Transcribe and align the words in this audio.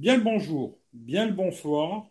Bien 0.00 0.16
le 0.16 0.22
bonjour, 0.22 0.80
bien 0.94 1.26
le 1.26 1.34
bonsoir. 1.34 2.08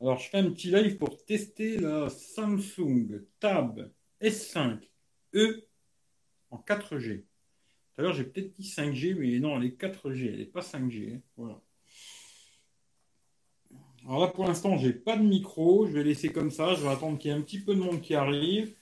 Alors, 0.00 0.18
je 0.18 0.30
fais 0.30 0.38
un 0.38 0.50
petit 0.50 0.70
live 0.70 0.96
pour 0.96 1.22
tester 1.22 1.76
la 1.76 2.08
Samsung 2.08 3.26
Tab 3.38 3.92
S5e 4.22 4.80
en 6.50 6.56
4G. 6.56 7.24
Tout 7.24 8.00
à 8.00 8.02
l'heure, 8.02 8.14
j'ai 8.14 8.24
peut-être 8.24 8.54
dit 8.54 8.66
5G, 8.66 9.16
mais 9.16 9.38
non, 9.38 9.58
elle 9.60 9.66
est 9.66 9.78
4G, 9.78 10.28
elle 10.28 10.38
n'est 10.38 10.46
pas 10.46 10.62
5G. 10.62 11.16
Hein. 11.16 11.20
Voilà. 11.36 11.60
Alors 14.06 14.20
là, 14.22 14.28
pour 14.28 14.46
l'instant, 14.46 14.78
j'ai 14.78 14.94
pas 14.94 15.18
de 15.18 15.24
micro. 15.24 15.86
Je 15.86 15.92
vais 15.92 16.04
laisser 16.04 16.32
comme 16.32 16.50
ça. 16.50 16.72
Je 16.74 16.80
vais 16.80 16.88
attendre 16.88 17.18
qu'il 17.18 17.32
y 17.32 17.34
ait 17.34 17.36
un 17.36 17.42
petit 17.42 17.60
peu 17.60 17.74
de 17.74 17.80
monde 17.80 18.00
qui 18.00 18.14
arrive. 18.14 18.74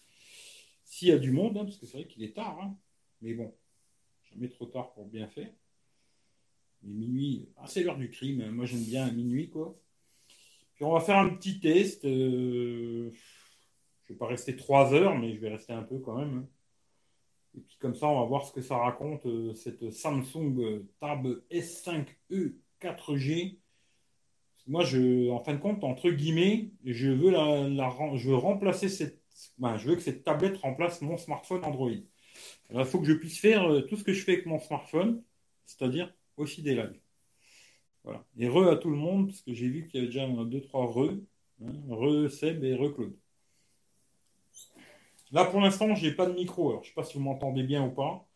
S'il 0.84 1.08
y 1.08 1.10
a 1.12 1.18
du 1.18 1.32
monde, 1.32 1.58
hein, 1.58 1.64
parce 1.64 1.78
que 1.78 1.86
c'est 1.86 1.96
vrai 1.96 2.06
qu'il 2.06 2.22
est 2.22 2.36
tard. 2.36 2.60
Hein. 2.62 2.78
Mais 3.20 3.34
bon, 3.34 3.52
jamais 4.30 4.48
trop 4.48 4.66
tard 4.66 4.92
pour 4.92 5.06
bien 5.06 5.26
faire. 5.26 5.50
Mais 6.82 6.94
minuit, 6.94 7.48
ah, 7.56 7.66
c'est 7.66 7.82
l'heure 7.82 7.98
du 7.98 8.10
crime. 8.10 8.50
Moi, 8.50 8.66
j'aime 8.66 8.84
bien 8.84 9.10
minuit, 9.12 9.50
quoi. 9.50 9.78
Puis 10.74 10.84
on 10.84 10.92
va 10.92 11.00
faire 11.00 11.18
un 11.18 11.28
petit 11.30 11.60
test. 11.60 12.04
Euh, 12.04 13.10
je 13.12 14.12
ne 14.12 14.14
vais 14.14 14.18
pas 14.18 14.26
rester 14.26 14.56
trois 14.56 14.92
heures, 14.94 15.16
mais 15.18 15.34
je 15.34 15.40
vais 15.40 15.50
rester 15.50 15.72
un 15.72 15.82
peu 15.82 15.98
quand 15.98 16.16
même. 16.16 16.46
Et 17.56 17.60
puis 17.60 17.76
comme 17.78 17.94
ça, 17.94 18.06
on 18.06 18.20
va 18.20 18.26
voir 18.26 18.46
ce 18.46 18.52
que 18.52 18.62
ça 18.62 18.78
raconte, 18.78 19.26
euh, 19.26 19.54
cette 19.54 19.90
Samsung 19.90 20.86
Tab 21.00 21.26
S5e 21.50 22.54
4G. 22.80 23.58
Moi, 24.66 24.84
je, 24.84 25.30
en 25.30 25.42
fin 25.42 25.54
de 25.54 25.58
compte, 25.58 25.82
entre 25.84 26.10
guillemets, 26.10 26.70
je 26.84 27.08
veux, 27.08 27.30
la, 27.30 27.68
je 28.16 28.28
veux 28.28 28.36
remplacer 28.36 28.88
cette. 28.88 29.20
Ben, 29.58 29.76
je 29.76 29.88
veux 29.88 29.96
que 29.96 30.02
cette 30.02 30.24
tablette 30.24 30.58
remplace 30.58 31.00
mon 31.00 31.16
smartphone 31.16 31.64
Android. 31.64 31.90
il 31.90 32.84
faut 32.84 33.00
que 33.00 33.06
je 33.06 33.14
puisse 33.14 33.40
faire 33.40 33.64
euh, 33.64 33.80
tout 33.82 33.96
ce 33.96 34.04
que 34.04 34.12
je 34.12 34.22
fais 34.24 34.34
avec 34.34 34.46
mon 34.46 34.58
smartphone, 34.58 35.22
c'est-à-dire 35.64 36.12
aussi 36.36 36.62
des 36.62 36.74
lives. 36.74 37.00
Voilà. 38.04 38.24
Et 38.36 38.48
re 38.48 38.68
à 38.68 38.76
tout 38.76 38.90
le 38.90 38.96
monde, 38.96 39.28
parce 39.28 39.42
que 39.42 39.52
j'ai 39.54 39.68
vu 39.68 39.86
qu'il 39.86 39.96
y 39.96 39.98
avait 39.98 40.12
déjà 40.12 40.26
deux, 40.44 40.60
trois 40.60 40.86
re. 40.86 41.18
Hein, 41.64 41.72
re 41.88 42.28
Seb 42.28 42.64
et 42.64 42.74
re 42.74 42.94
Claude. 42.94 43.16
Là, 45.30 45.44
pour 45.44 45.60
l'instant, 45.60 45.94
je 45.94 46.06
n'ai 46.06 46.12
pas 46.12 46.26
de 46.26 46.34
micro. 46.34 46.72
Je 46.72 46.78
ne 46.78 46.84
sais 46.84 46.92
pas 46.94 47.04
si 47.04 47.16
vous 47.16 47.24
m'entendez 47.24 47.62
bien 47.62 47.84
ou 47.86 47.90
pas. 47.90 48.28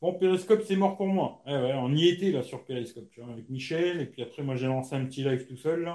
Bon, 0.00 0.14
Periscope, 0.14 0.62
c'est 0.66 0.76
mort 0.76 0.96
pour 0.96 1.06
moi. 1.06 1.42
Eh 1.46 1.50
on 1.50 1.94
y 1.94 2.08
était 2.08 2.30
là 2.30 2.42
sur 2.42 2.64
Periscope, 2.64 3.08
tu 3.10 3.20
vois, 3.20 3.32
avec 3.32 3.48
Michel. 3.48 4.00
Et 4.00 4.06
puis 4.06 4.22
après, 4.22 4.42
moi, 4.42 4.56
j'ai 4.56 4.66
lancé 4.66 4.94
un 4.94 5.04
petit 5.06 5.22
live 5.22 5.46
tout 5.46 5.56
seul. 5.56 5.90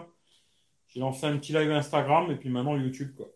J'ai 0.95 1.01
lancé 1.01 1.25
un 1.25 1.37
petit 1.37 1.51
live 1.51 1.71
Instagram 1.71 2.31
et 2.31 2.37
puis 2.37 2.47
maintenant 2.47 2.77
YouTube 2.77 3.13
quoi. 3.15 3.29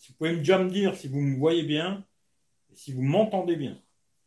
Si 0.00 0.12
vous 0.12 0.18
pouvez 0.18 0.36
déjà 0.36 0.58
me 0.58 0.68
dire 0.68 0.94
si 0.94 1.08
vous 1.08 1.20
me 1.20 1.38
voyez 1.38 1.62
bien 1.62 2.04
et 2.70 2.74
si 2.74 2.92
vous 2.92 3.02
m'entendez 3.02 3.56
bien. 3.56 3.80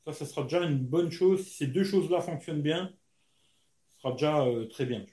Ça, 0.06 0.14
ça 0.14 0.26
sera 0.26 0.44
déjà 0.44 0.62
une 0.64 0.80
bonne 0.80 1.12
chose. 1.12 1.44
Si 1.46 1.52
ces 1.52 1.68
deux 1.68 1.84
choses-là 1.84 2.22
fonctionnent 2.22 2.62
bien, 2.62 2.92
ce 3.94 4.02
sera 4.02 4.12
déjà 4.14 4.46
euh, 4.46 4.68
très 4.68 4.86
bien. 4.86 5.06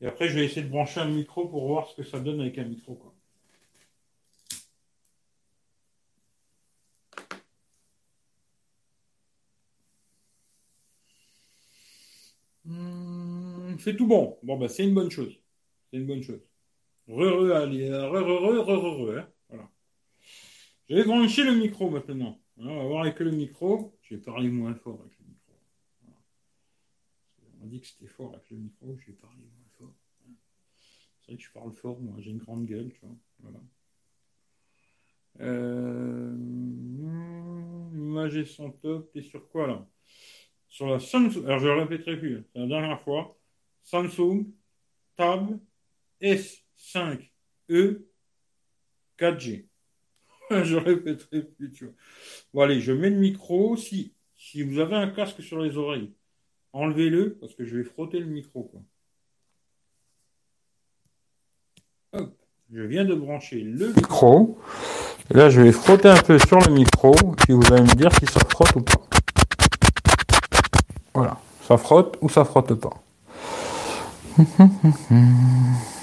Et 0.00 0.06
après, 0.06 0.28
je 0.28 0.34
vais 0.38 0.44
essayer 0.46 0.62
de 0.62 0.68
brancher 0.68 1.00
un 1.00 1.08
micro 1.08 1.48
pour 1.48 1.66
voir 1.66 1.88
ce 1.88 1.96
que 1.96 2.02
ça 2.02 2.20
donne 2.20 2.40
avec 2.40 2.58
un 2.58 2.64
micro. 2.64 2.98
Hmm, 12.64 13.76
c'est 13.78 13.96
tout 13.96 14.06
bon. 14.06 14.38
Bon, 14.42 14.58
ben, 14.58 14.68
c'est 14.68 14.84
une 14.84 14.94
bonne 14.94 15.10
chose. 15.10 15.34
C'est 15.90 15.98
une 15.98 16.06
bonne 16.06 16.22
chose. 16.22 16.40
Re, 17.08 17.12
re, 17.22 17.52
allez, 17.52 17.90
re, 17.90 18.10
re, 18.10 18.64
re, 18.64 18.76
re, 18.76 19.14
re, 19.14 19.18
hein. 19.18 19.28
Voilà. 20.88 21.02
Je 21.02 21.04
vais 21.04 21.04
brancher 21.04 21.44
le 21.44 21.54
micro 21.54 21.90
maintenant. 21.90 22.38
on 22.58 22.76
va 22.76 22.84
voir 22.84 23.02
avec 23.02 23.18
le 23.20 23.30
micro. 23.30 23.98
Je 24.02 24.14
vais 24.14 24.20
parler 24.20 24.48
moins 24.48 24.74
fort 24.74 25.00
avec 25.00 25.18
le 25.18 25.26
micro. 25.26 25.52
On 27.54 27.58
m'a 27.60 27.66
dit 27.66 27.80
que 27.80 27.86
c'était 27.86 28.06
fort 28.06 28.32
avec 28.34 28.48
le 28.50 28.56
micro. 28.58 28.96
Je 28.98 29.06
vais 29.06 29.12
parler 29.12 29.36
moins 29.36 29.68
fort. 29.78 29.94
C'est 31.20 31.32
vrai 31.32 31.36
que 31.36 31.42
je 31.42 31.52
parle 31.52 31.72
fort, 31.72 32.00
moi. 32.00 32.14
J'ai 32.18 32.30
une 32.30 32.38
grande 32.38 32.66
gueule, 32.66 32.90
tu 32.92 33.00
vois. 33.02 33.16
Voilà. 33.40 33.60
Euh... 35.40 36.34
Top. 38.82 39.12
T'es 39.12 39.22
sur 39.22 39.48
quoi 39.48 39.66
là? 39.66 39.86
Sur 40.68 40.88
la 40.88 40.98
Samsung. 40.98 41.44
Alors 41.44 41.58
je 41.58 41.68
ne 41.68 41.80
répéterai 41.80 42.18
plus. 42.18 42.44
C'est 42.52 42.58
la 42.58 42.66
dernière 42.66 43.00
fois. 43.02 43.38
Samsung 43.82 44.46
Tab 45.16 45.58
S5e 46.20 48.02
4G. 49.18 49.66
je 50.62 50.76
répéterai 50.76 51.42
plus, 51.42 51.72
tu 51.72 51.84
vois. 51.84 51.94
Bon, 52.54 52.60
allez, 52.62 52.80
je 52.80 52.92
mets 52.92 53.10
le 53.10 53.16
micro. 53.16 53.76
Si, 53.76 54.12
si 54.36 54.62
vous 54.62 54.78
avez 54.78 54.96
un 54.96 55.08
casque 55.08 55.42
sur 55.42 55.60
les 55.60 55.76
oreilles, 55.76 56.12
enlevez-le 56.72 57.36
parce 57.40 57.54
que 57.54 57.64
je 57.64 57.76
vais 57.76 57.84
frotter 57.84 58.20
le 58.20 58.26
micro. 58.26 58.70
Hop, 62.12 62.34
je 62.72 62.82
viens 62.82 63.04
de 63.04 63.14
brancher 63.14 63.60
le 63.60 63.88
micro. 63.94 64.58
là, 65.30 65.50
je 65.50 65.60
vais 65.60 65.72
frotter 65.72 66.08
un 66.08 66.22
peu 66.22 66.38
sur 66.38 66.60
le 66.60 66.72
micro. 66.72 67.12
Puis 67.38 67.52
vous 67.52 67.72
allez 67.72 67.82
me 67.82 67.94
dire 67.94 68.12
si 68.18 68.26
ça 68.26 68.40
frotte 68.40 68.76
ou 68.76 68.82
pas. 68.82 69.02
Voilà, 71.14 71.40
ça 71.66 71.76
frotte 71.76 72.18
ou 72.20 72.28
ça 72.28 72.44
frotte 72.44 72.74
pas. 72.74 73.02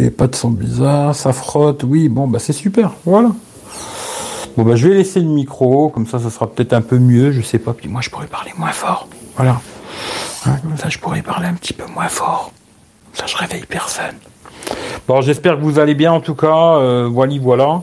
Et 0.00 0.10
pas 0.10 0.28
de 0.28 0.34
son 0.36 0.50
bizarre, 0.50 1.14
ça 1.14 1.32
frotte, 1.32 1.82
oui, 1.82 2.08
bon, 2.08 2.28
bah 2.28 2.38
c'est 2.38 2.52
super, 2.52 2.92
voilà. 3.04 3.32
Bon, 4.56 4.64
bah 4.64 4.76
je 4.76 4.88
vais 4.88 4.94
laisser 4.94 5.20
le 5.20 5.26
micro, 5.26 5.88
comme 5.88 6.06
ça, 6.06 6.18
ça 6.20 6.30
sera 6.30 6.46
peut-être 6.48 6.72
un 6.72 6.82
peu 6.82 6.98
mieux, 6.98 7.32
je 7.32 7.42
sais 7.42 7.58
pas. 7.58 7.72
Puis 7.72 7.88
moi, 7.88 8.00
je 8.00 8.10
pourrais 8.10 8.26
parler 8.26 8.52
moins 8.56 8.72
fort, 8.72 9.08
voilà. 9.36 9.60
Hein, 10.46 10.56
comme 10.62 10.76
ça, 10.76 10.88
je 10.88 10.98
pourrais 10.98 11.22
parler 11.22 11.46
un 11.46 11.54
petit 11.54 11.72
peu 11.72 11.84
moins 11.92 12.08
fort. 12.08 12.52
ça, 13.12 13.26
je 13.26 13.36
réveille 13.36 13.66
personne. 13.68 14.14
Bon, 15.06 15.20
j'espère 15.20 15.56
que 15.56 15.62
vous 15.62 15.78
allez 15.78 15.94
bien, 15.94 16.12
en 16.12 16.20
tout 16.20 16.34
cas. 16.34 16.76
Euh, 16.76 17.08
voilà, 17.10 17.34
voilà. 17.40 17.82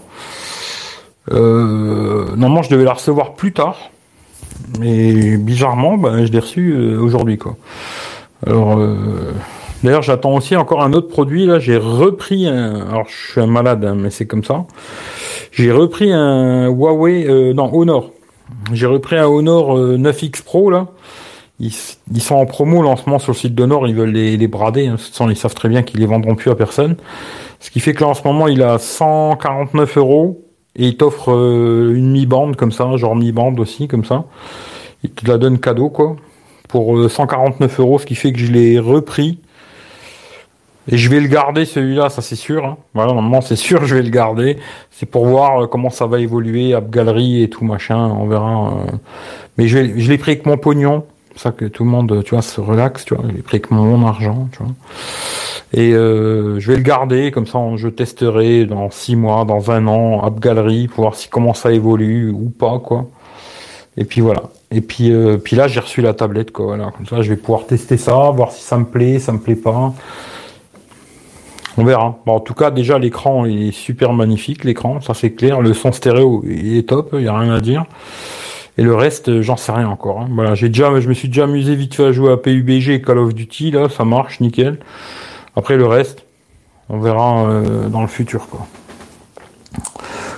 Euh, 1.32 2.36
normalement, 2.36 2.62
je 2.62 2.70
devais 2.70 2.84
la 2.84 2.94
recevoir 2.94 3.34
plus 3.34 3.52
tard. 3.52 3.78
Mais 4.80 5.38
bizarrement, 5.38 5.98
bah, 5.98 6.26
je 6.26 6.32
l'ai 6.32 6.40
reçue 6.40 6.72
euh, 6.72 7.00
aujourd'hui, 7.00 7.38
quoi. 7.38 7.58
Alors, 8.46 8.80
D'ailleurs, 9.86 10.02
j'attends 10.02 10.34
aussi 10.34 10.56
encore 10.56 10.82
un 10.82 10.94
autre 10.94 11.10
produit. 11.10 11.46
Là, 11.46 11.60
j'ai 11.60 11.78
repris 11.78 12.48
un. 12.48 12.88
Alors, 12.88 13.06
je 13.08 13.32
suis 13.34 13.40
un 13.40 13.46
malade, 13.46 13.86
hein, 13.86 13.94
mais 13.96 14.10
c'est 14.10 14.26
comme 14.26 14.44
ça. 14.44 14.66
J'ai 15.52 15.72
repris 15.72 16.12
un 16.12 16.68
Huawei, 16.70 17.28
euh, 17.28 17.54
non 17.54 17.70
Honor. 17.72 18.10
J'ai 18.74 18.88
repris 18.88 19.16
un 19.16 19.28
Honor 19.28 19.78
9X 19.78 20.40
euh, 20.40 20.44
Pro 20.44 20.72
là. 20.72 20.88
Ils, 21.60 21.72
sont 22.20 22.36
en 22.36 22.48
promo 22.48 22.82
lancement 22.82 23.20
sur 23.20 23.32
le 23.32 23.38
site 23.38 23.54
d'Honor. 23.54 23.88
Ils 23.88 23.94
veulent 23.94 24.10
les, 24.10 24.48
brader. 24.48 24.88
Hein. 24.88 24.98
ils 25.30 25.38
savent 25.38 25.54
très 25.54 25.70
bien 25.70 25.84
qu'ils 25.84 26.00
les 26.00 26.08
vendront 26.08 26.34
plus 26.34 26.50
à 26.50 26.56
personne. 26.56 26.96
Ce 27.60 27.70
qui 27.70 27.80
fait 27.80 27.94
que 27.94 28.02
là, 28.02 28.10
en 28.10 28.16
ce 28.16 28.24
moment, 28.24 28.48
il 28.48 28.64
a 28.64 28.80
149 28.80 29.98
euros 30.00 30.44
et 30.76 30.88
il 30.88 30.98
t'offre 30.98 31.32
euh, 31.32 31.94
une 31.96 32.10
mi-bande 32.10 32.56
comme 32.56 32.72
ça, 32.72 32.98
genre 32.98 33.16
mi-bande 33.16 33.60
aussi 33.60 33.88
comme 33.88 34.04
ça. 34.04 34.26
Il 35.04 35.12
te 35.12 35.30
la 35.30 35.38
donne 35.38 35.60
cadeau 35.60 35.90
quoi 35.90 36.16
pour 36.70 37.10
149 37.10 37.80
euros, 37.80 38.00
ce 38.00 38.08
qui 38.08 38.16
fait 38.16 38.34
que 38.34 38.40
je 38.40 38.52
l'ai 38.52 38.80
repris 38.80 39.38
et 40.88 40.98
je 40.98 41.10
vais 41.10 41.20
le 41.20 41.28
garder 41.28 41.66
celui-là, 41.66 42.10
ça 42.10 42.22
c'est 42.22 42.36
sûr. 42.36 42.66
Hein. 42.66 42.78
Voilà, 42.94 43.14
normalement 43.14 43.42
c'est 43.42 43.56
sûr, 43.56 43.86
je 43.86 43.96
vais 43.96 44.04
le 44.04 44.10
garder. 44.10 44.58
C'est 44.92 45.08
pour 45.08 45.26
voir 45.26 45.64
euh, 45.64 45.68
comment 45.68 45.90
ça 45.90 46.06
va 46.06 46.20
évoluer, 46.20 46.74
App 46.74 46.90
Gallery 46.90 47.44
et 47.44 47.50
tout 47.50 47.66
machin, 47.66 47.98
on 47.98 48.28
verra. 48.28 48.74
Euh. 48.74 48.92
Mais 49.58 49.68
je, 49.68 49.98
je 49.98 50.12
l'ai 50.12 50.18
pris 50.18 50.32
avec 50.32 50.46
mon 50.46 50.58
pognon, 50.58 51.04
ça 51.36 51.52
que 51.52 51.66
tout 51.66 51.84
le 51.84 51.90
monde, 51.90 52.24
tu 52.24 52.32
vois, 52.32 52.42
se 52.42 52.62
relaxe, 52.62 53.06
tu 53.06 53.16
vois. 53.16 53.26
Je 53.28 53.36
l'ai 53.36 53.42
pris 53.42 53.58
avec 53.58 53.72
mon 53.72 54.06
argent, 54.06 54.48
tu 54.52 54.60
vois. 54.60 54.74
Et 55.74 55.94
euh, 55.94 56.60
je 56.60 56.72
vais 56.72 56.78
le 56.78 56.84
garder, 56.84 57.32
comme 57.32 57.48
ça 57.48 57.60
je 57.76 57.88
testerai 57.88 58.66
dans 58.66 58.90
six 58.92 59.16
mois, 59.16 59.46
dans 59.46 59.72
un 59.72 59.88
an, 59.88 60.22
App 60.24 60.40
Gallery, 60.40 60.88
pour 60.88 61.04
voir 61.04 61.16
si 61.16 61.28
comment 61.28 61.54
ça 61.54 61.72
évolue 61.72 62.32
ou 62.32 62.50
pas, 62.50 62.80
quoi. 62.80 63.08
Et 63.98 64.06
puis 64.06 64.22
voilà. 64.22 64.44
Et 64.72 64.82
puis, 64.82 65.12
euh, 65.12 65.38
puis 65.38 65.56
là 65.56 65.68
j'ai 65.68 65.80
reçu 65.80 66.02
la 66.02 66.14
tablette, 66.14 66.52
quoi. 66.52 66.66
Voilà, 66.68 66.92
comme 66.96 67.06
ça 67.06 67.22
je 67.22 67.30
vais 67.30 67.36
pouvoir 67.36 67.66
tester 67.66 67.98
ça, 67.98 68.14
voir 68.32 68.52
si 68.52 68.64
ça 68.64 68.78
me 68.78 68.86
plaît, 68.86 69.20
ça 69.20 69.32
me 69.32 69.40
plaît 69.40 69.56
pas. 69.56 69.94
On 71.78 71.84
verra. 71.84 72.18
en 72.26 72.40
tout 72.40 72.54
cas, 72.54 72.72
déjà, 72.72 72.98
l'écran 72.98 73.46
est 73.46 73.72
super 73.72 74.14
magnifique, 74.14 74.64
l'écran, 74.64 75.02
ça 75.02 75.14
c'est 75.14 75.32
clair. 75.32 75.62
Le 75.62 75.74
son 75.74 75.92
stéréo 75.92 76.44
est 76.48 76.88
top, 76.88 77.10
il 77.14 77.20
n'y 77.20 77.28
a 77.28 77.38
rien 77.38 77.54
à 77.54 77.60
dire. 77.60 77.86
Et 78.78 78.84
le 78.84 78.96
reste, 78.96 79.42
j'en 79.42 79.58
sais 79.58 79.72
rien 79.72 79.88
encore. 79.88 80.22
Hein. 80.22 80.28
Voilà, 80.32 80.56
j'ai 80.56 80.70
déjà, 80.70 81.00
je 81.00 81.08
me 81.08 81.14
suis 81.14 81.28
déjà 81.28 81.46
amusé 81.46 81.76
vite 81.76 81.96
fait 81.96 82.06
à 82.06 82.12
jouer 82.12 82.32
à 82.32 82.38
PUBG 82.38 82.90
et 82.90 83.02
Call 83.02 83.18
of 83.20 83.34
Duty, 83.34 83.72
là, 83.72 83.90
ça 83.90 84.06
marche, 84.06 84.40
nickel. 84.40 84.80
Après 85.56 85.78
le 85.78 85.86
reste, 85.86 86.26
on 86.90 87.00
verra 87.00 87.46
euh, 87.48 87.88
dans 87.88 88.02
le 88.02 88.08
futur, 88.08 88.48
quoi. 88.48 88.68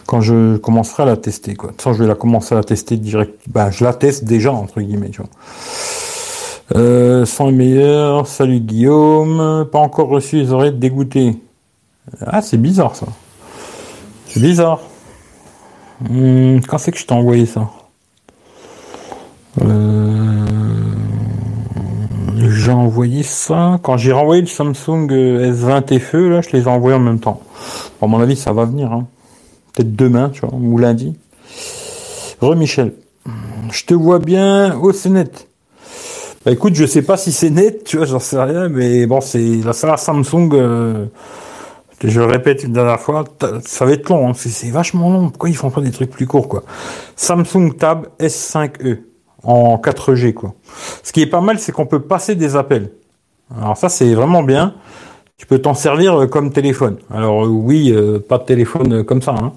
Quand 0.05 0.21
je 0.21 0.57
commencerai 0.57 1.03
à 1.03 1.05
la 1.05 1.17
tester, 1.17 1.55
quoi. 1.55 1.71
De 1.71 1.93
je 1.93 2.01
vais 2.01 2.07
la 2.07 2.15
commencer 2.15 2.55
à 2.55 2.57
la 2.57 2.63
tester 2.63 2.95
direct. 2.97 3.33
Bah, 3.47 3.71
je 3.71 3.83
la 3.83 3.93
teste 3.93 4.23
déjà, 4.23 4.51
entre 4.53 4.81
guillemets, 4.81 5.09
tu 5.09 5.21
vois. 5.21 5.29
Euh, 6.75 7.25
sans 7.25 7.51
meilleur, 7.51 8.27
salut 8.27 8.59
Guillaume, 8.59 9.65
pas 9.71 9.79
encore 9.79 10.09
reçu 10.09 10.35
les 10.37 10.51
oreilles 10.51 10.73
dégoûtées. 10.73 11.37
Ah, 12.25 12.41
c'est 12.41 12.57
bizarre 12.57 12.95
ça. 12.95 13.05
C'est 14.27 14.41
bizarre. 14.41 14.81
Hum, 16.09 16.59
quand 16.67 16.77
c'est 16.77 16.91
que 16.91 16.97
je 16.97 17.05
t'ai 17.05 17.13
envoyé 17.13 17.45
ça 17.47 17.71
euh, 19.63 20.45
J'ai 22.35 22.71
envoyé 22.71 23.23
ça 23.23 23.79
quand 23.81 23.97
j'ai 23.97 24.11
renvoyé 24.11 24.41
le 24.41 24.47
Samsung 24.47 25.07
S20 25.09 25.99
FE, 25.99 26.29
là, 26.29 26.41
je 26.41 26.49
les 26.51 26.63
ai 26.63 26.67
envoyés 26.67 26.97
en 26.97 27.01
même 27.01 27.19
temps. 27.19 27.41
À 28.01 28.07
mon 28.07 28.19
avis, 28.19 28.35
ça 28.35 28.51
va 28.51 28.65
venir. 28.65 28.91
Hein. 28.91 29.07
Peut-être 29.73 29.95
demain, 29.95 30.29
tu 30.29 30.41
vois, 30.41 30.53
ou 30.53 30.77
lundi. 30.77 31.15
Re 32.41 32.55
Michel. 32.55 32.93
Je 33.71 33.85
te 33.85 33.93
vois 33.93 34.19
bien 34.19 34.77
au 34.77 34.91
CNET. 34.91 35.47
Bah 36.47 36.53
écoute, 36.53 36.75
je 36.75 36.85
sais 36.85 37.01
pas 37.01 37.17
si 37.17 37.33
c'est 37.33 37.49
net, 37.49 37.83
tu 37.83 37.97
vois, 37.97 38.05
j'en 38.05 38.19
sais 38.19 38.41
rien, 38.41 38.69
mais 38.69 39.05
bon, 39.05 39.19
c'est 39.19 39.57
la 39.65 39.73
salle 39.73 39.97
Samsung. 39.97 40.49
Euh, 40.53 41.07
je 42.01 42.21
répète 42.21 42.63
une 42.63 42.71
dernière 42.71 43.01
fois, 43.01 43.25
ça 43.65 43.83
va 43.83 43.91
être 43.91 44.07
long, 44.07 44.29
hein, 44.29 44.31
c'est 44.33 44.69
vachement 44.69 45.09
long. 45.09 45.27
Pourquoi 45.27 45.49
ils 45.49 45.57
font 45.57 45.71
pas 45.71 45.81
des 45.81 45.91
trucs 45.91 46.09
plus 46.09 46.25
courts, 46.25 46.47
quoi? 46.47 46.63
Samsung 47.17 47.73
Tab 47.77 48.07
S5e 48.17 48.99
en 49.43 49.75
4G, 49.75 50.33
quoi. 50.33 50.53
Ce 51.03 51.11
qui 51.11 51.21
est 51.21 51.27
pas 51.27 51.41
mal, 51.41 51.59
c'est 51.59 51.73
qu'on 51.73 51.85
peut 51.85 52.03
passer 52.03 52.35
des 52.35 52.55
appels. 52.55 52.91
Alors 53.53 53.75
ça, 53.75 53.89
c'est 53.89 54.13
vraiment 54.13 54.41
bien. 54.41 54.75
Tu 55.35 55.45
peux 55.47 55.59
t'en 55.59 55.73
servir 55.73 56.17
euh, 56.17 56.27
comme 56.27 56.53
téléphone. 56.53 56.95
Alors 57.13 57.43
euh, 57.43 57.49
oui, 57.49 57.93
pas 58.29 58.37
de 58.37 58.45
téléphone 58.45 59.03
comme 59.03 59.21
ça, 59.21 59.35
hein, 59.37 59.51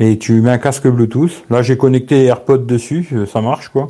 mais 0.00 0.16
tu 0.16 0.40
mets 0.40 0.52
un 0.52 0.56
casque 0.56 0.88
Bluetooth. 0.88 1.44
Là, 1.50 1.60
j'ai 1.60 1.76
connecté 1.76 2.24
AirPods 2.24 2.64
dessus, 2.64 3.26
ça 3.30 3.42
marche, 3.42 3.68
quoi. 3.68 3.88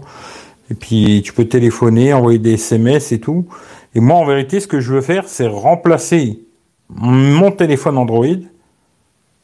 Et 0.71 0.75
puis 0.75 1.23
tu 1.25 1.33
peux 1.33 1.47
téléphoner, 1.47 2.13
envoyer 2.13 2.39
des 2.39 2.55
SMS 2.55 3.13
et 3.13 3.21
tout. 3.21 3.47
Et 3.95 4.01
moi, 4.01 4.17
en 4.17 4.25
vérité, 4.25 4.61
ce 4.61 4.67
que 4.67 4.81
je 4.81 4.93
veux 4.95 5.01
faire, 5.01 5.29
c'est 5.29 5.47
remplacer 5.47 6.41
mon 6.89 7.51
téléphone 7.51 7.99
Android 7.99 8.27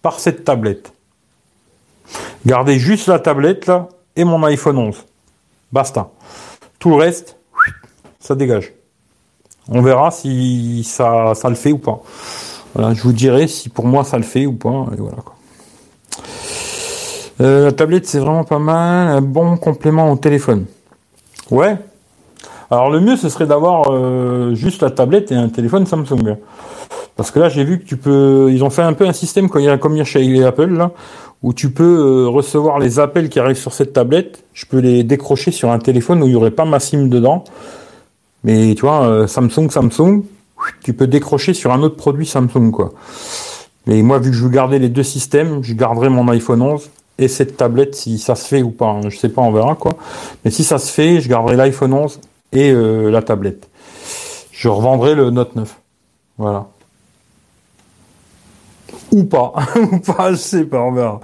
par 0.03 0.21
cette 0.21 0.45
tablette. 0.45 0.93
Garder 2.47 2.79
juste 2.79 3.09
la 3.09 3.19
tablette 3.19 3.67
là 3.67 3.89
et 4.17 4.25
mon 4.25 4.43
iPhone 4.45 4.79
11. 4.79 5.05
Basta. 5.73 6.11
Tout 6.79 6.91
le 6.91 6.97
reste, 6.97 7.37
ça 8.21 8.35
dégage. 8.35 8.73
On 9.69 9.83
verra 9.83 10.11
si 10.11 10.83
ça, 10.85 11.35
ça 11.35 11.49
le 11.49 11.55
fait 11.55 11.73
ou 11.73 11.79
pas. 11.79 12.01
Voilà, 12.75 12.95
je 12.95 13.03
vous 13.03 13.13
dirai 13.13 13.49
si 13.49 13.69
pour 13.69 13.87
moi 13.87 14.05
ça 14.05 14.17
le 14.17 14.23
fait 14.23 14.47
ou 14.47 14.53
pas. 14.53 14.87
Euh, 17.41 17.67
la 17.67 17.73
tablette 17.73 18.07
c'est 18.07 18.19
vraiment 18.19 18.45
pas 18.45 18.59
mal, 18.59 19.09
un 19.09 19.21
bon 19.21 19.57
complément 19.57 20.11
au 20.11 20.17
téléphone. 20.17 20.67
Ouais. 21.51 21.77
Alors 22.71 22.91
le 22.91 23.01
mieux 23.01 23.17
ce 23.17 23.29
serait 23.29 23.47
d'avoir 23.47 23.91
euh, 23.91 24.55
juste 24.55 24.83
la 24.83 24.91
tablette 24.91 25.33
et 25.33 25.35
un 25.35 25.49
téléphone 25.49 25.87
Samsung. 25.87 26.37
Parce 27.17 27.31
que 27.31 27.41
là 27.41 27.49
j'ai 27.49 27.65
vu 27.65 27.79
que 27.79 27.85
tu 27.85 27.97
peux. 27.97 28.49
Ils 28.51 28.63
ont 28.63 28.71
fait 28.71 28.83
un 28.83 28.93
peu 28.93 29.07
un 29.07 29.13
système 29.13 29.49
comme 29.49 29.63
il 29.63 29.67
y 29.67 29.71
a, 29.71 29.79
comme 29.79 30.03
chez 30.05 30.45
Apple 30.45 30.75
là, 30.75 30.91
où 31.43 31.55
tu 31.55 31.71
peux 31.71 31.85
euh, 31.85 32.29
recevoir 32.29 32.79
les 32.79 32.99
appels 32.99 33.31
qui 33.31 33.41
arrivent 33.41 33.57
sur 33.57 33.73
cette 33.73 33.95
tablette. 33.95 34.45
Je 34.53 34.67
peux 34.67 34.79
les 34.79 35.03
décrocher 35.03 35.51
sur 35.51 35.71
un 35.71 35.79
téléphone 35.79 36.23
où 36.23 36.27
il 36.27 36.31
n'y 36.31 36.37
aurait 36.37 36.51
pas 36.51 36.67
ma 36.67 36.81
SIM 36.81 37.09
dedans. 37.09 37.45
Mais 38.45 38.75
tu 38.75 38.83
vois, 38.83 39.07
euh, 39.07 39.27
Samsung, 39.27 39.71
Samsung, 39.71 40.23
tu 40.85 40.93
peux 40.93 41.07
décrocher 41.07 41.55
sur 41.55 41.73
un 41.73 41.83
autre 41.83 41.97
produit 41.97 42.27
Samsung 42.27 42.71
quoi. 42.71 42.93
Mais 43.87 44.03
moi 44.03 44.19
vu 44.19 44.31
que 44.31 44.37
je 44.37 44.45
veux 44.45 44.51
garder 44.51 44.79
les 44.79 44.91
deux 44.91 45.03
systèmes, 45.03 45.65
je 45.65 45.73
garderai 45.73 46.11
mon 46.11 46.29
iPhone 46.29 46.61
11 46.61 46.91
et 47.19 47.29
cette 47.29 47.57
tablette 47.57 47.95
si 47.95 48.19
ça 48.19 48.35
se 48.35 48.47
fait 48.47 48.63
ou 48.63 48.71
pas. 48.71 48.87
Hein. 48.87 49.09
Je 49.09 49.17
sais 49.17 49.29
pas, 49.29 49.43
on 49.43 49.53
verra 49.53 49.75
quoi. 49.75 49.93
Mais 50.45 50.51
si 50.51 50.65
ça 50.65 50.79
se 50.79 50.93
fait, 50.93 51.21
je 51.21 51.29
garderai 51.29 51.57
l'iPhone 51.57 51.93
11 51.93 52.21
et 52.53 52.71
euh, 52.71 53.11
la 53.11 53.23
tablette. 53.23 53.69
Je 54.53 54.69
revendrai 54.69 55.15
le 55.15 55.31
Note 55.31 55.55
9. 55.57 55.81
Voilà. 56.39 56.67
Ou 59.13 59.25
pas. 59.25 59.55
ou 59.93 59.99
pas, 59.99 60.33
je 60.33 60.37
sais 60.37 60.65
pas, 60.65 60.81
on 60.81 60.93
verra. 60.93 61.21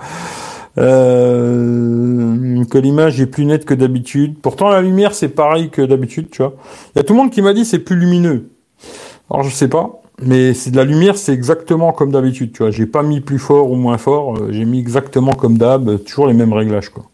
Euh, 0.77 2.65
que 2.65 2.79
l'image 2.79 3.21
est 3.21 3.27
plus 3.27 3.45
nette 3.47 3.65
que 3.65 3.75
d'habitude. 3.75 4.39
Pourtant 4.41 4.69
la 4.69 4.83
lumière 4.83 5.15
c'est 5.15 5.29
pareil 5.29 5.71
que 5.71 5.83
d'habitude, 5.83 6.31
tu 6.31 6.43
vois. 6.43 6.55
Il 6.95 6.99
y 6.99 7.01
a 7.01 7.05
tout 7.05 7.13
le 7.13 7.19
monde 7.21 7.31
qui 7.31 7.43
m'a 7.43 7.53
dit 7.53 7.65
c'est 7.65 7.79
plus 7.79 7.97
lumineux. 7.97 8.51
Alors 9.31 9.45
je 9.45 9.51
sais 9.51 9.69
pas. 9.69 10.03
Mais 10.23 10.55
c'est 10.55 10.71
de 10.71 10.77
la 10.77 10.85
lumière, 10.85 11.17
c'est 11.17 11.33
exactement 11.33 11.93
comme 11.93 12.13
d'habitude, 12.13 12.53
tu 12.53 12.63
vois. 12.63 12.71
J'ai 12.71 12.87
pas 12.87 13.03
mis 13.03 13.21
plus 13.21 13.39
fort 13.39 13.71
ou 13.71 13.75
moins 13.75 13.99
fort, 13.99 14.37
euh, 14.37 14.49
j'ai 14.53 14.65
mis 14.65 14.79
exactement 14.79 15.33
comme 15.33 15.59
d'hab, 15.59 16.03
toujours 16.05 16.29
les 16.29 16.35
mêmes 16.35 16.53
réglages, 16.53 16.91
quoi. 16.91 17.05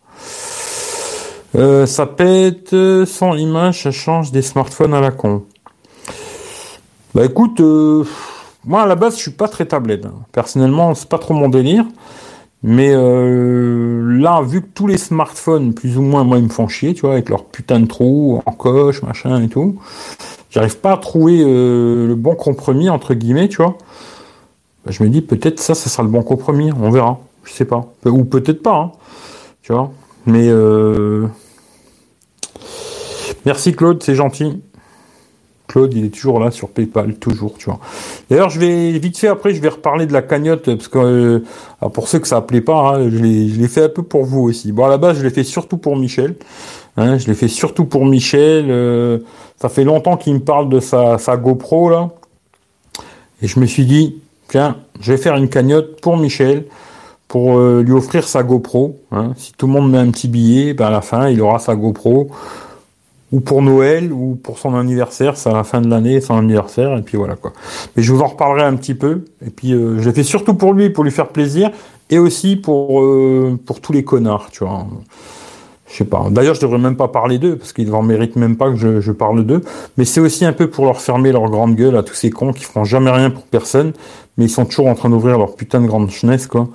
Euh, 1.56 1.86
ça 1.86 2.06
pète 2.06 2.76
sans 3.06 3.34
image, 3.34 3.82
ça 3.82 3.90
change 3.90 4.30
des 4.30 4.42
smartphones 4.42 4.94
à 4.94 5.00
la 5.00 5.10
con. 5.10 5.44
Bah 7.12 7.24
écoute, 7.24 7.58
euh, 7.58 8.04
moi 8.64 8.82
à 8.82 8.86
la 8.86 8.94
base 8.94 9.16
je 9.16 9.22
suis 9.22 9.30
pas 9.32 9.48
très 9.48 9.66
tablette. 9.66 10.06
Hein. 10.06 10.14
Personnellement, 10.30 10.94
c'est 10.94 11.08
pas 11.08 11.18
trop 11.18 11.34
mon 11.34 11.48
délire. 11.48 11.84
Mais 12.62 12.92
là, 12.92 14.42
vu 14.42 14.60
que 14.60 14.68
tous 14.74 14.86
les 14.86 14.98
smartphones, 14.98 15.72
plus 15.72 15.96
ou 15.96 16.02
moins, 16.02 16.24
moi, 16.24 16.36
ils 16.36 16.44
me 16.44 16.50
font 16.50 16.68
chier, 16.68 16.92
tu 16.92 17.00
vois, 17.00 17.14
avec 17.14 17.30
leurs 17.30 17.46
putain 17.46 17.80
de 17.80 17.86
trous 17.86 18.42
en 18.44 18.52
coche, 18.52 19.02
machin 19.02 19.42
et 19.42 19.48
tout 19.48 19.78
j'arrive 20.50 20.78
pas 20.78 20.92
à 20.92 20.96
trouver 20.96 21.42
euh, 21.42 22.06
le 22.06 22.14
bon 22.14 22.34
compromis 22.34 22.90
entre 22.90 23.14
guillemets, 23.14 23.48
tu 23.48 23.58
vois. 23.58 23.78
Bah, 24.84 24.90
je 24.90 25.02
me 25.02 25.08
dis 25.08 25.22
peut-être 25.22 25.60
ça, 25.60 25.74
ça 25.74 25.88
sera 25.88 26.02
le 26.02 26.08
bon 26.08 26.22
compromis, 26.22 26.72
on 26.72 26.90
verra. 26.90 27.20
Je 27.44 27.52
sais 27.52 27.64
pas, 27.64 27.92
ou 28.04 28.24
peut-être 28.24 28.62
pas, 28.62 28.76
hein, 28.76 28.92
tu 29.62 29.72
vois. 29.72 29.90
Mais 30.26 30.48
euh... 30.48 31.26
merci 33.46 33.72
Claude, 33.72 34.02
c'est 34.02 34.14
gentil. 34.14 34.62
Claude, 35.70 35.94
il 35.94 36.04
est 36.04 36.08
toujours 36.08 36.40
là 36.40 36.50
sur 36.50 36.68
PayPal, 36.68 37.14
toujours, 37.14 37.54
tu 37.56 37.66
vois. 37.66 37.78
D'ailleurs, 38.28 38.50
je 38.50 38.58
vais 38.58 38.98
vite 38.98 39.16
fait 39.16 39.28
après, 39.28 39.54
je 39.54 39.60
vais 39.60 39.68
reparler 39.68 40.06
de 40.06 40.12
la 40.12 40.22
cagnotte 40.22 40.64
parce 40.64 40.88
que 40.88 40.98
euh, 40.98 41.88
pour 41.90 42.08
ceux 42.08 42.18
que 42.18 42.26
ça 42.26 42.38
appelait 42.38 42.60
pas, 42.60 42.96
hein, 42.96 43.08
je 43.08 43.18
l'ai 43.18 43.68
fait 43.68 43.84
un 43.84 43.88
peu 43.88 44.02
pour 44.02 44.24
vous 44.24 44.40
aussi. 44.40 44.72
Bon, 44.72 44.84
à 44.84 44.88
la 44.88 44.98
base, 44.98 45.18
je 45.18 45.22
l'ai 45.22 45.30
fait 45.30 45.44
surtout 45.44 45.76
pour 45.76 45.96
Michel. 45.96 46.34
Hein, 46.96 47.18
je 47.18 47.28
l'ai 47.28 47.34
fait 47.34 47.46
surtout 47.46 47.84
pour 47.84 48.04
Michel. 48.04 48.66
Euh, 48.68 49.18
ça 49.60 49.68
fait 49.68 49.84
longtemps 49.84 50.16
qu'il 50.16 50.34
me 50.34 50.40
parle 50.40 50.68
de 50.70 50.80
sa, 50.80 51.18
sa 51.18 51.36
GoPro 51.36 51.88
là, 51.88 52.08
et 53.40 53.46
je 53.46 53.60
me 53.60 53.66
suis 53.66 53.84
dit, 53.84 54.16
tiens, 54.48 54.76
je 55.00 55.12
vais 55.12 55.18
faire 55.18 55.36
une 55.36 55.48
cagnotte 55.48 56.00
pour 56.00 56.16
Michel 56.16 56.64
pour 57.28 57.58
euh, 57.58 57.82
lui 57.82 57.92
offrir 57.92 58.26
sa 58.26 58.42
GoPro. 58.42 58.98
Hein. 59.12 59.34
Si 59.36 59.52
tout 59.56 59.68
le 59.68 59.72
monde 59.72 59.88
met 59.90 59.98
un 59.98 60.10
petit 60.10 60.26
billet, 60.26 60.74
ben 60.74 60.86
à 60.86 60.90
la 60.90 61.00
fin, 61.00 61.28
il 61.28 61.40
aura 61.40 61.60
sa 61.60 61.76
GoPro 61.76 62.28
ou 63.32 63.40
pour 63.40 63.62
Noël 63.62 64.12
ou 64.12 64.36
pour 64.42 64.58
son 64.58 64.74
anniversaire, 64.74 65.36
c'est 65.36 65.50
à 65.50 65.52
la 65.52 65.64
fin 65.64 65.80
de 65.80 65.88
l'année, 65.88 66.20
son 66.20 66.36
anniversaire, 66.36 66.96
et 66.96 67.02
puis 67.02 67.16
voilà 67.16 67.36
quoi. 67.36 67.52
Mais 67.96 68.02
je 68.02 68.12
vous 68.12 68.20
en 68.20 68.26
reparlerai 68.26 68.64
un 68.64 68.76
petit 68.76 68.94
peu. 68.94 69.24
Et 69.44 69.50
puis 69.50 69.72
euh, 69.72 69.98
je 70.00 70.08
l'ai 70.08 70.14
fait 70.14 70.22
surtout 70.22 70.54
pour 70.54 70.72
lui, 70.72 70.90
pour 70.90 71.04
lui 71.04 71.10
faire 71.10 71.28
plaisir, 71.28 71.70
et 72.10 72.18
aussi 72.18 72.56
pour 72.56 73.02
euh, 73.02 73.58
pour 73.64 73.80
tous 73.80 73.92
les 73.92 74.04
connards, 74.04 74.48
tu 74.50 74.64
vois. 74.64 74.86
Je 75.86 75.96
sais 75.96 76.04
pas. 76.04 76.28
D'ailleurs, 76.30 76.54
je 76.54 76.60
devrais 76.60 76.78
même 76.78 76.96
pas 76.96 77.08
parler 77.08 77.38
d'eux 77.38 77.56
parce 77.56 77.72
qu'ils 77.72 77.92
en 77.92 78.02
méritent 78.02 78.36
même 78.36 78.56
pas 78.56 78.70
que 78.70 79.00
je, 79.00 79.10
parle 79.10 79.44
d'eux. 79.44 79.60
Mais 79.96 80.04
c'est 80.04 80.20
aussi 80.20 80.44
un 80.44 80.52
peu 80.52 80.70
pour 80.70 80.84
leur 80.84 81.00
fermer 81.00 81.32
leur 81.32 81.50
grande 81.50 81.74
gueule 81.74 81.96
à 81.96 82.04
tous 82.04 82.14
ces 82.14 82.30
cons 82.30 82.52
qui 82.52 82.62
feront 82.62 82.84
jamais 82.84 83.10
rien 83.10 83.28
pour 83.28 83.42
personne, 83.42 83.92
mais 84.38 84.44
ils 84.44 84.50
sont 84.50 84.66
toujours 84.66 84.86
en 84.86 84.94
train 84.94 85.10
d'ouvrir 85.10 85.36
leur 85.36 85.56
putain 85.56 85.80
de 85.80 85.88
grande 85.88 86.08
chenesse 86.10 86.46
quoi 86.46 86.68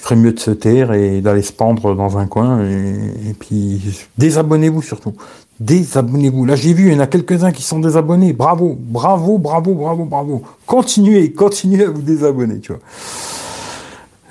il 0.00 0.02
ferait 0.02 0.16
mieux 0.16 0.32
de 0.32 0.40
se 0.40 0.50
taire 0.50 0.94
et 0.94 1.20
d'aller 1.20 1.42
se 1.42 1.52
pendre 1.52 1.94
dans 1.94 2.16
un 2.16 2.26
coin. 2.26 2.64
Et, 2.64 3.34
puis, 3.38 3.82
désabonnez-vous 4.16 4.80
surtout. 4.80 5.12
Désabonnez-vous. 5.60 6.46
Là, 6.46 6.56
j'ai 6.56 6.72
vu, 6.72 6.88
il 6.88 6.94
y 6.94 6.96
en 6.96 7.00
a 7.00 7.06
quelques-uns 7.06 7.52
qui 7.52 7.62
sont 7.62 7.80
désabonnés. 7.80 8.32
Bravo, 8.32 8.76
bravo, 8.78 9.36
bravo, 9.36 9.74
bravo, 9.74 10.04
bravo. 10.06 10.42
Continuez, 10.64 11.32
continuez 11.32 11.84
à 11.84 11.90
vous 11.90 12.00
désabonner, 12.00 12.60
tu 12.60 12.72
vois. 12.72 12.80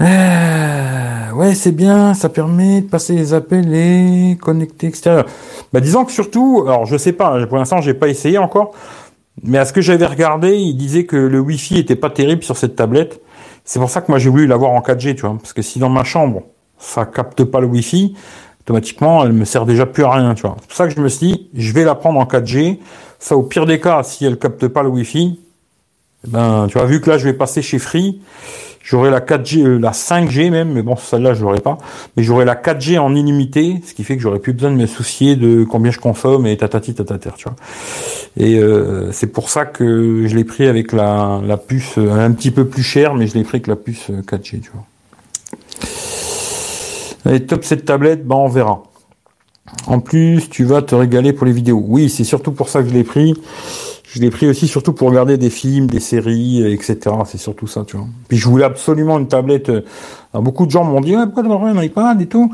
Euh, 0.01 1.31
ouais, 1.33 1.53
c'est 1.53 1.71
bien, 1.71 2.15
ça 2.15 2.29
permet 2.29 2.81
de 2.81 2.87
passer 2.87 3.13
les 3.13 3.35
appels 3.35 3.73
et 3.75 4.37
connecter 4.41 4.87
extérieur. 4.87 5.25
Bah, 5.71 5.81
disons 5.81 6.03
que 6.03 6.11
surtout, 6.11 6.63
alors 6.65 6.85
je 6.85 6.97
sais 6.97 7.13
pas, 7.13 7.45
pour 7.45 7.57
l'instant, 7.57 7.79
j'ai 7.79 7.93
pas 7.93 8.07
essayé 8.07 8.39
encore, 8.39 8.71
mais 9.43 9.59
à 9.59 9.65
ce 9.65 9.73
que 9.73 9.81
j'avais 9.81 10.05
regardé, 10.07 10.55
il 10.55 10.77
disait 10.77 11.05
que 11.05 11.15
le 11.15 11.39
Wi-Fi 11.39 11.77
était 11.77 11.95
pas 11.95 12.09
terrible 12.09 12.43
sur 12.43 12.57
cette 12.57 12.75
tablette. 12.75 13.21
C'est 13.65 13.79
pour 13.79 13.89
ça 13.89 14.01
que 14.01 14.09
moi 14.09 14.19
j'ai 14.19 14.29
voulu 14.29 14.47
l'avoir 14.47 14.71
en 14.71 14.79
4G, 14.79 15.15
tu 15.15 15.21
vois, 15.21 15.37
parce 15.37 15.53
que 15.53 15.61
si 15.61 15.77
dans 15.79 15.89
ma 15.89 16.03
chambre 16.03 16.43
ça 16.79 17.05
capte 17.05 17.43
pas 17.43 17.59
le 17.59 17.67
Wi-Fi, 17.67 18.15
automatiquement 18.69 19.25
elle 19.25 19.33
me 19.33 19.45
sert 19.45 19.65
déjà 19.65 19.85
plus 19.85 20.03
à 20.03 20.11
rien, 20.11 20.35
tu 20.35 20.43
vois. 20.43 20.55
C'est 20.61 20.67
pour 20.67 20.77
ça 20.77 20.87
que 20.87 20.93
je 20.93 21.01
me 21.01 21.09
suis 21.09 21.27
dit, 21.27 21.49
je 21.55 21.73
vais 21.73 21.83
la 21.83 21.95
prendre 21.95 22.19
en 22.19 22.25
4G. 22.25 22.79
Ça, 23.19 23.35
au 23.35 23.43
pire 23.43 23.65
des 23.65 23.79
cas, 23.79 24.03
si 24.03 24.25
elle 24.25 24.37
capte 24.37 24.67
pas 24.67 24.83
le 24.83 24.89
Wi-Fi, 24.89 25.39
eh 26.25 26.27
ben, 26.29 26.67
tu 26.67 26.77
vois, 26.77 26.85
vu 26.85 27.01
que 27.01 27.09
là 27.09 27.17
je 27.17 27.25
vais 27.25 27.33
passer 27.33 27.61
chez 27.61 27.79
Free, 27.79 28.21
J'aurai 28.89 29.11
la 29.11 29.19
4G, 29.19 29.63
euh, 29.63 29.77
la 29.77 29.91
5G 29.91 30.49
même, 30.49 30.71
mais 30.71 30.81
bon, 30.81 30.95
celle-là, 30.95 31.35
je 31.35 31.43
l'aurai 31.43 31.59
pas. 31.59 31.77
Mais 32.17 32.23
j'aurai 32.23 32.43
la 32.43 32.55
4G 32.55 32.97
en 32.97 33.13
illimité, 33.13 33.81
ce 33.85 33.93
qui 33.93 34.03
fait 34.03 34.15
que 34.15 34.21
j'aurai 34.23 34.39
plus 34.39 34.53
besoin 34.53 34.71
de 34.71 34.77
me 34.77 34.87
soucier 34.87 35.35
de 35.35 35.63
combien 35.63 35.91
je 35.91 35.99
consomme 35.99 36.47
et 36.47 36.57
tatati 36.57 36.95
tatater, 36.95 37.29
tu 37.37 37.43
vois. 37.43 37.55
Et 38.37 38.57
euh, 38.57 39.11
c'est 39.11 39.27
pour 39.27 39.49
ça 39.49 39.65
que 39.65 40.25
je 40.25 40.35
l'ai 40.35 40.43
pris 40.43 40.65
avec 40.65 40.91
la, 40.91 41.39
puce 41.67 41.99
euh, 41.99 42.25
un 42.25 42.31
petit 42.31 42.49
peu 42.49 42.65
plus 42.65 42.81
chère, 42.81 43.13
mais 43.13 43.27
je 43.27 43.35
l'ai 43.35 43.43
pris 43.43 43.57
avec 43.57 43.67
la 43.67 43.75
puce 43.75 44.09
4G, 44.09 44.61
tu 44.61 44.71
vois. 44.73 44.85
Allez, 47.25 47.45
top 47.45 47.63
cette 47.63 47.85
tablette, 47.85 48.25
bah 48.25 48.35
on 48.35 48.47
verra. 48.47 48.83
En 49.87 49.99
plus, 49.99 50.49
tu 50.49 50.63
vas 50.63 50.81
te 50.81 50.95
régaler 50.95 51.33
pour 51.33 51.45
les 51.45 51.51
vidéos. 51.51 51.83
Oui, 51.87 52.09
c'est 52.09 52.23
surtout 52.23 52.51
pour 52.51 52.69
ça 52.69 52.81
que 52.81 52.89
je 52.89 52.93
l'ai 52.93 53.03
pris. 53.03 53.35
Je 54.11 54.19
l'ai 54.19 54.31
pris 54.31 54.47
aussi 54.47 54.67
surtout 54.67 54.93
pour 54.93 55.09
regarder 55.09 55.37
des 55.37 55.51
films, 55.51 55.85
des 55.85 55.99
séries, 55.99 56.65
etc. 56.73 56.97
C'est 57.25 57.37
surtout 57.37 57.67
ça, 57.67 57.83
tu 57.85 57.97
vois. 57.97 58.07
Puis 58.27 58.37
je 58.37 58.47
voulais 58.47 58.65
absolument 58.65 59.19
une 59.19 59.27
tablette. 59.27 59.69
Alors, 60.33 60.43
beaucoup 60.43 60.65
de 60.65 60.71
gens 60.71 60.83
m'ont 60.83 61.01
dit, 61.01 61.15
ouais, 61.15 61.27
pas 61.27 61.41
un 61.41 61.83
iPad 61.83 62.19
et 62.19 62.25
tout? 62.25 62.51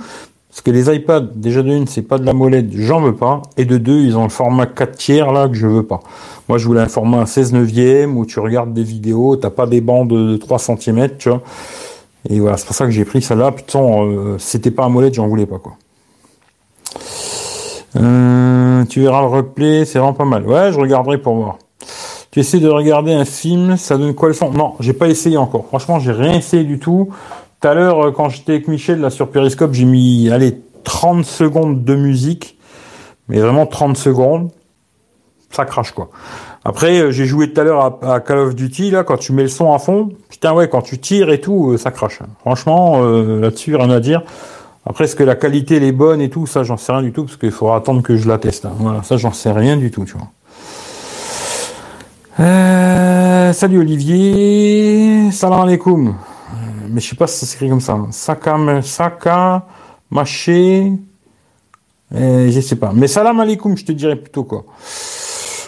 Parce 0.50 0.62
que 0.62 0.72
les 0.72 0.94
iPads, 0.94 1.32
déjà 1.36 1.64
de 1.64 1.70
une, 1.70 1.86
c'est 1.86 2.02
pas 2.02 2.18
de 2.18 2.26
la 2.26 2.34
molette, 2.34 2.68
j'en 2.72 3.02
veux 3.02 3.16
pas. 3.16 3.42
Et 3.58 3.66
de 3.66 3.78
deux, 3.78 4.00
ils 4.00 4.18
ont 4.18 4.24
le 4.24 4.30
format 4.30 4.66
4 4.66 4.98
tiers 4.98 5.32
là 5.34 5.50
que 5.50 5.54
je 5.54 5.68
veux 5.68 5.84
pas. 5.84 6.00
Moi, 6.48 6.58
je 6.58 6.66
voulais 6.66 6.80
un 6.80 6.88
format 6.88 7.26
16 7.26 7.52
neuvième 7.52 8.18
où 8.18 8.26
tu 8.26 8.40
regardes 8.40 8.74
des 8.74 8.84
vidéos, 8.84 9.36
t'as 9.36 9.50
pas 9.50 9.66
des 9.66 9.82
bandes 9.82 10.10
de 10.10 10.38
3 10.38 10.60
cm, 10.60 11.10
tu 11.18 11.28
vois. 11.30 11.42
Et 12.30 12.40
voilà, 12.40 12.58
c'est 12.58 12.66
pour 12.66 12.76
ça 12.76 12.86
que 12.86 12.92
j'ai 12.92 13.06
pris 13.06 13.22
celle-là. 13.22 13.52
Putain, 13.52 13.80
euh, 13.80 14.38
c'était 14.40 14.72
pas 14.72 14.86
un 14.86 14.90
molette, 14.90 15.14
j'en 15.14 15.28
voulais 15.28 15.46
pas 15.46 15.60
quoi. 15.60 15.74
Euh, 17.98 18.84
tu 18.86 19.02
verras 19.02 19.22
le 19.22 19.28
replay, 19.28 19.86
c'est 19.86 20.00
vraiment 20.00 20.14
pas 20.14 20.26
mal. 20.26 20.46
Ouais, 20.46 20.72
je 20.72 20.80
regarderai 20.80 21.18
pour 21.18 21.36
voir. 21.36 21.58
Tu 22.32 22.40
essaies 22.42 22.60
de 22.60 22.68
regarder 22.68 23.14
un 23.14 23.26
film, 23.26 23.78
ça 23.78 23.98
donne 23.98 24.14
quoi 24.14 24.28
le 24.28 24.34
son? 24.34 24.52
Non, 24.52 24.74
j'ai 24.80 24.94
pas 24.94 25.08
essayé 25.08 25.38
encore. 25.38 25.68
Franchement, 25.68 26.00
j'ai 26.00 26.12
rien 26.12 26.34
essayé 26.34 26.64
du 26.64 26.80
tout. 26.80 27.10
Tout 27.62 27.68
à 27.68 27.74
l'heure, 27.74 28.08
euh, 28.08 28.12
quand 28.12 28.30
j'étais 28.30 28.54
avec 28.54 28.68
Michel 28.68 29.00
là 29.00 29.10
sur 29.10 29.30
Periscope, 29.30 29.74
j'ai 29.74 29.86
mis 29.86 30.30
allez 30.30 30.60
30 30.84 31.26
secondes 31.26 31.84
de 31.84 31.96
musique, 31.96 32.58
mais 33.30 33.40
vraiment 33.40 33.66
30 33.66 33.98
secondes, 33.98 34.52
ça 35.50 35.66
crache 35.66 35.92
quoi. 35.92 36.10
Après, 36.68 37.00
euh, 37.00 37.12
j'ai 37.12 37.26
joué 37.26 37.54
tout 37.54 37.62
à 37.62 37.64
l'heure 37.64 38.00
à, 38.02 38.20
Call 38.20 38.40
of 38.40 38.56
Duty 38.56 38.90
là, 38.90 39.04
quand 39.04 39.18
tu 39.18 39.32
mets 39.32 39.44
le 39.44 39.50
son 39.50 39.72
à 39.72 39.80
fond, 39.80 40.10
putain 40.30 40.54
ouais, 40.54 40.68
quand 40.68 40.82
tu 40.82 40.98
tires 40.98 41.30
et 41.30 41.40
tout, 41.40 41.72
euh, 41.72 41.78
ça 41.78 41.92
crache. 41.92 42.20
Franchement, 42.42 43.02
là-dessus 43.04 43.76
rien 43.76 43.92
à 43.92 44.00
dire. 44.00 44.24
Après, 44.88 45.06
est-ce 45.06 45.16
que 45.16 45.24
la 45.24 45.36
qualité 45.36 45.78
elle 45.78 45.84
est 45.84 45.92
bonne 45.92 46.22
et 46.22 46.30
tout, 46.30 46.48
ça 46.48 46.64
j'en 46.64 46.78
sais 46.78 46.92
rien 46.92 47.04
du 47.04 47.12
tout 47.12 47.24
parce 47.26 47.38
qu'il 47.38 47.52
faudra 47.52 47.78
attendre 47.78 48.02
que 48.02 48.18
je 48.18 48.28
la 48.28 48.38
teste. 48.38 48.66
Hein. 48.66 48.74
Voilà, 48.80 49.04
ça 49.04 49.18
j'en 49.18 49.32
sais 49.32 49.52
rien 49.52 49.78
du 49.78 49.92
tout, 49.92 50.06
tu 50.06 50.16
vois. 50.18 50.28
salut 53.54 53.80
Olivier, 53.80 55.32
salam 55.32 55.62
alaikum 55.62 56.16
mais 56.90 57.02
je 57.02 57.10
sais 57.10 57.16
pas 57.16 57.28
si 57.28 57.40
ça 57.40 57.46
s'écrit 57.46 57.70
comme 57.70 57.82
ça. 57.82 57.98
Saka, 58.12 58.58
Saka, 58.82 59.66
Maché, 60.10 60.94
et 62.16 62.52
je 62.52 62.60
sais 62.62 62.76
pas. 62.78 62.92
Mais 62.94 63.08
salam 63.08 63.40
alaikum, 63.40 63.78
je 63.78 63.84
te 63.86 63.92
dirais 63.92 64.16
plutôt 64.16 64.44
quoi. 64.44 64.64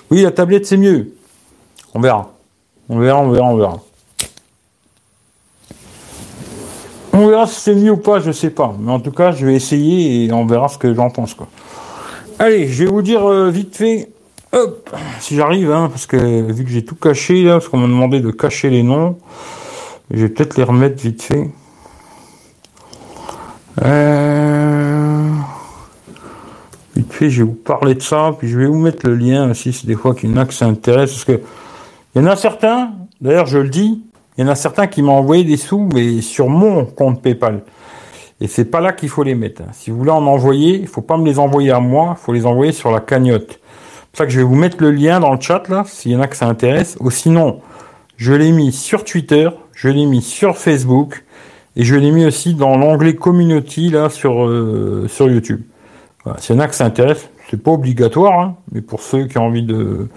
Oui, 0.09 0.21
la 0.21 0.31
tablette 0.31 0.65
c'est 0.65 0.77
mieux. 0.77 1.13
On 1.93 1.99
verra. 1.99 2.33
On 2.89 2.99
verra, 2.99 3.19
on 3.19 3.31
verra, 3.31 3.47
on 3.47 3.57
verra. 3.57 3.79
On 7.13 7.27
verra 7.27 7.47
si 7.47 7.59
c'est 7.59 7.75
mieux 7.75 7.91
ou 7.91 7.97
pas, 7.97 8.19
je 8.19 8.31
sais 8.31 8.51
pas. 8.51 8.75
Mais 8.79 8.91
en 8.91 8.99
tout 8.99 9.11
cas, 9.11 9.31
je 9.31 9.45
vais 9.45 9.55
essayer 9.55 10.25
et 10.25 10.31
on 10.31 10.45
verra 10.45 10.67
ce 10.67 10.77
que 10.77 10.93
j'en 10.93 11.09
pense 11.09 11.33
quoi. 11.33 11.47
Allez, 12.39 12.67
je 12.67 12.83
vais 12.83 12.89
vous 12.89 13.01
dire 13.01 13.25
euh, 13.25 13.49
vite 13.49 13.75
fait. 13.75 14.09
Hop, 14.53 14.89
si 15.19 15.35
j'arrive, 15.35 15.71
hein, 15.71 15.89
parce 15.89 16.05
que 16.05 16.51
vu 16.51 16.63
que 16.63 16.69
j'ai 16.69 16.85
tout 16.85 16.95
caché 16.95 17.43
là, 17.43 17.53
parce 17.53 17.67
qu'on 17.67 17.77
m'a 17.77 17.87
demandé 17.87 18.21
de 18.21 18.31
cacher 18.31 18.69
les 18.69 18.83
noms. 18.83 19.17
Je 20.11 20.21
vais 20.21 20.29
peut-être 20.29 20.55
les 20.55 20.63
remettre 20.63 21.01
vite 21.01 21.21
fait. 21.21 21.49
Euh... 23.83 24.36
Je 27.19 27.43
vais 27.43 27.43
vous 27.43 27.53
parler 27.53 27.95
de 27.95 28.01
ça, 28.01 28.33
puis 28.37 28.47
je 28.47 28.57
vais 28.57 28.67
vous 28.67 28.77
mettre 28.77 29.07
le 29.07 29.15
lien 29.15 29.49
aussi, 29.49 29.73
c'est 29.73 29.87
des 29.87 29.95
fois 29.95 30.13
qu'il 30.13 30.29
y 30.29 30.33
en 30.33 30.37
a 30.37 30.45
que 30.45 30.53
ça 30.53 30.65
intéresse, 30.65 31.11
parce 31.11 31.25
que 31.25 31.41
il 32.15 32.21
y 32.21 32.25
en 32.25 32.27
a 32.27 32.35
certains, 32.35 32.91
d'ailleurs 33.21 33.47
je 33.47 33.57
le 33.57 33.69
dis, 33.69 34.01
il 34.37 34.45
y 34.45 34.47
en 34.47 34.51
a 34.51 34.55
certains 34.55 34.87
qui 34.87 35.01
m'ont 35.01 35.13
envoyé 35.13 35.43
des 35.43 35.57
sous, 35.57 35.89
mais 35.93 36.21
sur 36.21 36.47
mon 36.47 36.85
compte 36.85 37.21
PayPal. 37.21 37.63
Et 38.39 38.47
c'est 38.47 38.65
pas 38.65 38.81
là 38.81 38.93
qu'il 38.93 39.09
faut 39.09 39.23
les 39.23 39.33
mettre. 39.33 39.63
Si 39.73 39.89
vous 39.89 39.97
voulez 39.97 40.11
en 40.11 40.25
envoyer, 40.27 40.79
il 40.79 40.87
faut 40.87 41.01
pas 41.01 41.17
me 41.17 41.25
les 41.25 41.39
envoyer 41.39 41.71
à 41.71 41.79
moi, 41.79 42.15
il 42.19 42.23
faut 42.23 42.33
les 42.33 42.45
envoyer 42.45 42.71
sur 42.71 42.91
la 42.91 42.99
cagnotte. 42.99 43.49
C'est 43.49 44.11
pour 44.11 44.17
ça 44.17 44.25
que 44.25 44.31
je 44.31 44.37
vais 44.37 44.45
vous 44.45 44.55
mettre 44.55 44.77
le 44.79 44.91
lien 44.91 45.19
dans 45.19 45.33
le 45.33 45.41
chat 45.41 45.67
là, 45.69 45.83
s'il 45.87 46.11
y 46.11 46.15
en 46.15 46.21
a 46.21 46.27
que 46.27 46.35
ça 46.35 46.45
intéresse. 46.45 46.97
Ou 46.99 47.09
sinon, 47.09 47.61
je 48.15 48.33
l'ai 48.33 48.51
mis 48.51 48.71
sur 48.71 49.03
Twitter, 49.03 49.49
je 49.73 49.89
l'ai 49.89 50.05
mis 50.05 50.21
sur 50.21 50.57
Facebook 50.57 51.23
et 51.75 51.83
je 51.83 51.95
l'ai 51.95 52.11
mis 52.11 52.25
aussi 52.25 52.53
dans 52.53 52.77
l'onglet 52.77 53.15
Community 53.15 53.89
là 53.89 54.09
sur 54.09 54.45
euh, 54.45 55.07
sur 55.07 55.29
YouTube. 55.29 55.61
Voilà. 56.23 56.39
S'il 56.39 56.55
y 56.55 56.57
en 56.57 56.61
a 56.61 56.67
que 56.67 56.75
ça 56.75 56.85
intéresse, 56.85 57.29
c'est 57.49 57.61
pas 57.61 57.71
obligatoire, 57.71 58.39
hein, 58.39 58.55
mais 58.71 58.81
pour 58.81 59.01
ceux 59.01 59.27
qui 59.27 59.37
ont 59.37 59.45
envie 59.45 59.63
de, 59.63 60.09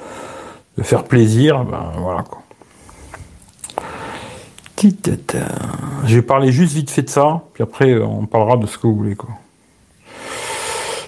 de 0.77 0.83
faire 0.83 1.05
plaisir, 1.05 1.65
ben 1.65 1.93
voilà 1.99 2.23
quoi. 2.23 2.43
Je 4.83 6.15
vais 6.17 6.23
parler 6.23 6.53
juste 6.53 6.73
vite 6.73 6.91
fait 6.91 7.03
de 7.03 7.11
ça, 7.11 7.43
puis 7.53 7.63
après 7.63 8.01
on 8.01 8.25
parlera 8.25 8.57
de 8.57 8.67
ce 8.67 8.79
que 8.79 8.87
vous 8.87 8.97
voulez 8.97 9.15
quoi. 9.15 9.31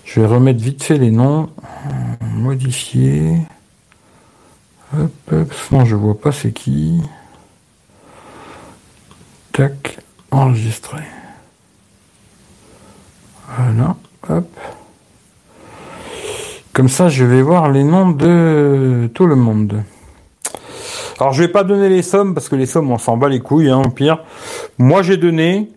Je 0.04 0.20
vais 0.20 0.26
remettre 0.26 0.60
vite 0.60 0.82
fait 0.82 0.98
les 0.98 1.10
noms, 1.10 1.48
modifier. 2.20 3.38
Hop, 4.94 5.10
hop, 5.32 5.54
non 5.70 5.86
je 5.86 5.96
vois 5.96 6.20
pas 6.20 6.32
c'est 6.32 6.52
qui. 6.52 7.00
Tac, 9.52 9.98
enregistrer. 10.30 11.04
Voilà, 13.56 13.96
hop. 14.28 14.48
Comme 16.72 16.88
ça, 16.88 17.10
je 17.10 17.26
vais 17.26 17.42
voir 17.42 17.70
les 17.70 17.84
noms 17.84 18.10
de 18.10 19.10
tout 19.12 19.26
le 19.26 19.36
monde. 19.36 19.82
Alors, 21.20 21.34
je 21.34 21.42
vais 21.42 21.48
pas 21.48 21.64
donner 21.64 21.90
les 21.90 22.00
sommes 22.00 22.32
parce 22.32 22.48
que 22.48 22.56
les 22.56 22.64
sommes, 22.64 22.90
on 22.90 22.96
s'en 22.96 23.18
bat 23.18 23.28
les 23.28 23.40
couilles, 23.40 23.68
hein, 23.68 23.82
au 23.84 23.90
pire. 23.90 24.24
Moi, 24.78 25.02
j'ai 25.02 25.18
donné. 25.18 25.70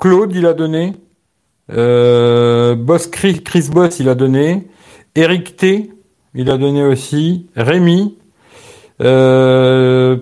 Claude, 0.00 0.32
il 0.32 0.46
a 0.46 0.52
donné. 0.52 0.94
Euh, 1.72 2.76
Boss 2.76 3.08
Chris, 3.08 3.42
Boss, 3.72 3.98
il 3.98 4.08
a 4.08 4.14
donné. 4.14 4.68
Eric 5.16 5.56
T, 5.56 5.90
il 6.36 6.50
a 6.50 6.56
donné 6.56 6.84
aussi. 6.84 7.48
Rémi. 7.56 8.16
Euh, 9.00 10.18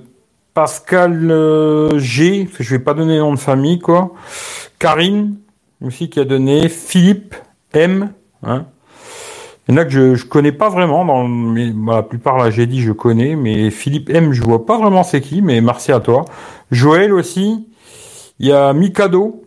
Pascal 0.55 1.31
euh, 1.31 1.99
G, 1.99 2.49
je 2.59 2.71
vais 2.71 2.83
pas 2.83 2.95
donner 2.95 3.17
le 3.17 3.21
nom 3.21 3.35
de 3.35 3.39
famille, 3.39 3.79
quoi. 3.79 4.15
Karine, 4.79 5.37
aussi, 5.83 6.09
qui 6.09 6.21
a 6.21 6.25
donné. 6.25 6.71
Philippe 6.71 7.35
M, 7.75 8.15
hein. 8.43 8.65
Il 9.71 9.75
y 9.75 9.79
en 9.79 9.83
a 9.83 9.85
que 9.85 9.93
je, 9.93 10.15
je 10.17 10.27
connais 10.27 10.51
pas 10.51 10.69
vraiment, 10.69 11.05
dans 11.05 11.29
mais, 11.29 11.73
la 11.87 12.03
plupart 12.03 12.37
là 12.37 12.51
j'ai 12.51 12.67
dit 12.67 12.83
je 12.83 12.91
connais, 12.91 13.37
mais 13.37 13.71
Philippe 13.71 14.11
M, 14.11 14.33
je 14.33 14.43
vois 14.43 14.67
pas 14.67 14.77
vraiment 14.77 15.05
c'est 15.05 15.21
qui, 15.21 15.43
mais 15.43 15.61
merci 15.61 15.93
à 15.93 16.01
toi. 16.01 16.25
Joël 16.73 17.15
aussi. 17.15 17.69
Il 18.41 18.49
y 18.49 18.53
a 18.53 18.73
Mikado, 18.73 19.45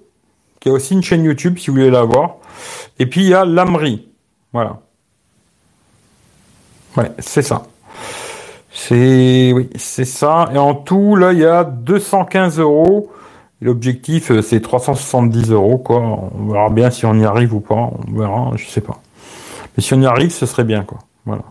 qui 0.62 0.70
a 0.70 0.72
aussi 0.72 0.94
une 0.94 1.04
chaîne 1.04 1.26
YouTube 1.26 1.58
si 1.58 1.70
vous 1.70 1.74
voulez 1.76 1.90
la 1.90 2.04
voir. 2.04 2.38
Et 3.00 3.06
puis 3.06 3.24
il 3.26 3.30
y 3.32 3.34
a 3.34 3.44
Lamri. 3.44 4.08
Voilà. 4.54 4.80
Ouais, 6.96 7.12
c'est 7.20 7.42
ça. 7.42 7.64
C'est 8.72 9.52
oui, 9.54 9.70
c'est 9.76 10.06
ça. 10.06 10.50
Et 10.54 10.58
en 10.58 10.74
tout, 10.74 11.18
là, 11.18 11.34
il 11.34 11.40
y 11.40 11.46
a 11.46 11.66
215 11.66 12.60
euros. 12.60 13.12
L'objectif, 13.60 14.32
euh, 14.32 14.42
c'est 14.42 14.62
370 14.62 15.52
euros, 15.52 15.80
quoi. 15.80 16.00
On 16.00 16.54
verra 16.54 16.70
bien 16.70 16.92
si 16.92 17.06
on 17.06 17.14
y 17.16 17.26
arrive 17.26 17.54
ou 17.54 17.60
pas. 17.60 17.76
On 18.08 18.18
verra, 18.18 18.52
je 18.56 18.70
sais 18.70 18.82
pas. 18.82 19.03
Mais 19.76 19.84
si 19.84 19.94
on 19.94 20.02
y 20.02 20.06
arrive, 20.06 20.32
ce 20.32 20.46
serait 20.46 20.64
bien, 20.64 20.84
quoi. 20.84 21.00
Voilà. 21.26 21.44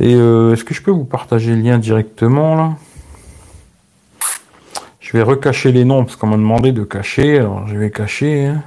Et 0.00 0.14
euh, 0.14 0.54
est-ce 0.54 0.64
que 0.64 0.74
je 0.74 0.82
peux 0.82 0.90
vous 0.90 1.04
partager 1.04 1.54
le 1.54 1.60
lien 1.60 1.78
directement 1.78 2.56
là? 2.56 2.76
Je 4.98 5.16
vais 5.16 5.22
recacher 5.22 5.72
les 5.72 5.84
noms 5.84 6.04
parce 6.04 6.16
qu'on 6.16 6.28
m'a 6.28 6.36
demandé 6.36 6.72
de 6.72 6.84
cacher. 6.84 7.38
Alors 7.38 7.66
je 7.66 7.76
vais 7.76 7.90
cacher. 7.90 8.46
Hein. 8.46 8.62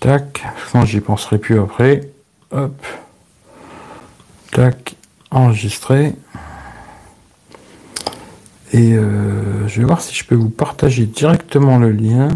Tac. 0.00 0.44
Sinon 0.70 0.84
j'y 0.84 1.00
penserai 1.00 1.38
plus 1.38 1.58
après. 1.58 2.10
Hop. 2.52 2.74
Tac. 4.52 4.96
Enregistrer. 5.30 6.14
Et 8.72 8.92
euh, 8.92 9.66
je 9.66 9.80
vais 9.80 9.86
voir 9.86 10.00
si 10.00 10.14
je 10.14 10.24
peux 10.24 10.34
vous 10.34 10.50
partager 10.50 11.06
directement 11.06 11.78
le 11.78 11.90
lien 11.90 12.28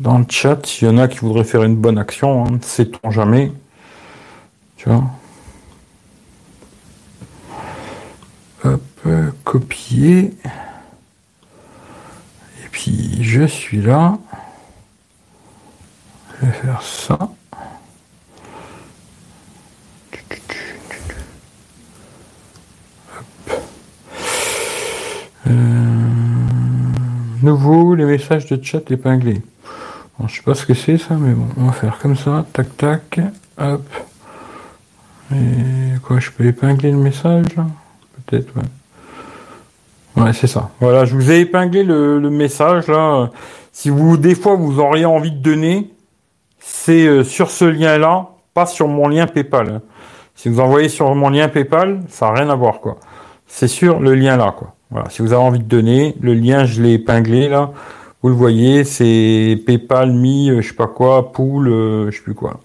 dans 0.00 0.18
le 0.18 0.24
chat. 0.28 0.64
S'il 0.64 0.88
y 0.88 0.90
en 0.90 0.98
a 0.98 1.08
qui 1.08 1.18
voudraient 1.18 1.44
faire 1.44 1.64
une 1.64 1.76
bonne 1.76 1.98
action, 1.98 2.44
ne 2.44 2.56
hein, 2.56 2.58
sait-on 2.62 3.10
jamais. 3.10 3.52
Tu 4.78 4.88
vois 4.88 5.04
Hop, 8.64 8.82
copier. 9.44 10.32
Et 12.64 12.68
puis 12.70 13.22
je 13.22 13.44
suis 13.44 13.82
là. 13.82 14.18
Je 16.40 16.46
vais 16.46 16.52
faire 16.52 16.82
ça. 16.82 17.18
Euh, 25.46 25.52
nouveau, 27.42 27.94
les 27.94 28.04
messages 28.04 28.46
de 28.46 28.62
chat 28.62 28.88
épinglés. 28.90 29.42
Bon, 30.18 30.28
je 30.28 30.36
sais 30.36 30.42
pas 30.42 30.54
ce 30.54 30.66
que 30.66 30.74
c'est 30.74 30.98
ça, 30.98 31.14
mais 31.14 31.32
bon, 31.32 31.48
on 31.56 31.66
va 31.66 31.72
faire 31.72 31.98
comme 31.98 32.16
ça, 32.16 32.44
tac 32.52 32.76
tac, 32.76 33.20
hop. 33.56 34.07
Et 35.32 35.98
quoi, 36.02 36.20
je 36.20 36.30
peux 36.30 36.44
épingler 36.46 36.90
le 36.90 36.98
message 36.98 37.46
Peut-être, 38.26 38.54
ouais. 38.56 40.22
Ouais, 40.22 40.32
c'est 40.32 40.46
ça. 40.46 40.70
Voilà, 40.80 41.04
je 41.04 41.14
vous 41.14 41.30
ai 41.30 41.40
épinglé 41.40 41.84
le, 41.84 42.18
message 42.30 42.88
là. 42.88 43.30
Si 43.72 43.90
vous, 43.90 44.16
des 44.16 44.34
fois, 44.34 44.56
vous 44.56 44.80
auriez 44.80 45.04
envie 45.04 45.30
de 45.30 45.38
donner, 45.38 45.90
c'est 46.58 47.06
euh, 47.06 47.22
sur 47.22 47.50
ce 47.50 47.64
lien-là, 47.64 48.28
pas 48.52 48.66
sur 48.66 48.88
mon 48.88 49.06
lien 49.06 49.26
PayPal. 49.26 49.68
Hein. 49.68 49.82
Si 50.34 50.48
vous 50.48 50.60
envoyez 50.60 50.88
sur 50.88 51.14
mon 51.14 51.30
lien 51.30 51.48
PayPal, 51.48 52.00
ça 52.08 52.26
n'a 52.26 52.40
rien 52.40 52.50
à 52.50 52.56
voir, 52.56 52.80
quoi. 52.80 52.98
C'est 53.46 53.68
sur 53.68 54.00
le 54.00 54.14
lien 54.14 54.36
là, 54.36 54.54
quoi. 54.56 54.74
Voilà. 54.90 55.08
Si 55.10 55.22
vous 55.22 55.32
avez 55.32 55.42
envie 55.42 55.58
de 55.58 55.64
donner, 55.64 56.16
le 56.20 56.34
lien, 56.34 56.64
je 56.64 56.82
l'ai 56.82 56.94
épinglé 56.94 57.48
là. 57.48 57.70
Vous 58.22 58.30
le 58.30 58.34
voyez, 58.34 58.82
c'est 58.82 59.62
PayPal, 59.64 60.12
Mi, 60.12 60.50
euh, 60.50 60.60
je 60.60 60.68
sais 60.68 60.74
pas 60.74 60.88
quoi, 60.88 61.32
Pool, 61.32 61.68
euh, 61.68 62.10
je 62.10 62.16
sais 62.16 62.22
plus 62.22 62.34
quoi. 62.34 62.58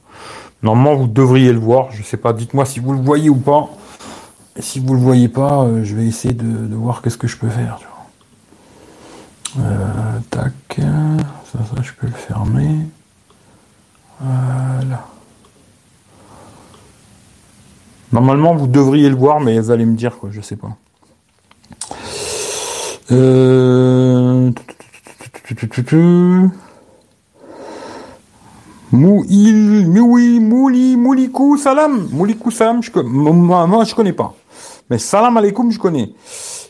Normalement, 0.63 0.95
vous 0.95 1.07
devriez 1.07 1.51
le 1.51 1.59
voir. 1.59 1.91
Je 1.91 2.01
sais 2.03 2.17
pas. 2.17 2.33
Dites-moi 2.33 2.65
si 2.65 2.79
vous 2.79 2.93
le 2.93 3.01
voyez 3.01 3.29
ou 3.29 3.35
pas. 3.35 3.69
Et 4.55 4.61
si 4.61 4.79
vous 4.79 4.93
le 4.93 4.99
voyez 4.99 5.29
pas, 5.29 5.63
euh, 5.63 5.83
je 5.83 5.95
vais 5.95 6.05
essayer 6.05 6.33
de, 6.33 6.75
voir 6.75 7.01
qu'est-ce 7.01 7.17
que 7.17 7.27
je 7.27 7.37
peux 7.37 7.49
faire. 7.49 7.79
tac. 10.29 10.53
Ça, 10.75 11.59
ça, 11.59 11.81
je 11.81 11.91
peux 11.93 12.07
le 12.07 12.13
fermer. 12.13 12.77
Voilà. 14.19 15.05
Normalement, 18.11 18.55
vous 18.55 18.67
devriez 18.67 19.09
le 19.09 19.15
voir, 19.15 19.39
mais 19.39 19.59
vous 19.59 19.71
allez 19.71 19.85
me 19.85 19.95
dire 19.95 20.17
quoi, 20.17 20.29
je 20.31 20.39
sais 20.39 20.55
pas. 20.55 20.77
Euh... 23.11 24.51
Mouil, 28.93 29.87
Moui, 29.87 30.39
Mouli, 30.39 30.95
Moulikou, 30.95 31.57
Salam. 31.57 32.07
Moulikou, 32.11 32.51
Salam, 32.51 32.83
je, 32.83 32.91
moi, 33.01 33.83
je 33.85 33.95
connais 33.95 34.13
pas. 34.13 34.35
Mais 34.89 34.99
Salam 34.99 35.35
Alaikum, 35.35 35.71
je 35.71 35.79
connais. 35.79 36.11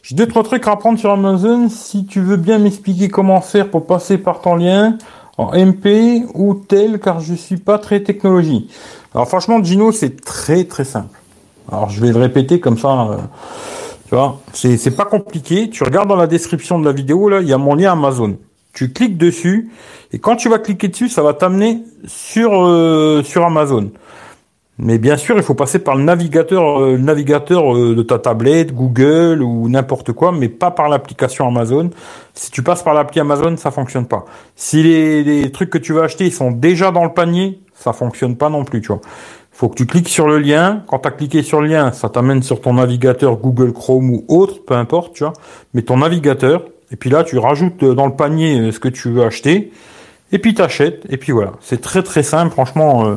J'ai 0.04 0.16
deux, 0.16 0.26
trois 0.26 0.44
trucs 0.44 0.66
à 0.68 0.72
apprendre 0.72 0.98
sur 0.98 1.12
Amazon. 1.12 1.68
Si 1.68 2.06
tu 2.06 2.22
veux 2.22 2.38
bien 2.38 2.60
m'expliquer 2.60 3.10
comment 3.10 3.42
faire 3.42 3.70
pour 3.70 3.86
passer 3.86 4.18
par 4.18 4.40
ton 4.40 4.56
lien 4.56 4.98
en 5.38 5.52
MP 5.54 6.24
ou 6.34 6.54
tel, 6.54 7.00
car 7.00 7.20
je 7.20 7.34
suis 7.34 7.58
pas 7.58 7.78
très 7.78 8.02
technologie. 8.02 8.70
Alors 9.14 9.28
franchement, 9.28 9.62
Gino, 9.62 9.92
c'est 9.92 10.22
très 10.24 10.64
très 10.64 10.86
simple. 10.86 11.20
Alors 11.70 11.90
je 11.90 12.00
vais 12.00 12.14
le 12.14 12.20
répéter 12.20 12.62
comme 12.62 12.78
ça. 12.78 13.02
Euh, 13.02 13.18
tu 14.08 14.16
vois, 14.16 14.40
c'est 14.54 14.96
pas 14.96 15.06
compliqué. 15.06 15.70
Tu 15.70 15.84
regardes 15.84 16.08
dans 16.08 16.16
la 16.16 16.28
description 16.28 16.80
de 16.80 16.86
la 16.86 16.94
vidéo 16.94 17.28
là, 17.28 17.42
il 17.42 17.50
y 17.50 17.54
a 17.54 17.58
mon 17.58 17.76
lien 17.76 17.92
Amazon. 17.92 18.38
Tu 18.74 18.92
cliques 18.92 19.18
dessus 19.18 19.70
et 20.12 20.20
quand 20.20 20.36
tu 20.36 20.50
vas 20.50 20.60
cliquer 20.60 20.88
dessus, 20.88 21.10
ça 21.10 21.22
va 21.22 21.34
t'amener 21.34 21.84
sur 22.06 22.52
euh, 22.54 23.24
sur 23.24 23.46
Amazon. 23.46 23.92
Mais 24.80 24.98
bien 24.98 25.18
sûr, 25.18 25.38
il 25.38 25.44
faut 25.44 25.54
passer 25.54 25.78
par 25.78 25.96
le 25.96 26.04
navigateur, 26.04 26.82
euh, 26.82 26.98
navigateur 26.98 27.76
de 27.76 28.02
ta 28.02 28.18
tablette, 28.18 28.74
Google 28.74 29.44
ou 29.44 29.70
n'importe 29.70 30.14
quoi, 30.14 30.32
mais 30.32 30.50
pas 30.50 30.72
par 30.72 30.90
l'application 30.90 31.48
Amazon. 31.48 31.92
Si 32.34 32.50
tu 32.50 32.64
passes 32.64 32.82
par 32.82 32.96
l'appli 32.96 33.20
Amazon, 33.20 33.56
ça 33.56 33.70
fonctionne 33.70 34.08
pas. 34.08 34.26
Si 34.56 34.82
les, 34.82 35.52
trucs 35.52 35.70
que 35.70 35.78
tu 35.78 35.94
vas 35.94 36.04
acheter 36.04 36.32
sont 36.32 36.50
déjà 36.50 36.90
dans 36.90 37.04
le 37.04 37.14
panier, 37.14 37.60
ça 37.76 37.94
fonctionne 37.94 38.36
pas 38.36 38.50
non 38.50 38.66
plus, 38.66 38.82
tu 38.82 38.88
vois 38.88 39.02
faut 39.54 39.70
que 39.70 39.76
tu 39.76 39.86
cliques 39.86 40.10
sur 40.10 40.28
le 40.28 40.40
lien. 40.40 40.84
Quand 40.88 41.00
tu 41.00 41.08
as 41.08 41.12
cliqué 41.12 41.44
sur 41.44 41.62
le 41.62 41.68
lien, 41.68 41.92
ça 41.92 42.10
t'amène 42.10 42.42
sur 42.42 42.60
ton 42.60 42.74
navigateur 42.74 43.38
Google 43.38 43.72
Chrome 43.72 44.10
ou 44.10 44.26
autre, 44.28 44.66
peu 44.66 44.74
importe, 44.74 45.14
tu 45.14 45.24
vois. 45.24 45.34
Mais 45.74 45.84
ton 45.84 45.98
navigateur, 45.98 46.66
et 46.92 46.96
puis 46.96 47.10
là, 47.10 47.24
tu 47.24 47.38
rajoutes 47.38 47.84
dans 47.84 48.06
le 48.06 48.14
panier 48.14 48.60
euh, 48.60 48.72
ce 48.72 48.80
que 48.80 48.88
tu 48.88 49.10
veux 49.10 49.24
acheter, 49.24 49.72
et 50.32 50.40
puis 50.40 50.54
tu 50.54 50.62
achètes, 50.62 51.04
et 51.10 51.18
puis 51.18 51.32
voilà. 51.32 51.54
C'est 51.62 51.82
très 51.82 52.04
très 52.04 52.24
simple, 52.24 52.52
franchement. 52.52 53.06
Euh, 53.06 53.16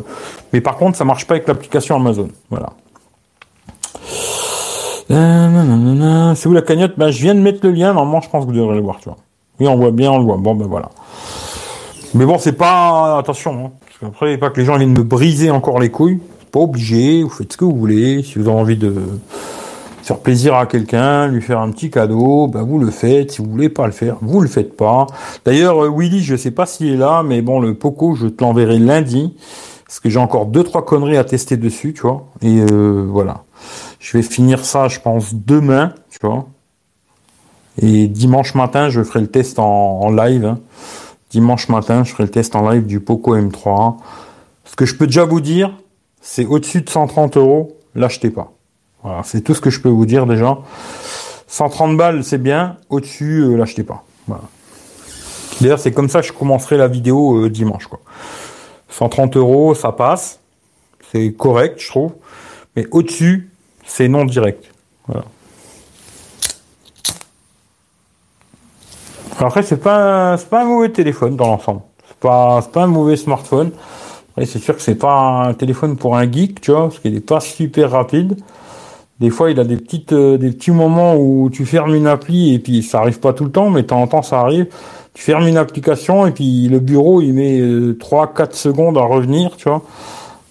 mais 0.52 0.60
par 0.60 0.76
contre, 0.76 0.96
ça 0.96 1.04
marche 1.04 1.26
pas 1.26 1.34
avec 1.34 1.48
l'application 1.48 1.96
Amazon. 1.96 2.28
Voilà. 2.50 2.72
Euh, 5.10 6.34
c'est 6.34 6.48
où 6.48 6.52
la 6.52 6.62
cagnotte? 6.62 6.94
Ben, 6.96 7.10
Je 7.10 7.20
viens 7.20 7.34
de 7.34 7.40
mettre 7.40 7.60
le 7.62 7.72
lien, 7.72 7.92
normalement 7.92 8.20
je 8.20 8.28
pense 8.28 8.44
que 8.44 8.50
vous 8.50 8.56
devrez 8.56 8.74
le 8.74 8.82
voir, 8.82 8.98
tu 8.98 9.08
vois. 9.08 9.18
Oui, 9.60 9.68
on 9.68 9.76
voit 9.76 9.90
bien, 9.90 10.10
on 10.10 10.18
le 10.18 10.24
voit. 10.24 10.36
Bon, 10.36 10.54
ben 10.54 10.66
voilà. 10.66 10.90
Mais 12.14 12.26
bon, 12.26 12.38
c'est 12.38 12.52
pas... 12.52 13.18
Attention, 13.18 13.66
hein. 13.66 13.70
Parce 13.86 13.98
qu'après, 13.98 14.36
pas 14.36 14.50
que 14.50 14.60
les 14.60 14.66
gens 14.66 14.76
viennent 14.76 14.96
me 14.96 15.02
briser 15.02 15.50
encore 15.50 15.80
les 15.80 15.90
couilles. 15.90 16.20
Pas 16.52 16.60
obligé, 16.60 17.22
vous 17.22 17.30
faites 17.30 17.52
ce 17.52 17.56
que 17.56 17.64
vous 17.64 17.76
voulez. 17.76 18.22
Si 18.22 18.38
vous 18.38 18.48
avez 18.48 18.58
envie 18.58 18.76
de 18.76 18.94
faire 20.06 20.20
plaisir 20.20 20.54
à 20.54 20.66
quelqu'un, 20.66 21.26
lui 21.26 21.42
faire 21.42 21.58
un 21.58 21.70
petit 21.72 21.90
cadeau, 21.90 22.46
ben 22.46 22.62
vous 22.62 22.78
le 22.78 22.92
faites. 22.92 23.32
Si 23.32 23.42
vous 23.42 23.50
voulez 23.50 23.68
pas 23.68 23.86
le 23.86 23.92
faire, 23.92 24.18
vous 24.22 24.40
le 24.40 24.46
faites 24.46 24.76
pas. 24.76 25.08
D'ailleurs, 25.44 25.84
euh, 25.84 25.90
Willy, 25.90 26.22
je 26.22 26.36
sais 26.36 26.52
pas 26.52 26.64
s'il 26.64 26.92
est 26.92 26.96
là, 26.96 27.24
mais 27.24 27.42
bon, 27.42 27.58
le 27.58 27.74
Poco, 27.74 28.14
je 28.14 28.28
te 28.28 28.44
l'enverrai 28.44 28.78
lundi. 28.78 29.34
Parce 29.84 29.98
que 29.98 30.08
j'ai 30.08 30.20
encore 30.20 30.46
deux, 30.46 30.62
trois 30.62 30.84
conneries 30.84 31.16
à 31.16 31.24
tester 31.24 31.56
dessus, 31.56 31.92
tu 31.92 32.02
vois. 32.02 32.28
Et 32.40 32.60
euh, 32.60 33.06
voilà. 33.08 33.44
Je 33.98 34.16
vais 34.16 34.22
finir 34.22 34.64
ça, 34.64 34.86
je 34.86 35.00
pense, 35.00 35.34
demain, 35.34 35.92
tu 36.10 36.18
vois. 36.22 36.46
Et 37.82 38.06
dimanche 38.06 38.54
matin, 38.54 38.88
je 38.88 39.02
ferai 39.02 39.20
le 39.20 39.28
test 39.28 39.58
en, 39.58 40.10
live. 40.10 40.44
Hein. 40.44 40.60
Dimanche 41.30 41.68
matin, 41.68 42.04
je 42.04 42.12
ferai 42.12 42.24
le 42.24 42.30
test 42.30 42.54
en 42.54 42.68
live 42.70 42.86
du 42.86 43.00
Poco 43.00 43.36
M3. 43.36 43.96
Ce 44.64 44.76
que 44.76 44.86
je 44.86 44.94
peux 44.94 45.06
déjà 45.06 45.24
vous 45.24 45.40
dire, 45.40 45.72
c'est 46.20 46.46
au-dessus 46.46 46.82
de 46.82 46.88
130 46.88 47.36
euros, 47.36 47.76
l'achetez 47.94 48.30
pas. 48.30 48.55
Voilà, 49.06 49.22
c'est 49.22 49.40
tout 49.40 49.54
ce 49.54 49.60
que 49.60 49.70
je 49.70 49.78
peux 49.78 49.88
vous 49.88 50.04
dire 50.04 50.26
déjà. 50.26 50.58
130 51.46 51.96
balles, 51.96 52.24
c'est 52.24 52.42
bien. 52.42 52.76
Au-dessus, 52.90 53.38
euh, 53.38 53.56
l'achetez 53.56 53.84
pas. 53.84 54.02
Voilà. 54.26 54.42
D'ailleurs, 55.60 55.78
c'est 55.78 55.92
comme 55.92 56.08
ça 56.08 56.22
que 56.22 56.26
je 56.26 56.32
commencerai 56.32 56.76
la 56.76 56.88
vidéo 56.88 57.44
euh, 57.44 57.48
dimanche. 57.48 57.86
Quoi. 57.86 58.00
130 58.88 59.36
euros, 59.36 59.76
ça 59.76 59.92
passe. 59.92 60.40
C'est 61.12 61.32
correct, 61.34 61.80
je 61.80 61.86
trouve. 61.86 62.14
Mais 62.74 62.88
au-dessus, 62.90 63.48
c'est 63.84 64.08
non 64.08 64.24
direct. 64.24 64.64
Voilà. 65.06 65.24
Après, 69.38 69.62
c'est 69.62 69.80
pas, 69.80 70.36
pas 70.50 70.62
un 70.62 70.64
mauvais 70.64 70.88
téléphone 70.88 71.36
dans 71.36 71.46
l'ensemble. 71.46 71.82
C'est 72.08 72.18
pas, 72.18 72.60
pas 72.60 72.82
un 72.82 72.88
mauvais 72.88 73.16
smartphone. 73.16 73.70
C'est 74.36 74.58
sûr 74.58 74.74
que 74.74 74.82
c'est 74.82 74.96
pas 74.96 75.46
un 75.46 75.54
téléphone 75.54 75.96
pour 75.96 76.16
un 76.16 76.28
geek, 76.28 76.60
tu 76.60 76.72
vois, 76.72 76.88
parce 76.88 76.98
qu'il 76.98 77.14
est 77.14 77.20
pas 77.20 77.38
super 77.38 77.92
rapide. 77.92 78.36
Des 79.20 79.30
fois, 79.30 79.50
il 79.50 79.58
a 79.58 79.64
des 79.64 79.76
petites, 79.76 80.12
euh, 80.12 80.36
des 80.36 80.50
petits 80.50 80.70
moments 80.70 81.16
où 81.16 81.48
tu 81.50 81.64
fermes 81.64 81.94
une 81.94 82.06
appli 82.06 82.54
et 82.54 82.58
puis 82.58 82.82
ça 82.82 83.00
arrive 83.00 83.18
pas 83.18 83.32
tout 83.32 83.44
le 83.44 83.50
temps, 83.50 83.70
mais 83.70 83.82
de 83.82 83.86
temps 83.86 84.02
en 84.02 84.06
temps 84.06 84.22
ça 84.22 84.40
arrive. 84.40 84.66
Tu 85.14 85.22
fermes 85.22 85.46
une 85.46 85.56
application 85.56 86.26
et 86.26 86.32
puis 86.32 86.68
le 86.68 86.80
bureau 86.80 87.22
il 87.22 87.32
met 87.32 87.58
3-4 87.60 88.40
euh, 88.40 88.46
secondes 88.52 88.98
à 88.98 89.02
revenir, 89.02 89.56
tu 89.56 89.68
vois. 89.68 89.82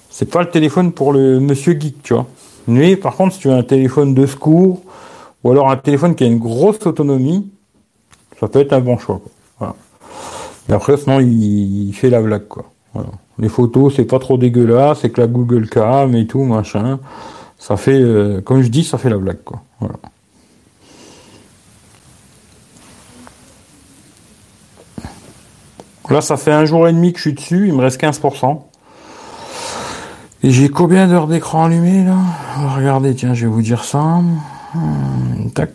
C'est 0.10 0.32
pas 0.32 0.42
le 0.42 0.50
téléphone 0.50 0.94
pour 0.94 1.14
le 1.14 1.40
monsieur 1.40 1.80
geek, 1.80 2.02
tu 2.02 2.14
vois. 2.14 2.26
Mais 2.68 2.96
par 2.96 3.16
contre, 3.16 3.36
si 3.36 3.42
tu 3.42 3.50
as 3.52 3.56
un 3.56 3.64
téléphone 3.64 4.16
de 4.16 4.26
secours 4.26 4.82
ou 5.44 5.52
alors 5.52 5.70
un 5.70 5.78
téléphone 5.78 6.16
qui 6.16 6.24
a 6.24 6.28
une 6.28 6.40
grosse 6.40 6.84
autonomie, 6.88 7.52
ça 8.40 8.48
peut 8.48 8.60
être 8.60 8.74
un 8.74 8.80
bon 8.80 8.98
choix. 8.98 9.22
Voilà. 9.60 9.76
Et 10.70 10.74
après, 10.74 10.98
sinon, 10.98 11.20
il, 11.20 11.94
fait 11.94 12.10
la 12.10 12.22
blague, 12.22 12.48
quoi. 12.48 12.66
Voilà. 12.94 13.10
Les 13.38 13.50
photos, 13.50 13.94
c'est 13.96 14.06
pas 14.06 14.20
trop 14.20 14.38
dégueulasse, 14.38 15.00
c'est 15.02 15.10
que 15.10 15.22
la 15.22 15.28
Google 15.28 15.70
Cam 15.70 16.16
et 16.16 16.26
tout, 16.26 16.44
machin. 16.44 17.00
Ça 17.58 17.78
fait, 17.78 18.00
euh, 18.00 18.42
comme 18.42 18.62
je 18.62 18.68
dis, 18.68 18.84
ça 18.84 18.98
fait 18.98 19.10
la 19.10 19.18
blague, 19.18 19.44
quoi. 19.44 19.62
Voilà. 19.80 19.96
Là, 26.10 26.22
ça 26.22 26.38
fait 26.38 26.52
un 26.52 26.66
jour 26.66 26.88
et 26.88 26.94
demi 26.94 27.14
que 27.14 27.18
je 27.18 27.24
suis 27.24 27.34
dessus, 27.34 27.68
il 27.68 27.74
me 27.74 27.82
reste 27.82 28.00
15%. 28.00 28.62
Et 30.44 30.52
j'ai 30.52 30.70
combien 30.70 31.08
d'heures 31.08 31.28
d'écran 31.28 31.66
allumé, 31.66 32.04
là? 32.04 32.18
Regardez, 32.76 33.16
tiens, 33.16 33.34
je 33.34 33.48
vais 33.48 33.52
vous 33.52 33.64
dire 33.64 33.84
ça. 33.84 34.22
Hum, 34.76 35.52
tac. 35.56 35.72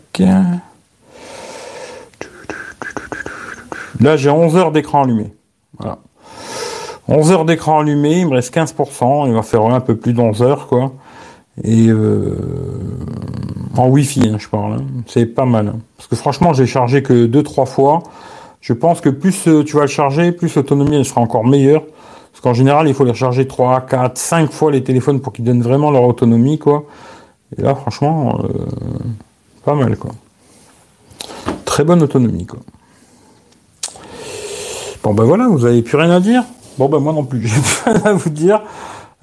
Là, 3.99 4.15
j'ai 4.15 4.29
11 4.29 4.55
heures 4.55 4.71
d'écran 4.71 5.03
allumé. 5.03 5.33
Voilà. 5.77 5.99
11 7.07 7.31
heures 7.31 7.45
d'écran 7.45 7.79
allumé, 7.79 8.21
il 8.21 8.27
me 8.27 8.35
reste 8.35 8.55
15%, 8.55 9.27
il 9.27 9.33
va 9.33 9.43
faire 9.43 9.63
un 9.63 9.81
peu 9.81 9.97
plus 9.97 10.13
d'11 10.13 10.41
heures, 10.41 10.67
quoi. 10.67 10.93
Et 11.63 11.87
euh, 11.89 12.35
en 13.77 13.87
Wi-Fi, 13.87 14.29
hein, 14.29 14.37
je 14.39 14.47
parle. 14.47 14.73
Hein. 14.73 14.85
C'est 15.07 15.25
pas 15.25 15.45
mal. 15.45 15.67
Hein. 15.67 15.79
Parce 15.97 16.07
que 16.07 16.15
franchement, 16.15 16.53
j'ai 16.53 16.65
chargé 16.65 17.03
que 17.03 17.27
2-3 17.27 17.65
fois. 17.65 18.03
Je 18.61 18.73
pense 18.73 19.01
que 19.01 19.09
plus 19.09 19.47
euh, 19.47 19.63
tu 19.63 19.75
vas 19.75 19.83
le 19.83 19.87
charger, 19.87 20.31
plus 20.31 20.55
l'autonomie 20.55 21.03
sera 21.03 21.21
encore 21.21 21.45
meilleure. 21.45 21.83
Parce 22.31 22.41
qu'en 22.41 22.53
général, 22.53 22.87
il 22.87 22.93
faut 22.93 23.03
les 23.03 23.11
recharger 23.11 23.47
3, 23.47 23.81
4, 23.81 24.17
5 24.17 24.51
fois 24.51 24.71
les 24.71 24.83
téléphones 24.83 25.19
pour 25.19 25.33
qu'ils 25.33 25.45
donnent 25.45 25.61
vraiment 25.61 25.91
leur 25.91 26.03
autonomie, 26.03 26.57
quoi. 26.57 26.85
Et 27.57 27.61
là, 27.61 27.75
franchement, 27.75 28.39
euh, 28.43 28.47
pas 29.65 29.75
mal, 29.75 29.97
quoi. 29.97 30.11
Très 31.65 31.83
bonne 31.83 32.01
autonomie, 32.01 32.45
quoi. 32.45 32.59
Bon 35.03 35.15
ben 35.15 35.23
voilà, 35.23 35.47
vous 35.47 35.65
avez 35.65 35.81
plus 35.81 35.97
rien 35.97 36.11
à 36.11 36.19
dire. 36.19 36.43
Bon 36.77 36.87
ben 36.87 36.99
moi 36.99 37.11
non 37.11 37.23
plus, 37.23 37.41
j'ai 37.47 37.59
plus 37.59 37.91
rien 37.91 38.01
à 38.05 38.13
vous 38.13 38.29
dire. 38.29 38.61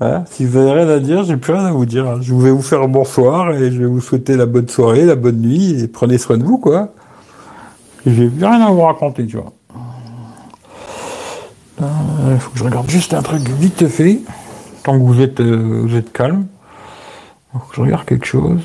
Hein, 0.00 0.24
si 0.30 0.44
vous 0.44 0.56
avez 0.58 0.70
rien 0.70 0.88
à 0.88 1.00
dire, 1.00 1.24
j'ai 1.24 1.36
plus 1.36 1.52
rien 1.52 1.66
à 1.66 1.72
vous 1.72 1.86
dire. 1.86 2.22
Je 2.22 2.34
vais 2.34 2.50
vous 2.50 2.62
faire 2.62 2.86
bonsoir 2.86 3.52
et 3.52 3.72
je 3.72 3.80
vais 3.80 3.86
vous 3.86 4.00
souhaiter 4.00 4.36
la 4.36 4.46
bonne 4.46 4.68
soirée, 4.68 5.04
la 5.04 5.16
bonne 5.16 5.40
nuit 5.40 5.82
et 5.82 5.88
prenez 5.88 6.18
soin 6.18 6.38
de 6.38 6.44
vous 6.44 6.58
quoi. 6.58 6.90
J'ai 8.06 8.28
plus 8.28 8.46
rien 8.46 8.60
à 8.60 8.70
vous 8.70 8.82
raconter, 8.82 9.26
tu 9.26 9.36
vois. 9.36 9.52
Il 11.80 12.38
faut 12.38 12.50
que 12.50 12.58
je 12.58 12.64
regarde 12.64 12.88
juste 12.88 13.14
un 13.14 13.22
truc 13.22 13.48
vite 13.48 13.88
fait, 13.88 14.20
tant 14.82 14.98
que 14.98 15.04
vous 15.04 15.20
êtes, 15.20 15.40
euh, 15.40 15.82
vous 15.84 15.96
êtes 15.96 16.12
calme. 16.12 16.46
Faut 17.52 17.58
que 17.58 17.76
je 17.76 17.80
regarde 17.80 18.04
quelque 18.04 18.26
chose. 18.26 18.60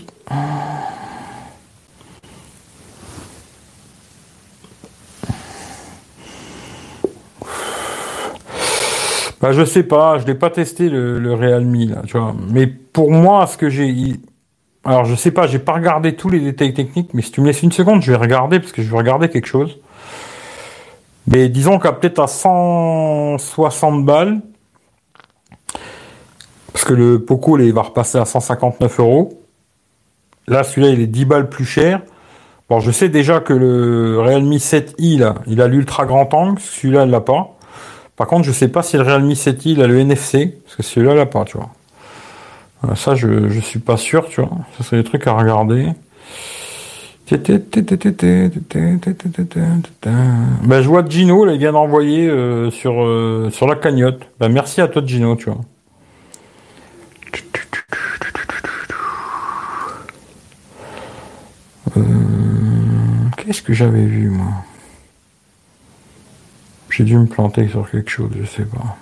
Bah, 9.44 9.52
je 9.52 9.66
sais 9.66 9.84
pas, 9.84 10.20
je 10.20 10.26
l'ai 10.26 10.36
pas 10.36 10.50
testé 10.50 10.88
le, 10.88 11.20
le 11.20 11.34
Realme 11.34 11.90
là, 11.90 12.02
tu 12.08 12.18
vois. 12.18 12.34
Mais 12.50 12.66
pour 12.66 13.12
moi, 13.12 13.46
ce 13.46 13.58
que 13.58 13.68
j'ai, 13.68 14.14
alors 14.86 15.04
je 15.04 15.16
sais 15.16 15.32
pas, 15.32 15.48
j'ai 15.48 15.60
pas 15.60 15.74
regardé 15.74 16.16
tous 16.16 16.30
les 16.30 16.40
détails 16.40 16.74
techniques, 16.74 17.14
mais 17.14 17.22
si 17.22 17.32
tu 17.34 17.42
me 17.42 17.48
laisses 17.48 17.62
une 17.62 17.74
seconde, 17.74 18.02
je 18.02 18.14
vais 18.14 18.18
regarder 18.18 18.62
parce 18.62 18.72
que 18.72 18.82
je 18.82 18.90
vais 18.90 18.96
regarder 18.96 19.28
quelque 19.28 19.48
chose. 19.48 19.80
Mais 21.28 21.50
disons 21.50 21.78
qu'à 21.78 21.92
peut-être 21.92 22.20
à 22.20 22.28
160 22.28 24.06
balles, 24.06 24.40
parce 26.72 26.86
que 26.86 26.94
le 26.94 27.20
Poco 27.20 27.60
il 27.60 27.74
va 27.74 27.82
repasser 27.82 28.20
à 28.20 28.24
159 28.24 28.98
euros. 29.02 29.42
Là, 30.48 30.64
celui-là, 30.64 30.94
il 30.94 31.02
est 31.02 31.08
10 31.08 31.26
balles 31.26 31.50
plus 31.50 31.66
cher. 31.66 32.02
Bon, 32.70 32.80
je 32.80 32.92
sais 32.92 33.10
déjà 33.10 33.42
que 33.42 33.52
le 33.52 34.22
Realme 34.22 34.54
7i, 34.54 35.20
là, 35.20 35.36
il 35.48 35.62
a 35.62 35.68
l'ultra 35.68 36.06
grand 36.06 36.34
angle, 36.34 36.62
celui-là, 36.62 37.04
il 37.04 37.12
l'a 37.12 37.20
pas. 37.20 37.53
Par 38.24 38.30
contre, 38.30 38.46
je 38.46 38.54
sais 38.54 38.70
pas 38.70 38.84
si 38.84 38.96
le 38.96 39.04
Realme 39.04 39.34
7i, 39.34 39.72
il 39.72 39.82
a 39.82 39.88
le 39.88 40.00
NFC, 40.00 40.58
parce 40.64 40.78
que 40.78 40.82
celui-là, 40.82 41.12
il 41.12 41.18
l'a 41.18 41.26
pas, 41.26 41.44
tu 41.44 41.58
vois. 41.58 42.96
Ça, 42.96 43.16
je, 43.16 43.50
je 43.50 43.60
suis 43.60 43.80
pas 43.80 43.98
sûr, 43.98 44.30
tu 44.30 44.40
vois. 44.40 44.50
Ça, 44.78 44.86
c'est 44.90 44.96
des 44.96 45.04
trucs 45.04 45.28
à 45.28 45.34
regarder. 45.34 45.90
Ben, 50.64 50.82
je 50.82 50.88
vois 50.88 51.04
Gino, 51.06 51.46
il 51.52 51.60
vient 51.60 51.74
d'envoyer 51.74 52.30
euh, 52.30 52.72
sur, 52.72 53.04
euh, 53.04 53.50
sur 53.52 53.68
la 53.68 53.76
cagnotte. 53.76 54.22
Ben, 54.40 54.48
merci 54.48 54.80
à 54.80 54.88
toi, 54.88 55.02
Gino, 55.06 55.36
tu 55.36 55.50
vois. 55.50 55.60
Euh, 61.98 62.02
Qu'est-ce 63.36 63.62
que 63.62 63.74
j'avais 63.74 64.06
vu, 64.06 64.30
moi 64.30 64.64
J'ai 66.96 67.06
dû 67.06 67.18
me 67.18 67.26
planter 67.26 67.68
sur 67.68 67.90
quelque 67.90 68.12
chose, 68.12 68.30
je 68.40 68.46
sais 68.46 68.66
pas. 68.66 68.96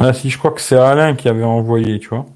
Ah 0.00 0.12
si, 0.12 0.28
je 0.28 0.38
crois 0.38 0.50
que 0.50 0.60
c'est 0.60 0.76
Alain 0.76 1.14
qui 1.14 1.28
avait 1.28 1.44
envoyé, 1.44 2.00
tu 2.00 2.08
vois. 2.08 2.26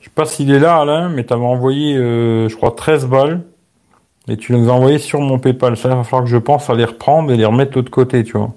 Je 0.00 0.06
sais 0.06 0.12
pas 0.14 0.24
s'il 0.24 0.50
est 0.50 0.58
là, 0.58 0.78
Alain, 0.78 1.10
mais 1.10 1.26
tu 1.26 1.34
avais 1.34 1.44
envoyé, 1.44 1.94
euh, 1.96 2.48
je 2.48 2.56
crois, 2.56 2.70
13 2.74 3.06
balles. 3.06 3.42
Et 4.28 4.38
tu 4.38 4.54
les 4.54 4.66
as 4.68 4.72
envoyées 4.72 4.98
sur 4.98 5.20
mon 5.20 5.38
PayPal. 5.38 5.76
Ça, 5.76 5.94
va 5.94 6.04
falloir 6.04 6.24
que 6.24 6.30
je 6.30 6.38
pense 6.38 6.70
à 6.70 6.74
les 6.74 6.86
reprendre 6.86 7.30
et 7.32 7.36
les 7.36 7.44
remettre 7.44 7.72
de 7.72 7.76
l'autre 7.76 7.90
côté, 7.90 8.24
tu 8.24 8.38
vois. 8.38 8.54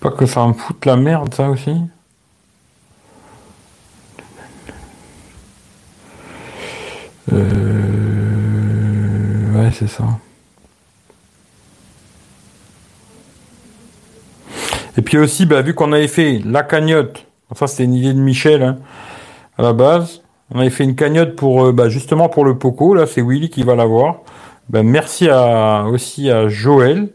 Pas 0.00 0.10
que 0.10 0.26
ça 0.26 0.46
me 0.46 0.52
foute 0.52 0.84
la 0.84 0.96
merde, 0.96 1.32
ça 1.34 1.48
aussi. 1.50 1.74
Euh... 7.32 7.76
Ouais, 9.54 9.70
c'est 9.72 9.88
ça. 9.88 10.04
Et 14.98 15.02
puis 15.02 15.18
aussi, 15.18 15.44
bah, 15.46 15.62
vu 15.62 15.74
qu'on 15.74 15.92
avait 15.92 16.08
fait 16.08 16.40
la 16.44 16.62
cagnotte, 16.62 17.26
ça 17.54 17.66
c'était 17.66 17.84
une 17.84 17.94
idée 17.94 18.14
de 18.14 18.18
Michel 18.18 18.62
hein, 18.62 18.78
à 19.58 19.62
la 19.62 19.72
base, 19.72 20.22
on 20.54 20.60
avait 20.60 20.70
fait 20.70 20.84
une 20.84 20.94
cagnotte 20.94 21.36
pour 21.36 21.66
euh, 21.66 21.72
bah, 21.72 21.88
justement 21.88 22.28
pour 22.28 22.44
le 22.44 22.56
Poco, 22.56 22.94
là 22.94 23.06
c'est 23.06 23.20
Willy 23.22 23.50
qui 23.50 23.62
va 23.62 23.74
l'avoir. 23.74 24.20
Ben, 24.68 24.82
merci 24.82 25.28
aussi 25.30 26.30
à 26.30 26.48
Joël, 26.48 27.10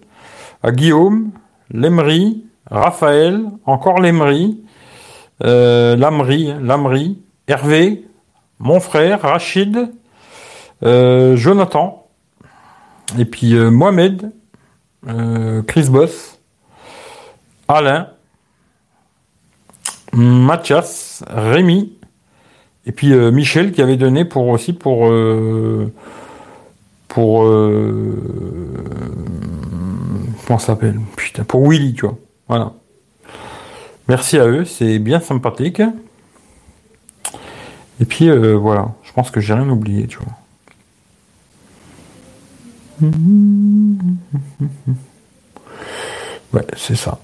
à 0.63 0.71
Guillaume, 0.71 1.31
Lemery, 1.71 2.45
Raphaël, 2.71 3.43
encore 3.65 3.99
Lemery, 3.99 4.63
euh, 5.43 5.97
Lamry, 5.97 7.19
Hervé, 7.47 8.05
mon 8.59 8.79
frère, 8.79 9.21
Rachid, 9.21 9.91
euh, 10.83 11.35
Jonathan, 11.35 12.07
et 13.19 13.25
puis 13.25 13.53
euh, 13.55 13.69
Mohamed, 13.69 14.31
euh, 15.07 15.61
Chris 15.63 15.89
Boss, 15.89 16.39
Alain, 17.67 18.07
Mathias, 20.13 21.23
Rémi, 21.27 21.97
et 22.85 22.91
puis 22.91 23.13
Michel 23.13 23.71
qui 23.71 23.81
avait 23.81 23.95
donné 23.97 24.25
pour 24.25 24.47
aussi 24.47 24.73
pour 24.73 25.07
pour 27.07 27.43
comment 30.47 30.59
s'appelle? 30.59 30.99
Putain 31.15 31.43
pour 31.43 31.69
Willy 31.69 31.93
tu 31.93 32.07
vois 32.07 32.17
voilà. 32.51 32.73
Merci 34.09 34.37
à 34.37 34.45
eux 34.45 34.65
c'est 34.65 34.99
bien 34.99 35.21
sympathique. 35.21 35.81
Et 38.01 38.05
puis 38.05 38.27
euh, 38.29 38.57
voilà 38.57 38.89
je 39.03 39.13
pense 39.13 39.31
que 39.31 39.39
j'ai 39.39 39.53
rien 39.53 39.69
oublié 39.69 40.05
tu 40.05 40.17
vois. 40.17 40.33
Ouais 46.51 46.67
c'est 46.75 46.97
ça. 46.97 47.19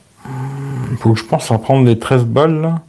Faut 0.99 1.11
que 1.11 1.19
je 1.19 1.25
pense 1.25 1.51
à 1.51 1.57
prendre 1.57 1.85
les 1.85 1.99
13 1.99 2.23
balles 2.23 2.61
là. 2.61 2.81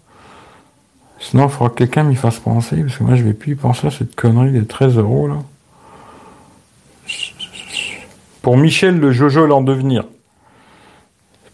Sinon, 1.18 1.46
il 1.46 1.51
faudra 1.51 1.70
que 1.70 1.74
quelqu'un 1.74 2.05
m'y 2.05 2.14
fasse 2.14 2.38
penser, 2.38 2.81
parce 2.81 2.96
que 2.96 3.03
moi, 3.03 3.16
je 3.16 3.24
vais 3.24 3.33
plus 3.33 3.55
y 3.55 3.55
penser 3.57 3.88
à 3.88 3.90
cette 3.90 4.14
connerie 4.14 4.53
des 4.53 4.64
13 4.64 4.98
euros, 4.98 5.27
là. 5.27 5.38
Pour 8.40 8.57
Michel, 8.57 9.01
le 9.01 9.11
Jojo 9.11 9.44
l'en 9.44 9.61
devenir. 9.61 10.05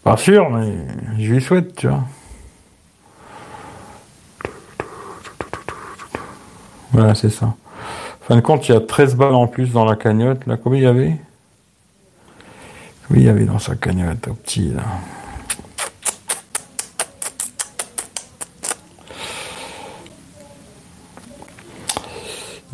Pas 0.05 0.17
sûr, 0.17 0.51
mais 0.51 0.71
je 1.17 1.33
lui 1.33 1.41
souhaite, 1.41 1.75
tu 1.77 1.87
vois. 1.87 2.03
Voilà, 6.91 7.15
c'est 7.15 7.31
ça. 7.31 7.47
En 7.47 7.55
fin 8.21 8.35
de 8.35 8.41
compte, 8.41 8.69
il 8.69 8.73
y 8.73 8.75
a 8.75 8.81
13 8.81 9.15
balles 9.15 9.33
en 9.33 9.47
plus 9.47 9.71
dans 9.71 9.83
la 9.83 9.95
cagnotte, 9.95 10.45
là. 10.45 10.57
Combien 10.57 10.79
il 10.79 10.83
y 10.83 10.85
avait? 10.85 11.17
Oui, 13.09 13.17
il 13.17 13.23
y 13.23 13.29
avait 13.29 13.45
dans 13.45 13.57
sa 13.57 13.73
cagnotte, 13.75 14.27
au 14.27 14.35
petit, 14.35 14.69
là? 14.69 14.83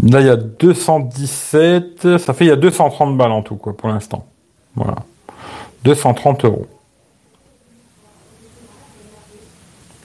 Là, 0.04 0.20
il 0.20 0.28
y 0.28 0.30
a 0.30 0.36
217, 0.36 2.18
ça 2.18 2.34
fait 2.34 2.44
il 2.44 2.50
y 2.50 2.52
a 2.52 2.58
230 2.58 3.18
balles 3.18 3.32
en 3.32 3.42
tout, 3.42 3.56
quoi, 3.56 3.78
pour 3.78 3.88
l'instant. 3.88 4.28
Voilà. 4.76 4.96
230 5.86 6.44
euros. 6.44 6.68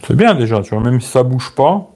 C'est 0.07 0.15
bien 0.15 0.35
déjà, 0.35 0.61
tu 0.63 0.71
vois, 0.71 0.85
même 0.85 1.01
si 1.01 1.09
ça 1.11 1.25
bouge 1.25 1.51
pas, 1.51 1.91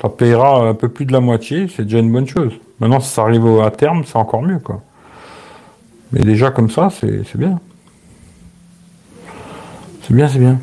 ça 0.00 0.08
payera 0.08 0.66
un 0.66 0.74
peu 0.74 0.88
plus 0.88 1.04
de 1.04 1.12
la 1.12 1.20
moitié, 1.20 1.68
c'est 1.68 1.82
déjà 1.82 1.98
une 1.98 2.10
bonne 2.10 2.26
chose. 2.26 2.54
Maintenant, 2.80 3.00
si 3.00 3.10
ça 3.10 3.22
arrive 3.22 3.46
à 3.60 3.70
terme, 3.70 4.04
c'est 4.04 4.16
encore 4.16 4.42
mieux, 4.42 4.58
quoi. 4.58 4.82
Mais 6.12 6.20
déjà 6.20 6.50
comme 6.50 6.70
ça, 6.70 6.88
c'est 6.90 7.36
bien. 7.36 7.60
C'est 10.02 10.14
bien, 10.14 10.28
c'est 10.28 10.38
bien. 10.38 10.58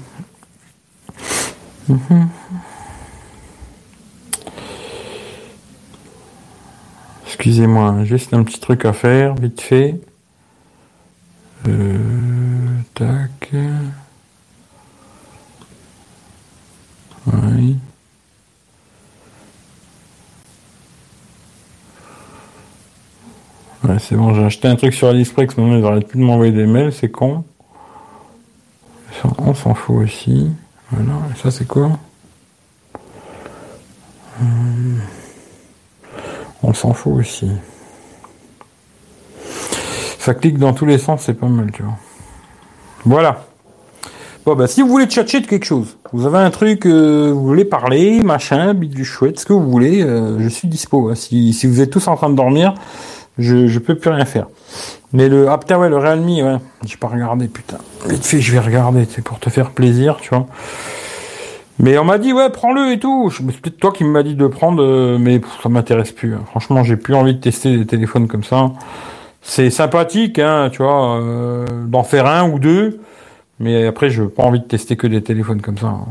Mhm. 1.89 2.29
Excusez-moi, 7.25 8.05
juste 8.05 8.33
un 8.33 8.43
petit 8.43 8.59
truc 8.59 8.85
à 8.85 8.93
faire, 8.93 9.35
vite 9.35 9.61
fait. 9.61 9.99
Euh, 11.67 11.97
tac. 12.95 13.51
Oui. 17.27 17.77
Ouais, 23.83 23.99
c'est 23.99 24.15
bon, 24.15 24.33
j'ai 24.33 24.43
acheté 24.43 24.67
un 24.67 24.75
truc 24.75 24.93
sur 24.93 25.09
AliExpress, 25.09 25.57
maintenant 25.57 25.77
ils 25.77 25.85
arrêtent 25.85 26.07
plus 26.07 26.19
de 26.19 26.23
m'envoyer 26.23 26.51
des 26.53 26.65
mails, 26.65 26.93
c'est 26.93 27.09
con. 27.09 27.43
On 29.37 29.53
s'en 29.53 29.73
fout 29.73 30.03
aussi. 30.03 30.51
Voilà, 30.91 31.19
et 31.33 31.39
ça 31.39 31.51
c'est 31.51 31.67
quoi? 31.67 31.91
Hum, 34.41 34.99
On 36.61 36.73
s'en 36.73 36.93
fout 36.93 37.13
aussi. 37.13 37.51
Ça 40.19 40.33
clique 40.33 40.57
dans 40.57 40.73
tous 40.73 40.85
les 40.85 40.97
sens, 40.97 41.23
c'est 41.23 41.33
pas 41.33 41.47
mal, 41.47 41.71
tu 41.71 41.83
vois. 41.83 41.97
Voilà. 43.05 43.45
Bon, 44.45 44.55
bah, 44.55 44.67
si 44.67 44.81
vous 44.81 44.89
voulez 44.89 45.05
tchatcher 45.05 45.39
de 45.39 45.47
quelque 45.47 45.63
chose, 45.65 45.95
vous 46.11 46.25
avez 46.25 46.39
un 46.39 46.49
truc, 46.51 46.85
euh, 46.85 47.31
vous 47.33 47.45
voulez 47.45 47.63
parler, 47.63 48.21
machin, 48.21 48.73
du 48.73 49.05
chouette, 49.05 49.39
ce 49.39 49.45
que 49.45 49.53
vous 49.53 49.69
voulez, 49.71 50.03
euh, 50.03 50.37
je 50.39 50.49
suis 50.49 50.67
dispo. 50.67 51.09
hein. 51.09 51.15
Si, 51.15 51.53
si 51.53 51.65
vous 51.65 51.79
êtes 51.79 51.91
tous 51.91 52.07
en 52.09 52.17
train 52.17 52.29
de 52.29 52.35
dormir, 52.35 52.73
je, 53.37 53.67
je 53.67 53.79
peux 53.79 53.95
plus 53.95 54.09
rien 54.09 54.25
faire. 54.25 54.47
Mais 55.13 55.29
le, 55.29 55.47
ah 55.49 55.57
putain, 55.57 55.77
ouais, 55.79 55.87
le 55.87 55.95
Realme, 55.97 56.25
ouais, 56.27 56.57
j'ai 56.85 56.97
pas 56.97 57.07
regardé, 57.07 57.47
putain. 57.47 57.77
Vite 58.05 58.25
fait, 58.25 58.41
je 58.41 58.51
vais 58.51 58.59
regarder, 58.59 59.07
c'est 59.09 59.23
pour 59.23 59.39
te 59.39 59.49
faire 59.49 59.69
plaisir, 59.71 60.17
tu 60.21 60.29
vois. 60.29 60.45
Mais 61.79 61.97
on 61.97 62.03
m'a 62.03 62.17
dit, 62.17 62.33
ouais, 62.33 62.49
prends-le 62.49 62.91
et 62.91 62.99
tout. 62.99 63.31
C'est 63.31 63.45
peut-être 63.45 63.77
toi 63.77 63.93
qui 63.93 64.03
m'as 64.03 64.23
dit 64.23 64.35
de 64.35 64.47
prendre, 64.47 64.83
euh, 64.83 65.17
mais 65.17 65.39
pff, 65.39 65.51
ça 65.63 65.69
m'intéresse 65.69 66.11
plus. 66.11 66.33
hein. 66.33 66.41
Franchement, 66.47 66.83
j'ai 66.83 66.97
plus 66.97 67.15
envie 67.15 67.33
de 67.33 67.39
tester 67.39 67.77
des 67.77 67.85
téléphones 67.85 68.27
comme 68.27 68.43
ça. 68.43 68.71
C'est 69.41 69.69
sympathique, 69.69 70.37
hein, 70.37 70.69
tu 70.71 70.83
vois, 70.83 71.15
euh, 71.21 71.65
d'en 71.87 72.03
faire 72.03 72.27
un 72.27 72.49
ou 72.49 72.59
deux. 72.59 72.99
Mais 73.59 73.85
après, 73.85 74.09
je 74.09 74.23
n'ai 74.23 74.29
pas 74.29 74.43
envie 74.43 74.59
de 74.59 74.65
tester 74.65 74.95
que 74.95 75.07
des 75.07 75.21
téléphones 75.21 75.61
comme 75.61 75.77
ça. 75.77 75.87
Hein. 75.87 76.07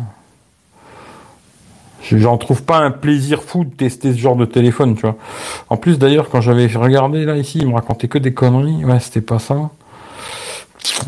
J'en 2.11 2.37
trouve 2.37 2.63
pas 2.63 2.79
un 2.79 2.91
plaisir 2.91 3.43
fou 3.43 3.65
de 3.65 3.71
tester 3.71 4.13
ce 4.13 4.19
genre 4.19 4.37
de 4.37 4.45
téléphone, 4.45 4.97
tu 4.97 5.03
vois. 5.03 5.17
En 5.69 5.77
plus, 5.77 5.99
d'ailleurs, 5.99 6.29
quand 6.31 6.41
j'avais 6.41 6.67
regardé 6.67 7.25
là 7.25 7.37
ici, 7.37 7.59
il 7.59 7.69
me 7.69 7.75
racontait 7.75 8.09
que 8.09 8.19
des 8.19 8.35
conneries. 8.35 8.85
Ouais, 8.85 8.99
c'était 9.01 9.21
pas 9.21 9.39
ça. 9.39 9.71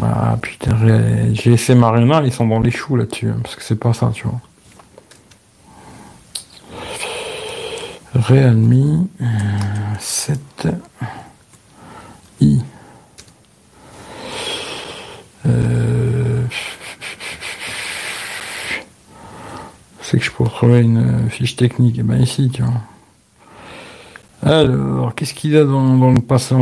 Ah 0.03 0.37
putain, 0.41 0.77
GSM 1.33 1.83
Arena, 1.83 2.23
ils 2.25 2.33
sont 2.33 2.47
dans 2.47 2.61
les 2.61 2.71
choux 2.71 2.97
là-dessus, 2.97 3.29
hein, 3.29 3.39
parce 3.43 3.57
que 3.57 3.63
c'est 3.63 3.79
pas 3.79 3.93
ça, 3.93 4.11
tu 4.15 4.25
vois. 4.25 4.41
Realme 8.15 9.09
7 9.99 10.39
euh, 10.67 10.71
i. 12.41 12.61
Euh, 15.47 16.43
que 20.19 20.25
je 20.25 20.31
pourrais 20.31 20.51
trouver 20.51 20.81
une 20.81 21.29
fiche 21.31 21.57
technique. 21.57 21.97
Et 21.97 22.01
eh 22.01 22.03
ben 22.03 22.21
ici, 22.21 22.51
tu 22.53 22.63
vois. 22.63 22.73
Alors, 24.45 25.15
qu'est-ce 25.15 25.33
qu'il 25.33 25.57
a 25.57 25.65
dans, 25.65 25.97
dans 25.97 26.13
le 26.13 26.21
passé 26.21 26.55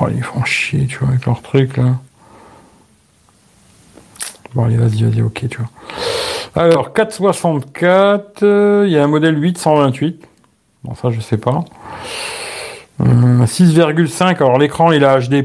Oh, 0.00 0.06
ils 0.14 0.22
font 0.22 0.44
chier, 0.44 0.86
tu 0.86 0.98
vois, 0.98 1.08
avec 1.08 1.26
leur 1.26 1.42
truc 1.42 1.76
là. 1.76 1.96
Bon, 4.54 4.64
allez, 4.64 4.76
vas-y, 4.76 5.02
vas-y, 5.02 5.22
ok, 5.22 5.48
tu 5.48 5.58
vois. 5.58 5.68
Alors, 6.54 6.92
464, 6.92 8.42
euh, 8.42 8.84
il 8.86 8.92
y 8.92 8.98
a 8.98 9.04
un 9.04 9.08
modèle 9.08 9.40
828. 9.40 10.26
Bon, 10.84 10.94
ça, 10.94 11.10
je 11.10 11.20
sais 11.20 11.36
pas. 11.36 11.64
6,5, 13.00 14.42
euh, 14.42 14.46
alors 14.46 14.58
l'écran, 14.58 14.90
il 14.92 15.04
a 15.04 15.20
HD+. 15.20 15.44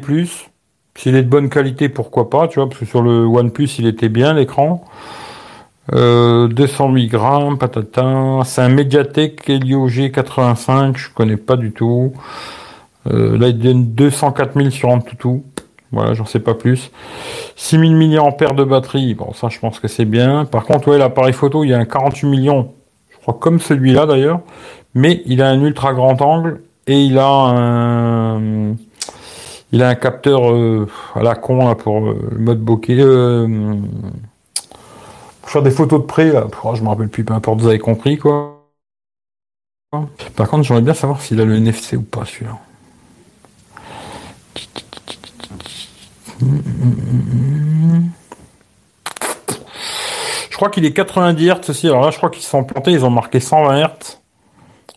S'il 0.96 1.16
est 1.16 1.24
de 1.24 1.30
bonne 1.30 1.50
qualité, 1.50 1.90
pourquoi 1.90 2.30
pas, 2.30 2.48
tu 2.48 2.60
vois, 2.60 2.70
parce 2.70 2.80
que 2.80 2.86
sur 2.86 3.02
le 3.02 3.26
OnePlus, 3.26 3.70
il 3.80 3.88
était 3.88 4.10
bien, 4.10 4.34
l'écran. 4.34 4.86
208 5.92 5.96
euh, 5.96 7.08
grammes, 7.10 7.58
patata. 7.58 8.40
C'est 8.46 8.62
un 8.62 8.70
Mediatek 8.70 9.50
Helio 9.50 9.90
G85, 9.90 10.98
je 10.98 11.10
connais 11.14 11.38
pas 11.38 11.58
du 11.58 11.72
tout. 11.72 12.14
Euh, 13.12 13.38
là, 13.38 13.50
il 13.50 13.58
donne 13.58 13.94
204 13.94 14.54
000 14.56 14.70
sur 14.70 14.90
Antutu. 14.90 15.44
Voilà, 15.92 16.14
j'en 16.14 16.26
sais 16.26 16.40
pas 16.40 16.54
plus. 16.56 16.92
6000 17.56 17.96
mAh 17.96 18.54
de 18.54 18.64
batterie. 18.64 19.14
Bon, 19.14 19.34
ça, 19.34 19.50
je 19.50 19.60
pense 19.60 19.80
que 19.80 19.88
c'est 19.88 20.06
bien. 20.06 20.46
Par 20.46 20.64
contre, 20.64 20.88
ouais, 20.88 20.98
l'appareil 20.98 21.34
photo, 21.34 21.64
il 21.64 21.70
y 21.70 21.74
a 21.74 21.78
un 21.78 21.86
48 21.86 22.28
millions. 22.28 22.72
Je 23.10 23.18
crois 23.18 23.38
comme 23.40 23.60
celui-là, 23.60 24.06
d'ailleurs. 24.06 24.40
Mais 24.96 25.22
il 25.26 25.42
a 25.42 25.50
un 25.50 25.62
ultra 25.62 25.94
grand 25.94 26.20
angle 26.22 26.62
et 26.88 27.00
il 27.00 27.18
a 27.20 27.28
un, 27.28 28.76
il 29.74 29.82
a 29.82 29.90
un 29.90 29.96
capteur 29.96 30.54
euh, 30.54 30.88
à 31.16 31.24
la 31.24 31.36
con 31.36 31.74
pour 31.76 32.08
euh, 32.08 32.30
le 32.32 32.38
mode 32.38 32.62
bokeh. 32.62 32.96
pour 35.42 35.50
faire 35.50 35.64
des 35.64 35.72
photos 35.72 36.02
de 36.02 36.06
près, 36.06 36.32
là. 36.32 36.46
Oh, 36.64 36.76
je 36.76 36.84
me 36.84 36.90
rappelle 36.90 37.10
plus, 37.10 37.24
peu 37.26 37.34
importe, 37.34 37.60
vous 37.60 37.68
avez 37.68 37.80
compris, 37.80 38.20
quoi. 38.20 38.70
Par 40.36 40.48
contre, 40.48 40.64
j'aimerais 40.64 40.84
bien 40.84 40.94
savoir 40.94 41.22
s'il 41.22 41.42
a 41.42 41.46
le 41.46 41.56
NFC 41.56 41.98
ou 41.98 42.04
pas, 42.04 42.24
celui-là. 42.24 42.60
Je 50.50 50.56
crois 50.56 50.70
qu'il 50.70 50.86
est 50.86 50.94
90 50.94 51.50
Hz 51.50 51.70
aussi. 51.70 51.88
Alors 51.88 52.06
là, 52.06 52.12
je 52.12 52.18
crois 52.18 52.30
qu'ils 52.30 52.44
se 52.44 52.50
sont 52.50 52.64
plantés, 52.64 52.92
ils 52.92 53.04
ont 53.04 53.10
marqué 53.10 53.40
120 53.40 53.82
Hz. 53.82 54.20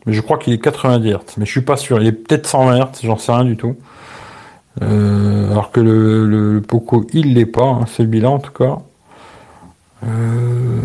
Mais 0.05 0.13
je 0.13 0.21
crois 0.21 0.37
qu'il 0.37 0.53
est 0.53 0.59
90 0.59 1.11
Hz. 1.11 1.19
Mais 1.39 1.47
je 1.47 1.51
suis 1.51 1.63
pas 1.63 1.79
sûr. 1.79 2.01
Il 2.01 2.07
est 2.07 2.13
peut-être 2.13 2.47
120 2.47 2.79
Hz, 2.79 3.01
j'en 3.05 3.17
sais 3.17 3.33
rien 3.33 3.45
du 3.45 3.57
tout. 3.57 3.77
Euh, 4.83 5.51
alors 5.51 5.71
que 5.71 5.81
le, 5.81 6.63
Poco, 6.67 7.07
il 7.13 7.35
l'est 7.35 7.47
pas, 7.47 7.67
hein, 7.67 7.87
celui-là 7.87 8.31
en 8.31 8.39
tout 8.39 8.53
cas. 8.53 8.79
Euh, 10.05 10.77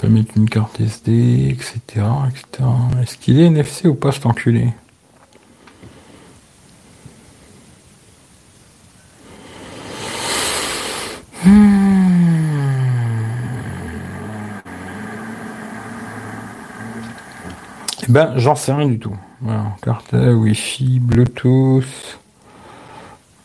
peut 0.00 0.08
mettre 0.08 0.32
une 0.36 0.48
carte 0.48 0.80
SD, 0.80 1.50
etc. 1.50 2.06
etc. 2.28 2.68
Est-ce 3.02 3.18
qu'il 3.18 3.38
est 3.38 3.46
NFC 3.46 3.86
ou 3.86 3.94
pas 3.94 4.12
cet 4.12 4.24
enculé? 4.24 4.68
Ben, 18.10 18.32
j'en 18.36 18.54
sais 18.54 18.72
rien 18.72 18.86
du 18.86 18.98
tout. 18.98 19.16
Voilà, 19.40 19.76
carte 19.82 20.12
Wi-Fi, 20.12 20.98
Bluetooth, 21.00 22.18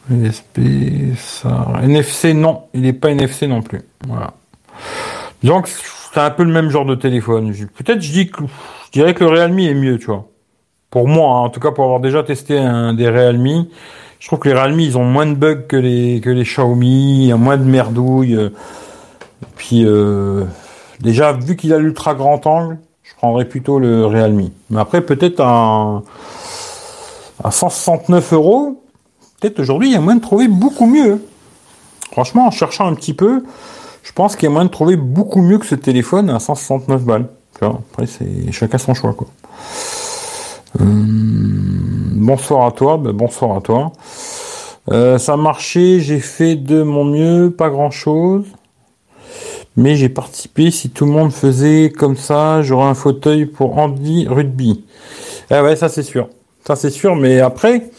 USB, 0.10 1.16
ça. 1.16 1.74
NFC, 1.82 2.34
non, 2.34 2.64
il 2.74 2.82
n'est 2.82 2.94
pas 2.94 3.12
NFC 3.12 3.48
non 3.48 3.62
plus. 3.62 3.82
Voilà. 4.08 4.34
Donc, 5.44 5.68
c'est 5.68 6.20
un 6.20 6.32
peu 6.32 6.44
le 6.44 6.52
même 6.52 6.70
genre 6.70 6.86
de 6.86 6.96
téléphone. 6.96 7.54
Peut-être 7.54 8.02
je 8.02 8.12
dis 8.12 8.30
que 8.30 8.44
je 8.86 8.92
dirais 8.92 9.14
que 9.14 9.24
le 9.24 9.30
Realme 9.30 9.60
est 9.60 9.74
mieux, 9.74 10.00
tu 10.00 10.08
vois. 10.08 10.28
Pour 10.90 11.08
moi, 11.08 11.38
hein. 11.38 11.42
en 11.42 11.50
tout 11.50 11.60
cas 11.60 11.72
pour 11.72 11.84
avoir 11.84 12.00
déjà 12.00 12.24
testé 12.24 12.58
un 12.58 12.94
des 12.94 13.10
Realme, 13.10 13.66
je 14.20 14.28
trouve 14.28 14.40
que 14.40 14.50
les 14.50 14.56
Realme 14.56 14.80
ils 14.80 14.98
ont 14.98 15.04
moins 15.04 15.26
de 15.26 15.36
bugs 15.36 15.68
que 15.68 15.76
les 15.76 16.22
que 16.22 16.30
les 16.30 16.44
Xiaomi, 16.44 17.24
il 17.24 17.28
y 17.28 17.32
a 17.32 17.38
moins 17.38 17.58
de 17.58 17.64
merdouilles. 17.64 18.50
Puis 19.58 19.86
euh, 19.86 20.46
déjà 21.02 21.34
vu 21.34 21.56
qu'il 21.56 21.74
a 21.74 21.80
l'ultra 21.80 22.14
grand 22.14 22.48
angle, 22.48 22.78
je 23.16 23.20
prendrais 23.20 23.46
plutôt 23.46 23.80
le 23.80 24.06
Realme. 24.06 24.50
Mais 24.70 24.80
après 24.80 25.02
peut-être 25.02 25.40
à, 25.42 26.02
à 27.44 27.52
169 27.52 28.34
euros, 28.34 28.84
peut-être 29.40 29.60
aujourd'hui 29.60 29.90
il 29.90 29.94
y 29.94 29.98
a 29.98 30.02
moyen 30.02 30.18
de 30.18 30.24
trouver 30.24 30.48
beaucoup 30.48 30.86
mieux. 30.86 31.22
Franchement, 32.12 32.48
en 32.48 32.52
cherchant 32.52 32.88
un 32.88 32.94
petit 32.94 33.14
peu, 33.14 33.44
je 34.04 34.12
pense 34.12 34.36
qu'il 34.36 34.44
y 34.44 34.48
a 34.48 34.52
moyen 34.52 34.66
de 34.66 34.72
trouver 34.72 34.96
beaucoup 34.96 35.42
mieux 35.42 35.58
que 35.58 35.66
ce 35.66 35.76
téléphone 35.76 36.30
à 36.30 36.40
169 36.40 37.04
balles. 37.04 37.28
Après, 37.62 38.06
c'est 38.06 38.52
chacun 38.52 38.78
son 38.78 38.94
choix. 38.94 39.16
Euh, 40.82 40.84
bonsoir 40.84 42.66
à 42.66 42.72
toi, 42.72 42.98
ben, 42.98 43.14
bonsoir 43.14 43.58
à 43.58 43.62
toi. 43.62 43.92
Euh, 44.92 45.18
ça 45.18 45.34
a 45.34 45.38
marché, 45.38 46.00
j'ai 46.00 46.20
fait 46.20 46.56
de 46.56 46.84
mon 46.84 47.06
mieux, 47.06 47.50
pas 47.50 47.70
grand 47.70 47.92
chose. 47.92 48.46
Mais 49.78 49.96
j'ai 49.96 50.10
participé, 50.10 50.72
si 50.72 50.90
tout 50.90 51.06
le 51.06 51.12
monde 51.12 51.32
faisait 51.32 51.92
comme 51.92 52.16
ça, 52.16 52.62
j'aurais 52.62 52.88
un 52.88 52.94
fauteuil 52.94 53.46
pour 53.46 53.78
Andy 53.78 54.28
Rugby. 54.28 54.86
Ah 55.50 55.64
ouais, 55.64 55.76
ça 55.76 55.90
c'est 55.90 56.04
sûr. 56.04 56.30
Ça 56.66 56.76
c'est 56.76 56.90
sûr, 56.90 57.16
mais 57.16 57.42
après, 57.42 57.90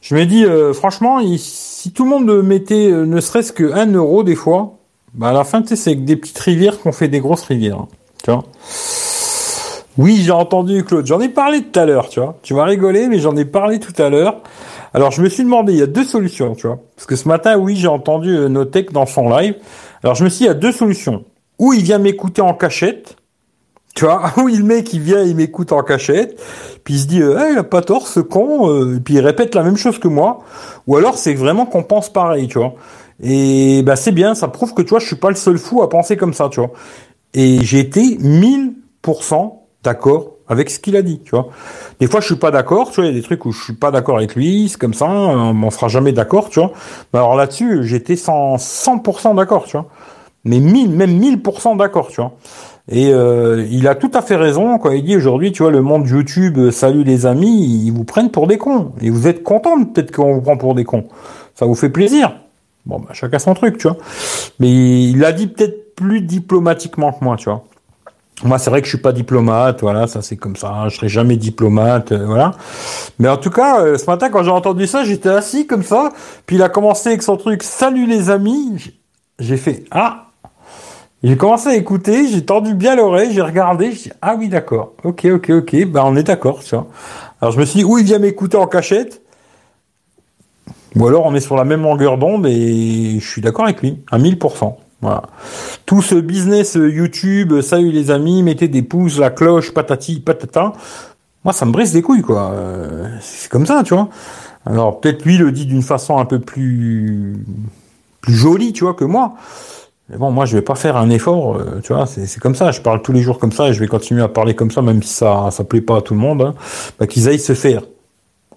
je 0.00 0.14
me 0.14 0.24
dis, 0.24 0.44
euh, 0.44 0.72
franchement, 0.72 1.18
si 1.36 1.92
tout 1.92 2.04
le 2.04 2.10
monde 2.10 2.42
mettait 2.42 2.90
ne 2.90 3.20
serait-ce 3.20 3.52
que 3.52 3.72
1 3.72 3.92
euro 3.92 4.22
des 4.22 4.36
fois, 4.36 4.78
bah 5.14 5.28
à 5.28 5.32
la 5.32 5.44
fin, 5.44 5.62
tu 5.62 5.68
sais, 5.68 5.76
c'est 5.76 5.90
avec 5.90 6.04
des 6.04 6.16
petites 6.16 6.38
rivières 6.38 6.78
qu'on 6.78 6.92
fait 6.92 7.08
des 7.08 7.20
grosses 7.20 7.42
rivières. 7.42 7.78
Hein, 7.78 7.88
tu 8.22 8.30
vois? 8.30 8.44
Oui, 9.96 10.22
j'ai 10.22 10.30
entendu 10.30 10.84
Claude. 10.84 11.06
J'en 11.06 11.20
ai 11.20 11.28
parlé 11.28 11.60
tout 11.60 11.80
à 11.80 11.84
l'heure, 11.84 12.08
tu 12.08 12.20
vois. 12.20 12.36
Tu 12.42 12.54
vas 12.54 12.64
rigoler, 12.64 13.08
mais 13.08 13.18
j'en 13.18 13.36
ai 13.36 13.44
parlé 13.44 13.80
tout 13.80 14.00
à 14.00 14.08
l'heure. 14.08 14.42
Alors, 14.94 15.10
je 15.10 15.20
me 15.20 15.28
suis 15.28 15.42
demandé, 15.42 15.72
il 15.72 15.78
y 15.80 15.82
a 15.82 15.86
deux 15.86 16.04
solutions, 16.04 16.54
tu 16.54 16.68
vois. 16.68 16.78
Parce 16.94 17.06
que 17.06 17.16
ce 17.16 17.26
matin, 17.26 17.56
oui, 17.58 17.74
j'ai 17.74 17.88
entendu 17.88 18.30
euh, 18.30 18.48
Notech 18.48 18.92
dans 18.92 19.06
son 19.06 19.28
live. 19.28 19.56
Alors, 20.02 20.14
je 20.14 20.24
me 20.24 20.28
suis 20.28 20.38
dit, 20.38 20.44
il 20.44 20.48
y 20.48 20.50
a 20.50 20.54
deux 20.54 20.72
solutions. 20.72 21.24
Ou 21.58 21.72
il 21.72 21.82
vient 21.82 21.98
m'écouter 21.98 22.40
en 22.40 22.54
cachette, 22.54 23.16
tu 23.94 24.04
vois, 24.04 24.32
ou 24.36 24.46
le 24.46 24.62
mec 24.62 24.92
il 24.92 25.00
vient, 25.00 25.22
il 25.22 25.34
m'écoute 25.34 25.72
en 25.72 25.82
cachette, 25.82 26.40
puis 26.84 26.94
il 26.94 27.00
se 27.00 27.06
dit, 27.06 27.20
euh, 27.20 27.50
il 27.52 27.58
a 27.58 27.64
pas 27.64 27.82
tort, 27.82 28.06
ce 28.06 28.20
con, 28.20 28.70
euh, 28.70 28.96
et 28.96 29.00
puis 29.00 29.14
il 29.14 29.20
répète 29.20 29.54
la 29.54 29.62
même 29.62 29.76
chose 29.76 29.98
que 29.98 30.08
moi. 30.08 30.38
Ou 30.86 30.96
alors 30.96 31.18
c'est 31.18 31.34
vraiment 31.34 31.66
qu'on 31.66 31.82
pense 31.82 32.12
pareil, 32.12 32.46
tu 32.46 32.58
vois. 32.58 32.74
Et 33.20 33.82
bah 33.82 33.96
c'est 33.96 34.12
bien, 34.12 34.36
ça 34.36 34.46
prouve 34.46 34.72
que 34.74 34.82
tu 34.82 34.90
vois, 34.90 35.00
je 35.00 35.06
suis 35.06 35.16
pas 35.16 35.30
le 35.30 35.34
seul 35.34 35.58
fou 35.58 35.82
à 35.82 35.88
penser 35.88 36.16
comme 36.16 36.32
ça, 36.32 36.48
tu 36.48 36.60
vois. 36.60 36.70
Et 37.34 37.58
j'ai 37.64 37.80
été 37.80 38.00
1000% 38.00 39.52
d'accord 39.82 40.37
avec 40.48 40.70
ce 40.70 40.78
qu'il 40.78 40.96
a 40.96 41.02
dit, 41.02 41.20
tu 41.24 41.30
vois. 41.30 41.48
Des 42.00 42.06
fois, 42.06 42.20
je 42.20 42.26
suis 42.26 42.36
pas 42.36 42.50
d'accord, 42.50 42.90
tu 42.90 42.96
vois, 42.96 43.04
il 43.04 43.12
y 43.12 43.16
a 43.16 43.18
des 43.18 43.24
trucs 43.24 43.44
où 43.44 43.52
je 43.52 43.62
suis 43.62 43.74
pas 43.74 43.90
d'accord 43.90 44.16
avec 44.16 44.34
lui, 44.34 44.68
c'est 44.68 44.78
comme 44.78 44.94
ça, 44.94 45.06
on 45.06 45.70
sera 45.70 45.88
jamais 45.88 46.12
d'accord, 46.12 46.48
tu 46.48 46.60
vois. 46.60 46.72
Mais 47.12 47.18
alors 47.18 47.36
là-dessus, 47.36 47.84
j'étais 47.84 48.14
100%, 48.14 48.58
100% 48.58 49.36
d'accord, 49.36 49.64
tu 49.64 49.76
vois. 49.76 49.86
Mais 50.44 50.60
1000, 50.60 50.90
même 50.90 51.20
1000% 51.20 51.76
d'accord, 51.76 52.08
tu 52.08 52.20
vois. 52.20 52.32
Et 52.90 53.12
euh, 53.12 53.66
il 53.70 53.86
a 53.86 53.94
tout 53.94 54.10
à 54.14 54.22
fait 54.22 54.36
raison 54.36 54.78
quand 54.78 54.90
il 54.90 55.04
dit 55.04 55.16
aujourd'hui, 55.16 55.52
tu 55.52 55.62
vois, 55.62 55.70
le 55.70 55.82
monde 55.82 56.08
YouTube, 56.08 56.56
euh, 56.58 56.70
salut 56.70 57.04
les 57.04 57.26
amis, 57.26 57.84
ils 57.84 57.90
vous 57.90 58.04
prennent 58.04 58.30
pour 58.30 58.46
des 58.46 58.56
cons. 58.56 58.92
Et 59.02 59.10
vous 59.10 59.26
êtes 59.26 59.42
content 59.42 59.84
peut-être 59.84 60.10
qu'on 60.10 60.34
vous 60.34 60.40
prend 60.40 60.56
pour 60.56 60.74
des 60.74 60.84
cons. 60.84 61.04
Ça 61.54 61.66
vous 61.66 61.74
fait 61.74 61.90
plaisir. 61.90 62.34
Bon, 62.86 62.98
bah, 62.98 63.10
chacun 63.12 63.38
son 63.38 63.52
truc, 63.52 63.76
tu 63.76 63.88
vois. 63.88 63.98
Mais 64.58 64.70
il 64.70 65.18
l'a 65.18 65.32
dit 65.32 65.48
peut-être 65.48 65.94
plus 65.94 66.22
diplomatiquement 66.22 67.12
que 67.12 67.22
moi, 67.22 67.36
tu 67.36 67.50
vois. 67.50 67.64
Moi, 68.44 68.58
c'est 68.58 68.70
vrai 68.70 68.80
que 68.80 68.86
je 68.86 68.90
suis 68.90 69.02
pas 69.02 69.12
diplomate, 69.12 69.80
voilà, 69.80 70.06
ça 70.06 70.22
c'est 70.22 70.36
comme 70.36 70.54
ça, 70.54 70.84
je 70.88 70.96
serai 70.96 71.08
jamais 71.08 71.36
diplomate, 71.36 72.12
euh, 72.12 72.24
voilà. 72.24 72.52
Mais 73.18 73.28
en 73.28 73.36
tout 73.36 73.50
cas, 73.50 73.80
euh, 73.80 73.98
ce 73.98 74.06
matin, 74.06 74.28
quand 74.30 74.44
j'ai 74.44 74.50
entendu 74.50 74.86
ça, 74.86 75.02
j'étais 75.02 75.28
assis 75.28 75.66
comme 75.66 75.82
ça, 75.82 76.12
puis 76.46 76.54
il 76.54 76.62
a 76.62 76.68
commencé 76.68 77.08
avec 77.08 77.22
son 77.24 77.36
truc, 77.36 77.64
salut 77.64 78.06
les 78.06 78.30
amis, 78.30 78.94
j'ai 79.40 79.56
fait, 79.56 79.84
ah, 79.90 80.26
J'ai 81.24 81.36
commencé 81.36 81.68
à 81.68 81.74
écouter, 81.74 82.28
j'ai 82.28 82.44
tendu 82.44 82.74
bien 82.74 82.94
l'oreille, 82.94 83.32
j'ai 83.32 83.42
regardé, 83.42 83.90
j'ai 83.90 84.10
dit 84.10 84.12
ah 84.22 84.36
oui 84.38 84.48
d'accord, 84.48 84.92
ok 85.02 85.24
ok 85.24 85.50
ok, 85.50 85.86
bah 85.86 86.02
on 86.06 86.14
est 86.14 86.22
d'accord, 86.22 86.60
tu 86.62 86.76
vois. 86.76 86.86
Alors 87.40 87.52
je 87.52 87.58
me 87.58 87.64
suis 87.64 87.80
dit 87.80 87.84
où 87.84 87.98
il 87.98 88.04
vient 88.04 88.20
m'écouter 88.20 88.56
en 88.56 88.68
cachette, 88.68 89.20
ou 90.94 91.06
alors 91.08 91.26
on 91.26 91.34
est 91.34 91.40
sur 91.40 91.56
la 91.56 91.64
même 91.64 91.82
longueur 91.82 92.18
d'onde 92.18 92.46
et 92.46 93.18
je 93.20 93.28
suis 93.28 93.40
d'accord 93.42 93.64
avec 93.64 93.82
lui, 93.82 93.98
à 94.12 94.18
1000%. 94.18 94.76
Voilà. 95.00 95.22
Tout 95.86 96.02
ce 96.02 96.16
business 96.16 96.74
YouTube, 96.74 97.60
salut 97.60 97.92
les 97.92 98.10
amis, 98.10 98.42
mettez 98.42 98.68
des 98.68 98.82
pouces, 98.82 99.18
la 99.18 99.30
cloche, 99.30 99.72
patati, 99.72 100.20
patata. 100.20 100.72
Moi, 101.44 101.52
ça 101.52 101.66
me 101.66 101.72
brise 101.72 101.92
des 101.92 102.02
couilles, 102.02 102.22
quoi. 102.22 102.50
Euh, 102.52 103.08
c'est 103.20 103.50
comme 103.50 103.66
ça, 103.66 103.82
tu 103.84 103.94
vois. 103.94 104.08
Alors, 104.66 105.00
peut-être 105.00 105.24
lui 105.24 105.38
le 105.38 105.52
dit 105.52 105.66
d'une 105.66 105.82
façon 105.82 106.18
un 106.18 106.24
peu 106.24 106.40
plus, 106.40 107.36
plus 108.20 108.34
jolie, 108.34 108.72
tu 108.72 108.84
vois, 108.84 108.94
que 108.94 109.04
moi. 109.04 109.34
Mais 110.08 110.16
bon, 110.16 110.30
moi, 110.30 110.46
je 110.46 110.56
vais 110.56 110.62
pas 110.62 110.74
faire 110.74 110.96
un 110.96 111.10
effort, 111.10 111.56
euh, 111.56 111.80
tu 111.82 111.92
vois, 111.92 112.06
c'est 112.06 112.40
comme 112.40 112.54
ça. 112.54 112.70
Je 112.70 112.80
parle 112.80 113.02
tous 113.02 113.12
les 113.12 113.20
jours 113.20 113.38
comme 113.38 113.52
ça 113.52 113.68
et 113.68 113.72
je 113.74 113.80
vais 113.80 113.86
continuer 113.86 114.22
à 114.22 114.28
parler 114.28 114.54
comme 114.54 114.70
ça, 114.70 114.82
même 114.82 115.02
si 115.02 115.12
ça, 115.12 115.50
ça 115.50 115.64
plaît 115.64 115.80
pas 115.80 115.98
à 115.98 116.02
tout 116.02 116.14
le 116.14 116.20
monde. 116.20 116.42
Hein. 116.42 116.54
Bah, 116.98 117.06
qu'ils 117.06 117.28
aillent 117.28 117.38
se 117.38 117.54
faire 117.54 117.82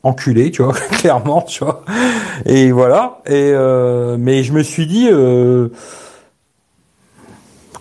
enculer, 0.03 0.49
tu 0.51 0.63
vois, 0.63 0.73
clairement, 0.91 1.41
tu 1.41 1.63
vois. 1.63 1.83
Et 2.45 2.71
voilà. 2.71 3.21
Et 3.25 3.51
euh, 3.53 4.17
mais 4.17 4.43
je 4.43 4.53
me 4.53 4.63
suis 4.63 4.87
dit, 4.87 5.09
euh, 5.11 5.69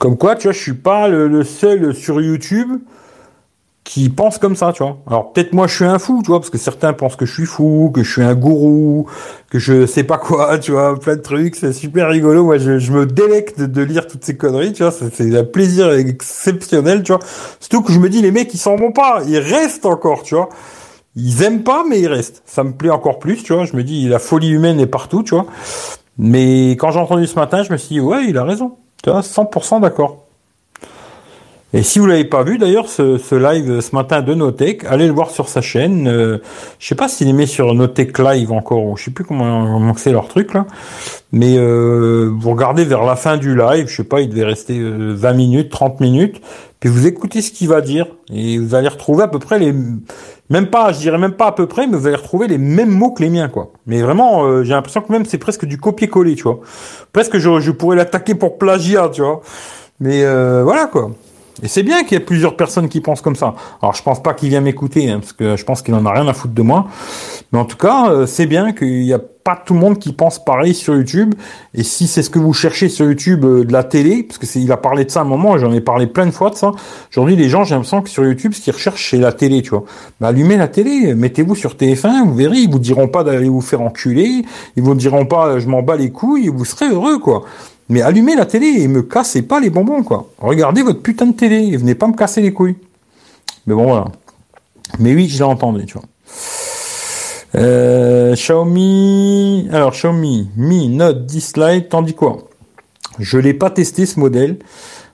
comme 0.00 0.16
quoi, 0.16 0.34
tu 0.34 0.44
vois, 0.44 0.52
je 0.52 0.58
suis 0.58 0.72
pas 0.72 1.08
le, 1.08 1.44
seul 1.44 1.94
sur 1.94 2.22
YouTube 2.22 2.80
qui 3.84 4.08
pense 4.08 4.38
comme 4.38 4.56
ça, 4.56 4.72
tu 4.72 4.82
vois. 4.82 4.96
Alors 5.06 5.30
peut-être 5.30 5.52
moi 5.52 5.66
je 5.66 5.74
suis 5.74 5.84
un 5.84 5.98
fou, 5.98 6.22
tu 6.22 6.28
vois, 6.28 6.40
parce 6.40 6.48
que 6.48 6.56
certains 6.56 6.94
pensent 6.94 7.16
que 7.16 7.26
je 7.26 7.34
suis 7.34 7.44
fou, 7.44 7.92
que 7.94 8.02
je 8.02 8.10
suis 8.10 8.22
un 8.22 8.34
gourou, 8.34 9.06
que 9.50 9.58
je 9.58 9.84
sais 9.84 10.04
pas 10.04 10.16
quoi, 10.16 10.58
tu 10.58 10.72
vois, 10.72 10.98
plein 10.98 11.16
de 11.16 11.20
trucs, 11.20 11.54
c'est 11.54 11.74
super 11.74 12.08
rigolo. 12.08 12.44
Moi 12.44 12.56
je, 12.56 12.92
me 12.92 13.04
délecte 13.04 13.60
de 13.60 13.82
lire 13.82 14.06
toutes 14.06 14.24
ces 14.24 14.38
conneries, 14.38 14.72
tu 14.72 14.82
vois, 14.82 14.90
c'est 14.90 15.36
un 15.36 15.44
plaisir 15.44 15.92
exceptionnel, 15.92 17.02
tu 17.02 17.12
vois. 17.12 17.20
Surtout 17.60 17.82
que 17.82 17.92
je 17.92 17.98
me 17.98 18.08
dis 18.08 18.22
les 18.22 18.30
mecs 18.30 18.54
ils 18.54 18.58
s'en 18.58 18.76
vont 18.76 18.92
pas, 18.92 19.22
ils 19.26 19.38
restent 19.38 19.84
encore, 19.84 20.22
tu 20.22 20.34
vois. 20.34 20.48
Ils 21.14 21.42
aiment 21.42 21.62
pas 21.62 21.84
mais 21.86 22.00
ils 22.00 22.08
restent. 22.08 22.42
Ça 22.46 22.64
me 22.64 22.72
plaît 22.72 22.88
encore 22.88 23.18
plus, 23.18 23.42
tu 23.42 23.52
vois. 23.52 23.66
Je 23.66 23.76
me 23.76 23.84
dis 23.84 24.08
la 24.08 24.18
folie 24.18 24.48
humaine 24.48 24.80
est 24.80 24.86
partout, 24.86 25.22
tu 25.22 25.34
vois. 25.34 25.44
Mais 26.16 26.70
quand 26.72 26.90
j'ai 26.90 27.00
entendu 27.00 27.26
ce 27.26 27.34
matin, 27.34 27.62
je 27.64 27.70
me 27.70 27.76
suis 27.76 27.96
dit 27.96 28.00
ouais, 28.00 28.24
il 28.26 28.38
a 28.38 28.44
raison. 28.44 28.78
Tu 29.02 29.10
vois, 29.10 29.20
100% 29.20 29.80
d'accord. 29.80 30.26
Et 31.72 31.84
si 31.84 32.00
vous 32.00 32.06
l'avez 32.06 32.24
pas 32.24 32.42
vu 32.42 32.58
d'ailleurs 32.58 32.88
ce, 32.88 33.34
live 33.34 33.80
ce 33.80 33.94
matin 33.94 34.22
de 34.22 34.34
Notech, 34.34 34.84
allez 34.84 35.06
le 35.06 35.12
voir 35.12 35.30
sur 35.30 35.48
sa 35.48 35.60
chaîne. 35.60 36.08
Euh, 36.08 36.38
je 36.80 36.88
sais 36.88 36.96
pas 36.96 37.06
s'il 37.06 37.28
est 37.28 37.32
mis 37.32 37.46
sur 37.46 37.74
Notech 37.74 38.18
Live 38.18 38.50
encore, 38.50 38.84
ou 38.84 38.96
je 38.96 39.04
sais 39.04 39.10
plus 39.12 39.24
comment, 39.24 39.94
c'est 39.96 40.10
leur 40.10 40.26
truc 40.26 40.52
là. 40.52 40.66
Mais 41.30 41.56
euh, 41.58 42.28
vous 42.36 42.50
regardez 42.50 42.84
vers 42.84 43.04
la 43.04 43.14
fin 43.14 43.36
du 43.36 43.54
live, 43.54 43.86
je 43.86 43.96
sais 43.96 44.04
pas, 44.04 44.20
il 44.20 44.30
devait 44.30 44.44
rester 44.44 44.80
20 44.80 44.82
euh, 44.82 45.34
minutes, 45.34 45.70
30 45.70 46.00
minutes, 46.00 46.40
puis 46.80 46.90
vous 46.90 47.06
écoutez 47.06 47.40
ce 47.40 47.52
qu'il 47.52 47.68
va 47.68 47.82
dire 47.82 48.06
et 48.32 48.58
vous 48.58 48.74
allez 48.74 48.88
retrouver 48.88 49.22
à 49.22 49.28
peu 49.28 49.38
près 49.38 49.60
les 49.60 49.72
même 50.50 50.66
pas, 50.66 50.92
je 50.92 50.98
dirais 50.98 51.18
même 51.18 51.32
pas 51.32 51.46
à 51.46 51.52
peu 51.52 51.66
près, 51.66 51.86
mais 51.86 51.96
vous 51.96 52.06
allez 52.06 52.16
retrouver 52.16 52.48
les 52.48 52.58
mêmes 52.58 52.90
mots 52.90 53.12
que 53.12 53.22
les 53.22 53.30
miens, 53.30 53.48
quoi. 53.48 53.72
Mais 53.86 54.02
vraiment, 54.02 54.44
euh, 54.44 54.64
j'ai 54.64 54.72
l'impression 54.72 55.00
que 55.00 55.12
même 55.12 55.24
c'est 55.24 55.38
presque 55.38 55.64
du 55.64 55.78
copier-coller, 55.78 56.34
tu 56.34 56.42
vois. 56.42 56.60
Presque 57.12 57.38
je, 57.38 57.60
je 57.60 57.70
pourrais 57.70 57.96
l'attaquer 57.96 58.34
pour 58.34 58.58
plagiat, 58.58 59.08
tu 59.10 59.22
vois. 59.22 59.40
Mais 60.00 60.24
euh, 60.24 60.62
voilà, 60.64 60.86
quoi. 60.86 61.12
Et 61.62 61.68
c'est 61.68 61.82
bien 61.82 62.02
qu'il 62.02 62.18
y 62.18 62.20
ait 62.20 62.24
plusieurs 62.24 62.56
personnes 62.56 62.88
qui 62.88 63.00
pensent 63.00 63.20
comme 63.20 63.36
ça. 63.36 63.54
Alors 63.82 63.94
je 63.94 64.02
pense 64.02 64.22
pas 64.22 64.34
qu'il 64.34 64.48
vient 64.48 64.60
m'écouter, 64.60 65.10
hein, 65.10 65.20
parce 65.20 65.32
que 65.32 65.56
je 65.56 65.64
pense 65.64 65.82
qu'il 65.82 65.94
en 65.94 66.04
a 66.06 66.12
rien 66.12 66.26
à 66.28 66.32
foutre 66.32 66.54
de 66.54 66.62
moi. 66.62 66.86
Mais 67.52 67.58
en 67.58 67.64
tout 67.64 67.76
cas, 67.76 68.10
euh, 68.10 68.26
c'est 68.26 68.46
bien 68.46 68.72
qu'il 68.72 69.02
n'y 69.02 69.12
a 69.12 69.18
pas 69.18 69.56
tout 69.56 69.74
le 69.74 69.80
monde 69.80 69.98
qui 69.98 70.12
pense 70.12 70.44
pareil 70.44 70.74
sur 70.74 70.94
YouTube. 70.94 71.34
Et 71.74 71.82
si 71.82 72.06
c'est 72.06 72.22
ce 72.22 72.30
que 72.30 72.38
vous 72.38 72.52
cherchez 72.52 72.88
sur 72.88 73.06
YouTube 73.06 73.44
euh, 73.44 73.64
de 73.64 73.72
la 73.72 73.84
télé, 73.84 74.22
parce 74.22 74.38
que 74.38 74.46
c'est, 74.46 74.60
il 74.60 74.70
a 74.70 74.76
parlé 74.76 75.04
de 75.04 75.10
ça 75.10 75.20
à 75.20 75.22
un 75.22 75.26
moment, 75.26 75.58
j'en 75.58 75.72
ai 75.72 75.80
parlé 75.80 76.06
plein 76.06 76.26
de 76.26 76.30
fois 76.30 76.50
de 76.50 76.54
ça. 76.54 76.72
Aujourd'hui, 77.10 77.36
les 77.36 77.48
gens, 77.48 77.64
j'ai 77.64 77.74
l'impression 77.74 78.02
que 78.02 78.08
sur 78.08 78.24
YouTube, 78.24 78.52
ce 78.52 78.60
qu'ils 78.60 78.72
recherchent, 78.72 79.10
c'est 79.10 79.18
la 79.18 79.32
télé, 79.32 79.62
tu 79.62 79.70
vois. 79.70 79.84
Bah, 80.20 80.28
allumez 80.28 80.56
la 80.56 80.68
télé, 80.68 81.14
mettez-vous 81.14 81.54
sur 81.54 81.74
TF1, 81.74 82.24
vous 82.24 82.34
verrez, 82.34 82.58
ils 82.58 82.70
vous 82.70 82.78
diront 82.78 83.08
pas 83.08 83.24
d'aller 83.24 83.48
vous 83.48 83.60
faire 83.60 83.80
enculer, 83.80 84.44
ils 84.76 84.82
vous 84.82 84.94
diront 84.94 85.26
pas, 85.26 85.58
je 85.58 85.68
m'en 85.68 85.82
bats 85.82 85.96
les 85.96 86.10
couilles, 86.10 86.48
vous 86.48 86.64
serez 86.64 86.88
heureux, 86.88 87.18
quoi. 87.18 87.44
Mais 87.90 88.02
allumez 88.02 88.36
la 88.36 88.46
télé 88.46 88.66
et 88.68 88.88
me 88.88 89.02
cassez 89.02 89.42
pas 89.42 89.58
les 89.58 89.68
bonbons, 89.68 90.04
quoi. 90.04 90.30
Regardez 90.38 90.82
votre 90.82 91.02
putain 91.02 91.26
de 91.26 91.32
télé 91.32 91.56
et 91.56 91.76
venez 91.76 91.96
pas 91.96 92.06
me 92.06 92.14
casser 92.14 92.40
les 92.40 92.52
couilles. 92.52 92.76
Mais 93.66 93.74
bon, 93.74 93.84
voilà. 93.84 94.06
Mais 95.00 95.12
oui, 95.12 95.28
je 95.28 95.38
l'ai 95.38 95.42
entendu, 95.42 95.86
tu 95.86 95.94
vois. 95.94 96.04
Euh, 97.56 98.34
Xiaomi, 98.34 99.68
alors 99.72 99.90
Xiaomi 99.90 100.50
Mi 100.56 100.88
Note 100.88 101.26
10 101.26 101.56
Lite, 101.56 101.88
tandis 101.88 102.14
quoi? 102.14 102.38
Je 103.18 103.38
l'ai 103.38 103.54
pas 103.54 103.70
testé 103.70 104.06
ce 104.06 104.20
modèle, 104.20 104.60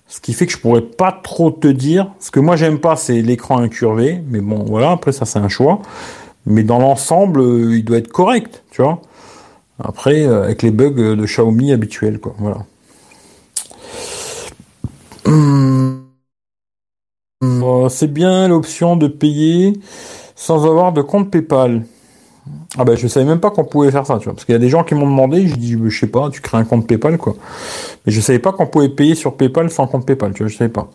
ce 0.07 0.21
qui 0.21 0.35
fait 0.35 0.45
que 0.45 0.53
je 0.53 0.59
pourrais 0.59 0.83
pas 0.83 1.19
trop 1.23 1.51
te 1.51 1.69
dire. 1.69 2.12
Ce 2.21 2.31
que 2.31 2.41
moi 2.41 2.57
j'aime 2.57 2.79
pas, 2.79 2.97
c'est 2.97 3.23
l'écran 3.23 3.57
incurvé, 3.59 4.23
mais 4.29 4.41
bon, 4.41 4.65
voilà. 4.65 4.91
Après 4.91 5.12
ça, 5.12 5.25
c'est 5.25 5.39
un 5.39 5.49
choix. 5.49 5.81
Mais 6.45 6.62
dans 6.62 6.79
l'ensemble, 6.79 7.41
euh, 7.41 7.79
il 7.79 7.85
doit 7.85 7.97
être 7.97 8.12
correct, 8.12 8.62
tu 8.71 8.83
vois. 8.83 9.01
Après, 9.79 10.27
euh, 10.27 10.45
avec 10.45 10.62
les 10.62 10.71
bugs 10.71 10.91
de 10.91 11.25
Xiaomi 11.25 11.73
habituels, 11.73 12.19
quoi. 12.19 12.35
Voilà. 12.39 12.65
Hum. 15.25 16.03
C'est 17.89 18.12
bien 18.12 18.49
l'option 18.49 18.97
de 18.97 19.09
payer 19.09 19.75
sans 20.35 20.67
avoir 20.67 20.93
de 20.93 21.03
compte 21.03 21.31
PayPal. 21.31 21.85
Ah 22.78 22.85
ben 22.85 22.96
je 22.96 23.06
savais 23.09 23.26
même 23.26 23.40
pas 23.40 23.50
qu'on 23.50 23.64
pouvait 23.64 23.90
faire 23.90 24.06
ça, 24.06 24.18
tu 24.18 24.24
vois. 24.24 24.35
Parce 24.35 24.44
qu'il 24.44 24.52
y 24.52 24.56
a 24.56 24.61
des 24.61 24.68
gens 24.68 24.85
qui 24.85 24.94
m'ont 24.94 25.06
demandé, 25.06 25.46
je 25.48 25.56
dis 25.56 25.76
je 25.88 25.98
sais 25.98 26.06
pas, 26.06 26.30
tu 26.30 26.40
crées 26.40 26.59
un 26.59 26.64
compte 26.64 26.87
PayPal 26.87 27.18
quoi. 27.18 27.35
Mais 28.04 28.12
je 28.12 28.20
savais 28.20 28.38
pas 28.38 28.52
qu'on 28.52 28.66
pouvait 28.66 28.88
payer 28.88 29.14
sur 29.14 29.35
PayPal 29.35 29.70
sans 29.70 29.87
compte 29.87 30.06
PayPal, 30.06 30.32
tu 30.32 30.42
vois, 30.42 30.50
je 30.50 30.56
savais 30.56 30.70
pas. 30.70 30.88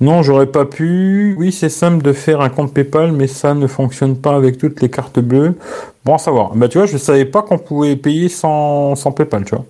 Non, 0.00 0.22
j'aurais 0.22 0.46
pas 0.46 0.64
pu. 0.64 1.34
Oui, 1.38 1.52
c'est 1.52 1.68
simple 1.68 2.02
de 2.02 2.12
faire 2.12 2.40
un 2.40 2.48
compte 2.48 2.72
PayPal, 2.72 3.12
mais 3.12 3.26
ça 3.26 3.54
ne 3.54 3.66
fonctionne 3.66 4.16
pas 4.16 4.34
avec 4.34 4.58
toutes 4.58 4.80
les 4.80 4.90
cartes 4.90 5.20
bleues. 5.20 5.56
Bon 6.04 6.14
à 6.14 6.18
savoir. 6.18 6.54
Bah 6.56 6.68
tu 6.68 6.78
vois, 6.78 6.86
je 6.86 6.96
savais 6.96 7.24
pas 7.26 7.42
qu'on 7.42 7.58
pouvait 7.58 7.96
payer 7.96 8.28
sans, 8.28 8.94
sans 8.96 9.12
PayPal, 9.12 9.44
tu 9.44 9.54
vois. 9.54 9.66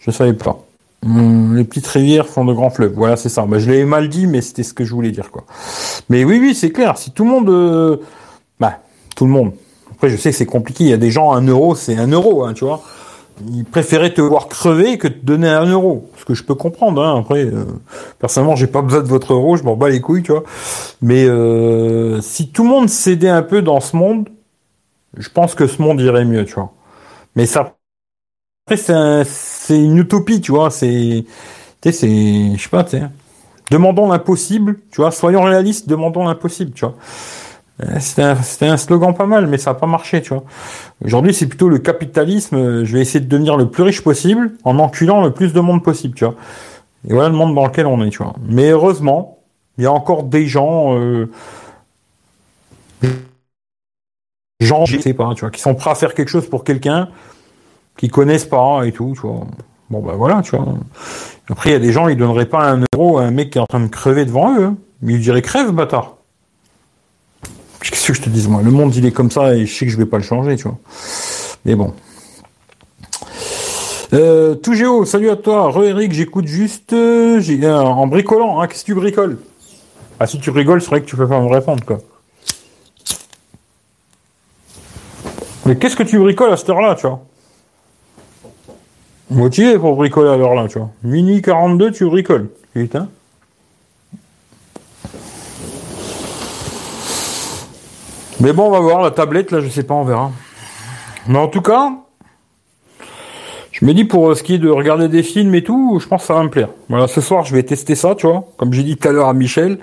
Je 0.00 0.10
savais 0.10 0.34
pas. 0.34 0.58
Hum, 1.04 1.56
les 1.56 1.64
petites 1.64 1.86
rivières 1.86 2.28
font 2.28 2.44
de 2.44 2.52
grands 2.52 2.70
fleuves. 2.70 2.92
Voilà, 2.94 3.16
c'est 3.16 3.28
ça. 3.28 3.44
Bah, 3.46 3.58
je 3.58 3.70
l'ai 3.70 3.84
mal 3.84 4.08
dit, 4.08 4.26
mais 4.26 4.40
c'était 4.40 4.62
ce 4.62 4.72
que 4.72 4.84
je 4.84 4.94
voulais 4.94 5.10
dire, 5.10 5.30
quoi. 5.30 5.44
Mais 6.08 6.24
oui, 6.24 6.38
oui, 6.40 6.54
c'est 6.54 6.70
clair. 6.70 6.96
Si 6.96 7.10
tout 7.10 7.24
le 7.24 7.30
monde, 7.30 7.48
euh, 7.48 7.96
bah, 8.60 8.78
tout 9.16 9.24
le 9.24 9.32
monde, 9.32 9.52
après, 10.02 10.10
je 10.10 10.20
sais 10.20 10.32
que 10.32 10.36
c'est 10.36 10.46
compliqué. 10.46 10.82
Il 10.82 10.90
y 10.90 10.92
a 10.92 10.96
des 10.96 11.12
gens, 11.12 11.30
un 11.30 11.46
euro, 11.46 11.76
c'est 11.76 11.96
un 11.96 12.08
euro, 12.08 12.44
hein, 12.44 12.54
tu 12.54 12.64
vois. 12.64 12.82
Ils 13.52 13.64
préféraient 13.64 14.12
te 14.12 14.20
voir 14.20 14.48
crever 14.48 14.98
que 14.98 15.06
te 15.06 15.24
donner 15.24 15.48
un 15.48 15.64
euro. 15.64 16.10
Ce 16.18 16.24
que 16.24 16.34
je 16.34 16.42
peux 16.42 16.56
comprendre. 16.56 17.00
Hein. 17.00 17.20
Après, 17.20 17.44
euh, 17.44 17.66
personnellement, 18.18 18.56
j'ai 18.56 18.66
pas 18.66 18.82
besoin 18.82 19.02
de 19.02 19.06
votre 19.06 19.32
euro, 19.32 19.56
je 19.56 19.62
m'en 19.62 19.76
bats 19.76 19.90
les 19.90 20.00
couilles, 20.00 20.24
tu 20.24 20.32
vois. 20.32 20.42
Mais 21.02 21.24
euh, 21.24 22.20
si 22.20 22.48
tout 22.50 22.64
le 22.64 22.70
monde 22.70 22.88
cédait 22.88 23.28
un 23.28 23.42
peu 23.42 23.62
dans 23.62 23.78
ce 23.78 23.96
monde, 23.96 24.28
je 25.16 25.28
pense 25.28 25.54
que 25.54 25.68
ce 25.68 25.80
monde 25.80 26.00
irait 26.00 26.24
mieux, 26.24 26.44
tu 26.44 26.54
vois. 26.54 26.72
Mais 27.36 27.46
ça, 27.46 27.76
après, 28.66 28.76
c'est 29.24 29.78
une 29.78 29.98
utopie, 29.98 30.40
tu 30.40 30.52
vois. 30.52 30.70
C'est, 30.72 31.24
tu 31.80 31.92
sais, 31.92 31.92
c'est, 31.92 32.56
je 32.56 32.62
sais 32.62 32.68
pas, 32.70 32.84
tu 32.84 32.98
sais. 32.98 33.04
Demandons 33.70 34.08
l'impossible, 34.08 34.80
tu 34.90 35.00
vois. 35.00 35.12
Soyons 35.12 35.42
réalistes, 35.44 35.88
demandons 35.88 36.24
l'impossible, 36.24 36.72
tu 36.72 36.84
vois. 36.84 36.96
Euh, 37.80 37.98
c'était 38.00 38.66
un, 38.66 38.76
slogan 38.76 39.14
pas 39.14 39.26
mal, 39.26 39.46
mais 39.46 39.58
ça 39.58 39.72
n'a 39.72 39.78
pas 39.78 39.86
marché, 39.86 40.22
tu 40.22 40.34
vois. 40.34 40.44
Aujourd'hui, 41.04 41.32
c'est 41.32 41.46
plutôt 41.46 41.68
le 41.68 41.78
capitalisme. 41.78 42.56
Euh, 42.56 42.84
je 42.84 42.92
vais 42.92 43.00
essayer 43.00 43.20
de 43.20 43.28
devenir 43.28 43.56
le 43.56 43.68
plus 43.68 43.82
riche 43.82 44.02
possible 44.02 44.52
en 44.64 44.78
enculant 44.78 45.22
le 45.22 45.32
plus 45.32 45.52
de 45.52 45.60
monde 45.60 45.82
possible, 45.82 46.14
tu 46.14 46.24
vois. 46.24 46.34
Et 47.08 47.12
voilà 47.12 47.28
le 47.28 47.34
monde 47.34 47.54
dans 47.54 47.66
lequel 47.66 47.86
on 47.86 48.02
est, 48.04 48.10
tu 48.10 48.22
vois. 48.22 48.34
Mais 48.46 48.70
heureusement, 48.70 49.38
il 49.78 49.84
y 49.84 49.86
a 49.86 49.92
encore 49.92 50.24
des 50.24 50.46
gens, 50.46 50.98
euh, 50.98 51.30
gens, 54.60 54.84
je 54.84 54.98
sais 54.98 55.14
pas, 55.14 55.32
tu 55.34 55.40
vois, 55.40 55.50
qui 55.50 55.60
sont 55.60 55.74
prêts 55.74 55.90
à 55.90 55.94
faire 55.94 56.14
quelque 56.14 56.28
chose 56.28 56.48
pour 56.48 56.64
quelqu'un, 56.64 57.08
qui 57.96 58.08
connaissent 58.08 58.44
pas 58.44 58.84
et 58.84 58.92
tout, 58.92 59.12
tu 59.14 59.26
vois. 59.26 59.46
Bon 59.90 60.00
ben 60.00 60.14
voilà, 60.14 60.42
tu 60.42 60.56
vois. 60.56 60.66
Après, 61.50 61.70
il 61.70 61.72
y 61.72 61.76
a 61.76 61.80
des 61.80 61.92
gens, 61.92 62.08
ils 62.08 62.16
donneraient 62.16 62.46
pas 62.46 62.70
un 62.70 62.82
euro 62.94 63.18
à 63.18 63.24
un 63.24 63.30
mec 63.30 63.50
qui 63.50 63.58
est 63.58 63.60
en 63.60 63.66
train 63.66 63.80
de 63.80 63.88
crever 63.88 64.24
devant 64.24 64.56
eux. 64.58 64.64
Hein. 64.64 64.76
Ils 65.02 65.20
diraient 65.20 65.42
crève, 65.42 65.70
bâtard. 65.72 66.16
Qu'est-ce 67.82 68.08
que 68.08 68.14
je 68.14 68.22
te 68.22 68.30
dis, 68.30 68.46
moi? 68.48 68.62
Le 68.62 68.70
monde, 68.70 68.94
il 68.94 69.04
est 69.06 69.12
comme 69.12 69.30
ça 69.30 69.54
et 69.54 69.66
je 69.66 69.74
sais 69.74 69.84
que 69.86 69.90
je 69.90 69.96
vais 69.96 70.06
pas 70.06 70.18
le 70.18 70.22
changer, 70.22 70.56
tu 70.56 70.64
vois. 70.64 70.78
Mais 71.64 71.74
bon. 71.74 71.92
Euh, 74.12 74.54
tout 74.54 74.74
Géo, 74.74 75.04
salut 75.04 75.30
à 75.30 75.36
toi. 75.36 75.70
Re 75.70 75.84
Eric, 75.84 76.12
j'écoute 76.12 76.46
juste 76.46 76.92
euh, 76.92 77.40
euh, 77.40 77.74
en 77.74 78.06
bricolant. 78.06 78.60
Hein, 78.60 78.68
Qu'est-ce 78.68 78.82
que 78.82 78.86
tu 78.86 78.94
bricoles? 78.94 79.38
Ah, 80.20 80.26
si 80.26 80.38
tu 80.38 80.50
rigoles, 80.50 80.80
c'est 80.80 80.90
vrai 80.90 81.00
que 81.00 81.06
tu 81.06 81.16
peux 81.16 81.26
pas 81.26 81.40
me 81.40 81.48
répondre, 81.48 81.84
quoi. 81.84 81.98
Mais 85.66 85.76
qu'est-ce 85.76 85.96
que 85.96 86.02
tu 86.02 86.18
bricoles 86.18 86.52
à 86.52 86.56
cette 86.56 86.68
heure-là, 86.68 86.94
tu 86.94 87.06
vois? 87.06 87.24
Motivé 89.30 89.78
pour 89.78 89.96
bricoler 89.96 90.28
à 90.28 90.36
l'heure-là, 90.36 90.68
tu 90.68 90.78
vois. 90.78 90.90
Minuit 91.02 91.40
42, 91.40 91.90
tu 91.90 92.04
bricoles. 92.04 92.50
Putain. 92.74 93.08
Mais 98.42 98.52
bon, 98.52 98.66
on 98.66 98.70
va 98.70 98.80
voir 98.80 99.00
la 99.00 99.12
tablette, 99.12 99.52
là, 99.52 99.60
je 99.60 99.68
sais 99.68 99.84
pas, 99.84 99.94
on 99.94 100.02
verra. 100.02 100.32
Mais 101.28 101.38
en 101.38 101.46
tout 101.46 101.60
cas, 101.60 101.92
je 103.70 103.84
me 103.84 103.94
dis 103.94 104.04
pour 104.04 104.28
euh, 104.28 104.34
ce 104.34 104.42
qui 104.42 104.54
est 104.54 104.58
de 104.58 104.68
regarder 104.68 105.06
des 105.06 105.22
films 105.22 105.54
et 105.54 105.62
tout, 105.62 106.00
je 106.02 106.08
pense 106.08 106.22
que 106.22 106.26
ça 106.26 106.34
va 106.34 106.42
me 106.42 106.50
plaire. 106.50 106.70
Voilà, 106.88 107.06
ce 107.06 107.20
soir 107.20 107.44
je 107.44 107.54
vais 107.54 107.62
tester 107.62 107.94
ça, 107.94 108.16
tu 108.16 108.26
vois. 108.26 108.44
Comme 108.56 108.72
j'ai 108.72 108.82
dit 108.82 108.96
tout 108.96 109.06
à 109.06 109.12
l'heure 109.12 109.28
à 109.28 109.32
Michel, 109.32 109.78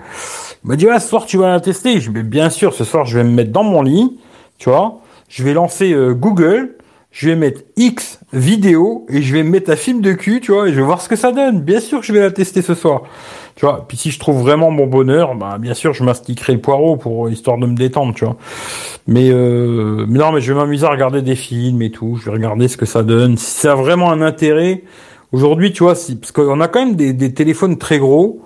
il 0.62 0.68
m'a 0.68 0.76
dit 0.76 0.86
ouais, 0.86 1.00
ce 1.00 1.08
soir 1.08 1.24
tu 1.24 1.38
vas 1.38 1.48
la 1.48 1.60
tester. 1.60 2.00
Je 2.00 2.10
vais 2.10 2.22
bien 2.22 2.50
sûr, 2.50 2.74
ce 2.74 2.84
soir 2.84 3.06
je 3.06 3.16
vais 3.16 3.24
me 3.24 3.30
mettre 3.30 3.50
dans 3.50 3.64
mon 3.64 3.80
lit, 3.80 4.18
tu 4.58 4.68
vois. 4.68 5.00
Je 5.30 5.42
vais 5.42 5.54
lancer 5.54 5.94
euh, 5.94 6.12
Google, 6.12 6.76
je 7.12 7.30
vais 7.30 7.36
mettre 7.36 7.62
X 7.78 8.20
vidéo 8.34 9.06
et 9.08 9.22
je 9.22 9.32
vais 9.32 9.42
mettre 9.42 9.70
un 9.70 9.76
film 9.76 10.02
de 10.02 10.12
cul, 10.12 10.42
tu 10.42 10.52
vois, 10.52 10.68
et 10.68 10.72
je 10.72 10.76
vais 10.76 10.82
voir 10.82 11.00
ce 11.00 11.08
que 11.08 11.16
ça 11.16 11.32
donne. 11.32 11.62
Bien 11.62 11.80
sûr 11.80 12.00
que 12.00 12.06
je 12.06 12.12
vais 12.12 12.20
la 12.20 12.30
tester 12.30 12.60
ce 12.60 12.74
soir. 12.74 13.04
Tu 13.56 13.66
vois, 13.66 13.86
puis 13.86 13.96
si 13.96 14.10
je 14.10 14.18
trouve 14.18 14.40
vraiment 14.40 14.70
mon 14.70 14.86
bonheur, 14.86 15.34
bah 15.34 15.58
bien 15.58 15.74
sûr 15.74 15.92
je 15.92 16.02
mastiquerai 16.04 16.54
le 16.54 16.60
poireau 16.60 16.96
pour 16.96 17.28
histoire 17.28 17.58
de 17.58 17.66
me 17.66 17.74
détendre, 17.74 18.14
tu 18.14 18.24
vois. 18.24 18.36
Mais, 19.06 19.30
euh, 19.30 20.06
non, 20.08 20.32
mais 20.32 20.40
je 20.40 20.52
vais 20.52 20.58
m'amuser 20.58 20.86
à 20.86 20.90
regarder 20.90 21.22
des 21.22 21.34
films 21.34 21.82
et 21.82 21.90
tout. 21.90 22.16
Je 22.16 22.26
vais 22.26 22.30
regarder 22.30 22.68
ce 22.68 22.76
que 22.76 22.86
ça 22.86 23.02
donne. 23.02 23.36
Si 23.36 23.50
ça 23.50 23.72
a 23.72 23.74
vraiment 23.74 24.12
un 24.12 24.22
intérêt, 24.22 24.84
aujourd'hui, 25.32 25.72
tu 25.72 25.82
vois, 25.82 25.94
si, 25.94 26.16
parce 26.16 26.32
qu'on 26.32 26.60
a 26.60 26.68
quand 26.68 26.84
même 26.84 26.94
des, 26.94 27.34
téléphones 27.34 27.78
très 27.78 27.98
gros. 27.98 28.42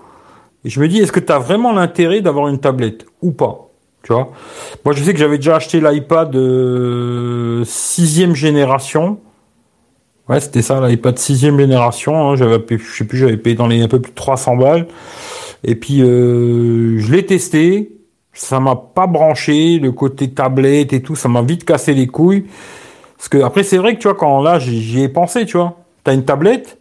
Et 0.65 0.71
je 0.71 0.81
me 0.81 0.89
dis, 0.89 1.01
est-ce 1.01 1.13
que 1.13 1.21
tu 1.21 1.33
as 1.33 1.39
vraiment 1.39 1.73
l'intérêt 1.73 2.23
d'avoir 2.23 2.49
une 2.49 2.59
tablette 2.59 3.05
ou 3.21 3.33
pas 3.33 3.69
Tu 4.03 4.13
vois? 4.15 4.33
Moi, 4.85 4.95
je 4.95 5.05
sais 5.05 5.13
que 5.13 5.19
j'avais 5.19 5.37
déjà 5.37 5.57
acheté 5.57 5.81
l'iPad 5.81 6.35
euh, 6.35 7.63
sixième 7.67 8.35
génération. 8.35 9.19
Ouais, 10.29 10.41
c'était 10.41 10.63
ça, 10.63 10.87
l'iPad 10.87 11.19
sixième 11.19 11.59
génération. 11.59 12.31
Hein. 12.31 12.37
J'avais, 12.37 12.59
je 12.71 12.97
sais 12.97 13.05
plus, 13.05 13.19
j'avais 13.19 13.37
payé 13.37 13.57
dans 13.57 13.67
les 13.67 13.83
un 13.83 13.89
peu 13.89 14.01
plus 14.01 14.11
de 14.11 14.17
300 14.17 14.57
balles. 14.57 14.87
Et 15.65 15.75
puis, 15.75 16.03
euh, 16.03 16.99
je 16.99 17.13
l'ai 17.13 17.27
testé. 17.27 17.91
Ça 18.33 18.59
m'a 18.59 18.75
pas 18.75 19.07
branché, 19.07 19.79
le 19.79 19.93
côté 19.93 20.31
tablette 20.31 20.93
et 20.93 21.03
tout, 21.03 21.15
ça 21.15 21.29
m'a 21.29 21.43
vite 21.43 21.65
cassé 21.65 21.95
les 21.95 22.07
couilles. 22.09 22.47
Parce 23.17 23.29
que 23.29 23.39
après, 23.39 23.63
c'est 23.63 23.79
vrai 23.79 23.95
que 23.95 24.01
tu 24.01 24.09
vois, 24.09 24.17
quand 24.17 24.43
là, 24.43 24.59
j'y 24.59 25.03
ai 25.03 25.09
pensé, 25.09 25.47
tu 25.47 25.57
vois. 25.57 25.77
T'as 26.03 26.15
une 26.15 26.25
tablette, 26.25 26.79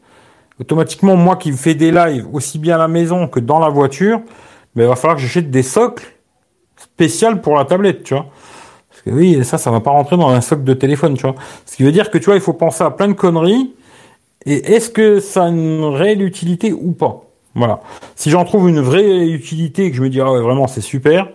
automatiquement, 0.60 1.16
moi 1.16 1.36
qui 1.36 1.52
fais 1.52 1.76
des 1.76 1.92
lives 1.92 2.28
aussi 2.34 2.60
bien 2.60 2.76
à 2.76 2.80
la 2.80 2.88
maison 2.88 3.28
que 3.28 3.40
dans 3.40 3.60
la 3.60 3.70
voiture, 3.70 4.20
ben, 4.76 4.84
il 4.84 4.88
va 4.88 4.96
falloir 4.96 5.18
que 5.18 5.22
j'achète 5.22 5.52
des 5.52 5.64
socles 5.64 6.06
spéciaux 6.76 7.36
pour 7.38 7.56
la 7.56 7.66
tablette, 7.66 8.04
tu 8.04 8.16
vois. 8.16 8.26
Oui, 9.06 9.44
ça, 9.44 9.58
ça 9.58 9.70
va 9.72 9.80
pas 9.80 9.92
rentrer 9.92 10.18
dans 10.18 10.30
un 10.30 10.42
socle 10.42 10.64
de 10.64 10.74
téléphone, 10.74 11.16
tu 11.16 11.24
vois. 11.24 11.36
Ce 11.66 11.76
qui 11.76 11.84
veut 11.84 11.92
dire 11.92 12.10
que 12.10 12.18
tu 12.18 12.26
vois, 12.26 12.36
il 12.36 12.42
faut 12.42 12.54
penser 12.54 12.84
à 12.84 12.92
plein 12.92 13.08
de 13.08 13.14
conneries. 13.14 13.74
Et 14.46 14.74
est-ce 14.74 14.90
que 14.90 15.20
ça 15.20 15.46
a 15.46 15.48
une 15.50 15.84
réelle 15.84 16.22
utilité 16.22 16.74
ou 16.74 16.92
pas? 16.92 17.24
Voilà. 17.56 17.82
Si 18.16 18.30
j'en 18.30 18.46
trouve 18.46 18.70
une 18.70 18.80
vraie 18.80 19.28
utilité 19.28 19.86
et 19.86 19.92
que 19.92 19.98
je 19.98 20.02
me 20.02 20.10
dis, 20.10 20.20
ah 20.22 20.32
ouais, 20.32 20.42
vraiment, 20.42 20.68
c'est 20.68 20.82
super, 20.82 21.28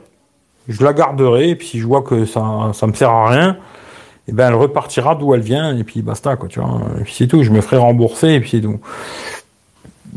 je 0.68 0.82
la 0.82 0.92
garderai. 0.92 1.50
Et 1.50 1.56
puis 1.56 1.66
si 1.66 1.78
je 1.78 1.86
vois 1.86 2.02
que 2.02 2.24
ça, 2.24 2.70
ça 2.74 2.86
me 2.86 2.92
sert 2.92 3.10
à 3.10 3.28
rien, 3.28 3.50
et 3.52 4.30
eh 4.30 4.34
ben 4.34 4.48
elle 4.48 4.56
repartira 4.56 5.14
d'où 5.14 5.32
elle 5.32 5.40
vient 5.40 5.74
et 5.74 5.84
puis 5.84 6.02
basta 6.02 6.36
quoi, 6.36 6.50
tu 6.50 6.60
vois. 6.60 6.82
Et 7.00 7.04
puis 7.04 7.14
c'est 7.16 7.26
tout. 7.26 7.42
Je 7.42 7.50
me 7.50 7.62
ferai 7.62 7.78
rembourser 7.78 8.34
et 8.34 8.40
puis 8.40 8.50
c'est 8.50 8.60
tout. 8.60 8.78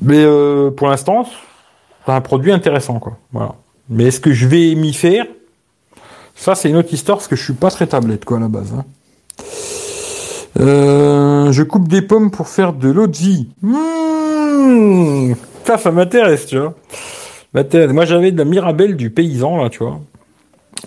Mais 0.02 0.18
euh, 0.18 0.70
pour 0.70 0.90
l'instant, 0.90 1.26
c'est 2.06 2.12
un 2.12 2.20
produit 2.20 2.52
intéressant 2.52 3.00
quoi. 3.00 3.18
Voilà. 3.32 3.56
Mais 3.88 4.06
est-ce 4.06 4.20
que 4.20 4.34
je 4.34 4.48
vais 4.48 4.76
m'y 4.76 4.94
faire? 4.94 5.26
Ça 6.42 6.56
c'est 6.56 6.72
une 6.72 6.78
autre 6.78 6.92
histoire 6.92 7.20
parce 7.20 7.28
que 7.28 7.36
je 7.36 7.44
suis 7.44 7.54
pas 7.54 7.70
très 7.70 7.86
tablette 7.86 8.26
quoi 8.26 8.38
à 8.38 8.40
la 8.40 8.48
base. 8.48 8.74
Hein. 8.76 8.84
Euh, 10.60 11.52
je 11.52 11.62
coupe 11.62 11.88
des 11.88 12.02
pommes 12.02 12.32
pour 12.32 12.48
faire 12.48 12.74
de 12.74 12.90
vie. 13.16 13.48
Mmh 13.62 15.34
ça, 15.66 15.78
ça 15.78 15.92
m'intéresse, 15.92 16.48
tu 16.48 16.58
vois. 16.58 16.74
Moi, 17.54 18.06
j'avais 18.06 18.32
de 18.32 18.38
la 18.40 18.46
Mirabelle 18.46 18.96
du 18.96 19.12
paysan, 19.12 19.62
là, 19.62 19.70
tu 19.70 19.84
vois. 19.84 20.00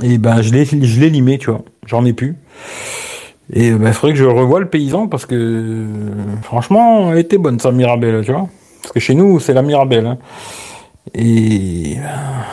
Et 0.03 0.19
ben, 0.19 0.43
je 0.43 0.53
l'ai, 0.53 1.11
limé, 1.11 1.39
tu 1.39 1.51
vois. 1.51 1.63
J'en 1.87 2.05
ai 2.05 2.13
plus. 2.13 2.35
Et 3.53 3.71
ben, 3.71 3.89
il 3.89 3.93
faudrait 3.95 4.15
que 4.15 4.19
je 4.19 4.25
revoie 4.25 4.59
le 4.59 4.69
paysan 4.69 5.07
parce 5.07 5.25
que, 5.25 5.87
franchement, 6.43 7.13
elle 7.13 7.19
était 7.19 7.39
bonne, 7.39 7.61
sa 7.61 7.71
Mirabelle, 7.71 8.25
tu 8.25 8.33
vois. 8.33 8.49
Parce 8.83 8.93
que 8.93 9.01
chez 9.01 9.15
nous, 9.15 9.39
c'est 9.39 9.55
la 9.55 9.63
Mirabelle. 9.63 10.07
Hein. 10.07 10.19
Et 11.13 11.97
ben, 11.97 12.09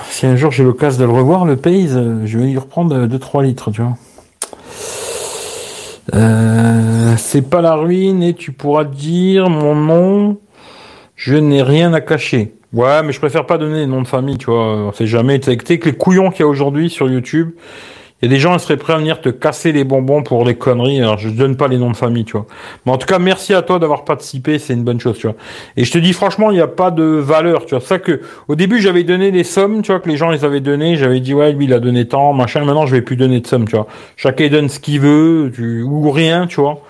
si 0.10 0.26
un 0.26 0.36
jour 0.36 0.52
j'ai 0.52 0.64
l'occasion 0.64 1.02
de 1.02 1.06
le 1.06 1.18
revoir, 1.18 1.46
le 1.46 1.56
paysan, 1.56 2.26
je 2.26 2.38
vais 2.38 2.52
y 2.52 2.58
reprendre 2.58 3.08
2-3 3.08 3.44
litres, 3.44 3.72
tu 3.72 3.82
vois. 3.82 3.98
Euh, 6.14 7.14
c'est 7.18 7.50
pas 7.50 7.62
la 7.62 7.76
ruine 7.76 8.22
et 8.24 8.34
tu 8.34 8.52
pourras 8.52 8.84
dire 8.84 9.50
mon 9.50 9.76
nom. 9.76 10.38
Je 11.16 11.36
n'ai 11.36 11.62
rien 11.62 11.94
à 11.94 12.02
cacher. 12.02 12.56
Ouais, 12.74 13.04
mais 13.04 13.12
je 13.12 13.20
préfère 13.20 13.46
pas 13.46 13.58
donner 13.58 13.80
les 13.80 13.88
noms 13.88 14.02
de 14.02 14.08
famille, 14.08 14.38
tu 14.38 14.48
vois. 14.48 14.88
On 14.88 14.92
sait 14.92 15.08
jamais. 15.08 15.40
Que 15.40 15.86
les 15.86 15.94
couillons 15.94 16.32
qu'il 16.32 16.42
y 16.42 16.44
a 16.44 16.48
aujourd'hui 16.48 16.90
sur 16.90 17.10
YouTube, 17.10 17.52
il 18.22 18.28
y 18.28 18.30
des 18.30 18.40
gens 18.40 18.56
qui 18.56 18.64
seraient 18.64 18.78
prêts 18.78 18.94
à 18.94 18.98
venir 18.98 19.20
te 19.20 19.30
casser 19.30 19.72
les 19.72 19.84
bonbons 19.84 20.22
pour 20.22 20.46
les 20.46 20.56
conneries. 20.56 21.02
Alors 21.02 21.18
je 21.18 21.30
donne 21.30 21.58
pas 21.58 21.68
les 21.68 21.78
noms 21.78 21.90
de 21.90 21.96
famille, 21.96 22.24
tu 22.24 22.34
vois. 22.34 22.46
Mais 22.86 22.92
en 22.92 22.98
tout 22.98 23.08
cas, 23.08 23.18
merci 23.18 23.54
à 23.54 23.62
toi 23.62 23.80
d'avoir 23.80 24.06
participé. 24.06 24.60
C'est 24.60 24.74
une 24.74 24.84
bonne 24.84 25.00
chose, 25.00 25.18
tu 25.18 25.28
vois. 25.28 25.36
Et 25.76 25.84
je 25.84 25.92
te 25.92 25.98
dis 25.98 26.14
franchement, 26.14 26.52
il 26.52 26.56
n'y 26.56 26.62
a 26.62 26.68
pas 26.68 26.92
de 26.92 27.04
valeur, 27.04 27.66
tu 27.66 27.76
vois. 27.76 27.84
Ça 27.84 28.00
que 28.00 28.22
au 28.48 28.56
début 28.56 28.80
j'avais 28.80 29.04
donné 29.04 29.32
des 29.32 29.44
sommes, 29.44 29.82
tu 29.82 29.92
vois, 29.92 30.00
que 30.00 30.10
les 30.10 30.18
gens 30.18 30.30
les 30.30 30.46
avaient 30.46 30.60
donné. 30.60 30.98
J'avais 30.98 31.20
dit 31.20 31.34
ouais, 31.34 31.52
lui 31.52 31.66
il 31.66 31.74
a 31.74 31.80
donné 31.80 32.08
tant, 32.08 32.34
machin. 32.34 32.64
Maintenant 32.64 32.86
je 32.86 32.96
vais 32.96 33.02
plus 33.02 33.16
donner 33.16 33.40
de 33.40 33.48
sommes, 33.48 33.68
tu 33.68 33.76
vois. 33.76 33.88
Chacun 34.18 34.48
donne 34.50 34.70
ce 34.70 34.80
qu'il 34.80 35.00
veut, 35.00 35.52
tu... 35.54 35.82
ou 35.82 36.12
rien, 36.12 36.48
tu 36.48 36.62
vois. 36.62 36.82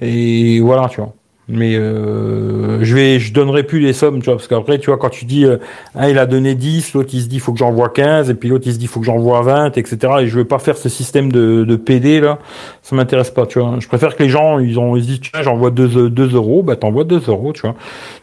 Et 0.00 0.60
voilà, 0.60 0.88
tu 0.88 1.00
vois 1.00 1.14
mais 1.48 1.76
euh, 1.76 2.84
je 2.84 2.94
vais 2.94 3.18
je 3.18 3.32
donnerai 3.32 3.62
plus 3.62 3.80
les 3.80 3.94
sommes 3.94 4.20
tu 4.20 4.26
vois 4.26 4.34
parce 4.34 4.48
qu'après 4.48 4.78
tu 4.78 4.90
vois 4.90 4.98
quand 4.98 5.08
tu 5.08 5.24
dis 5.24 5.46
euh, 5.46 5.56
ah, 5.94 6.10
il 6.10 6.18
a 6.18 6.26
donné 6.26 6.54
10 6.54 6.92
l'autre 6.92 7.08
il 7.14 7.22
se 7.22 7.26
dit 7.26 7.38
faut 7.40 7.52
que 7.52 7.58
j'envoie 7.58 7.88
15 7.88 8.28
et 8.28 8.34
puis 8.34 8.50
l'autre 8.50 8.64
il 8.66 8.74
se 8.74 8.78
dit 8.78 8.86
faut 8.86 9.00
que 9.00 9.06
j'envoie 9.06 9.40
20 9.40 9.78
etc 9.78 10.12
et 10.20 10.26
je 10.26 10.36
veux 10.36 10.44
pas 10.44 10.58
faire 10.58 10.76
ce 10.76 10.90
système 10.90 11.32
de, 11.32 11.64
de 11.64 11.76
PD 11.76 12.20
là. 12.20 12.38
Ça 12.82 12.94
m'intéresse 12.94 13.30
pas 13.30 13.46
tu 13.46 13.60
vois. 13.60 13.76
Je 13.80 13.88
préfère 13.88 14.14
que 14.14 14.22
les 14.22 14.28
gens 14.28 14.58
ils 14.58 14.78
ont 14.78 14.94
ils 14.94 15.02
se 15.02 15.08
disent 15.08 15.20
tiens 15.20 15.42
j'envoie 15.42 15.70
2, 15.70 16.10
2 16.10 16.34
euros 16.34 16.62
bah 16.62 16.76
t'envoies 16.76 17.04
2 17.04 17.22
euros 17.28 17.54
tu 17.54 17.62
vois. 17.62 17.74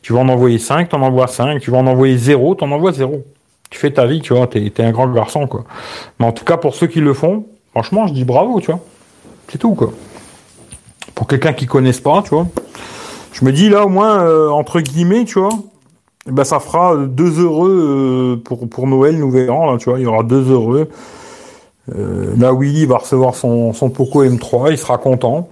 Tu 0.03 0.13
vas 0.13 0.19
en 0.19 0.29
envoyer 0.29 0.59
5 0.59 0.89
t'en 0.89 1.01
envoies 1.01 1.27
5 1.27 1.59
tu 1.59 1.71
vas 1.71 1.79
en 1.79 1.87
envoyer 1.87 2.17
0 2.17 2.55
t'en 2.55 2.69
envoies 2.69 2.93
0 2.93 3.25
tu 3.71 3.79
fais 3.79 3.89
ta 3.89 4.05
vie 4.05 4.21
tu 4.21 4.35
vois 4.35 4.45
t'es 4.45 4.63
es 4.63 4.83
un 4.83 4.91
grand 4.91 5.07
garçon 5.07 5.47
quoi. 5.47 5.63
Mais 6.19 6.27
en 6.27 6.31
tout 6.31 6.45
cas 6.45 6.57
pour 6.57 6.75
ceux 6.75 6.87
qui 6.87 7.01
le 7.01 7.15
font 7.15 7.47
franchement 7.71 8.05
je 8.05 8.13
dis 8.13 8.23
bravo 8.23 8.59
tu 8.59 8.67
vois. 8.67 8.81
C'est 9.49 9.57
tout 9.57 9.73
quoi. 9.73 9.91
Pour 11.15 11.25
quelqu'un 11.25 11.53
qui 11.53 11.65
connaisse 11.65 11.99
pas 11.99 12.21
tu 12.21 12.29
vois 12.29 12.45
je 13.35 13.43
me 13.43 13.51
dis 13.51 13.67
là 13.67 13.85
au 13.85 13.89
moins 13.89 14.25
euh, 14.25 14.49
entre 14.49 14.79
guillemets, 14.79 15.25
tu 15.25 15.39
vois, 15.39 15.49
eh 16.27 16.31
ben 16.31 16.45
ça 16.45 16.59
fera 16.59 16.95
deux 16.95 17.41
heureux 17.41 18.37
euh, 18.37 18.41
pour 18.41 18.69
pour 18.69 18.87
Noël, 18.87 19.19
Nouvel 19.19 19.51
An, 19.51 19.71
là, 19.71 19.77
tu 19.77 19.89
vois, 19.89 19.99
il 19.99 20.03
y 20.03 20.05
aura 20.05 20.23
deux 20.23 20.49
heureux. 20.49 20.89
Euh, 21.93 22.33
là, 22.37 22.53
Willy 22.53 22.85
va 22.85 22.97
recevoir 22.97 23.35
son 23.35 23.73
son 23.73 23.89
Poco 23.89 24.23
M3, 24.23 24.71
il 24.71 24.77
sera 24.77 24.97
content. 24.97 25.49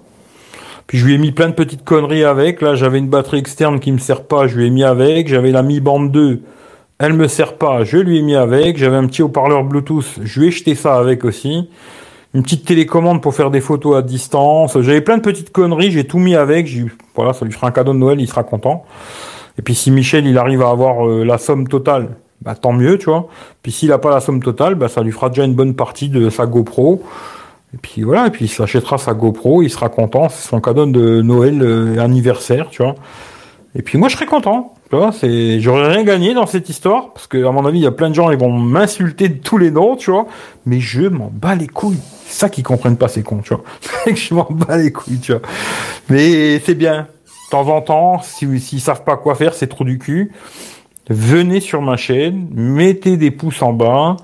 Puis 0.87 0.97
je 0.97 1.05
lui 1.05 1.15
ai 1.15 1.17
mis 1.17 1.31
plein 1.31 1.49
de 1.49 1.53
petites 1.53 1.83
conneries 1.83 2.23
avec. 2.23 2.61
Là, 2.61 2.75
j'avais 2.75 2.99
une 2.99 3.09
batterie 3.09 3.39
externe 3.39 3.79
qui 3.81 3.91
me 3.91 3.97
sert 3.97 4.23
pas, 4.23 4.47
je 4.47 4.57
lui 4.57 4.67
ai 4.67 4.69
mis 4.69 4.83
avec. 4.85 5.27
J'avais 5.27 5.51
la 5.51 5.61
Mi 5.61 5.81
Band 5.81 6.03
2, 6.03 6.41
elle 6.99 7.13
me 7.13 7.27
sert 7.27 7.57
pas, 7.57 7.83
je 7.83 7.97
lui 7.97 8.19
ai 8.19 8.21
mis 8.21 8.35
avec. 8.35 8.77
J'avais 8.77 8.95
un 8.95 9.07
petit 9.07 9.23
haut-parleur 9.23 9.65
Bluetooth, 9.65 10.19
je 10.23 10.39
lui 10.39 10.47
ai 10.47 10.51
jeté 10.51 10.75
ça 10.75 10.95
avec 10.95 11.25
aussi 11.25 11.69
une 12.33 12.41
petite 12.41 12.65
télécommande 12.65 13.21
pour 13.21 13.35
faire 13.35 13.51
des 13.51 13.61
photos 13.61 13.97
à 13.97 14.01
distance. 14.01 14.79
J'avais 14.81 15.01
plein 15.01 15.17
de 15.17 15.21
petites 15.21 15.51
conneries, 15.51 15.91
j'ai 15.91 16.05
tout 16.05 16.19
mis 16.19 16.35
avec. 16.35 16.65
J'ai, 16.67 16.85
voilà, 17.15 17.33
ça 17.33 17.45
lui 17.45 17.51
fera 17.51 17.67
un 17.67 17.71
cadeau 17.71 17.93
de 17.93 17.99
Noël, 17.99 18.19
il 18.19 18.27
sera 18.27 18.43
content. 18.43 18.85
Et 19.59 19.61
puis 19.61 19.75
si 19.75 19.91
Michel 19.91 20.25
il 20.25 20.37
arrive 20.37 20.63
à 20.63 20.69
avoir 20.69 21.07
euh, 21.07 21.23
la 21.23 21.37
somme 21.37 21.67
totale, 21.67 22.09
bah 22.41 22.55
tant 22.55 22.73
mieux, 22.73 22.97
tu 22.97 23.05
vois. 23.05 23.27
Puis 23.61 23.71
s'il 23.71 23.91
a 23.91 23.99
pas 23.99 24.09
la 24.09 24.19
somme 24.19 24.41
totale, 24.41 24.75
bah 24.75 24.87
ça 24.87 25.01
lui 25.01 25.11
fera 25.11 25.29
déjà 25.29 25.43
une 25.43 25.53
bonne 25.53 25.75
partie 25.75 26.09
de 26.09 26.29
sa 26.29 26.47
GoPro. 26.47 27.03
Et 27.73 27.77
puis 27.77 28.03
voilà, 28.03 28.27
et 28.27 28.29
puis 28.31 28.45
il 28.45 28.49
s'achètera 28.49 28.97
sa 28.97 29.13
GoPro, 29.13 29.63
il 29.63 29.69
sera 29.69 29.89
content, 29.89 30.29
c'est 30.29 30.47
son 30.47 30.59
cadeau 30.59 30.85
de 30.85 31.21
Noël 31.21 31.61
euh, 31.61 31.99
anniversaire, 31.99 32.69
tu 32.69 32.83
vois. 32.83 32.95
Et 33.75 33.81
puis 33.83 33.97
moi 33.97 34.09
je 34.09 34.15
serais 34.15 34.25
content. 34.25 34.73
J'aurais 35.59 35.87
rien 35.93 36.03
gagné 36.03 36.33
dans 36.33 36.45
cette 36.45 36.69
histoire 36.69 37.13
parce 37.13 37.27
que 37.27 37.45
à 37.45 37.51
mon 37.51 37.65
avis, 37.65 37.79
il 37.79 37.83
y 37.83 37.87
a 37.87 37.91
plein 37.91 38.09
de 38.09 38.15
gens 38.15 38.29
ils 38.31 38.37
vont 38.37 38.51
m'insulter 38.51 39.29
de 39.29 39.39
tous 39.39 39.57
les 39.57 39.71
noms, 39.71 39.95
tu 39.95 40.11
vois, 40.11 40.27
mais 40.65 40.79
je 40.79 41.01
m'en 41.01 41.31
bats 41.33 41.55
les 41.55 41.67
couilles. 41.67 41.99
C'est 42.25 42.39
ça 42.39 42.49
qu'ils 42.49 42.63
comprennent 42.63 42.97
pas 42.97 43.07
ces 43.07 43.23
cons, 43.23 43.41
tu 43.43 43.53
vois. 43.53 43.63
je 44.15 44.33
m'en 44.33 44.47
bats 44.49 44.77
les 44.77 44.91
couilles, 44.91 45.19
tu 45.19 45.31
vois. 45.31 45.41
Mais 46.09 46.59
c'est 46.59 46.75
bien. 46.75 47.07
De 47.25 47.49
temps 47.49 47.67
en 47.67 47.81
temps, 47.81 48.21
s'ils 48.21 48.59
si, 48.59 48.79
savent 48.79 49.03
pas 49.03 49.17
quoi 49.17 49.35
faire, 49.35 49.53
c'est 49.53 49.67
trop 49.67 49.83
du 49.83 49.99
cul. 49.99 50.31
Venez 51.09 51.59
sur 51.59 51.81
ma 51.81 51.97
chaîne, 51.97 52.47
mettez 52.51 53.17
des 53.17 53.29
pouces 53.29 53.61
en 53.61 53.73
bas, 53.73 54.17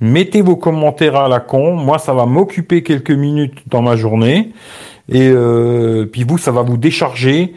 mettez 0.00 0.42
vos 0.42 0.56
commentaires 0.56 1.16
à 1.16 1.28
la 1.28 1.40
con. 1.40 1.74
Moi, 1.74 1.98
ça 1.98 2.12
va 2.12 2.26
m'occuper 2.26 2.82
quelques 2.82 3.10
minutes 3.10 3.58
dans 3.66 3.82
ma 3.82 3.96
journée. 3.96 4.52
Et 5.08 5.28
euh, 5.28 6.06
puis 6.06 6.24
vous, 6.24 6.38
ça 6.38 6.52
va 6.52 6.62
vous 6.62 6.76
décharger 6.76 7.54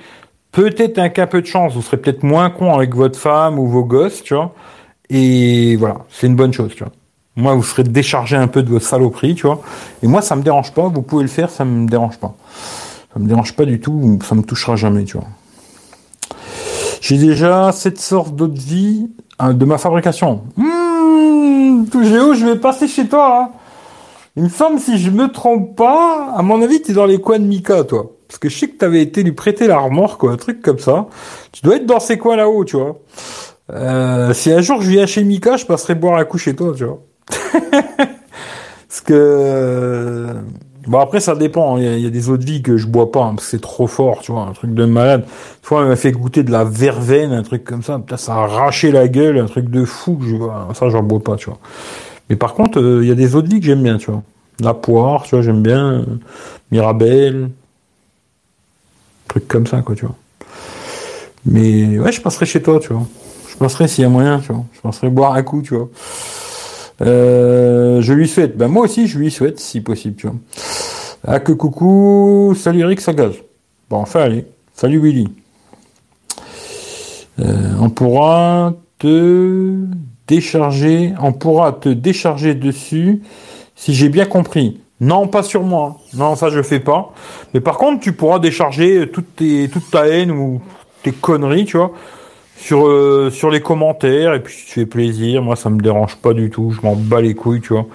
Peut-être 0.52 1.00
un 1.00 1.10
cas 1.10 1.28
peu 1.28 1.42
de 1.42 1.48
chance, 1.48 1.74
vous 1.74 1.82
serez 1.82 1.98
peut-être 1.98 2.24
moins 2.24 2.50
con 2.50 2.74
avec 2.74 2.94
votre 2.94 3.18
femme 3.18 3.58
ou 3.58 3.68
vos 3.68 3.86
gosses, 3.86 4.22
tu 4.22 4.34
vois. 4.34 4.54
Et 5.10 5.76
voilà, 5.78 6.00
c'est 6.10 6.28
une 6.28 6.36
bonne 6.36 6.52
chose, 6.52 6.74
tu 6.76 6.84
vois. 6.84 6.92
Moi, 7.38 7.56
vous 7.56 7.64
serez 7.64 7.84
déchargé 7.84 8.36
un 8.36 8.48
peu 8.48 8.62
de 8.62 8.70
votre 8.70 8.86
saloperie, 8.86 9.36
tu 9.36 9.48
vois. 9.48 9.62
Et 10.04 10.08
moi, 10.08 10.22
ça 10.22 10.36
me 10.36 10.42
dérange 10.42 10.74
pas. 10.74 10.90
Vous 10.90 11.02
pouvez 11.02 11.24
le 11.24 11.30
faire, 11.30 11.50
ça 11.50 11.64
me 11.64 11.88
dérange 11.88 12.18
pas. 12.18 12.36
Ça 13.14 13.20
me 13.20 13.28
dérange 13.28 13.56
pas 13.56 13.66
du 13.66 13.80
tout. 13.80 14.20
Ça 14.28 14.36
me 14.36 14.42
touchera 14.42 14.76
jamais, 14.76 15.06
tu 15.06 15.18
vois. 15.18 15.28
J'ai 17.00 17.18
déjà 17.18 17.72
cette 17.72 18.00
sorte 18.00 18.36
d'autre 18.36 18.60
vie 18.62 19.10
hein, 19.40 19.54
de 19.54 19.66
ma 19.66 19.78
fabrication. 19.78 20.44
Mmh, 20.58 21.86
tout 21.90 22.04
Géo, 22.04 22.34
je 22.34 22.46
vais 22.46 22.58
passer 22.58 22.88
chez 22.88 23.08
toi, 23.08 23.30
là. 23.30 23.52
Il 24.36 24.44
me 24.44 24.50
semble, 24.50 24.80
si 24.80 24.98
je 24.98 25.10
me 25.10 25.30
trompe 25.30 25.76
pas, 25.76 26.34
à 26.36 26.42
mon 26.42 26.62
avis, 26.62 26.82
tu 26.82 26.92
es 26.92 26.94
dans 26.94 27.06
les 27.06 27.20
coins 27.20 27.40
de 27.40 27.46
Mika, 27.46 27.84
toi. 27.84 28.12
Parce 28.32 28.40
que 28.40 28.48
je 28.48 28.58
sais 28.58 28.70
que 28.70 28.78
t'avais 28.78 29.02
été 29.02 29.24
lui 29.24 29.34
prêter 29.34 29.68
la 29.68 29.78
remorque, 29.78 30.22
quoi, 30.22 30.32
un 30.32 30.38
truc 30.38 30.62
comme 30.62 30.80
ça. 30.80 31.08
Tu 31.52 31.64
dois 31.64 31.76
être 31.76 31.86
dans 31.86 32.00
ces 32.00 32.18
coins 32.18 32.38
là-haut, 32.38 32.64
tu 32.64 32.78
vois. 32.78 32.98
Euh, 33.74 34.34
si 34.34 34.54
un 34.54 34.62
jour 34.62 34.82
je 34.82 34.90
viens 34.90 35.06
chez 35.06 35.26
Mika, 35.26 35.58
je 35.58 35.66
passerai 35.66 35.96
boire 35.96 36.18
un 36.18 36.24
coup 36.24 36.38
chez 36.38 36.56
toi, 36.56 36.72
tu 36.74 36.86
vois. 36.86 37.02
parce 38.88 39.02
que 39.04 40.28
bon 40.88 41.00
après 41.00 41.20
ça 41.20 41.36
dépend. 41.36 41.78
Il 41.78 42.00
y, 42.00 42.08
a, 42.08 42.10
des 42.10 42.30
eaux 42.30 42.38
de 42.38 42.46
vie 42.46 42.62
que 42.62 42.78
je 42.78 42.88
bois 42.88 43.12
pas 43.12 43.26
hein, 43.26 43.36
parce 43.36 43.44
que 43.48 43.52
c'est 43.52 43.62
trop 43.62 43.88
fort, 43.88 44.20
tu 44.22 44.32
vois, 44.32 44.44
un 44.44 44.54
truc 44.54 44.74
de 44.74 44.86
malade. 44.86 45.24
Une 45.24 45.64
fois, 45.66 45.82
elle 45.82 45.90
m'a 45.90 45.98
fait 45.98 46.14
goûter 46.14 46.44
de 46.44 46.52
la 46.54 46.64
verveine, 46.64 47.34
un 47.34 47.44
truc 47.44 47.66
comme 47.66 47.84
ça. 47.84 48.00
Putain, 48.00 48.16
ça 48.16 48.36
a 48.36 48.44
arraché 48.44 48.94
la 48.94 49.10
gueule, 49.10 49.40
un 49.40 49.48
truc 49.48 49.70
de 49.70 49.84
fou. 49.84 50.20
Je 50.22 50.38
vois. 50.38 50.70
Ça, 50.74 50.88
j'en 50.88 51.04
bois 51.04 51.20
pas, 51.20 51.36
tu 51.36 51.50
vois. 51.50 51.60
Mais 52.30 52.38
par 52.38 52.54
contre, 52.54 52.80
euh, 52.80 53.04
il 53.04 53.10
y 53.10 53.12
a 53.12 53.16
des 53.16 53.36
eaux 53.36 53.42
de 53.42 53.50
vie 53.50 53.60
que 53.60 53.66
j'aime 53.66 53.84
bien, 53.84 53.98
tu 53.98 54.10
vois. 54.10 54.24
La 54.62 54.74
poire, 54.74 55.24
tu 55.24 55.36
vois, 55.36 55.42
j'aime 55.42 55.62
bien. 55.62 55.92
Euh, 55.92 56.06
Mirabelle, 56.72 57.50
comme 59.40 59.68
ça, 59.68 59.82
quoi, 59.82 59.96
tu 59.96 60.06
vois. 60.06 60.16
Mais 61.46 61.98
ouais, 62.00 62.12
je 62.12 62.22
passerai 62.22 62.46
chez 62.46 62.62
toi, 62.62 62.80
tu 62.80 62.94
vois. 62.94 63.08
Je 63.50 63.58
passerai 63.58 63.88
s'il 63.88 64.04
y 64.04 64.06
a 64.06 64.10
moyen, 64.10 64.40
tu 64.40 64.52
vois. 64.52 64.66
Je 64.74 64.82
passerai 64.82 65.10
boire 65.10 65.34
un 65.34 65.44
coup, 65.44 65.62
tu 65.62 65.76
vois. 65.76 65.90
Euh, 67.02 68.02
je 68.02 68.14
lui 68.14 68.28
souhaite. 68.28 68.58
Ben 68.58 68.68
moi 68.68 68.86
aussi, 68.86 69.08
je 69.08 69.18
lui 69.18 69.32
souhaite, 69.32 69.60
si 69.60 69.82
possible, 69.82 70.16
tu 70.16 70.28
vois. 70.28 70.36
Ah 71.26 71.40
que 71.40 71.52
coucou, 71.52 72.56
salut 72.58 72.82
Eric 72.82 73.02
Sagaz. 73.02 73.34
Bon, 73.90 73.98
enfin 73.98 74.22
allez. 74.22 74.46
Salut 74.74 75.00
Willy. 75.00 75.28
on 77.40 77.90
pourra 77.90 78.74
te 79.00 79.76
décharger, 80.28 81.14
on 81.22 81.34
pourra 81.34 81.74
te 81.74 81.90
décharger 81.90 82.56
dessus 82.56 83.22
si 83.76 83.94
j'ai 83.94 84.10
bien 84.10 84.26
compris. 84.26 84.81
Non, 85.02 85.28
pas 85.28 85.42
sur 85.42 85.64
moi. 85.64 85.98
Non, 86.14 86.36
ça 86.36 86.50
je 86.50 86.62
fais 86.62 86.80
pas. 86.80 87.12
Mais 87.54 87.60
par 87.60 87.78
contre, 87.78 88.02
tu 88.02 88.14
pourras 88.14 88.38
décharger 88.38 89.10
toute, 89.10 89.36
toute 89.36 89.92
ta 89.92 90.08
haine 90.08 90.30
ou 90.30 90.62
tes 91.02 91.12
conneries, 91.12 91.66
tu 91.66 91.78
vois, 91.78 91.92
sur, 92.56 92.88
euh, 92.88 93.32
les 93.52 93.62
commentaires. 93.62 94.36
Et 94.36 94.44
puis 94.44 94.56
tu 94.56 94.72
fais 94.72 94.86
plaisir. 94.86 95.42
Moi, 95.42 95.56
ça 95.56 95.72
me 95.72 95.82
dérange 95.82 96.18
pas 96.18 96.34
du 96.34 96.52
tout. 96.52 96.72
Je 96.72 96.86
m'en 96.86 96.96
bats 96.96 97.20
les 97.20 97.34
couilles, 97.34 97.62
tu 97.62 97.74
vois. 97.74 97.88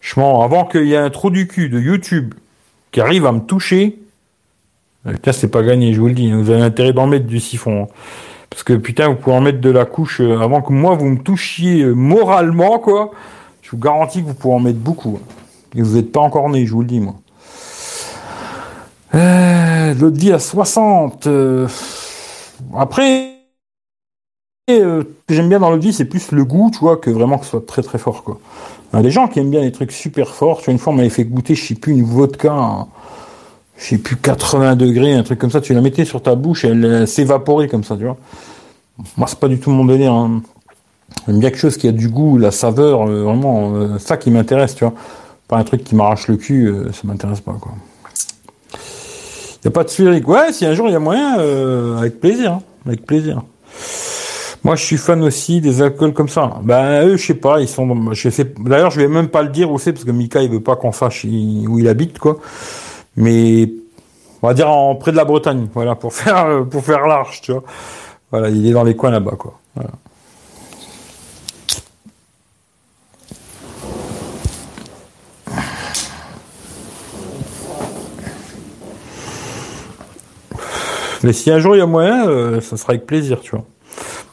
Je 0.00 0.20
m'en, 0.20 0.42
avant 0.42 0.64
qu'il 0.64 0.86
y 0.86 0.92
ait 0.94 0.96
un 0.96 1.10
trou 1.10 1.30
du 1.30 1.48
cul 1.48 1.68
de 1.68 1.80
YouTube 1.80 2.34
qui 2.92 3.00
arrive 3.00 3.26
à 3.26 3.32
me 3.32 3.40
toucher, 3.40 3.98
putain, 5.04 5.32
c'est 5.32 5.48
pas 5.48 5.64
gagné, 5.64 5.92
je 5.92 6.00
vous 6.00 6.06
le 6.06 6.14
dis. 6.14 6.30
Vous 6.30 6.50
avez 6.50 6.62
intérêt 6.62 6.92
d'en 6.92 7.08
mettre 7.08 7.26
du 7.26 7.40
siphon. 7.40 7.82
Hein. 7.82 7.94
Parce 8.48 8.62
que 8.62 8.74
putain, 8.74 9.08
vous 9.08 9.16
pouvez 9.16 9.34
en 9.34 9.40
mettre 9.40 9.60
de 9.60 9.70
la 9.70 9.86
couche 9.86 10.20
euh, 10.20 10.38
avant 10.38 10.62
que 10.62 10.72
moi 10.72 10.94
vous 10.94 11.06
me 11.06 11.18
touchiez 11.18 11.82
euh, 11.82 11.94
moralement, 11.94 12.78
quoi. 12.78 13.10
Je 13.62 13.72
vous 13.72 13.78
garantis 13.78 14.22
que 14.22 14.28
vous 14.28 14.34
pouvez 14.34 14.54
en 14.54 14.60
mettre 14.60 14.78
beaucoup. 14.78 15.18
Hein. 15.20 15.43
Vous 15.74 15.96
n'êtes 15.96 16.12
pas 16.12 16.20
encore 16.20 16.48
né, 16.48 16.66
je 16.66 16.72
vous 16.72 16.80
le 16.80 16.86
dis, 16.86 17.00
moi. 17.00 17.14
Euh, 19.14 19.94
L'autre 19.94 20.18
vie 20.18 20.32
à 20.32 20.38
60. 20.38 21.26
Euh, 21.26 21.68
après, 22.76 23.32
ce 24.68 25.02
que 25.02 25.34
j'aime 25.34 25.48
bien 25.48 25.60
dans 25.60 25.76
vie, 25.76 25.92
c'est 25.92 26.04
plus 26.04 26.32
le 26.32 26.44
goût, 26.44 26.70
tu 26.72 26.80
vois, 26.80 26.96
que 26.96 27.10
vraiment 27.10 27.38
que 27.38 27.44
ce 27.44 27.52
soit 27.52 27.66
très 27.66 27.82
très 27.82 27.98
fort, 27.98 28.24
quoi. 28.24 28.40
Des 29.02 29.10
gens 29.10 29.26
qui 29.26 29.40
aiment 29.40 29.50
bien 29.50 29.60
les 29.60 29.72
trucs 29.72 29.90
super 29.90 30.34
forts. 30.34 30.58
Tu 30.58 30.66
vois, 30.66 30.72
une 30.72 30.78
fois, 30.78 30.92
on 30.92 30.96
m'avait 30.96 31.10
fait 31.10 31.24
goûter, 31.24 31.56
je 31.56 31.66
sais 31.66 31.74
plus, 31.74 31.94
une 31.94 32.04
vodka 32.04 32.86
je 33.76 33.84
sais 33.84 33.98
plus, 33.98 34.16
80 34.16 34.76
degrés, 34.76 35.14
un 35.14 35.22
truc 35.22 35.38
comme 35.38 35.50
ça, 35.50 35.60
tu 35.60 35.74
la 35.74 35.80
mettais 35.80 36.04
sur 36.04 36.22
ta 36.22 36.34
bouche 36.34 36.64
elle, 36.64 37.06
s'évaporait 37.08 37.68
comme 37.68 37.84
ça, 37.84 37.96
tu 37.96 38.04
vois. 38.04 38.16
Moi, 39.16 39.26
c'est 39.26 39.38
pas 39.38 39.48
du 39.48 39.58
tout 39.58 39.70
mon 39.70 39.84
délire. 39.84 40.12
Hein. 40.12 40.42
J'aime 41.26 41.40
bien 41.40 41.50
quelque 41.50 41.58
chose 41.58 41.76
qui 41.76 41.88
a 41.88 41.92
du 41.92 42.08
goût, 42.08 42.38
la 42.38 42.50
saveur, 42.50 43.08
euh, 43.08 43.24
vraiment, 43.24 43.74
euh, 43.74 43.98
ça 43.98 44.16
qui 44.16 44.30
m'intéresse, 44.30 44.74
tu 44.74 44.84
vois. 44.84 44.94
Un 45.54 45.64
truc 45.64 45.84
qui 45.84 45.94
m'arrache 45.94 46.28
le 46.28 46.36
cul, 46.36 46.66
euh, 46.66 46.92
ça 46.92 47.02
m'intéresse 47.04 47.40
pas, 47.40 47.56
quoi. 47.60 47.72
Y 49.64 49.68
a 49.68 49.70
pas 49.70 49.84
de 49.84 49.88
sphérique. 49.88 50.28
Ouais, 50.28 50.52
si 50.52 50.66
un 50.66 50.74
jour 50.74 50.88
il 50.88 50.92
y 50.92 50.96
a 50.96 50.98
moyen, 50.98 51.38
avec 51.98 52.20
plaisir, 52.20 52.52
hein, 52.52 52.62
avec 52.86 53.06
plaisir. 53.06 53.42
Moi, 54.62 54.76
je 54.76 54.84
suis 54.84 54.96
fan 54.96 55.22
aussi 55.22 55.60
des 55.60 55.80
alcools 55.82 56.12
comme 56.12 56.28
ça. 56.28 56.58
Ben, 56.62 57.06
eux, 57.06 57.16
je 57.16 57.26
sais 57.26 57.34
pas, 57.34 57.60
ils 57.60 57.68
sont, 57.68 58.12
je 58.12 58.28
sais, 58.28 58.52
d'ailleurs, 58.58 58.90
je 58.90 59.00
vais 59.00 59.08
même 59.08 59.28
pas 59.28 59.42
le 59.42 59.48
dire 59.48 59.70
où 59.70 59.78
c'est, 59.78 59.92
parce 59.92 60.04
que 60.04 60.10
Mika, 60.10 60.42
il 60.42 60.50
veut 60.50 60.60
pas 60.60 60.76
qu'on 60.76 60.92
sache 60.92 61.24
où 61.24 61.78
il 61.78 61.88
habite, 61.88 62.18
quoi 62.18 62.38
mais 63.16 63.68
on 64.42 64.48
va 64.48 64.54
dire 64.54 64.70
en 64.70 64.94
près 64.96 65.12
de 65.12 65.16
la 65.16 65.24
Bretagne, 65.24 65.68
voilà, 65.72 65.94
pour 65.94 66.12
faire 66.12 66.64
pour 66.70 66.84
faire 66.84 67.06
large, 67.06 67.40
tu 67.40 67.52
vois. 67.52 67.64
Voilà, 68.30 68.50
il 68.50 68.66
est 68.66 68.72
dans 68.72 68.84
les 68.84 68.96
coins 68.96 69.10
là-bas, 69.10 69.36
quoi. 69.38 69.58
Mais 81.24 81.32
si 81.32 81.50
un 81.50 81.58
jour 81.58 81.74
il 81.74 81.78
y 81.78 81.82
a 81.82 81.86
moyen, 81.86 82.28
euh, 82.28 82.60
ça 82.60 82.76
sera 82.76 82.92
avec 82.92 83.06
plaisir, 83.06 83.40
tu 83.40 83.52
vois. 83.52 83.64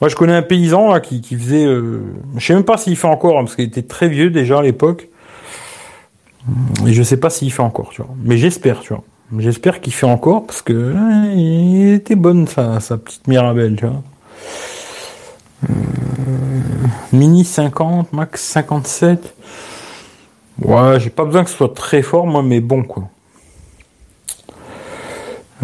Moi, 0.02 0.10
je 0.10 0.16
connais 0.16 0.34
un 0.34 0.42
paysan 0.42 0.92
là 0.92 1.00
qui, 1.00 1.22
faisait, 1.24 1.66
euh, 1.66 2.02
je 2.36 2.46
sais 2.46 2.54
même 2.54 2.64
pas 2.64 2.78
s'il 2.78 2.98
fait 2.98 3.08
encore, 3.08 3.38
hein, 3.40 3.44
parce 3.44 3.56
qu'il 3.56 3.66
était 3.66 3.84
très 3.84 4.10
vieux 4.10 4.30
déjà 4.30 4.60
à 4.60 4.62
l'époque. 4.62 5.08
Et 6.86 6.92
je 6.92 7.04
sais 7.04 7.18
pas 7.18 7.30
s'il 7.30 7.52
fait 7.52 7.62
encore, 7.62 7.92
tu 7.92 8.02
vois. 8.02 8.14
Mais 8.24 8.38
j'espère, 8.38 8.82
tu 8.82 8.94
vois. 8.94 9.04
J'espère 9.38 9.80
qu'il 9.80 9.94
fait 9.94 10.08
encore 10.08 10.46
parce 10.46 10.62
que 10.62 10.94
il 11.34 11.94
était 11.94 12.16
bonne 12.16 12.48
sa, 12.48 12.82
sa 12.82 12.98
petite 12.98 13.28
Mirabelle, 13.28 13.78
tu 13.78 13.86
vois. 13.86 14.02
Euh, 15.70 15.74
mini 17.14 17.46
50, 17.46 18.12
max 18.12 18.42
57. 18.42 19.34
Ouais, 20.62 21.00
j'ai 21.00 21.10
pas 21.10 21.24
besoin 21.24 21.46
que 21.46 21.50
ce 21.50 21.56
soit 21.56 21.74
très 21.74 22.02
fort, 22.02 22.28
moi, 22.28 22.44
mais 22.44 22.60
bon, 22.60 22.84
quoi. 22.84 23.08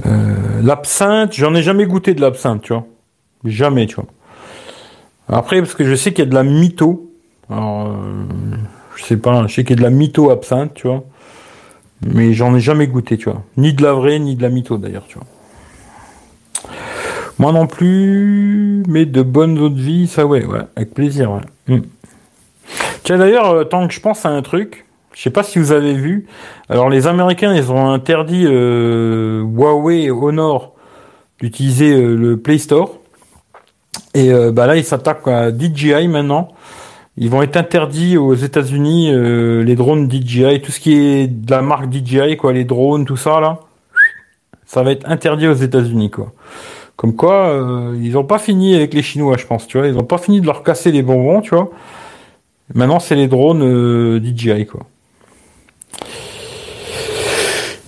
Euh, 0.06 0.62
l'absinthe, 0.62 1.34
j'en 1.34 1.56
ai 1.56 1.64
jamais 1.64 1.86
goûté 1.86 2.14
de 2.14 2.22
l'absinthe, 2.22 2.62
tu 2.62 2.74
vois. 2.74 2.86
Jamais, 3.44 3.88
tu 3.88 3.96
vois. 3.96 4.06
Après, 5.28 5.60
parce 5.60 5.76
que 5.76 5.86
je 5.86 5.96
sais 5.96 6.14
qu'il 6.14 6.24
y 6.26 6.28
a 6.28 6.30
de 6.30 6.36
la 6.36 6.44
mytho. 6.44 7.12
Alors, 7.50 7.88
euh, 7.88 8.26
je 8.96 9.04
sais 9.04 9.18
pas, 9.18 9.48
je 9.48 9.54
sais 9.54 9.64
qu'il 9.64 9.72
y 9.72 9.80
a 9.80 9.84
de 9.84 9.84
la 9.84 9.90
mytho 9.90 10.30
absinthe, 10.30 10.74
tu 10.74 10.88
vois. 10.88 11.04
Mais 12.06 12.34
j'en 12.34 12.56
ai 12.56 12.60
jamais 12.60 12.88
goûté, 12.88 13.18
tu 13.18 13.30
vois. 13.30 13.44
Ni 13.58 13.74
de 13.74 13.84
la 13.84 13.94
vraie, 13.94 14.20
ni 14.20 14.36
de 14.36 14.42
la 14.42 14.50
mytho 14.50 14.78
d'ailleurs, 14.78 15.06
tu 15.08 15.18
vois. 15.18 15.28
Moi 17.40 17.52
non 17.52 17.68
plus, 17.68 18.84
mais 18.88 19.06
de 19.06 19.22
bonnes 19.22 19.60
eaux 19.60 19.70
de 19.70 19.80
vie, 19.80 20.08
ça 20.08 20.26
ouais, 20.26 20.44
ouais, 20.46 20.62
avec 20.76 20.94
plaisir, 20.94 21.32
ouais. 21.32 21.76
Hmm. 21.76 21.82
Tiens 23.04 23.20
d'ailleurs, 23.20 23.52
euh, 23.52 23.64
tant 23.64 23.88
que 23.88 23.94
je 23.94 24.00
pense 24.00 24.26
à 24.26 24.30
un 24.30 24.42
truc, 24.42 24.87
je 25.14 25.22
sais 25.22 25.30
pas 25.30 25.44
si 25.44 25.60
vous 25.60 25.72
avez 25.72 25.94
vu. 25.94 26.28
Alors 26.70 26.90
les 26.90 27.08
Américains, 27.08 27.54
ils 27.54 27.72
ont 27.72 27.90
interdit 27.90 28.46
euh, 28.46 29.42
Huawei 29.42 30.12
Honor 30.12 30.74
d'utiliser 31.40 31.94
euh, 31.94 32.16
le 32.16 32.38
Play 32.38 32.58
Store. 32.58 33.00
Et 34.14 34.32
bah 34.52 34.66
là, 34.66 34.76
ils 34.78 34.84
s'attaquent 34.84 35.28
à 35.28 35.52
DJI 35.52 36.08
maintenant. 36.08 36.50
Ils 37.18 37.32
vont 37.32 37.42
être 37.42 37.58
interdits 37.58 38.16
aux 38.16 38.36
États-Unis 38.36 39.12
euh, 39.12 39.64
les 39.64 39.76
drones 39.76 40.10
DJI, 40.10 40.62
tout 40.62 40.72
ce 40.72 40.80
qui 40.80 40.94
est 40.94 41.28
de 41.28 41.50
la 41.50 41.64
marque 41.64 41.92
DJI, 41.92 42.38
quoi, 42.38 42.54
les 42.54 42.64
drones, 42.64 43.06
tout 43.06 43.18
ça 43.18 43.40
là, 43.40 43.60
ça 44.68 44.84
va 44.84 44.92
être 44.92 45.10
interdit 45.10 45.48
aux 45.48 45.54
États-Unis, 45.54 46.12
quoi. 46.12 46.32
Comme 46.96 47.16
quoi, 47.16 47.48
euh, 47.50 48.00
ils 48.02 48.18
ont 48.18 48.24
pas 48.24 48.38
fini 48.38 48.76
avec 48.76 48.94
les 48.94 49.02
Chinois, 49.02 49.38
je 49.38 49.46
pense, 49.46 49.68
tu 49.68 49.80
vois. 49.80 49.88
Ils 49.88 49.98
ont 49.98 50.04
pas 50.04 50.18
fini 50.20 50.42
de 50.42 50.46
leur 50.46 50.64
casser 50.64 50.92
les 50.92 51.02
bonbons, 51.02 51.42
tu 51.42 51.56
vois. 51.56 51.70
Maintenant, 52.74 53.00
c'est 53.00 53.16
les 53.16 53.28
drones 53.28 53.64
euh, 53.64 54.20
DJI, 54.20 54.68
quoi. 54.68 54.82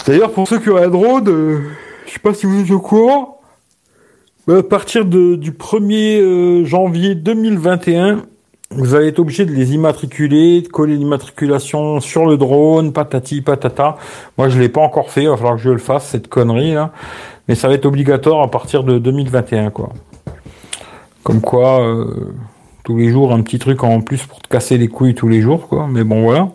D'ailleurs, 0.09 0.31
pour 0.31 0.47
ceux 0.47 0.57
qui 0.57 0.71
ont 0.71 0.77
un 0.77 0.87
drone, 0.87 1.23
je 2.07 2.11
sais 2.11 2.17
pas 2.17 2.33
si 2.33 2.47
vous 2.47 2.61
êtes 2.61 2.71
au 2.71 2.79
courant, 2.79 3.41
à 4.47 4.63
partir 4.63 5.05
du 5.05 5.51
1er 5.51 6.65
janvier 6.65 7.13
2021, 7.13 8.23
vous 8.71 8.95
allez 8.95 9.09
être 9.09 9.19
obligé 9.19 9.45
de 9.45 9.51
les 9.51 9.75
immatriculer, 9.75 10.63
de 10.63 10.67
coller 10.67 10.97
l'immatriculation 10.97 11.99
sur 11.99 12.25
le 12.25 12.37
drone, 12.37 12.91
patati 12.91 13.41
patata. 13.41 13.97
Moi, 14.39 14.49
je 14.49 14.59
l'ai 14.59 14.67
pas 14.67 14.81
encore 14.81 15.11
fait, 15.11 15.21
il 15.21 15.29
va 15.29 15.37
falloir 15.37 15.57
que 15.57 15.61
je 15.61 15.69
le 15.69 15.77
fasse 15.77 16.07
cette 16.07 16.27
connerie 16.27 16.73
là. 16.73 16.91
Mais 17.47 17.53
ça 17.53 17.67
va 17.67 17.75
être 17.75 17.85
obligatoire 17.85 18.41
à 18.41 18.49
partir 18.49 18.83
de 18.83 18.97
2021 18.97 19.69
quoi. 19.69 19.89
Comme 21.21 21.41
quoi, 21.41 21.81
euh, 21.81 22.33
tous 22.83 22.97
les 22.97 23.11
jours 23.11 23.31
un 23.31 23.43
petit 23.43 23.59
truc 23.59 23.83
en 23.83 24.01
plus 24.01 24.23
pour 24.23 24.39
te 24.39 24.47
casser 24.47 24.79
les 24.79 24.87
couilles 24.87 25.13
tous 25.13 25.27
les 25.27 25.41
jours 25.41 25.67
quoi. 25.67 25.87
Mais 25.87 26.03
bon 26.03 26.23
voilà. 26.23 26.49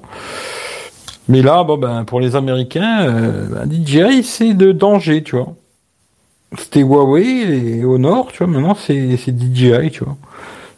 Mais 1.29 1.43
là, 1.43 1.64
bon 1.64 1.79
ben 1.79 2.05
pour 2.05 2.20
les 2.20 2.37
Américains, 2.37 3.07
euh, 3.07 3.64
ben, 3.66 3.70
DJI 3.70 4.22
c'est 4.22 4.55
de 4.55 4.72
danger, 4.72 5.22
tu 5.22 5.37
vois. 5.37 5.55
C'était 6.59 6.81
Huawei 6.81 7.79
et 7.79 7.85
Honor, 7.85 8.31
tu 8.33 8.39
vois. 8.39 8.47
Maintenant 8.47 8.75
c'est 8.75 9.16
DJI, 9.16 9.91
tu 9.91 10.05
vois. 10.05 10.16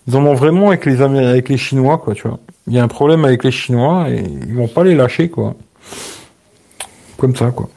Ils 0.08 0.16
en 0.16 0.24
ont 0.24 0.34
vraiment 0.34 0.68
avec 0.68 0.86
les 0.86 1.02
avec 1.02 1.48
les 1.48 1.56
Chinois, 1.56 1.98
quoi, 1.98 2.14
tu 2.14 2.28
vois. 2.28 2.38
Il 2.68 2.74
y 2.74 2.78
a 2.78 2.84
un 2.84 2.88
problème 2.88 3.24
avec 3.24 3.42
les 3.42 3.50
Chinois 3.50 4.08
et 4.10 4.22
ils 4.22 4.54
vont 4.54 4.68
pas 4.68 4.84
les 4.84 4.94
lâcher, 4.94 5.28
quoi. 5.28 5.54
Comme 7.16 7.34
ça, 7.34 7.50
quoi. 7.50 7.68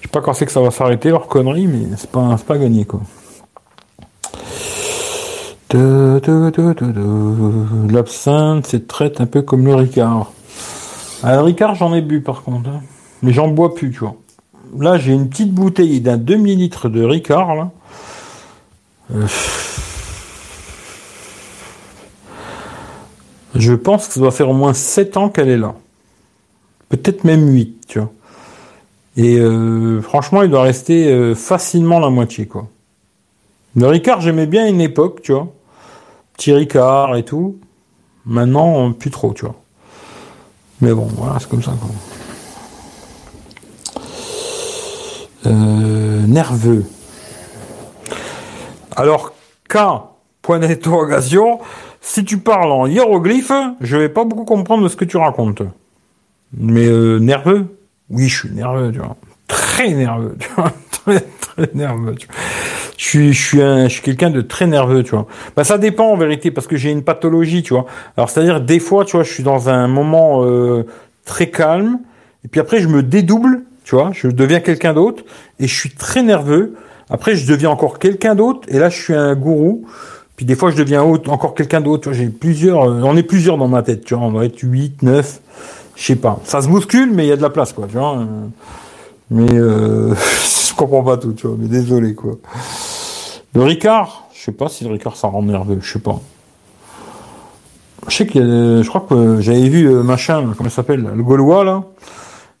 Je 0.00 0.08
sais 0.08 0.08
pas 0.10 0.20
quand 0.20 0.32
c'est 0.32 0.46
que 0.46 0.52
ça 0.52 0.60
va 0.60 0.70
s'arrêter 0.70 1.10
leur 1.10 1.28
connerie, 1.28 1.68
mais 1.68 1.96
c'est 1.96 2.10
pas, 2.10 2.36
pas 2.46 2.58
gagné, 2.58 2.84
quoi. 2.84 3.00
L'absinthe, 7.90 8.66
c'est 8.66 8.86
traite 8.86 9.20
un 9.20 9.26
peu 9.26 9.42
comme 9.42 9.64
le 9.64 9.74
Ricard. 9.74 10.32
Ah, 11.24 11.36
le 11.36 11.42
Ricard, 11.42 11.76
j'en 11.76 11.94
ai 11.94 12.00
bu 12.00 12.20
par 12.20 12.42
contre. 12.42 12.68
Hein. 12.68 12.80
Mais 13.22 13.32
j'en 13.32 13.46
bois 13.48 13.74
plus, 13.74 13.92
tu 13.92 14.00
vois. 14.00 14.16
là, 14.78 14.98
j'ai 14.98 15.12
une 15.12 15.28
petite 15.28 15.52
bouteille 15.52 16.00
d'un 16.00 16.16
demi-litre 16.16 16.88
de 16.88 17.04
Ricard. 17.04 17.70
Euh, 19.14 19.26
je 23.54 23.72
pense 23.72 24.08
que 24.08 24.14
ça 24.14 24.20
doit 24.20 24.32
faire 24.32 24.50
au 24.50 24.54
moins 24.54 24.74
7 24.74 25.16
ans 25.16 25.28
qu'elle 25.28 25.48
est 25.48 25.58
là. 25.58 25.74
Peut-être 26.88 27.22
même 27.22 27.48
8, 27.48 27.86
tu 27.86 28.00
vois. 28.00 28.10
Et 29.16 29.38
euh, 29.38 30.02
franchement, 30.02 30.42
il 30.42 30.50
doit 30.50 30.62
rester 30.62 31.12
euh, 31.12 31.36
facilement 31.36 32.00
la 32.00 32.10
moitié, 32.10 32.46
quoi. 32.46 32.66
Le 33.76 33.86
Ricard, 33.86 34.20
j'aimais 34.20 34.46
bien 34.46 34.66
une 34.66 34.80
époque, 34.80 35.22
tu 35.22 35.32
vois. 35.32 35.52
Petit 36.36 36.52
Ricard 36.52 37.14
et 37.16 37.24
tout. 37.24 37.58
Maintenant, 38.26 38.92
plus 38.92 39.10
trop, 39.10 39.32
tu 39.34 39.44
vois. 39.44 39.61
Mais 40.82 40.92
bon, 40.92 41.08
voilà, 41.16 41.38
c'est 41.40 41.48
comme 41.48 41.62
ça, 41.62 41.72
quoi. 41.80 41.88
nerveux. 46.32 46.84
Alors, 48.96 49.32
K, 49.68 49.78
point 50.40 50.58
d'interrogation, 50.58 51.60
si 52.00 52.24
tu 52.24 52.38
parles 52.38 52.72
en 52.72 52.86
hiéroglyphe, 52.86 53.52
je 53.80 53.96
vais 53.96 54.08
pas 54.08 54.24
beaucoup 54.24 54.44
comprendre 54.44 54.88
ce 54.88 54.96
que 54.96 55.04
tu 55.04 55.16
racontes. 55.16 55.62
Mais 56.52 56.86
euh, 56.86 57.18
nerveux? 57.18 57.76
Oui, 58.10 58.28
je 58.28 58.38
suis 58.40 58.50
nerveux, 58.50 58.92
tu 58.92 58.98
vois. 58.98 59.16
Très 59.46 59.92
nerveux, 59.92 60.36
tu 60.38 60.48
vois. 60.56 60.72
Très, 61.04 61.20
très 61.40 61.68
nerveux, 61.74 62.14
tu 62.14 62.28
vois. 62.28 62.36
Je 63.02 63.08
suis, 63.08 63.32
je 63.32 63.88
suis, 63.88 64.00
quelqu'un 64.00 64.30
de 64.30 64.42
très 64.42 64.68
nerveux, 64.68 65.02
tu 65.02 65.10
vois. 65.10 65.26
Bah, 65.56 65.64
ça 65.64 65.76
dépend 65.76 66.04
en 66.04 66.16
vérité, 66.16 66.52
parce 66.52 66.68
que 66.68 66.76
j'ai 66.76 66.92
une 66.92 67.02
pathologie, 67.02 67.64
tu 67.64 67.74
vois. 67.74 67.84
Alors, 68.16 68.30
c'est-à-dire, 68.30 68.60
des 68.60 68.78
fois, 68.78 69.04
tu 69.04 69.16
vois, 69.16 69.24
je 69.24 69.32
suis 69.32 69.42
dans 69.42 69.68
un 69.68 69.88
moment 69.88 70.44
euh, 70.44 70.86
très 71.24 71.50
calme, 71.50 71.98
et 72.44 72.48
puis 72.48 72.60
après, 72.60 72.78
je 72.78 72.86
me 72.86 73.02
dédouble, 73.02 73.62
tu 73.82 73.96
vois, 73.96 74.12
je 74.12 74.28
deviens 74.28 74.60
quelqu'un 74.60 74.92
d'autre, 74.92 75.24
et 75.58 75.66
je 75.66 75.74
suis 75.74 75.90
très 75.90 76.22
nerveux. 76.22 76.76
Après, 77.10 77.34
je 77.34 77.44
deviens 77.44 77.70
encore 77.70 77.98
quelqu'un 77.98 78.36
d'autre, 78.36 78.68
et 78.68 78.78
là, 78.78 78.88
je 78.88 79.02
suis 79.02 79.14
un 79.14 79.34
gourou. 79.34 79.84
Puis 80.36 80.46
des 80.46 80.54
fois, 80.54 80.70
je 80.70 80.76
deviens 80.76 81.02
encore 81.02 81.56
quelqu'un 81.56 81.80
d'autre. 81.80 82.12
J'ai 82.12 82.28
plusieurs, 82.28 82.84
euh, 82.84 83.00
on 83.02 83.16
est 83.16 83.24
plusieurs 83.24 83.58
dans 83.58 83.68
ma 83.68 83.82
tête, 83.82 84.04
tu 84.04 84.14
vois. 84.14 84.22
On 84.22 84.30
doit 84.30 84.44
être 84.44 84.60
8, 84.62 85.02
9, 85.02 85.40
je 85.96 86.04
sais 86.04 86.14
pas. 86.14 86.38
Ça 86.44 86.62
se 86.62 86.68
bouscule, 86.68 87.10
mais 87.12 87.26
il 87.26 87.30
y 87.30 87.32
a 87.32 87.36
de 87.36 87.42
la 87.42 87.50
place, 87.50 87.72
quoi, 87.72 87.88
tu 87.88 87.98
vois. 87.98 88.24
Mais 89.28 89.52
euh, 89.54 90.14
je 90.68 90.74
comprends 90.76 91.02
pas 91.02 91.16
tout, 91.16 91.32
tu 91.32 91.48
vois. 91.48 91.56
Mais 91.58 91.66
désolé, 91.66 92.14
quoi. 92.14 92.38
Le 93.54 93.62
Ricard, 93.62 94.28
je 94.34 94.40
sais 94.40 94.52
pas 94.52 94.68
si 94.68 94.84
le 94.84 94.90
Ricard 94.90 95.16
ça 95.16 95.28
rend 95.28 95.42
nerveux, 95.42 95.78
je 95.80 95.92
sais 95.92 95.98
pas. 95.98 96.20
Je 98.08 98.16
sais 98.16 98.26
que 98.26 98.82
je 98.82 98.88
crois 98.88 99.06
que 99.08 99.40
j'avais 99.40 99.68
vu 99.68 99.88
machin, 99.88 100.52
comment 100.56 100.68
il 100.68 100.72
s'appelle, 100.72 101.02
le 101.14 101.22
Gaulois 101.22 101.64
là 101.64 101.84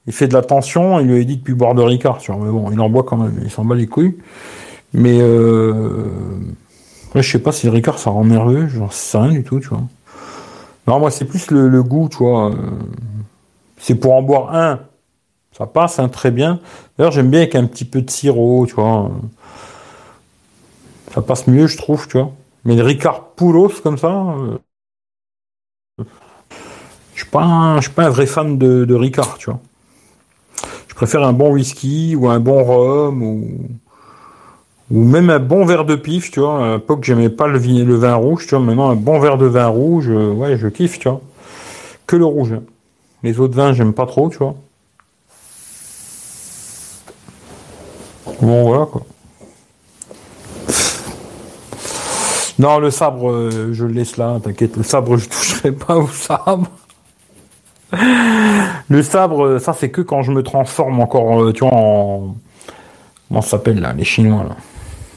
il 0.06 0.12
fait 0.12 0.28
de 0.28 0.34
la 0.34 0.42
tension, 0.42 0.98
il 1.00 1.06
lui 1.06 1.20
a 1.20 1.24
dit 1.24 1.36
depuis 1.36 1.54
boire 1.54 1.74
de 1.74 1.82
Ricard, 1.82 2.18
tu 2.18 2.32
vois, 2.32 2.44
mais 2.44 2.50
bon, 2.50 2.70
il 2.72 2.80
en 2.80 2.90
boit 2.90 3.04
quand 3.04 3.16
même, 3.16 3.40
il 3.42 3.50
s'en 3.50 3.64
bat 3.64 3.74
les 3.74 3.86
couilles. 3.86 4.16
Mais 4.94 5.18
euh, 5.20 6.04
je 7.14 7.22
sais 7.22 7.38
pas 7.38 7.52
si 7.52 7.66
le 7.66 7.72
Ricard 7.72 7.98
ça 7.98 8.10
rend 8.10 8.24
nerveux, 8.24 8.66
j'en 8.68 8.90
sais 8.90 9.18
rien 9.18 9.32
du 9.32 9.44
tout, 9.44 9.60
tu 9.60 9.68
vois. 9.68 9.82
Non, 10.88 10.98
moi 10.98 11.10
c'est 11.10 11.24
plus 11.24 11.50
le, 11.50 11.82
goût, 11.82 12.08
tu 12.10 12.18
vois. 12.18 12.50
Euh, 12.50 12.54
c'est 13.78 13.94
pour 13.94 14.14
en 14.14 14.22
boire 14.22 14.54
un, 14.54 14.80
ça 15.56 15.66
passe 15.66 15.98
hein, 15.98 16.08
très 16.08 16.30
bien. 16.30 16.58
D'ailleurs, 16.98 17.12
j'aime 17.12 17.30
bien 17.30 17.40
avec 17.40 17.54
un 17.54 17.66
petit 17.66 17.84
peu 17.84 18.02
de 18.02 18.10
sirop, 18.10 18.66
tu 18.66 18.74
vois. 18.74 19.10
Ça 21.14 21.22
passe 21.22 21.46
mieux, 21.46 21.66
je 21.66 21.76
trouve, 21.76 22.08
tu 22.08 22.18
vois. 22.18 22.32
Mais 22.64 22.74
le 22.76 22.82
Ricard 22.82 23.30
Poulos 23.36 23.80
comme 23.82 23.98
ça, 23.98 24.08
euh, 24.08 24.58
je 27.14 27.20
suis 27.22 27.30
pas, 27.30 27.76
je 27.76 27.82
suis 27.82 27.92
pas 27.92 28.06
un 28.06 28.10
vrai 28.10 28.26
fan 28.26 28.56
de, 28.58 28.84
de 28.84 28.94
Ricard, 28.94 29.36
tu 29.38 29.50
vois. 29.50 29.60
Je 30.88 30.94
préfère 30.94 31.22
un 31.22 31.32
bon 31.32 31.52
whisky 31.52 32.14
ou 32.16 32.28
un 32.28 32.40
bon 32.40 32.62
rhum 32.62 33.22
ou, 33.22 33.48
ou 34.90 35.04
même 35.04 35.30
un 35.30 35.38
bon 35.38 35.64
verre 35.64 35.84
de 35.84 35.96
pif, 35.96 36.30
tu 36.30 36.40
vois. 36.40 36.64
À 36.66 36.74
l'époque, 36.74 37.04
j'aimais 37.04 37.30
pas 37.30 37.46
le, 37.48 37.58
vin, 37.58 37.84
le 37.84 37.94
vin 37.94 38.14
rouge, 38.14 38.46
tu 38.46 38.54
vois. 38.54 38.64
Maintenant, 38.64 38.90
un 38.90 38.96
bon 38.96 39.18
verre 39.20 39.38
de 39.38 39.46
vin 39.46 39.66
rouge, 39.66 40.08
euh, 40.08 40.32
ouais, 40.32 40.56
je 40.56 40.68
kiffe, 40.68 40.98
tu 40.98 41.08
vois. 41.08 41.20
Que 42.06 42.16
le 42.16 42.26
rouge. 42.26 42.54
Les 43.22 43.40
autres 43.40 43.54
vins, 43.56 43.72
j'aime 43.72 43.92
pas 43.94 44.06
trop, 44.06 44.30
tu 44.30 44.38
vois. 44.38 44.54
Bon, 48.40 48.64
voilà, 48.64 48.86
quoi. 48.86 49.02
Non, 52.58 52.78
le 52.78 52.90
sabre, 52.90 53.30
euh, 53.30 53.70
je 53.72 53.84
le 53.84 53.92
laisse 53.92 54.16
là, 54.16 54.38
t'inquiète. 54.42 54.76
Le 54.76 54.82
sabre, 54.82 55.16
je 55.18 55.28
toucherai 55.28 55.72
pas 55.72 55.96
au 55.96 56.08
sabre. 56.08 56.68
Le 58.88 59.02
sabre, 59.02 59.58
ça 59.58 59.72
c'est 59.72 59.90
que 59.90 60.00
quand 60.00 60.22
je 60.22 60.32
me 60.32 60.42
transforme 60.42 61.00
encore, 61.00 61.42
euh, 61.42 61.52
tu 61.52 61.64
vois, 61.64 61.74
en... 61.74 62.34
Comment 63.28 63.42
ça 63.42 63.50
s'appelle 63.50 63.80
là 63.80 63.92
Les 63.92 64.04
Chinois 64.04 64.44
là. 64.48 64.56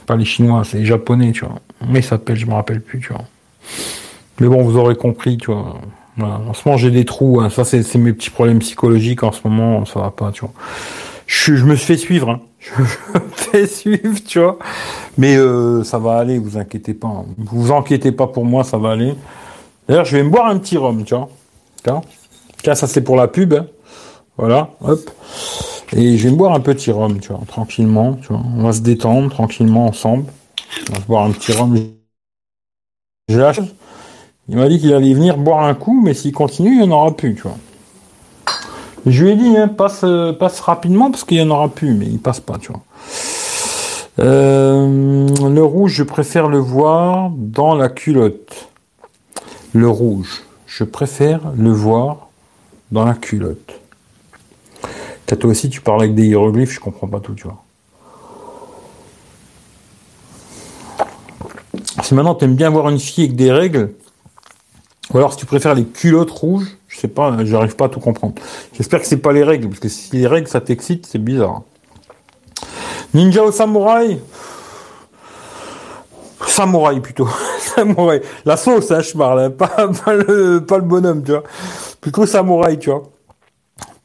Pas 0.05 0.15
les 0.15 0.25
Chinois, 0.25 0.63
c'est 0.63 0.77
les 0.77 0.85
Japonais, 0.85 1.31
tu 1.31 1.45
vois. 1.45 1.55
Mais 1.87 2.01
ça 2.01 2.11
s'appelle, 2.11 2.37
je 2.37 2.45
me 2.45 2.53
rappelle 2.53 2.81
plus, 2.81 2.99
tu 2.99 3.09
vois. 3.11 3.23
Mais 4.39 4.47
bon, 4.47 4.61
vous 4.61 4.77
aurez 4.77 4.95
compris, 4.95 5.37
tu 5.37 5.51
vois. 5.51 5.79
En 6.21 6.53
ce 6.53 6.61
moment, 6.65 6.77
j'ai 6.77 6.91
des 6.91 7.05
trous. 7.05 7.41
Hein. 7.41 7.49
Ça, 7.49 7.65
c'est 7.65 7.95
mes 7.95 8.13
petits 8.13 8.29
problèmes 8.29 8.59
psychologiques 8.59 9.23
en 9.23 9.31
ce 9.31 9.41
moment. 9.45 9.85
Ça 9.85 9.99
va 9.99 10.11
pas, 10.11 10.31
tu 10.31 10.41
vois. 10.41 10.53
Je, 11.27 11.53
me 11.53 11.75
fait 11.75 11.97
suivre. 11.97 12.29
Hein. 12.29 12.41
Je 12.65 13.19
fais 13.35 13.67
suivre, 13.67 14.19
tu 14.25 14.39
vois. 14.39 14.57
Mais 15.17 15.35
euh, 15.37 15.83
ça 15.83 15.99
va 15.99 16.17
aller, 16.17 16.39
vous 16.39 16.57
inquiétez 16.57 16.93
pas. 16.93 17.25
Vous 17.37 17.61
vous 17.61 17.73
inquiétez 17.73 18.11
pas 18.11 18.27
pour 18.27 18.45
moi, 18.45 18.63
ça 18.63 18.77
va 18.77 18.91
aller. 18.91 19.13
D'ailleurs, 19.87 20.05
je 20.05 20.17
vais 20.17 20.23
me 20.23 20.29
boire 20.29 20.47
un 20.47 20.57
petit 20.57 20.77
rhum, 20.77 21.03
tu 21.03 21.13
vois. 21.15 21.29
ça 22.75 22.87
c'est 22.87 23.01
pour 23.01 23.15
la 23.15 23.27
pub. 23.27 23.53
Hein. 23.53 23.67
Voilà, 24.37 24.71
hop. 24.81 25.09
Et 25.95 26.17
je 26.17 26.23
vais 26.23 26.31
me 26.31 26.37
boire 26.37 26.53
un 26.53 26.59
petit 26.59 26.91
rhum, 26.91 27.19
tu 27.19 27.29
vois, 27.29 27.41
tranquillement, 27.47 28.13
tu 28.15 28.29
vois. 28.29 28.41
On 28.57 28.63
va 28.63 28.73
se 28.73 28.81
détendre 28.81 29.29
tranquillement 29.29 29.85
ensemble. 29.85 30.25
On 30.89 30.93
va 30.93 30.99
se 30.99 31.05
boire 31.05 31.23
un 31.23 31.31
petit 31.31 31.53
rhum. 31.53 31.77
Il 34.47 34.57
m'a 34.57 34.69
dit 34.69 34.79
qu'il 34.79 34.93
allait 34.93 35.13
venir 35.13 35.37
boire 35.37 35.63
un 35.63 35.73
coup, 35.73 36.01
mais 36.03 36.13
s'il 36.13 36.31
continue, 36.31 36.71
il 36.71 36.77
n'y 36.79 36.83
en 36.83 36.91
aura 36.91 37.15
plus, 37.15 37.35
tu 37.35 37.43
vois. 37.43 37.57
Je 39.05 39.23
lui 39.23 39.31
ai 39.31 39.35
dit, 39.35 39.57
hein, 39.57 39.67
passe, 39.67 40.01
euh, 40.03 40.33
passe 40.33 40.59
rapidement 40.59 41.11
parce 41.11 41.23
qu'il 41.23 41.37
n'y 41.37 41.43
en 41.43 41.49
aura 41.51 41.69
plus, 41.69 41.93
mais 41.93 42.05
il 42.05 42.19
passe 42.19 42.39
pas, 42.39 42.57
tu 42.57 42.71
vois. 42.71 42.81
Euh, 44.19 45.27
le 45.27 45.63
rouge, 45.63 45.93
je 45.93 46.03
préfère 46.03 46.47
le 46.47 46.57
voir 46.57 47.31
dans 47.35 47.75
la 47.75 47.89
culotte. 47.89 48.69
Le 49.73 49.89
rouge, 49.89 50.43
je 50.65 50.83
préfère 50.83 51.41
le 51.57 51.71
voir 51.71 52.29
dans 52.91 53.05
la 53.05 53.13
culotte 53.13 53.75
toi 55.33 55.49
aussi, 55.49 55.69
tu 55.69 55.81
parles 55.81 56.01
avec 56.01 56.15
des 56.15 56.27
hiéroglyphes, 56.27 56.73
je 56.73 56.79
comprends 56.79 57.07
pas 57.07 57.19
tout, 57.19 57.33
tu 57.33 57.43
vois. 57.43 57.63
Si 62.03 62.13
maintenant 62.13 62.35
tu 62.35 62.45
aimes 62.45 62.55
bien 62.55 62.69
voir 62.69 62.89
une 62.89 62.99
fille 62.99 63.23
avec 63.23 63.35
des 63.35 63.51
règles, 63.51 63.93
ou 65.11 65.17
alors 65.17 65.33
si 65.33 65.39
tu 65.39 65.45
préfères 65.45 65.73
les 65.73 65.85
culottes 65.85 66.29
rouges, 66.29 66.77
je 66.95 67.01
sais 67.01 67.07
pas, 67.09 67.35
j'arrive 67.43 67.75
pas 67.75 67.85
à 67.85 67.89
tout 67.89 67.99
comprendre. 67.99 68.35
J'espère 68.73 69.01
que 69.01 69.05
c'est 69.05 69.17
pas 69.17 69.33
les 69.33 69.43
règles, 69.43 69.67
parce 69.67 69.81
que 69.81 69.89
si 69.89 70.15
les 70.15 70.27
règles 70.27 70.47
ça 70.47 70.61
t'excite, 70.61 71.05
c'est 71.05 71.19
bizarre. 71.19 71.63
Ninja 73.13 73.43
ou 73.43 73.51
samouraï? 73.51 74.21
Samouraï 76.47 77.01
plutôt. 77.01 77.27
samouraï. 77.59 78.21
La 78.45 78.55
sauce, 78.55 78.91
hein, 78.91 79.01
je 79.01 79.21
hein. 79.21 79.49
pas, 79.57 80.13
le, 80.13 80.59
bonhomme, 80.81 81.23
tu 81.23 81.31
vois. 81.31 81.43
Plutôt 81.99 82.25
samouraï, 82.25 82.79
tu 82.79 82.89
vois. 82.89 83.03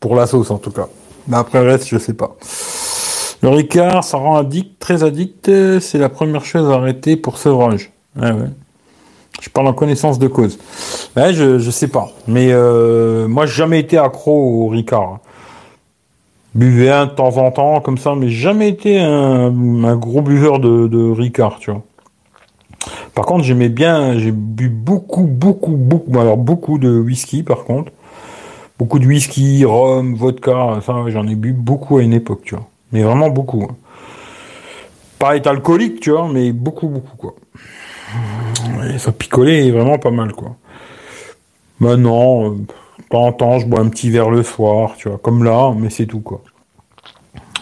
Pour 0.00 0.16
la 0.16 0.26
sauce 0.26 0.50
en 0.50 0.58
tout 0.58 0.72
cas. 0.72 0.88
Mais 1.28 1.36
après 1.36 1.62
le 1.62 1.70
reste, 1.70 1.86
je 1.86 1.98
sais 1.98 2.14
pas. 2.14 2.36
Le 3.42 3.50
Ricard, 3.50 4.02
ça 4.02 4.16
rend 4.16 4.36
addict, 4.36 4.80
très 4.80 5.04
addict. 5.04 5.48
C'est 5.80 5.98
la 5.98 6.08
première 6.08 6.44
chose 6.44 6.68
à 6.68 6.74
arrêter 6.74 7.16
pour 7.16 7.38
sevrage. 7.38 7.92
Ouais, 8.16 8.32
ouais. 8.32 8.50
Je 9.40 9.48
parle 9.48 9.66
en 9.68 9.72
connaissance 9.72 10.18
de 10.18 10.28
cause. 10.28 10.58
Je, 11.16 11.58
je 11.58 11.70
sais 11.70 11.88
pas. 11.88 12.10
Mais 12.28 12.52
euh, 12.52 13.26
moi, 13.26 13.46
j'ai 13.46 13.54
jamais 13.54 13.80
été 13.80 13.98
accro 13.98 14.64
au 14.64 14.68
Ricard. 14.68 15.18
Buvais 16.54 16.90
un 16.90 17.06
de 17.06 17.12
temps 17.12 17.36
en 17.36 17.50
temps, 17.50 17.80
comme 17.80 17.96
ça, 17.96 18.14
mais 18.16 18.28
jamais 18.28 18.68
été 18.68 19.00
un, 19.00 19.50
gros 19.96 20.20
buveur 20.20 20.58
de, 20.58 20.88
de 20.88 21.10
Ricard, 21.10 21.58
tu 21.60 21.70
vois. 21.70 21.82
Par 23.14 23.24
contre, 23.24 23.44
j'aimais 23.44 23.68
bien, 23.68 24.18
j'ai 24.18 24.32
bu 24.32 24.68
beaucoup, 24.68 25.24
beaucoup, 25.24 25.76
beaucoup, 25.76 26.18
alors 26.18 26.36
beaucoup 26.36 26.78
de 26.78 26.98
whisky, 26.98 27.42
par 27.42 27.64
contre. 27.64 27.92
Beaucoup 28.78 28.98
de 28.98 29.06
whisky, 29.06 29.64
rhum, 29.64 30.14
vodka, 30.14 30.80
ça, 30.84 30.94
j'en 31.08 31.26
ai 31.28 31.34
bu 31.34 31.52
beaucoup 31.52 31.98
à 31.98 32.02
une 32.02 32.14
époque, 32.14 32.40
tu 32.44 32.54
vois. 32.54 32.66
Mais 32.92 33.02
vraiment 33.02 33.28
beaucoup. 33.28 33.62
Hein. 33.62 33.76
Pas 35.18 35.36
être 35.36 35.46
alcoolique, 35.46 36.00
tu 36.00 36.10
vois, 36.10 36.28
mais 36.32 36.52
beaucoup, 36.52 36.88
beaucoup, 36.88 37.16
quoi. 37.16 37.34
Ça 38.98 39.12
picolait 39.12 39.70
vraiment 39.70 39.98
pas 39.98 40.10
mal, 40.10 40.32
quoi. 40.32 40.56
Maintenant, 41.80 42.46
euh, 42.46 42.54
de 42.56 43.04
temps 43.10 43.26
en 43.26 43.32
temps, 43.32 43.58
je 43.58 43.66
bois 43.66 43.80
un 43.80 43.88
petit 43.88 44.10
verre 44.10 44.30
le 44.30 44.42
soir, 44.42 44.94
tu 44.96 45.08
vois, 45.08 45.18
comme 45.18 45.44
là, 45.44 45.72
mais 45.76 45.90
c'est 45.90 46.06
tout, 46.06 46.20
quoi. 46.20 46.42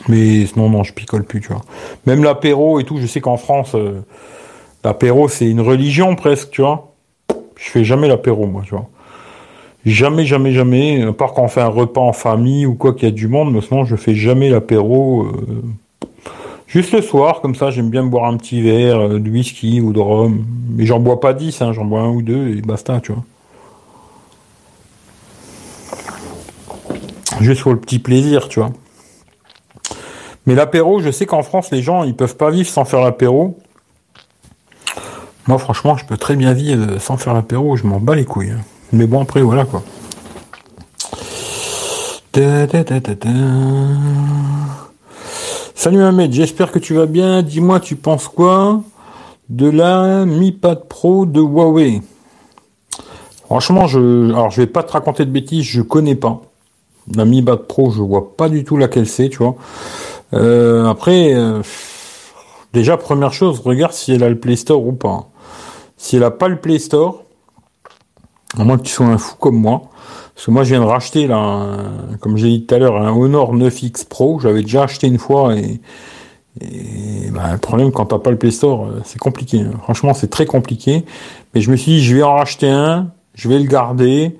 Mais 0.08 0.46
sinon, 0.46 0.70
non, 0.70 0.84
je 0.84 0.92
picole 0.92 1.24
plus, 1.24 1.40
tu 1.40 1.48
vois. 1.48 1.62
Même 2.06 2.24
l'apéro 2.24 2.80
et 2.80 2.84
tout, 2.84 2.98
je 2.98 3.06
sais 3.06 3.20
qu'en 3.20 3.36
France, 3.36 3.74
euh, 3.74 4.00
l'apéro, 4.84 5.28
c'est 5.28 5.48
une 5.48 5.60
religion 5.60 6.16
presque, 6.16 6.50
tu 6.50 6.62
vois. 6.62 6.94
Je 7.56 7.70
fais 7.70 7.84
jamais 7.84 8.08
l'apéro, 8.08 8.46
moi, 8.46 8.62
tu 8.64 8.70
vois. 8.70 8.88
Jamais, 9.86 10.26
jamais, 10.26 10.52
jamais, 10.52 11.02
à 11.02 11.12
part 11.12 11.32
quand 11.32 11.42
on 11.42 11.48
fait 11.48 11.60
un 11.60 11.68
repas 11.68 12.00
en 12.00 12.12
famille 12.12 12.66
ou 12.66 12.74
quoi 12.74 12.92
qu'il 12.92 13.04
y 13.04 13.12
a 13.12 13.14
du 13.14 13.28
monde, 13.28 13.52
mais 13.52 13.60
sinon 13.60 13.84
je 13.84 13.96
fais 13.96 14.14
jamais 14.14 14.50
l'apéro. 14.50 15.22
Euh, 15.24 15.62
juste 16.68 16.92
le 16.92 17.02
soir, 17.02 17.40
comme 17.40 17.54
ça, 17.54 17.70
j'aime 17.70 17.90
bien 17.90 18.04
boire 18.04 18.26
un 18.26 18.36
petit 18.36 18.62
verre 18.62 19.00
euh, 19.00 19.18
de 19.18 19.28
whisky 19.28 19.80
ou 19.80 19.92
de 19.92 19.98
rhum. 19.98 20.44
Mais 20.70 20.86
j'en 20.86 21.00
bois 21.00 21.18
pas 21.18 21.32
dix, 21.32 21.60
hein, 21.60 21.72
j'en 21.72 21.84
bois 21.84 22.02
un 22.02 22.10
ou 22.10 22.22
deux 22.22 22.56
et 22.56 22.60
basta, 22.60 23.00
tu 23.00 23.12
vois. 23.12 23.24
Juste 27.40 27.62
pour 27.62 27.72
le 27.72 27.80
petit 27.80 27.98
plaisir, 27.98 28.48
tu 28.48 28.60
vois. 28.60 28.70
Mais 30.46 30.54
l'apéro, 30.54 31.00
je 31.00 31.10
sais 31.10 31.26
qu'en 31.26 31.42
France, 31.42 31.70
les 31.70 31.82
gens, 31.82 32.04
ils 32.04 32.14
peuvent 32.14 32.36
pas 32.36 32.50
vivre 32.50 32.68
sans 32.68 32.84
faire 32.84 33.00
l'apéro. 33.00 33.58
Moi, 35.46 35.58
franchement, 35.58 35.96
je 35.96 36.04
peux 36.04 36.16
très 36.16 36.36
bien 36.36 36.52
vivre 36.52 36.98
sans 37.00 37.16
faire 37.16 37.34
l'apéro, 37.34 37.76
je 37.76 37.86
m'en 37.86 38.00
bats 38.00 38.14
les 38.14 38.24
couilles. 38.24 38.50
Hein. 38.50 38.60
Mais 38.92 39.06
bon, 39.06 39.22
après, 39.22 39.42
voilà 39.42 39.64
quoi. 39.64 39.82
Salut 45.78 46.02
Ahmed, 46.02 46.32
j'espère 46.32 46.72
que 46.72 46.80
tu 46.80 46.94
vas 46.94 47.06
bien. 47.06 47.40
Dis-moi, 47.40 47.78
tu 47.78 47.94
penses 47.94 48.26
quoi 48.26 48.82
de 49.48 49.70
la 49.70 50.26
Mi 50.26 50.50
Pad 50.50 50.88
Pro 50.88 51.24
de 51.24 51.40
Huawei? 51.40 52.02
Franchement, 53.44 53.86
je, 53.86 54.24
alors 54.30 54.50
je 54.50 54.60
vais 54.60 54.66
pas 54.66 54.82
te 54.82 54.90
raconter 54.90 55.24
de 55.24 55.30
bêtises, 55.30 55.62
je 55.62 55.80
connais 55.80 56.16
pas. 56.16 56.42
La 57.14 57.24
Mi 57.24 57.42
Pad 57.42 57.60
Pro, 57.68 57.92
je 57.92 58.02
vois 58.02 58.36
pas 58.36 58.48
du 58.48 58.64
tout 58.64 58.76
laquelle 58.76 59.06
c'est, 59.06 59.28
tu 59.28 59.38
vois. 59.38 59.54
Euh, 60.34 60.86
après, 60.86 61.32
euh, 61.32 61.62
déjà 62.72 62.96
première 62.96 63.32
chose, 63.32 63.60
regarde 63.60 63.92
si 63.92 64.10
elle 64.10 64.24
a 64.24 64.28
le 64.28 64.40
Play 64.40 64.56
Store 64.56 64.84
ou 64.84 64.94
pas. 64.94 65.28
Si 65.96 66.16
elle 66.16 66.24
a 66.24 66.32
pas 66.32 66.48
le 66.48 66.56
Play 66.56 66.80
Store, 66.80 67.22
à 68.58 68.64
moins 68.64 68.78
que 68.78 68.82
tu 68.82 68.92
sois 68.92 69.06
un 69.06 69.18
fou 69.18 69.36
comme 69.38 69.60
moi. 69.60 69.82
Parce 70.38 70.46
que 70.46 70.50
moi, 70.52 70.62
je 70.62 70.68
viens 70.68 70.80
de 70.82 70.86
racheter, 70.86 71.26
là, 71.26 71.66
comme 72.20 72.36
j'ai 72.36 72.46
dit 72.46 72.64
tout 72.64 72.72
à 72.72 72.78
l'heure, 72.78 72.96
un 72.96 73.10
Honor 73.10 73.56
9X 73.56 74.06
Pro. 74.06 74.38
J'avais 74.38 74.62
déjà 74.62 74.84
acheté 74.84 75.08
une 75.08 75.18
fois 75.18 75.56
et, 75.56 75.80
ben, 77.32 77.54
le 77.54 77.58
problème, 77.58 77.90
quand 77.90 78.06
t'as 78.06 78.20
pas 78.20 78.30
le 78.30 78.38
Play 78.38 78.52
Store, 78.52 78.86
euh, 78.86 79.00
c'est 79.04 79.18
compliqué. 79.18 79.62
Hein. 79.62 79.72
Franchement, 79.82 80.14
c'est 80.14 80.30
très 80.30 80.46
compliqué. 80.46 81.04
Mais 81.52 81.60
je 81.60 81.72
me 81.72 81.76
suis 81.76 81.90
dit, 81.90 82.04
je 82.04 82.14
vais 82.14 82.22
en 82.22 82.36
racheter 82.36 82.68
un, 82.68 83.08
je 83.34 83.48
vais 83.48 83.58
le 83.58 83.64
garder. 83.64 84.38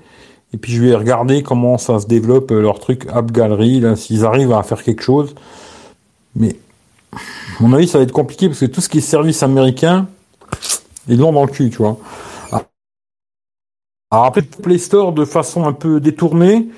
Et 0.53 0.57
puis 0.57 0.71
je 0.71 0.81
vais 0.81 0.95
regarder 0.95 1.43
comment 1.43 1.77
ça 1.77 1.99
se 1.99 2.07
développe 2.07 2.49
euh, 2.51 2.61
leur 2.61 2.79
truc 2.79 3.05
App 3.13 3.33
Gallery, 3.33 3.81
là, 3.81 3.97
s'ils 3.97 4.23
arrivent 4.23 4.53
à 4.53 4.63
faire 4.63 4.81
quelque 4.81 5.03
chose. 5.03 5.35
Mais, 6.33 6.55
à 7.11 7.17
mon 7.59 7.73
avis, 7.73 7.89
ça 7.89 7.97
va 7.97 8.05
être 8.05 8.13
compliqué 8.13 8.47
parce 8.47 8.61
que 8.61 8.67
tout 8.67 8.79
ce 8.79 8.87
qui 8.87 8.99
est 8.99 9.01
service 9.01 9.43
américain, 9.43 10.07
ils 11.09 11.19
l'ont 11.19 11.33
dans 11.33 11.43
le 11.43 11.51
cul, 11.51 11.69
tu 11.69 11.79
vois. 11.79 11.97
Alors 14.11 14.25
après, 14.25 14.41
Play 14.41 14.79
Store 14.79 15.13
de 15.13 15.23
façon 15.23 15.65
un 15.65 15.73
peu 15.73 15.99
détournée, 15.99 16.69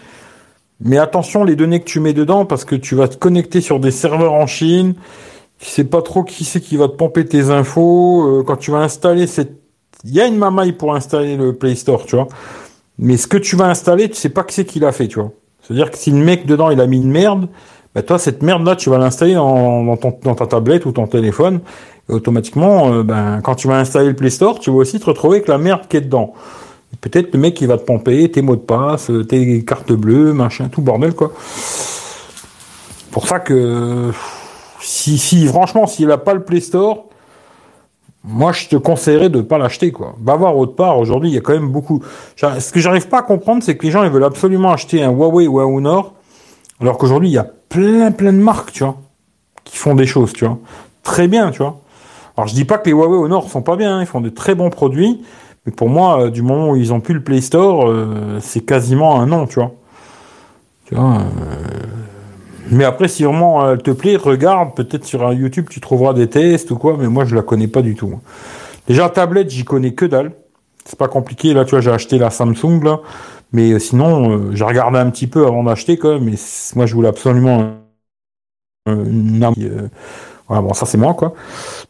mais 0.81 0.97
attention 0.97 1.45
les 1.45 1.55
données 1.55 1.79
que 1.79 1.85
tu 1.85 2.01
mets 2.01 2.11
dedans 2.11 2.45
parce 2.45 2.65
que 2.65 2.75
tu 2.75 2.93
vas 2.93 3.07
te 3.07 3.15
connecter 3.15 3.61
sur 3.61 3.79
des 3.79 3.91
serveurs 3.91 4.33
en 4.33 4.47
Chine. 4.47 4.95
Tu 5.57 5.69
sais 5.69 5.85
pas 5.85 6.01
trop 6.01 6.25
qui 6.25 6.43
c'est 6.43 6.59
qui 6.59 6.75
va 6.75 6.89
te 6.89 6.95
pomper 6.95 7.23
tes 7.23 7.49
infos. 7.49 8.27
Euh, 8.27 8.43
quand 8.43 8.57
tu 8.57 8.71
vas 8.71 8.79
installer 8.79 9.27
cette, 9.27 9.61
il 10.03 10.13
y 10.13 10.19
a 10.19 10.27
une 10.27 10.35
mamaille 10.35 10.73
pour 10.73 10.93
installer 10.93 11.37
le 11.37 11.55
Play 11.55 11.75
Store, 11.75 12.05
tu 12.05 12.17
vois. 12.17 12.27
Mais 12.97 13.15
ce 13.15 13.27
que 13.27 13.37
tu 13.37 13.55
vas 13.55 13.69
installer, 13.69 14.09
tu 14.09 14.15
sais 14.15 14.27
pas 14.27 14.43
qui 14.43 14.53
c'est 14.53 14.65
qui 14.65 14.81
l'a 14.81 14.91
fait, 14.91 15.07
tu 15.07 15.17
vois. 15.19 15.31
C'est-à-dire 15.61 15.89
que 15.89 15.97
si 15.97 16.11
le 16.11 16.17
mec 16.17 16.45
dedans 16.45 16.69
il 16.69 16.81
a 16.81 16.87
mis 16.87 16.97
une 16.97 17.11
merde, 17.11 17.47
bah 17.95 18.01
toi 18.01 18.19
cette 18.19 18.43
merde 18.43 18.65
là 18.65 18.75
tu 18.75 18.89
vas 18.89 18.97
l'installer 18.97 19.35
dans, 19.35 19.83
dans, 19.85 20.35
ta 20.35 20.47
tablette 20.47 20.85
ou 20.85 20.91
ton 20.91 21.07
téléphone 21.07 21.61
et 22.09 22.13
automatiquement, 22.13 22.91
euh, 22.91 23.03
ben 23.03 23.39
quand 23.41 23.55
tu 23.55 23.69
vas 23.69 23.77
installer 23.77 24.09
le 24.09 24.15
Play 24.17 24.31
Store, 24.31 24.59
tu 24.59 24.69
vas 24.69 24.77
aussi 24.77 24.99
te 24.99 25.05
retrouver 25.05 25.37
avec 25.37 25.47
la 25.47 25.57
merde 25.57 25.87
qui 25.87 25.95
est 25.95 26.01
dedans. 26.01 26.33
Peut-être 26.99 27.33
le 27.33 27.39
mec 27.39 27.53
qui 27.53 27.65
va 27.65 27.77
te 27.77 27.83
pomper 27.83 28.29
tes 28.29 28.41
mots 28.41 28.55
de 28.55 28.61
passe, 28.61 29.09
tes 29.29 29.63
cartes 29.63 29.93
bleues, 29.93 30.33
machin, 30.33 30.67
tout 30.67 30.81
bordel 30.81 31.13
quoi. 31.13 31.31
Pour 33.11 33.27
ça 33.27 33.39
que 33.39 34.11
si, 34.81 35.17
si 35.17 35.47
franchement 35.47 35.87
s'il 35.87 36.07
n'a 36.07 36.17
pas 36.17 36.33
le 36.33 36.43
Play 36.43 36.59
Store, 36.59 37.05
moi 38.23 38.51
je 38.51 38.67
te 38.67 38.75
conseillerais 38.75 39.29
de 39.29 39.37
ne 39.37 39.43
pas 39.43 39.57
l'acheter 39.57 39.91
quoi. 39.91 40.15
Va 40.21 40.35
voir 40.35 40.57
autre 40.57 40.75
part. 40.75 40.99
Aujourd'hui 40.99 41.29
il 41.29 41.33
y 41.33 41.37
a 41.37 41.41
quand 41.41 41.53
même 41.53 41.69
beaucoup. 41.69 42.03
Ce 42.35 42.71
que 42.71 42.79
j'arrive 42.79 43.07
pas 43.07 43.19
à 43.19 43.23
comprendre 43.23 43.63
c'est 43.63 43.77
que 43.77 43.85
les 43.85 43.91
gens 43.91 44.03
ils 44.03 44.11
veulent 44.11 44.23
absolument 44.23 44.71
acheter 44.71 45.01
un 45.01 45.11
Huawei 45.11 45.47
ou 45.47 45.59
un 45.59 45.65
Honor, 45.65 46.13
alors 46.81 46.97
qu'aujourd'hui 46.97 47.29
il 47.29 47.33
y 47.33 47.39
a 47.39 47.47
plein 47.69 48.11
plein 48.11 48.33
de 48.33 48.39
marques 48.39 48.73
tu 48.73 48.83
vois 48.83 48.97
qui 49.63 49.77
font 49.77 49.95
des 49.95 50.05
choses 50.05 50.33
tu 50.33 50.45
vois 50.45 50.59
très 51.03 51.27
bien 51.27 51.51
tu 51.51 51.59
vois. 51.59 51.79
Alors 52.37 52.47
je 52.47 52.53
dis 52.53 52.65
pas 52.65 52.77
que 52.77 52.85
les 52.85 52.91
Huawei 52.91 53.17
Honor 53.17 53.49
sont 53.49 53.61
pas 53.61 53.75
bien, 53.75 53.97
hein. 53.97 54.01
ils 54.01 54.07
font 54.07 54.21
de 54.21 54.29
très 54.29 54.55
bons 54.55 54.69
produits. 54.69 55.21
Pour 55.69 55.89
moi, 55.89 56.23
euh, 56.23 56.29
du 56.31 56.41
moment 56.41 56.71
où 56.71 56.75
ils 56.75 56.91
ont 56.91 56.99
plus 56.99 57.13
le 57.13 57.23
Play 57.23 57.41
Store, 57.41 57.87
euh, 57.87 58.39
c'est 58.41 58.61
quasiment 58.61 59.21
un 59.21 59.27
non, 59.27 59.45
tu 59.45 59.55
vois. 59.55 59.73
Tu 60.85 60.95
vois 60.95 61.17
euh, 61.19 61.21
Mais 62.71 62.83
après, 62.83 63.07
si 63.07 63.23
vraiment 63.23 63.69
elle 63.71 63.81
te 63.83 63.91
plaît, 63.91 64.15
regarde. 64.15 64.75
Peut-être 64.75 65.05
sur 65.05 65.31
YouTube, 65.33 65.67
tu 65.69 65.79
trouveras 65.79 66.13
des 66.13 66.27
tests 66.27 66.71
ou 66.71 66.77
quoi. 66.77 66.97
Mais 66.99 67.07
moi, 67.07 67.25
je 67.25 67.35
la 67.35 67.43
connais 67.43 67.67
pas 67.67 67.83
du 67.83 67.95
tout. 67.95 68.19
Déjà, 68.87 69.09
tablette, 69.09 69.51
j'y 69.51 69.63
connais 69.63 69.93
que 69.93 70.05
dalle. 70.05 70.31
C'est 70.85 70.97
pas 70.97 71.07
compliqué. 71.07 71.53
Là, 71.53 71.63
tu 71.63 71.71
vois, 71.71 71.81
j'ai 71.81 71.91
acheté 71.91 72.17
la 72.17 72.31
Samsung 72.31 72.83
là. 72.83 72.99
Mais 73.53 73.79
sinon, 73.79 74.53
j'ai 74.53 74.63
regardé 74.63 74.97
un 74.97 75.09
petit 75.11 75.27
peu 75.27 75.45
avant 75.45 75.63
d'acheter 75.63 75.97
quand 75.97 76.13
même. 76.13 76.23
Mais 76.23 76.35
moi, 76.75 76.85
je 76.87 76.95
voulais 76.95 77.09
absolument 77.09 77.73
une 78.87 79.43
bon, 80.59 80.73
ça 80.73 80.85
c'est 80.85 80.97
moi, 80.97 81.13
quoi. 81.13 81.33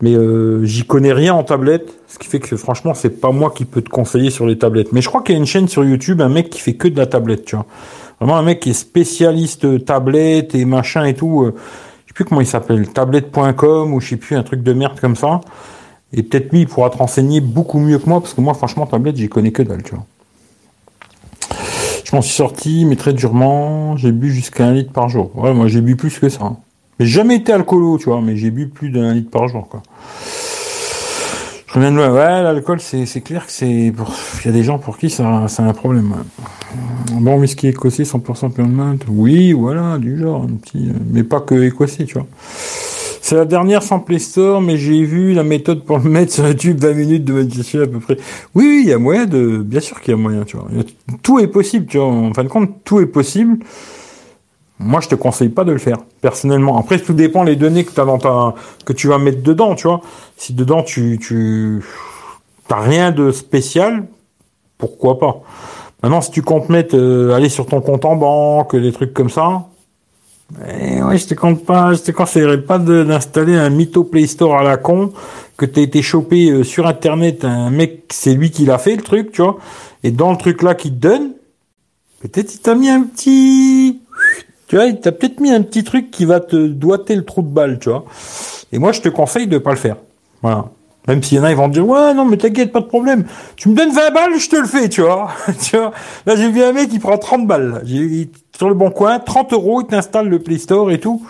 Mais 0.01 0.14
euh, 0.14 0.64
j'y 0.66 0.84
connais 0.86 1.14
rien 1.14 1.34
en 1.34 1.43
tablette, 1.43 1.89
ce 2.07 2.20
qui 2.20 2.28
fait 2.28 2.39
que 2.39 2.55
franchement, 2.57 2.93
c'est 2.93 3.22
pas 3.22 3.32
moi 3.32 3.51
qui 3.55 3.66
peux 3.66 3.82
te 3.82 3.89
conseiller 3.89 4.30
sur 4.30 4.45
les 4.45 4.57
tablettes. 4.57 4.91
Mais 4.91 5.01
je 5.01 5.09
crois 5.09 5.24
qu'il 5.24 5.34
y 5.34 5.38
a 5.38 5.39
une 5.39 5.47
chaîne 5.47 5.68
sur 5.68 5.84
YouTube, 5.84 6.22
un 6.22 6.30
mec 6.30 6.49
qui 6.49 6.59
fait 6.59 6.76
que 6.76 6.88
de 6.88 6.97
la 6.97 7.07
tablette, 7.07 7.45
tu 7.45 7.55
vois. 7.55 7.66
Vraiment 8.20 8.38
un 8.38 8.43
mec 8.43 8.59
qui 8.59 8.70
est 8.70 8.74
spécialiste 8.74 9.84
tablette 9.84 10.53
et 10.53 10.66
machin 10.66 11.05
et 11.05 11.16
tout. 11.16 11.41
Euh, 11.41 11.55
je 12.05 12.12
sais 12.12 12.14
plus 12.14 12.26
comment 12.26 12.41
il 12.41 12.47
s'appelle, 12.47 12.88
tablette.com 12.89 13.93
ou 13.93 13.99
je 13.99 14.09
sais 14.09 14.18
plus, 14.18 14.36
un 14.36 14.43
truc 14.43 14.62
de 14.62 14.74
merde 14.74 14.99
comme 14.99 15.16
ça. 15.16 15.41
Et 16.14 16.24
peut-être 16.24 16.51
lui, 16.51 16.62
il 16.62 16.68
pourra 16.68 16.89
te 16.89 16.97
renseigner 16.97 17.41
beaucoup 17.41 17.80
mieux 17.80 17.97
que 17.97 18.07
moi, 18.07 18.20
parce 18.20 18.34
que 18.34 18.41
moi, 18.41 18.53
franchement, 18.53 18.86
tablette, 18.86 19.16
j'y 19.16 19.30
connais 19.30 19.51
que 19.51 19.64
dalle, 19.64 19.82
tu 19.82 19.95
vois. 19.95 20.05
Je 22.03 22.16
m'en 22.16 22.22
suis 22.22 22.36
sorti, 22.36 22.84
mais 22.84 22.97
très 22.97 23.14
durement. 23.14 23.95
J'ai 23.95 24.12
bu 24.12 24.34
jusqu'à 24.34 24.66
un 24.66 24.74
litre 24.74 24.91
par 24.91 25.07
jour. 25.07 25.32
Ouais, 25.34 25.53
moi, 25.53 25.68
j'ai 25.68 25.80
bu 25.80 25.95
plus 25.95 26.20
que 26.20 26.28
ça. 26.28 26.51
J'ai 27.02 27.08
jamais 27.08 27.38
été 27.38 27.52
alcoolo, 27.52 27.97
tu 27.97 28.06
vois, 28.06 28.22
mais 28.22 28.36
j'ai 28.36 28.52
bu 28.52 28.68
plus 28.68 28.91
d'un 28.91 29.16
litre 29.16 29.32
par 29.32 29.47
jour, 29.47 29.68
quoi. 29.68 29.82
Je 31.66 31.74
reviens 31.74 31.91
de 31.91 31.95
loin. 31.95 32.12
Ouais, 32.12 32.43
l'alcool, 32.43 32.80
c'est, 32.80 33.22
clair 33.22 33.47
que 33.47 33.52
c'est 33.52 33.91
pour, 33.95 34.14
il 34.43 34.45
y 34.45 34.49
a 34.49 34.52
des 34.52 34.64
gens 34.64 34.78
pour 34.78 34.99
qui 34.99 35.10
ça, 35.10 35.45
c'est 35.47 35.64
un 35.64 35.74
problème. 35.74 36.14
Bon, 37.14 37.39
whisky 37.39 37.70
écossais 37.70 38.04
100% 38.04 38.52
pure 38.52 38.68
Oui, 39.08 39.52
voilà, 39.54 39.97
du 39.97 40.20
genre, 40.20 40.43
un 40.43 40.58
petit, 40.58 40.91
mais 41.12 41.24
pas 41.24 41.39
que 41.39 41.56
écossais, 41.56 42.06
tu 42.06 42.14
vois. 42.14 42.28
C'est 42.43 43.36
la 43.36 43.45
dernière 43.45 43.82
sans 43.82 43.99
Play 43.99 44.20
Store, 44.20 44.62
mais 44.62 44.78
j'ai 44.78 45.04
vu 45.04 45.34
la 45.34 45.43
méthode 45.43 45.84
pour 45.86 45.97
le 45.97 46.08
mettre 46.08 46.32
sur 46.34 46.47
YouTube 46.47 46.78
20 46.82 46.93
minutes 46.93 47.26
de 47.26 47.34
méditation 47.34 47.82
à 47.82 47.88
peu 47.88 47.99
près. 47.99 48.18
Oui, 48.54 48.66
oui, 48.66 48.82
il 48.84 48.89
y 48.89 48.93
a 48.93 48.99
moyen 48.99 49.26
de, 49.26 49.58
bien 49.58 49.80
sûr 49.80 50.02
qu'il 50.02 50.12
y 50.12 50.14
a 50.14 50.18
moyen, 50.18 50.43
tu 50.43 50.56
vois. 50.56 50.68
Tout 51.24 51.39
est 51.39 51.47
possible, 51.47 51.88
tu 51.88 51.97
vois. 51.97 52.08
En 52.08 52.32
fin 52.32 52.43
de 52.43 52.49
compte, 52.49 52.84
tout 52.84 52.99
est 52.99 53.08
possible. 53.08 53.58
Moi, 54.84 55.00
je 55.00 55.10
te 55.10 55.16
conseille 55.16 55.50
pas 55.50 55.64
de 55.64 55.72
le 55.72 55.78
faire, 55.78 55.98
personnellement. 56.22 56.78
Après, 56.78 57.00
tout 57.00 57.14
dépend 57.14 57.44
les 57.44 57.56
données 57.56 57.86
que, 57.86 58.00
as 58.02 58.06
dans 58.06 58.18
ta, 58.18 58.56
que 58.84 58.94
tu 58.94 59.08
vas 59.08 59.20
mettre 59.20 59.44
dedans, 59.44 59.76
tu 59.76 59.88
vois. 59.88 60.02
Si 60.38 60.54
dedans, 60.54 60.82
tu, 60.84 61.20
tu 61.22 61.84
rien 62.70 63.12
de 63.12 63.32
spécial, 63.32 64.08
pourquoi 64.78 65.20
pas. 65.20 65.42
Maintenant, 66.02 66.22
si 66.22 66.32
tu 66.32 66.42
comptes 66.42 66.70
mettre, 66.70 66.96
euh, 66.98 67.36
aller 67.36 67.50
sur 67.50 67.66
ton 67.66 67.82
compte 67.82 68.06
en 68.06 68.16
banque, 68.16 68.76
des 68.76 68.92
trucs 68.92 69.14
comme 69.14 69.30
ça, 69.30 69.68
eh, 70.68 71.02
ouais, 71.02 71.18
je 71.18 71.28
te 71.28 71.34
compte 71.34 71.64
pas, 71.64 71.94
je 71.94 72.02
te 72.02 72.12
conseillerais 72.12 72.62
pas 72.62 72.78
d'installer 72.80 73.56
un 73.56 73.70
mytho 73.70 74.04
Play 74.04 74.28
Store 74.28 74.58
à 74.58 74.64
la 74.64 74.78
con, 74.78 75.14
que 75.58 75.66
t'as 75.66 75.82
été 75.82 76.02
chopé 76.02 76.50
euh, 76.50 76.64
sur 76.64 76.88
Internet, 76.88 77.46
un 77.46 77.70
mec, 77.70 78.06
c'est 78.10 78.34
lui 78.34 78.52
qui 78.52 78.66
l'a 78.66 78.78
fait, 78.78 78.96
le 78.96 79.04
truc, 79.04 79.32
tu 79.32 79.42
vois. 79.42 79.58
Et 80.04 80.12
dans 80.12 80.32
le 80.32 80.38
truc 80.38 80.64
là 80.64 80.76
qu'il 80.76 80.92
te 80.92 81.08
donne, 81.08 81.32
peut-être 82.22 82.54
il 82.56 82.60
t'a 82.60 82.76
mis 82.76 82.90
un 82.90 83.04
petit, 83.04 84.01
tu 84.72 84.78
vois, 84.78 84.90
t'as 84.94 85.12
peut-être 85.12 85.42
mis 85.42 85.52
un 85.52 85.64
petit 85.64 85.84
truc 85.84 86.12
qui 86.12 86.24
va 86.24 86.40
te 86.40 86.56
doiter 86.56 87.14
le 87.18 87.26
trou 87.26 87.42
de 87.42 87.50
balle, 87.50 87.78
tu 87.78 87.90
vois. 87.90 88.06
Et 88.72 88.80
moi, 88.80 88.94
je 88.94 89.02
te 89.02 89.10
conseille 89.10 89.46
de 89.48 89.58
pas 89.58 89.72
le 89.72 89.76
faire. 89.76 89.98
Voilà. 90.42 90.68
Même 91.10 91.22
s'il 91.22 91.40
y 91.40 91.42
en 91.42 91.44
a, 91.44 91.52
ils 91.52 91.58
vont 91.58 91.68
te 91.68 91.74
dire, 91.74 91.86
ouais, 91.86 92.14
non, 92.14 92.24
mais 92.24 92.38
t'inquiète, 92.38 92.72
pas 92.72 92.80
de 92.80 92.86
problème. 92.86 93.26
Tu 93.58 93.68
me 93.68 93.76
donnes 93.76 93.92
20 93.92 94.12
balles, 94.12 94.40
je 94.40 94.50
te 94.50 94.56
le 94.56 94.66
fais, 94.66 94.88
tu 94.88 95.02
vois. 95.02 95.28
tu 95.62 95.76
vois. 95.76 95.92
Là, 96.26 96.38
j'ai 96.38 96.50
vu 96.50 96.64
un 96.64 96.72
mec 96.72 96.88
qui 96.88 97.00
prend 97.00 97.18
30 97.18 97.46
balles. 97.48 97.84
Sur 98.58 98.70
le 98.70 98.76
bon 98.76 98.92
coin, 98.92 99.20
30 99.20 99.52
euros, 99.52 99.82
il 99.82 99.88
t'installe 99.88 100.30
le 100.30 100.40
Play 100.40 100.58
Store 100.58 100.90
et 100.90 101.02
tout. 101.02 101.22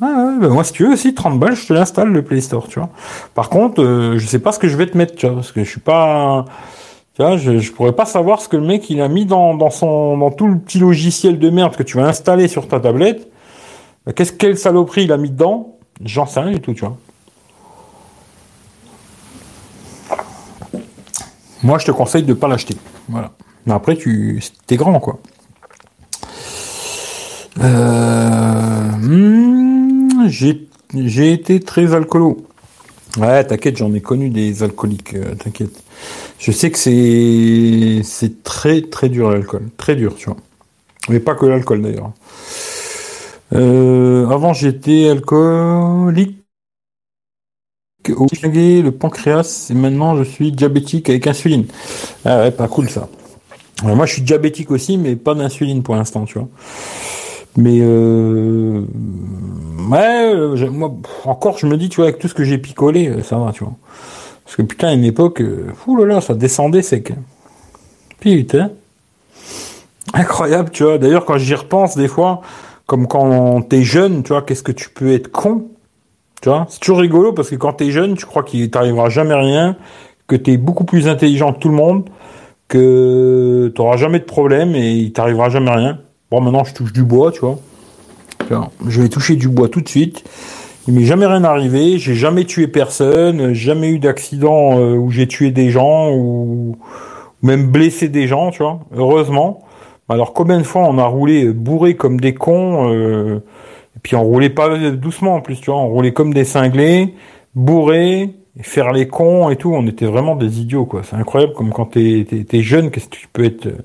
Ouais, 0.00 0.08
ben 0.40 0.48
moi, 0.48 0.64
si 0.64 0.72
tu 0.72 0.82
veux 0.82 0.94
aussi, 0.94 1.14
30 1.14 1.38
balles, 1.38 1.54
je 1.54 1.64
te 1.64 1.72
l'installe, 1.72 2.08
le 2.08 2.22
Play 2.22 2.40
Store, 2.40 2.66
tu 2.66 2.80
vois. 2.80 2.88
Par 3.36 3.48
contre, 3.48 3.80
euh, 3.80 4.18
je 4.18 4.26
sais 4.26 4.40
pas 4.40 4.50
ce 4.50 4.58
que 4.58 4.66
je 4.66 4.76
vais 4.76 4.86
te 4.86 4.98
mettre, 4.98 5.14
tu 5.14 5.26
vois, 5.26 5.36
parce 5.36 5.52
que 5.52 5.62
je 5.62 5.70
suis 5.70 5.78
pas, 5.78 6.46
tu 7.14 7.22
vois, 7.22 7.36
je, 7.36 7.58
je 7.58 7.72
pourrais 7.72 7.92
pas 7.92 8.06
savoir 8.06 8.40
ce 8.40 8.48
que 8.48 8.56
le 8.56 8.66
mec 8.66 8.88
il 8.90 9.00
a 9.00 9.08
mis 9.08 9.26
dans, 9.26 9.54
dans 9.54 9.70
son 9.70 10.16
dans 10.16 10.30
tout 10.30 10.46
le 10.46 10.58
petit 10.58 10.78
logiciel 10.78 11.38
de 11.38 11.50
merde 11.50 11.76
que 11.76 11.82
tu 11.82 11.98
vas 11.98 12.06
installer 12.06 12.48
sur 12.48 12.68
ta 12.68 12.80
tablette. 12.80 13.28
Qu'est-ce 14.14 14.32
quelle 14.32 14.58
saloperie 14.58 15.04
il 15.04 15.12
a 15.12 15.16
mis 15.16 15.30
dedans? 15.30 15.76
J'en 16.04 16.26
sais 16.26 16.40
rien 16.40 16.52
du 16.52 16.60
tout, 16.60 16.74
tu 16.74 16.80
vois. 16.80 16.96
Moi, 21.62 21.78
je 21.78 21.86
te 21.86 21.92
conseille 21.92 22.24
de 22.24 22.34
pas 22.34 22.48
l'acheter. 22.48 22.76
Voilà. 23.08 23.30
Mais 23.66 23.72
après, 23.72 23.96
tu, 23.96 24.42
t'es 24.66 24.76
grand, 24.76 24.98
quoi. 24.98 25.20
Euh, 27.60 28.90
hmm, 29.00 30.26
j'ai, 30.26 30.66
j'ai 30.94 31.32
été 31.32 31.60
très 31.60 31.94
alcoolo. 31.94 32.44
Ouais, 33.18 33.44
t'inquiète, 33.44 33.76
j'en 33.76 33.92
ai 33.94 34.00
connu 34.00 34.30
des 34.30 34.62
alcooliques, 34.62 35.14
euh, 35.14 35.34
t'inquiète. 35.36 35.82
Je 36.42 36.50
sais 36.50 36.72
que 36.72 36.78
c'est, 36.78 38.02
c'est 38.02 38.42
très 38.42 38.82
très 38.82 39.08
dur 39.08 39.30
l'alcool, 39.30 39.68
très 39.76 39.94
dur, 39.94 40.16
tu 40.16 40.26
vois. 40.26 40.36
Mais 41.08 41.20
pas 41.20 41.36
que 41.36 41.46
l'alcool 41.46 41.82
d'ailleurs. 41.82 42.10
Euh, 43.52 44.28
avant, 44.28 44.52
j'étais 44.52 45.08
alcoolique 45.08 46.42
le 48.08 48.90
pancréas, 48.90 49.68
et 49.70 49.74
maintenant 49.74 50.16
je 50.16 50.24
suis 50.24 50.50
diabétique 50.50 51.08
avec 51.08 51.28
insuline. 51.28 51.66
Ah 52.24 52.40
ouais, 52.40 52.50
pas 52.50 52.66
cool 52.66 52.90
ça. 52.90 53.08
moi, 53.84 54.04
je 54.06 54.14
suis 54.14 54.22
diabétique 54.22 54.72
aussi, 54.72 54.98
mais 54.98 55.14
pas 55.14 55.34
d'insuline 55.34 55.84
pour 55.84 55.94
l'instant, 55.94 56.24
tu 56.24 56.40
vois. 56.40 56.48
Mais 57.56 57.78
euh, 57.82 58.84
ouais, 59.90 60.34
euh, 60.34 60.70
moi 60.70 60.92
encore, 61.24 61.58
je 61.58 61.66
me 61.66 61.76
dis, 61.76 61.88
tu 61.88 61.96
vois, 61.96 62.06
avec 62.06 62.18
tout 62.18 62.26
ce 62.26 62.34
que 62.34 62.44
j'ai 62.44 62.58
picolé, 62.58 63.08
euh, 63.08 63.22
ça 63.22 63.36
va, 63.36 63.52
tu 63.52 63.62
vois. 63.62 63.74
Parce 64.44 64.56
que 64.56 64.62
putain, 64.62 64.88
à 64.88 64.92
une 64.92 65.04
époque, 65.04 65.40
là 65.40 66.06
là, 66.06 66.20
ça 66.20 66.34
descendait 66.34 66.82
sec. 66.82 67.12
Putain. 68.20 68.70
Incroyable, 70.14 70.70
tu 70.70 70.84
vois. 70.84 70.98
D'ailleurs, 70.98 71.24
quand 71.24 71.38
j'y 71.38 71.54
repense 71.54 71.96
des 71.96 72.08
fois, 72.08 72.42
comme 72.86 73.06
quand 73.06 73.62
t'es 73.62 73.82
jeune, 73.82 74.22
tu 74.22 74.28
vois, 74.28 74.42
qu'est-ce 74.42 74.62
que 74.62 74.72
tu 74.72 74.90
peux 74.90 75.12
être 75.12 75.30
con 75.30 75.68
tu 76.42 76.48
vois, 76.48 76.66
c'est 76.68 76.80
toujours 76.80 76.98
rigolo 76.98 77.32
parce 77.32 77.50
que 77.50 77.54
quand 77.54 77.74
t'es 77.74 77.92
jeune, 77.92 78.16
tu 78.16 78.26
crois 78.26 78.42
qu'il 78.42 78.68
t'arrivera 78.68 79.08
jamais 79.08 79.34
rien, 79.34 79.76
que 80.26 80.34
t'es 80.34 80.56
beaucoup 80.56 80.82
plus 80.82 81.06
intelligent 81.06 81.52
que 81.52 81.60
tout 81.60 81.68
le 81.68 81.76
monde, 81.76 82.10
que 82.66 83.72
t'auras 83.76 83.96
jamais 83.96 84.18
de 84.18 84.24
problème 84.24 84.74
et 84.74 84.90
il 84.90 85.12
t'arrivera 85.12 85.50
jamais 85.50 85.70
rien. 85.70 86.00
Bon, 86.32 86.40
maintenant 86.40 86.64
je 86.64 86.74
touche 86.74 86.92
du 86.92 87.04
bois, 87.04 87.30
tu 87.30 87.40
vois. 87.40 87.58
Je 88.88 89.00
vais 89.00 89.08
toucher 89.08 89.36
du 89.36 89.48
bois 89.48 89.68
tout 89.68 89.80
de 89.80 89.88
suite. 89.88 90.24
Il 90.88 90.94
m'est 90.94 91.04
jamais 91.04 91.26
rien 91.26 91.44
arrivé, 91.44 91.98
j'ai 91.98 92.14
jamais 92.14 92.44
tué 92.44 92.66
personne, 92.66 93.52
jamais 93.52 93.90
eu 93.90 93.98
d'accident 93.98 94.80
euh, 94.80 94.96
où 94.96 95.10
j'ai 95.10 95.28
tué 95.28 95.52
des 95.52 95.70
gens 95.70 96.10
ou 96.12 96.76
même 97.42 97.68
blessé 97.70 98.08
des 98.08 98.26
gens, 98.26 98.50
tu 98.50 98.62
vois. 98.62 98.80
Heureusement. 98.94 99.62
Alors 100.08 100.32
combien 100.32 100.58
de 100.58 100.64
fois 100.64 100.82
on 100.82 100.98
a 100.98 101.04
roulé 101.04 101.46
bourré 101.52 101.94
comme 101.94 102.20
des 102.20 102.34
cons 102.34 102.92
euh, 102.92 103.36
et 103.96 104.00
puis 104.02 104.16
on 104.16 104.24
roulait 104.24 104.50
pas 104.50 104.90
doucement 104.90 105.36
en 105.36 105.40
plus, 105.40 105.60
tu 105.60 105.70
vois, 105.70 105.80
on 105.80 105.88
roulait 105.88 106.12
comme 106.12 106.34
des 106.34 106.44
cinglés, 106.44 107.14
bourrés, 107.54 108.30
faire 108.60 108.92
les 108.92 109.08
cons 109.08 109.50
et 109.50 109.56
tout. 109.56 109.72
On 109.72 109.86
était 109.86 110.06
vraiment 110.06 110.36
des 110.36 110.60
idiots, 110.60 110.86
quoi. 110.86 111.02
C'est 111.04 111.16
incroyable 111.16 111.52
comme 111.54 111.70
quand 111.70 111.86
t'es 111.86 112.26
es, 112.30 112.62
jeune, 112.62 112.90
qu'est-ce 112.90 113.08
que 113.08 113.16
tu 113.16 113.28
peux 113.32 113.44
être. 113.44 113.66
Euh, 113.66 113.78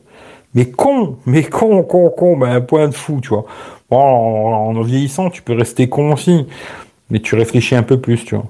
mais 0.54 0.66
con, 0.70 1.18
mais 1.26 1.44
con, 1.44 1.84
con, 1.84 2.10
con, 2.10 2.38
ben 2.38 2.50
un 2.50 2.62
point 2.62 2.88
de 2.88 2.94
fou, 2.94 3.20
tu 3.22 3.30
vois. 3.30 3.46
Bon, 3.90 3.98
en, 4.00 4.76
en, 4.76 4.82
vieillissant, 4.82 5.30
tu 5.30 5.42
peux 5.42 5.54
rester 5.54 5.88
con 5.88 6.14
aussi, 6.14 6.46
mais 7.10 7.20
tu 7.20 7.36
réfléchis 7.36 7.76
un 7.76 7.84
peu 7.84 8.00
plus, 8.00 8.24
tu 8.26 8.36
vois. 8.36 8.46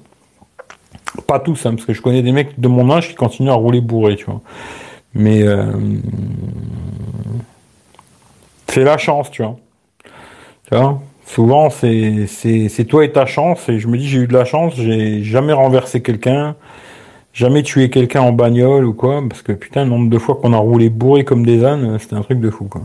Pas 1.26 1.40
tous, 1.40 1.66
hein, 1.66 1.76
parce 1.76 1.86
que 1.86 1.94
je 1.94 2.02
connais 2.02 2.22
des 2.22 2.32
mecs 2.32 2.60
de 2.60 2.68
mon 2.68 2.90
âge 2.92 3.10
qui 3.10 3.16
continuent 3.16 3.50
à 3.50 3.54
rouler 3.54 3.82
bourré, 3.82 4.16
tu 4.16 4.26
vois. 4.26 4.42
Mais 5.14 5.42
euh, 5.44 5.66
c'est 8.68 8.84
la 8.84 8.98
chance, 8.98 9.32
tu 9.32 9.42
vois. 9.42 9.58
Tu 10.70 10.78
vois 10.78 11.02
Souvent, 11.26 11.70
c'est, 11.70 12.86
toi 12.88 13.04
et 13.04 13.12
ta 13.12 13.26
chance. 13.26 13.68
Et 13.68 13.80
je 13.80 13.88
me 13.88 13.98
dis, 13.98 14.08
j'ai 14.08 14.20
eu 14.20 14.28
de 14.28 14.34
la 14.34 14.46
chance. 14.46 14.76
J'ai 14.76 15.24
jamais 15.24 15.54
renversé 15.54 16.02
quelqu'un, 16.02 16.56
jamais 17.34 17.64
tué 17.64 17.90
quelqu'un 17.90 18.22
en 18.22 18.32
bagnole 18.32 18.86
ou 18.86 18.94
quoi. 18.94 19.22
Parce 19.28 19.42
que 19.42 19.52
putain, 19.52 19.84
le 19.84 19.90
nombre 19.90 20.10
de 20.10 20.18
fois 20.18 20.36
qu'on 20.36 20.54
a 20.54 20.58
roulé 20.58 20.90
bourré 20.90 21.26
comme 21.26 21.46
des 21.46 21.66
ânes, 21.66 21.98
c'était 22.00 22.16
un 22.16 22.22
truc 22.22 22.40
de 22.40 22.50
fou, 22.50 22.66
quoi. 22.66 22.84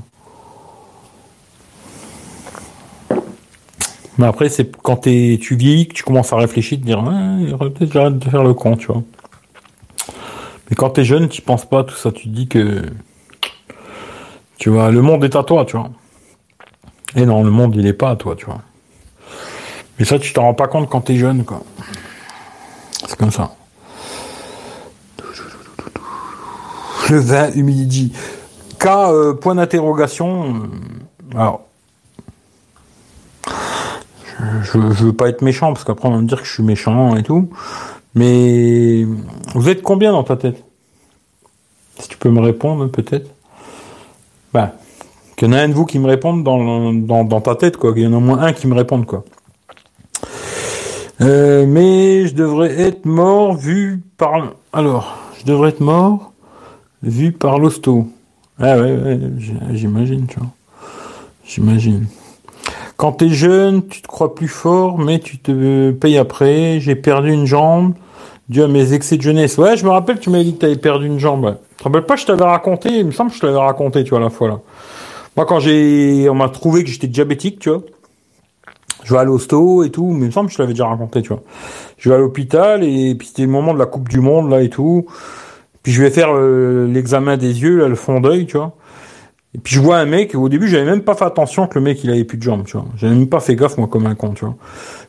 Mais 4.18 4.26
après, 4.26 4.48
c'est 4.48 4.70
quand 4.82 4.96
tu 4.96 5.56
vieillis 5.56 5.88
que 5.88 5.94
tu 5.94 6.02
commences 6.02 6.32
à 6.32 6.36
réfléchir, 6.36 6.78
te 6.78 6.84
dire, 6.84 7.02
il 7.40 7.54
aurait 7.54 7.70
peut-être 7.70 7.92
j'arrête 7.92 8.18
de 8.18 8.28
faire 8.28 8.42
le 8.42 8.52
con, 8.54 8.76
tu 8.76 8.86
vois. 8.88 9.02
Mais 10.68 10.76
quand 10.76 10.90
t'es 10.90 11.04
jeune, 11.04 11.28
tu 11.28 11.40
penses 11.42 11.64
pas 11.64 11.84
tout 11.84 11.94
ça. 11.94 12.12
Tu 12.12 12.28
te 12.28 12.34
dis 12.34 12.46
que, 12.46 12.82
tu 14.58 14.70
vois, 14.70 14.90
le 14.90 15.02
monde 15.02 15.24
est 15.24 15.34
à 15.34 15.42
toi, 15.42 15.64
tu 15.64 15.76
vois. 15.76 15.90
Et 17.16 17.24
non, 17.26 17.42
le 17.42 17.50
monde, 17.50 17.74
il 17.76 17.86
est 17.86 17.92
pas 17.92 18.10
à 18.10 18.16
toi, 18.16 18.36
tu 18.36 18.46
vois. 18.46 18.60
Mais 19.98 20.04
ça, 20.04 20.18
tu 20.18 20.32
t'en 20.32 20.42
rends 20.42 20.54
pas 20.54 20.68
compte 20.68 20.88
quand 20.88 21.02
t'es 21.02 21.16
jeune, 21.16 21.44
quoi. 21.44 21.62
C'est 23.06 23.16
comme 23.18 23.30
ça. 23.30 23.54
Le 27.10 27.18
vin 27.18 27.50
humidity. 27.52 28.12
Cas, 28.78 29.10
euh, 29.12 29.34
point 29.34 29.54
d'interrogation. 29.54 30.54
Euh, 30.54 31.38
alors. 31.38 31.66
Je, 34.62 34.78
veux 34.78 35.12
pas 35.12 35.28
être 35.28 35.42
méchant, 35.42 35.72
parce 35.72 35.84
qu'après 35.84 36.08
on 36.08 36.12
va 36.12 36.18
me 36.18 36.26
dire 36.26 36.40
que 36.40 36.46
je 36.46 36.52
suis 36.52 36.62
méchant 36.62 37.16
et 37.16 37.22
tout. 37.22 37.50
Mais 38.14 39.06
vous 39.54 39.68
êtes 39.68 39.82
combien 39.82 40.12
dans 40.12 40.24
ta 40.24 40.36
tête? 40.36 40.62
Si 41.98 42.08
tu 42.08 42.16
peux 42.16 42.30
me 42.30 42.40
répondre, 42.40 42.86
peut-être. 42.88 43.30
Ben, 44.52 44.72
qu'il 45.36 45.48
y 45.48 45.50
en 45.50 45.54
a 45.54 45.62
un 45.62 45.68
de 45.68 45.74
vous 45.74 45.86
qui 45.86 45.98
me 45.98 46.06
réponde 46.06 46.44
dans, 46.44 46.92
dans, 46.92 47.40
ta 47.40 47.54
tête, 47.54 47.76
quoi. 47.76 47.94
Qu'il 47.94 48.02
y 48.02 48.06
en 48.06 48.12
a 48.12 48.16
au 48.16 48.20
moins 48.20 48.40
un 48.40 48.52
qui 48.52 48.66
me 48.66 48.74
réponde, 48.74 49.06
quoi. 49.06 49.24
Euh, 51.20 51.66
mais 51.66 52.26
je 52.26 52.34
devrais 52.34 52.80
être 52.80 53.06
mort 53.06 53.54
vu 53.54 54.02
par. 54.16 54.54
Alors, 54.72 55.18
je 55.38 55.44
devrais 55.44 55.70
être 55.70 55.80
mort 55.80 56.32
vu 57.02 57.32
par 57.32 57.58
l'hosto. 57.58 58.08
Ah 58.58 58.76
ouais, 58.78 58.96
ouais 58.96 59.20
j'imagine, 59.72 60.26
tu 60.26 60.38
vois. 60.38 60.48
J'imagine. 61.46 62.06
Quand 63.02 63.10
t'es 63.10 63.30
jeune, 63.30 63.88
tu 63.88 64.00
te 64.00 64.06
crois 64.06 64.32
plus 64.32 64.46
fort, 64.46 64.96
mais 64.96 65.18
tu 65.18 65.36
te 65.36 65.90
payes 65.90 66.18
après. 66.18 66.78
J'ai 66.78 66.94
perdu 66.94 67.32
une 67.32 67.46
jambe 67.46 67.94
dû 68.48 68.62
à 68.62 68.68
mes 68.68 68.92
excès 68.92 69.16
de 69.16 69.22
jeunesse. 69.22 69.58
Ouais, 69.58 69.76
je 69.76 69.84
me 69.84 69.90
rappelle, 69.90 70.20
tu 70.20 70.30
m'avais 70.30 70.44
dit 70.44 70.54
que 70.54 70.60
tu 70.60 70.66
avais 70.66 70.76
perdu 70.76 71.08
une 71.08 71.18
jambe. 71.18 71.56
Tu 71.70 71.76
te 71.78 71.82
rappelles 71.82 72.06
pas, 72.06 72.14
je 72.14 72.26
t'avais 72.26 72.44
raconté, 72.44 72.90
il 72.90 73.06
me 73.06 73.10
semble 73.10 73.30
que 73.30 73.36
je 73.38 73.40
te 73.40 73.46
l'avais 73.46 73.58
raconté, 73.58 74.04
tu 74.04 74.10
vois, 74.10 74.20
la 74.20 74.30
fois 74.30 74.46
là. 74.46 74.60
Moi, 75.36 75.46
quand 75.46 75.58
j'ai, 75.58 76.28
on 76.30 76.36
m'a 76.36 76.48
trouvé 76.48 76.84
que 76.84 76.90
j'étais 76.90 77.08
diabétique, 77.08 77.58
tu 77.58 77.70
vois. 77.70 77.82
Je 79.02 79.12
vais 79.14 79.18
à 79.18 79.24
l'hosto 79.24 79.82
et 79.82 79.90
tout, 79.90 80.12
mais 80.12 80.20
il 80.20 80.26
me 80.26 80.30
semble 80.30 80.48
que 80.48 80.54
je 80.54 80.62
l'avais 80.62 80.72
déjà 80.72 80.86
raconté, 80.86 81.22
tu 81.22 81.30
vois. 81.30 81.42
Je 81.98 82.08
vais 82.08 82.14
à 82.14 82.18
l'hôpital 82.18 82.84
et 82.84 83.16
puis 83.16 83.26
c'était 83.26 83.42
le 83.42 83.48
moment 83.48 83.74
de 83.74 83.80
la 83.80 83.86
Coupe 83.86 84.08
du 84.08 84.20
Monde, 84.20 84.48
là, 84.48 84.62
et 84.62 84.70
tout. 84.70 85.06
Puis 85.82 85.90
je 85.90 86.00
vais 86.00 86.10
faire 86.10 86.28
euh, 86.32 86.86
l'examen 86.86 87.36
des 87.36 87.62
yeux, 87.62 87.78
là, 87.78 87.88
le 87.88 87.96
fond 87.96 88.20
d'œil, 88.20 88.46
tu 88.46 88.58
vois. 88.58 88.76
Et 89.54 89.58
puis 89.58 89.74
je 89.74 89.80
vois 89.80 89.98
un 89.98 90.06
mec, 90.06 90.34
au 90.34 90.48
début 90.48 90.66
j'avais 90.66 90.86
même 90.86 91.02
pas 91.02 91.14
fait 91.14 91.26
attention 91.26 91.66
que 91.66 91.78
le 91.78 91.84
mec 91.84 92.02
il 92.04 92.10
avait 92.10 92.24
plus 92.24 92.38
de 92.38 92.42
jambes, 92.42 92.64
tu 92.64 92.76
vois. 92.76 92.86
J'avais 92.96 93.14
même 93.14 93.28
pas 93.28 93.40
fait 93.40 93.54
gaffe 93.54 93.76
moi 93.76 93.86
comme 93.86 94.06
un 94.06 94.14
con, 94.14 94.30
tu 94.30 94.46
vois. 94.46 94.56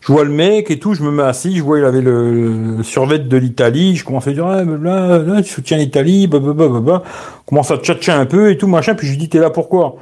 Je 0.02 0.12
vois 0.12 0.26
le 0.26 0.32
mec 0.32 0.70
et 0.70 0.80
tout, 0.80 0.94
je 0.94 1.04
me 1.04 1.12
mets 1.12 1.24
assis, 1.24 1.56
je 1.56 1.64
vois 1.64 1.80
il 1.80 1.86
avait 1.86 2.02
le, 2.02 2.84
survêt 2.84 3.20
de 3.20 3.38
l'Italie, 3.38 3.96
je 3.96 4.04
commence 4.04 4.28
à 4.28 4.34
dire 4.34 4.46
ah, 4.46 4.64
là, 4.66 5.20
là, 5.20 5.42
tu 5.42 5.50
soutiens 5.50 5.78
l'Italie, 5.78 6.28
bah, 6.28 6.40
bah, 6.40 6.52
bah, 6.54 6.68
bah, 6.68 6.82
bah. 6.82 7.04
commence 7.46 7.72
à 7.72 7.78
tchatcher 7.78 8.12
un 8.12 8.26
peu 8.26 8.52
et 8.52 8.58
tout 8.58 8.68
machin, 8.68 8.96
puis 8.96 9.08
je 9.08 9.14
lui 9.14 9.18
dis 9.18 9.30
t'es 9.30 9.40
là 9.40 9.50
pourquoi 9.50 9.96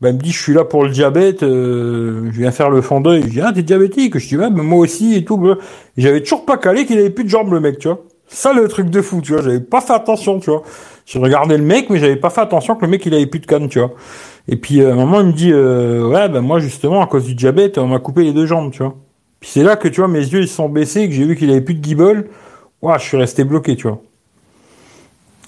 ben, 0.00 0.10
il 0.10 0.14
me 0.14 0.20
dit, 0.20 0.30
je 0.30 0.40
suis 0.40 0.54
là 0.54 0.64
pour 0.64 0.84
le 0.84 0.90
diabète, 0.90 1.42
euh, 1.42 2.30
je 2.30 2.38
viens 2.38 2.52
faire 2.52 2.70
le 2.70 2.82
fond 2.82 3.00
d'œil. 3.00 3.22
Je 3.22 3.28
dis, 3.30 3.40
ah, 3.40 3.52
t'es 3.52 3.62
diabétique? 3.62 4.16
Je 4.16 4.28
dis, 4.28 4.36
ouais, 4.36 4.48
mais 4.48 4.62
moi 4.62 4.78
aussi 4.78 5.16
et 5.16 5.24
tout. 5.24 5.54
J'avais 5.96 6.20
toujours 6.22 6.44
pas 6.44 6.56
calé 6.56 6.86
qu'il 6.86 6.98
avait 6.98 7.10
plus 7.10 7.24
de 7.24 7.28
jambes, 7.28 7.52
le 7.52 7.58
mec, 7.58 7.78
tu 7.78 7.88
vois. 7.88 8.04
Ça, 8.28 8.52
le 8.52 8.68
truc 8.68 8.90
de 8.90 9.02
fou, 9.02 9.20
tu 9.22 9.32
vois. 9.32 9.42
J'avais 9.42 9.58
pas 9.58 9.80
fait 9.80 9.94
attention, 9.94 10.38
tu 10.38 10.50
vois. 10.50 10.62
J'ai 11.08 11.18
regardé 11.18 11.56
le 11.56 11.64
mec, 11.64 11.88
mais 11.88 11.98
j'avais 11.98 12.16
pas 12.16 12.28
fait 12.28 12.42
attention 12.42 12.74
que 12.74 12.84
le 12.84 12.90
mec, 12.90 13.06
il 13.06 13.14
avait 13.14 13.24
plus 13.24 13.40
de 13.40 13.46
canne, 13.46 13.70
tu 13.70 13.78
vois. 13.78 13.92
Et 14.46 14.56
puis, 14.56 14.84
à 14.84 14.90
un 14.90 14.94
moment, 14.94 15.20
il 15.20 15.28
me 15.28 15.32
dit, 15.32 15.52
euh, 15.54 16.06
ouais, 16.06 16.28
ben, 16.28 16.42
moi, 16.42 16.58
justement, 16.58 17.00
à 17.00 17.06
cause 17.06 17.24
du 17.24 17.34
diabète, 17.34 17.78
on 17.78 17.86
m'a 17.86 17.98
coupé 17.98 18.24
les 18.24 18.34
deux 18.34 18.44
jambes, 18.44 18.70
tu 18.72 18.82
vois. 18.82 18.94
Puis 19.40 19.48
c'est 19.50 19.62
là 19.62 19.76
que, 19.76 19.88
tu 19.88 20.02
vois, 20.02 20.08
mes 20.08 20.18
yeux, 20.18 20.42
ils 20.42 20.48
se 20.48 20.56
sont 20.56 20.68
baissés, 20.68 21.08
que 21.08 21.14
j'ai 21.14 21.24
vu 21.24 21.34
qu'il 21.34 21.50
avait 21.50 21.62
plus 21.62 21.72
de 21.74 21.80
guibole. 21.80 22.28
Ouah, 22.82 22.98
je 22.98 23.04
suis 23.04 23.16
resté 23.16 23.44
bloqué, 23.44 23.74
tu 23.74 23.88
vois. 23.88 24.02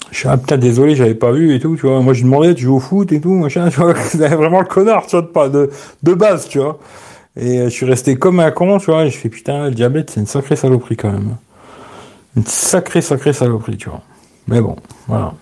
Je 0.09 0.17
suis 0.17 0.27
ah 0.27 0.35
putain 0.35 0.57
désolé, 0.57 0.95
j'avais 0.95 1.15
pas 1.15 1.31
vu 1.31 1.53
et 1.55 1.59
tout, 1.59 1.77
tu 1.77 1.85
vois. 1.85 2.01
Moi 2.01 2.13
je 2.13 2.23
demandais, 2.23 2.53
tu 2.53 2.63
joues 2.63 2.75
au 2.75 2.79
foot 2.79 3.11
et 3.13 3.21
tout, 3.21 3.31
machin, 3.31 3.69
tu 3.69 3.79
vois. 3.79 3.93
vraiment 4.13 4.59
le 4.59 4.65
connard, 4.65 5.05
tu 5.05 5.15
vois, 5.15 5.21
de, 5.21 5.27
pas 5.27 5.47
de, 5.47 5.69
de 6.03 6.13
base, 6.13 6.49
tu 6.49 6.59
vois. 6.59 6.79
Et 7.37 7.59
euh, 7.59 7.65
je 7.65 7.69
suis 7.69 7.85
resté 7.85 8.17
comme 8.17 8.41
un 8.41 8.51
con, 8.51 8.77
tu 8.79 8.87
vois. 8.87 9.05
Et 9.05 9.09
je 9.09 9.17
fais 9.17 9.29
putain, 9.29 9.65
le 9.65 9.71
diabète, 9.71 10.09
c'est 10.09 10.19
une 10.19 10.25
sacrée 10.25 10.57
saloperie 10.57 10.97
quand 10.97 11.11
même. 11.11 11.37
Une 12.35 12.45
sacrée, 12.45 13.01
sacrée 13.01 13.31
saloperie, 13.31 13.77
tu 13.77 13.89
vois. 13.89 14.01
Mais 14.47 14.59
bon, 14.59 14.75
voilà. 15.07 15.33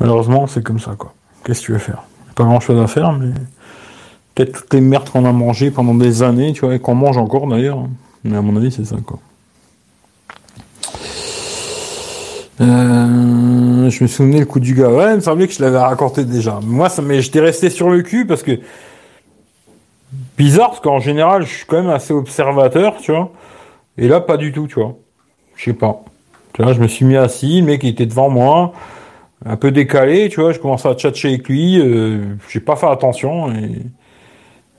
Malheureusement, 0.00 0.46
c'est 0.46 0.62
comme 0.62 0.80
ça, 0.80 0.94
quoi. 0.96 1.12
Qu'est-ce 1.44 1.60
que 1.60 1.66
tu 1.66 1.72
veux 1.72 1.78
faire? 1.78 2.02
Pas 2.34 2.44
grand 2.44 2.60
chose 2.60 2.80
à 2.80 2.86
faire, 2.86 3.12
mais 3.12 3.32
peut-être 4.34 4.52
toutes 4.52 4.74
les 4.74 4.80
merdes 4.80 5.10
qu'on 5.10 5.24
a 5.24 5.32
mangées 5.32 5.70
pendant 5.70 5.94
des 5.94 6.22
années, 6.22 6.52
tu 6.52 6.64
vois, 6.64 6.74
et 6.74 6.78
qu'on 6.78 6.94
mange 6.94 7.18
encore 7.18 7.46
d'ailleurs. 7.46 7.78
Mais 8.24 8.36
à 8.36 8.42
mon 8.42 8.56
avis, 8.56 8.70
c'est 8.70 8.84
ça, 8.84 8.96
quoi. 9.04 9.18
Euh, 12.60 13.88
je 13.88 14.02
me 14.02 14.08
souvenais 14.08 14.40
le 14.40 14.46
coup 14.46 14.60
du 14.60 14.74
gars. 14.74 14.88
Ouais, 14.88 15.12
il 15.12 15.16
me 15.16 15.20
semblait 15.20 15.46
que 15.46 15.54
je 15.54 15.62
l'avais 15.62 15.78
raconté 15.78 16.24
déjà. 16.24 16.58
Moi, 16.62 16.88
ça, 16.88 17.02
mais 17.02 17.20
j'étais 17.22 17.40
resté 17.40 17.70
sur 17.70 17.88
le 17.88 18.02
cul 18.02 18.26
parce 18.26 18.42
que 18.42 18.58
bizarre 20.36 20.70
parce 20.70 20.80
qu'en 20.80 20.98
général, 20.98 21.44
je 21.44 21.54
suis 21.54 21.66
quand 21.66 21.82
même 21.82 21.90
assez 21.90 22.12
observateur, 22.12 22.96
tu 22.98 23.12
vois. 23.12 23.30
Et 23.96 24.08
là, 24.08 24.20
pas 24.20 24.36
du 24.36 24.52
tout, 24.52 24.66
tu 24.66 24.74
vois. 24.74 24.96
Je 25.56 25.66
sais 25.66 25.72
pas. 25.72 26.02
Tu 26.52 26.62
vois, 26.62 26.72
je 26.72 26.80
me 26.80 26.88
suis 26.88 27.04
mis 27.04 27.16
assis, 27.16 27.60
le 27.60 27.66
mec 27.66 27.82
il 27.84 27.90
était 27.90 28.06
devant 28.06 28.28
moi. 28.28 28.72
Un 29.44 29.56
peu 29.56 29.70
décalé, 29.70 30.28
tu 30.28 30.40
vois, 30.40 30.52
je 30.52 30.58
commence 30.58 30.84
à 30.86 30.94
tchatcher 30.94 31.28
avec 31.28 31.48
lui, 31.48 31.80
euh, 31.80 32.34
j'ai 32.48 32.60
pas 32.60 32.76
fait 32.76 32.88
attention, 32.88 33.52
et 33.52 33.82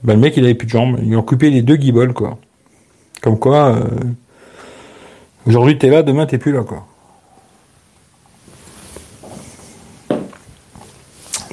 ben, 0.04 0.14
le 0.14 0.20
mec 0.20 0.36
il 0.38 0.44
avait 0.44 0.56
plus 0.56 0.66
de 0.66 0.72
jambes, 0.72 1.00
ils 1.04 1.16
ont 1.16 1.24
coupé 1.24 1.50
les 1.50 1.62
deux 1.62 1.76
guibolles, 1.76 2.14
quoi. 2.14 2.38
Comme 3.22 3.40
quoi, 3.40 3.76
euh, 3.76 3.84
aujourd'hui 5.46 5.78
t'es 5.78 5.90
là, 5.90 6.04
demain 6.04 6.26
t'es 6.26 6.38
plus 6.38 6.52
là, 6.52 6.64
quoi. 6.64 6.86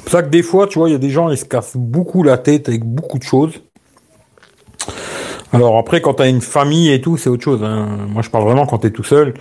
C'est 0.03 0.11
ça 0.11 0.23
que 0.23 0.29
des 0.29 0.43
fois, 0.43 0.67
tu 0.67 0.79
vois, 0.79 0.87
il 0.87 0.93
y 0.93 0.95
a 0.95 0.99
des 0.99 1.09
gens, 1.09 1.29
ils 1.29 1.37
se 1.37 1.43
cassent 1.43 1.75
beaucoup 1.75 2.23
la 2.23 2.37
tête 2.37 2.69
avec 2.69 2.85
beaucoup 2.85 3.19
de 3.19 3.23
choses. 3.23 3.61
Alors 5.51 5.77
après, 5.77 5.99
quand 5.99 6.13
t'as 6.13 6.29
une 6.29 6.39
famille 6.39 6.91
et 6.91 7.01
tout, 7.01 7.17
c'est 7.17 7.29
autre 7.29 7.43
chose. 7.43 7.61
Hein. 7.61 8.07
Moi, 8.07 8.21
je 8.21 8.29
parle 8.29 8.45
vraiment 8.45 8.65
quand 8.65 8.77
t'es 8.77 8.91
tout 8.91 9.03
seul. 9.03 9.33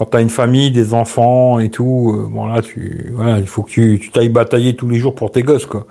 Quand 0.00 0.06
t'as 0.06 0.22
une 0.22 0.30
famille, 0.30 0.70
des 0.70 0.94
enfants 0.94 1.58
et 1.58 1.68
tout, 1.68 2.16
euh, 2.16 2.26
bon 2.26 2.46
là, 2.46 2.62
tu, 2.62 3.10
voilà, 3.12 3.38
il 3.38 3.46
faut 3.46 3.62
que 3.62 3.68
tu, 3.68 4.10
t'ailles 4.10 4.30
batailler 4.30 4.74
tous 4.74 4.88
les 4.88 4.98
jours 4.98 5.14
pour 5.14 5.30
tes 5.30 5.42
gosses, 5.42 5.66
quoi. 5.66 5.86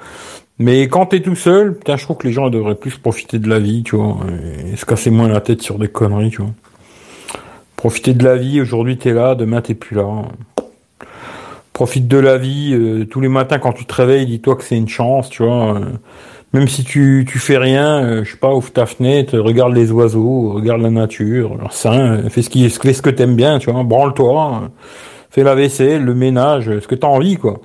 Mais 0.58 0.88
quand 0.88 1.06
t'es 1.06 1.22
tout 1.22 1.36
seul, 1.36 1.78
putain, 1.78 1.96
je 1.96 2.06
trouve 2.06 2.18
que 2.18 2.26
les 2.26 2.34
gens 2.34 2.50
devraient 2.50 2.74
plus 2.74 2.98
profiter 2.98 3.38
de 3.38 3.48
la 3.48 3.60
vie, 3.60 3.84
tu 3.84 3.98
vois, 3.98 4.18
et 4.66 4.76
se 4.76 4.84
casser 4.84 5.12
moins 5.12 5.28
la 5.28 5.42
tête 5.42 5.62
sur 5.62 5.78
des 5.78 5.90
conneries, 5.90 6.32
tu 6.32 6.42
vois. 6.42 6.50
Profiter 7.76 8.16
de 8.16 8.24
la 8.24 8.36
vie. 8.36 8.60
Aujourd'hui, 8.60 8.98
t'es 8.98 9.14
là, 9.14 9.36
demain, 9.36 9.62
t'es 9.62 9.76
plus 9.76 9.96
là. 9.96 10.08
Profite 11.72 12.08
de 12.08 12.18
la 12.18 12.40
vie. 12.40 12.72
euh, 12.74 13.06
tous 13.06 13.22
les 13.22 13.30
matins, 13.30 13.60
quand 13.60 13.74
tu 13.74 13.86
te 13.86 13.94
réveilles, 13.94 14.26
dis-toi 14.26 14.56
que 14.56 14.64
c'est 14.64 14.76
une 14.76 14.90
chance, 14.90 15.30
tu 15.30 15.44
vois. 15.44 15.76
euh, 15.76 15.86
même 16.54 16.68
si 16.68 16.84
tu, 16.84 17.26
tu 17.30 17.38
fais 17.38 17.58
rien, 17.58 18.04
euh, 18.04 18.24
je 18.24 18.32
sais 18.32 18.38
pas, 18.38 18.54
ouvre 18.54 18.72
ta 18.72 18.86
fenêtre, 18.86 19.38
regarde 19.38 19.74
les 19.74 19.92
oiseaux, 19.92 20.54
regarde 20.54 20.82
la 20.82 20.90
nature, 20.90 21.58
euh, 21.86 22.30
fais 22.30 22.42
ce 22.42 22.50
qui, 22.50 22.68
fais 22.70 22.94
ce 22.94 23.02
que 23.02 23.10
t'aimes 23.10 23.36
bien, 23.36 23.60
tu 23.60 23.72
vois, 23.72 23.84
branle-toi, 23.84 24.62
euh, 24.64 24.68
fais 25.30 25.44
la 25.44 25.54
vaisselle, 25.54 26.04
le 26.04 26.16
ménage, 26.16 26.66
ce 26.80 26.88
que 26.88 26.96
t'as 26.96 27.08
envie, 27.08 27.38
quoi. 27.38 27.62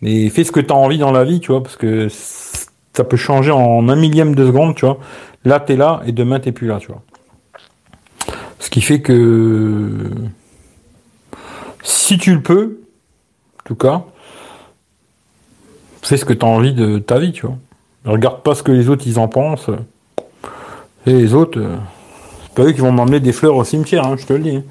Mais 0.00 0.28
fais 0.30 0.42
ce 0.42 0.50
que 0.50 0.60
t'as 0.60 0.74
envie 0.74 0.98
dans 0.98 1.12
la 1.12 1.24
vie, 1.24 1.38
tu 1.38 1.52
vois, 1.52 1.62
parce 1.62 1.76
que 1.76 2.08
ça 2.08 3.04
peut 3.04 3.16
changer 3.16 3.52
en 3.52 3.88
un 3.88 3.96
millième 3.96 4.34
de 4.34 4.46
seconde, 4.46 4.74
tu 4.74 4.84
vois. 4.84 4.98
Là, 5.44 5.60
t'es 5.60 5.76
là, 5.76 6.02
et 6.06 6.12
demain, 6.12 6.40
t'es 6.40 6.52
plus 6.52 6.66
là, 6.66 6.78
tu 6.80 6.88
vois. 6.88 7.02
Ce 8.58 8.68
qui 8.68 8.80
fait 8.80 9.00
que, 9.00 10.10
si 11.82 12.18
tu 12.18 12.34
le 12.34 12.40
peux, 12.42 12.80
en 13.60 13.62
tout 13.64 13.74
cas, 13.76 14.04
fais 16.02 16.16
ce 16.16 16.24
que 16.24 16.32
t'as 16.32 16.46
envie 16.46 16.72
de 16.72 16.98
ta 16.98 17.18
vie, 17.18 17.32
tu 17.32 17.46
vois. 17.46 17.58
Regarde 18.04 18.42
pas 18.42 18.54
ce 18.54 18.62
que 18.62 18.72
les 18.72 18.88
autres 18.88 19.04
ils 19.06 19.18
en 19.18 19.28
pensent. 19.28 19.70
Et 21.06 21.12
les 21.12 21.34
autres, 21.34 21.58
euh, 21.60 21.76
c'est 22.42 22.52
pas 22.54 22.62
eux 22.64 22.72
qui 22.72 22.80
vont 22.80 22.92
m'emmener 22.92 23.20
des 23.20 23.32
fleurs 23.32 23.56
au 23.56 23.64
cimetière, 23.64 24.06
hein, 24.06 24.16
je 24.18 24.26
te 24.26 24.32
le 24.32 24.38
dis. 24.40 24.56
hein. 24.56 24.62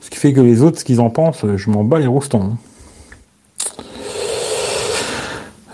Ce 0.00 0.10
qui 0.10 0.18
fait 0.18 0.32
que 0.32 0.40
les 0.40 0.62
autres, 0.62 0.78
ce 0.78 0.84
qu'ils 0.84 1.00
en 1.00 1.10
pensent, 1.10 1.44
euh, 1.44 1.56
je 1.56 1.70
m'en 1.70 1.84
bats 1.84 1.98
les 1.98 2.06
roustons. 2.06 2.42
hein. 2.42 2.56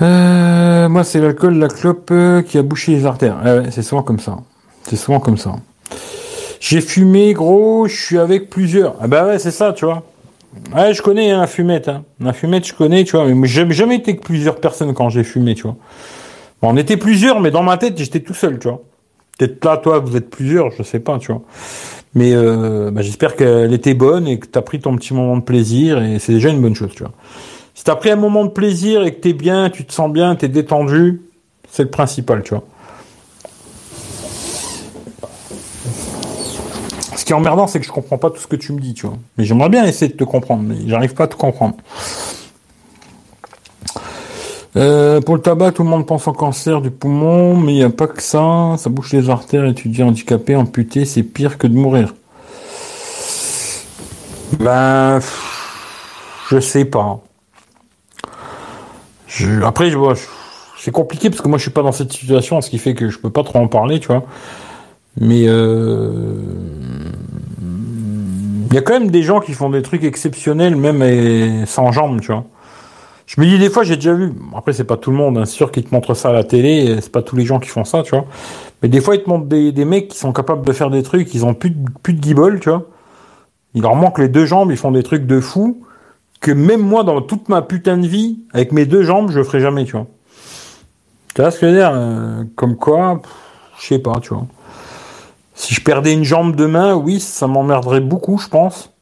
Euh, 0.02 0.88
moi, 0.88 1.04
c'est 1.04 1.20
l'alcool, 1.20 1.54
la 1.58 1.68
clope 1.68 2.12
qui 2.46 2.58
a 2.58 2.62
bouché 2.62 2.92
les 2.92 3.06
artères. 3.06 3.36
Ah 3.44 3.70
c'est 3.70 3.82
souvent 3.82 4.02
comme 4.02 4.18
ça. 4.18 4.38
C'est 4.82 4.96
souvent 4.96 5.20
comme 5.20 5.38
ça. 5.38 5.54
J'ai 6.60 6.80
fumé, 6.80 7.32
gros, 7.32 7.86
je 7.86 7.94
suis 7.96 8.18
avec 8.18 8.50
plusieurs. 8.50 8.96
Ah 9.00 9.06
bah 9.06 9.24
ouais, 9.26 9.38
c'est 9.38 9.50
ça, 9.50 9.72
tu 9.72 9.84
vois. 9.84 10.02
Ouais, 10.74 10.94
je 10.94 11.02
connais 11.02 11.30
un 11.30 11.46
fumette. 11.46 11.88
Hein. 11.88 12.04
Un 12.24 12.32
fumette, 12.32 12.66
je 12.66 12.74
connais, 12.74 13.04
tu 13.04 13.16
vois. 13.16 13.26
Mais 13.26 13.46
j'ai 13.46 13.70
jamais 13.70 13.96
été 13.96 14.16
que 14.16 14.22
plusieurs 14.22 14.56
personnes 14.56 14.94
quand 14.94 15.08
j'ai 15.10 15.24
fumé, 15.24 15.54
tu 15.54 15.62
vois. 15.64 15.76
On 16.66 16.76
était 16.76 16.96
plusieurs, 16.96 17.40
mais 17.40 17.50
dans 17.50 17.62
ma 17.62 17.76
tête, 17.76 17.98
j'étais 17.98 18.20
tout 18.20 18.34
seul, 18.34 18.58
tu 18.58 18.68
vois. 18.68 18.82
Peut-être 19.38 19.64
là, 19.64 19.76
toi, 19.76 19.98
vous 19.98 20.16
êtes 20.16 20.30
plusieurs, 20.30 20.70
je 20.70 20.82
sais 20.82 21.00
pas, 21.00 21.18
tu 21.18 21.32
vois. 21.32 21.42
Mais 22.14 22.32
euh, 22.32 22.90
bah, 22.90 23.02
j'espère 23.02 23.36
qu'elle 23.36 23.72
était 23.72 23.94
bonne 23.94 24.28
et 24.28 24.38
que 24.38 24.46
t'as 24.46 24.62
pris 24.62 24.80
ton 24.80 24.94
petit 24.96 25.12
moment 25.12 25.36
de 25.36 25.42
plaisir 25.42 26.02
et 26.02 26.18
c'est 26.18 26.32
déjà 26.32 26.50
une 26.50 26.60
bonne 26.60 26.74
chose, 26.74 26.92
tu 26.94 27.02
vois. 27.02 27.12
Si 27.74 27.82
t'as 27.82 27.96
pris 27.96 28.10
un 28.10 28.16
moment 28.16 28.44
de 28.44 28.50
plaisir 28.50 29.02
et 29.04 29.14
que 29.14 29.20
t'es 29.20 29.32
bien, 29.32 29.68
tu 29.68 29.84
te 29.84 29.92
sens 29.92 30.10
bien, 30.12 30.36
t'es 30.36 30.48
détendu, 30.48 31.22
c'est 31.70 31.82
le 31.82 31.90
principal, 31.90 32.42
tu 32.44 32.54
vois. 32.54 32.64
Ce 37.16 37.24
qui 37.24 37.32
est 37.32 37.36
emmerdant, 37.36 37.66
c'est 37.66 37.80
que 37.80 37.86
je 37.86 37.90
comprends 37.90 38.18
pas 38.18 38.30
tout 38.30 38.40
ce 38.40 38.46
que 38.46 38.56
tu 38.56 38.72
me 38.72 38.80
dis, 38.80 38.94
tu 38.94 39.06
vois. 39.06 39.16
Mais 39.36 39.44
j'aimerais 39.44 39.70
bien 39.70 39.84
essayer 39.84 40.12
de 40.12 40.16
te 40.16 40.24
comprendre, 40.24 40.62
mais 40.62 40.76
j'arrive 40.86 41.14
pas 41.14 41.24
à 41.24 41.26
tout 41.26 41.38
comprendre. 41.38 41.76
Euh, 44.76 45.20
pour 45.20 45.36
le 45.36 45.40
tabac, 45.40 45.72
tout 45.72 45.84
le 45.84 45.88
monde 45.88 46.06
pense 46.06 46.26
au 46.26 46.32
cancer 46.32 46.80
du 46.80 46.90
poumon, 46.90 47.56
mais 47.56 47.72
il 47.72 47.76
n'y 47.76 47.84
a 47.84 47.90
pas 47.90 48.08
que 48.08 48.22
ça. 48.22 48.74
Ça 48.76 48.90
bouche 48.90 49.12
les 49.12 49.30
artères 49.30 49.64
et 49.64 49.74
tu 49.74 49.88
dis 49.88 50.02
handicapé, 50.02 50.56
amputé, 50.56 51.04
c'est 51.04 51.22
pire 51.22 51.58
que 51.58 51.66
de 51.66 51.74
mourir. 51.74 52.14
Ben, 54.58 55.20
je 56.50 56.58
sais 56.58 56.84
pas. 56.84 57.20
Je, 59.28 59.62
après, 59.62 59.90
je 59.90 59.96
vois, 59.98 60.14
c'est 60.78 60.90
compliqué 60.90 61.30
parce 61.30 61.40
que 61.40 61.48
moi 61.48 61.58
je 61.58 61.62
suis 61.62 61.70
pas 61.70 61.82
dans 61.82 61.92
cette 61.92 62.12
situation, 62.12 62.60
ce 62.60 62.70
qui 62.70 62.78
fait 62.78 62.94
que 62.94 63.08
je 63.08 63.18
peux 63.18 63.30
pas 63.30 63.42
trop 63.42 63.58
en 63.58 63.68
parler, 63.68 64.00
tu 64.00 64.08
vois. 64.08 64.24
Mais 65.20 65.44
euh, 65.46 66.34
il 68.70 68.74
y 68.74 68.78
a 68.78 68.82
quand 68.82 68.98
même 68.98 69.10
des 69.10 69.22
gens 69.22 69.40
qui 69.40 69.52
font 69.52 69.70
des 69.70 69.82
trucs 69.82 70.02
exceptionnels, 70.04 70.76
même 70.76 71.66
sans 71.66 71.92
jambes, 71.92 72.20
tu 72.20 72.32
vois. 72.32 72.44
Je 73.26 73.40
me 73.40 73.46
dis 73.46 73.58
des 73.58 73.70
fois, 73.70 73.84
j'ai 73.84 73.96
déjà 73.96 74.12
vu. 74.12 74.32
Après, 74.54 74.72
c'est 74.72 74.84
pas 74.84 74.96
tout 74.96 75.10
le 75.10 75.16
monde, 75.16 75.38
hein, 75.38 75.46
sûr 75.46 75.72
qu'ils 75.72 75.84
te 75.84 75.94
montrent 75.94 76.14
ça 76.14 76.28
à 76.28 76.32
la 76.32 76.44
télé. 76.44 76.98
C'est 77.00 77.12
pas 77.12 77.22
tous 77.22 77.36
les 77.36 77.46
gens 77.46 77.58
qui 77.58 77.68
font 77.68 77.84
ça, 77.84 78.02
tu 78.02 78.10
vois. 78.10 78.26
Mais 78.82 78.88
des 78.88 79.00
fois, 79.00 79.16
ils 79.16 79.22
te 79.22 79.28
montrent 79.28 79.46
des, 79.46 79.72
des 79.72 79.84
mecs 79.84 80.08
qui 80.08 80.18
sont 80.18 80.32
capables 80.32 80.64
de 80.66 80.72
faire 80.72 80.90
des 80.90 81.02
trucs. 81.02 81.34
Ils 81.34 81.44
ont 81.46 81.54
plus 81.54 81.70
de, 81.70 81.90
plus 82.02 82.12
de 82.14 82.20
guibole, 82.20 82.60
tu 82.60 82.68
vois. 82.68 82.86
Il 83.74 83.82
leur 83.82 83.96
manque 83.96 84.18
les 84.18 84.28
deux 84.28 84.44
jambes. 84.44 84.70
Ils 84.70 84.76
font 84.76 84.92
des 84.92 85.02
trucs 85.02 85.26
de 85.26 85.40
fou 85.40 85.84
que 86.40 86.52
même 86.52 86.82
moi, 86.82 87.04
dans 87.04 87.22
toute 87.22 87.48
ma 87.48 87.62
putain 87.62 87.96
de 87.96 88.06
vie, 88.06 88.40
avec 88.52 88.72
mes 88.72 88.84
deux 88.84 89.02
jambes, 89.02 89.30
je 89.30 89.42
ferai 89.42 89.60
jamais, 89.60 89.86
tu 89.86 89.92
vois. 89.92 90.06
Tu 91.34 91.40
vois 91.40 91.50
ce 91.50 91.58
que 91.58 91.66
je 91.66 91.72
veux 91.72 91.78
dire 91.78 91.90
euh, 91.94 92.44
Comme 92.54 92.76
quoi, 92.76 93.22
je 93.80 93.86
sais 93.86 93.98
pas, 93.98 94.20
tu 94.20 94.34
vois. 94.34 94.46
Si 95.54 95.72
je 95.72 95.82
perdais 95.82 96.12
une 96.12 96.24
jambe 96.24 96.54
demain, 96.54 96.94
oui, 96.94 97.18
ça 97.18 97.46
m'emmerderait 97.46 98.00
beaucoup, 98.00 98.38
je 98.38 98.48
pense. 98.48 98.93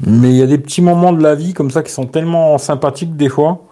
Mais 0.00 0.30
il 0.30 0.36
y 0.36 0.42
a 0.42 0.46
des 0.46 0.58
petits 0.58 0.82
moments 0.82 1.12
de 1.12 1.22
la 1.22 1.34
vie 1.34 1.54
comme 1.54 1.70
ça 1.70 1.82
qui 1.82 1.92
sont 1.92 2.06
tellement 2.06 2.58
sympathiques 2.58 3.16
des 3.16 3.28
fois 3.28 3.62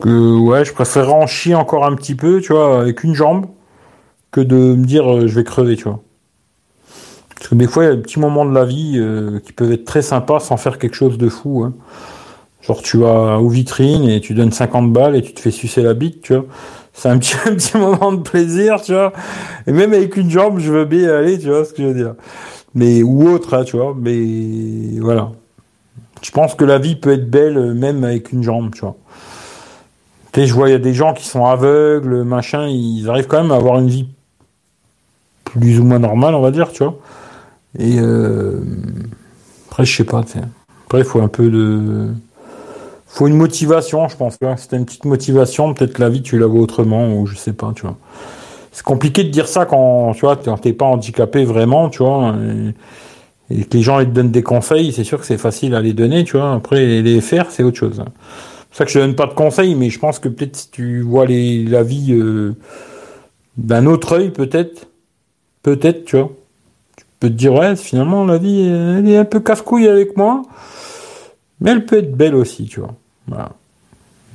que 0.00 0.38
ouais, 0.38 0.64
je 0.64 0.72
préférerais 0.72 1.12
en 1.12 1.26
chier 1.26 1.54
encore 1.54 1.84
un 1.84 1.94
petit 1.94 2.14
peu, 2.14 2.40
tu 2.40 2.52
vois, 2.52 2.80
avec 2.80 3.02
une 3.02 3.14
jambe, 3.14 3.46
que 4.30 4.40
de 4.40 4.56
me 4.56 4.84
dire 4.84 5.12
euh, 5.12 5.26
je 5.26 5.34
vais 5.34 5.44
crever, 5.44 5.76
tu 5.76 5.84
vois. 5.84 6.00
Parce 7.36 7.48
que 7.48 7.54
des 7.54 7.66
fois, 7.68 7.84
il 7.84 7.86
y 7.88 7.90
a 7.92 7.96
des 7.96 8.02
petits 8.02 8.20
moments 8.20 8.44
de 8.44 8.54
la 8.54 8.64
vie 8.64 8.94
euh, 8.96 9.40
qui 9.40 9.52
peuvent 9.52 9.72
être 9.72 9.84
très 9.84 10.02
sympas 10.02 10.40
sans 10.40 10.56
faire 10.56 10.78
quelque 10.78 10.94
chose 10.94 11.18
de 11.18 11.28
fou. 11.28 11.64
hein. 11.64 11.74
Genre 12.62 12.82
tu 12.82 12.98
vas 12.98 13.38
aux 13.38 13.48
vitrines 13.48 14.08
et 14.08 14.20
tu 14.20 14.34
donnes 14.34 14.52
50 14.52 14.92
balles 14.92 15.16
et 15.16 15.22
tu 15.22 15.32
te 15.32 15.40
fais 15.40 15.50
sucer 15.50 15.82
la 15.82 15.94
bite, 15.94 16.22
tu 16.22 16.34
vois. 16.34 16.46
C'est 16.92 17.08
un 17.08 17.18
petit, 17.18 17.34
un 17.46 17.54
petit 17.54 17.76
moment 17.76 18.12
de 18.12 18.22
plaisir, 18.22 18.82
tu 18.82 18.92
vois. 18.92 19.12
Et 19.66 19.72
même 19.72 19.92
avec 19.92 20.16
une 20.16 20.30
jambe, 20.30 20.58
je 20.58 20.72
veux 20.72 20.84
bien 20.84 21.14
aller, 21.14 21.38
tu 21.38 21.48
vois 21.48 21.64
ce 21.64 21.72
que 21.72 21.82
je 21.82 21.88
veux 21.88 21.94
dire 21.94 22.14
mais 22.78 23.02
ou 23.02 23.28
autre, 23.28 23.54
hein, 23.54 23.64
tu 23.64 23.76
vois. 23.76 23.94
Mais 23.98 25.00
voilà. 25.00 25.32
Je 26.22 26.30
pense 26.30 26.54
que 26.54 26.64
la 26.64 26.78
vie 26.78 26.94
peut 26.94 27.12
être 27.12 27.28
belle 27.28 27.58
euh, 27.58 27.74
même 27.74 28.04
avec 28.04 28.32
une 28.32 28.42
jambe, 28.42 28.72
tu 28.72 28.80
vois. 28.80 28.96
Tu 30.32 30.40
sais, 30.40 30.46
je 30.46 30.54
vois, 30.54 30.68
il 30.68 30.72
y 30.72 30.74
a 30.74 30.80
des 30.80 30.94
gens 30.94 31.12
qui 31.12 31.26
sont 31.26 31.44
aveugles, 31.44 32.22
machin, 32.22 32.68
ils 32.68 33.08
arrivent 33.08 33.26
quand 33.26 33.42
même 33.42 33.50
à 33.50 33.56
avoir 33.56 33.78
une 33.78 33.88
vie 33.88 34.08
plus 35.44 35.80
ou 35.80 35.84
moins 35.84 35.98
normale, 35.98 36.34
on 36.34 36.40
va 36.40 36.50
dire, 36.50 36.70
tu 36.70 36.84
vois. 36.84 36.98
Et 37.78 37.98
euh, 37.98 38.60
après, 39.68 39.84
je 39.84 39.96
sais 39.96 40.04
pas, 40.04 40.22
tu 40.22 40.32
sais. 40.32 40.44
Après, 40.86 41.00
il 41.00 41.04
faut 41.04 41.20
un 41.20 41.28
peu 41.28 41.50
de. 41.50 42.08
faut 43.06 43.26
une 43.26 43.36
motivation, 43.36 44.08
je 44.08 44.16
pense. 44.16 44.36
vois. 44.40 44.56
Si 44.56 44.68
t'as 44.68 44.76
une 44.76 44.86
petite 44.86 45.04
motivation, 45.04 45.74
peut-être 45.74 45.98
la 45.98 46.08
vie, 46.08 46.22
tu 46.22 46.38
la 46.38 46.46
vois 46.46 46.60
autrement, 46.60 47.12
ou 47.14 47.26
je 47.26 47.36
sais 47.36 47.52
pas, 47.52 47.72
tu 47.74 47.82
vois 47.82 47.96
c'est 48.72 48.84
compliqué 48.84 49.24
de 49.24 49.30
dire 49.30 49.48
ça 49.48 49.66
quand 49.66 50.12
tu 50.14 50.20
vois 50.20 50.36
quand 50.36 50.58
t'es 50.58 50.72
pas 50.72 50.86
handicapé 50.86 51.44
vraiment 51.44 51.88
tu 51.88 52.02
vois 52.02 52.34
et, 53.50 53.64
que 53.64 53.76
les 53.76 53.82
gens 53.82 54.00
ils 54.00 54.06
te 54.06 54.12
donnent 54.12 54.30
des 54.30 54.42
conseils 54.42 54.92
c'est 54.92 55.04
sûr 55.04 55.18
que 55.18 55.26
c'est 55.26 55.38
facile 55.38 55.74
à 55.74 55.80
les 55.80 55.92
donner 55.92 56.24
tu 56.24 56.36
vois. 56.36 56.54
Après 56.54 57.02
les 57.02 57.20
faire 57.20 57.50
c'est 57.50 57.62
autre 57.62 57.78
chose. 57.78 57.96
C'est 57.96 58.04
pour 58.04 58.76
ça 58.76 58.84
que 58.84 58.90
je 58.90 58.98
donne 58.98 59.14
pas 59.14 59.26
de 59.26 59.34
conseils 59.34 59.74
mais 59.74 59.90
je 59.90 59.98
pense 59.98 60.18
que 60.18 60.28
peut-être 60.28 60.56
si 60.56 60.70
tu 60.70 61.00
vois 61.00 61.26
la 61.26 61.82
vie 61.82 62.12
euh, 62.12 62.54
d'un 63.56 63.86
autre 63.86 64.16
œil 64.16 64.30
peut-être 64.30 64.88
peut-être 65.62 66.04
tu 66.04 66.16
vois. 66.16 66.30
Tu 66.96 67.04
peux 67.20 67.28
te 67.28 67.34
dire 67.34 67.54
ouais 67.54 67.74
finalement 67.76 68.24
la 68.24 68.38
vie 68.38 68.66
elle 68.66 69.08
est 69.08 69.16
un 69.16 69.24
peu 69.24 69.40
casse-couille 69.40 69.88
avec 69.88 70.16
moi 70.16 70.42
mais 71.60 71.70
elle 71.70 71.86
peut 71.86 71.98
être 71.98 72.14
belle 72.14 72.34
aussi 72.34 72.66
tu 72.66 72.80
vois. 72.80 72.94
Voilà. 73.26 73.50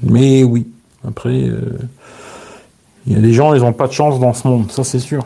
mais 0.02 0.44
oui. 0.44 0.68
Après 1.08 1.44
euh, 1.44 1.78
il 3.06 3.14
y 3.14 3.16
a 3.16 3.20
des 3.20 3.34
gens, 3.34 3.54
ils 3.54 3.62
n'ont 3.62 3.74
pas 3.74 3.88
de 3.88 3.94
chance 3.94 4.20
dans 4.20 4.34
ce 4.34 4.48
monde, 4.48 4.72
ça 4.72 4.84
c'est 4.84 5.00
sûr. 5.00 5.26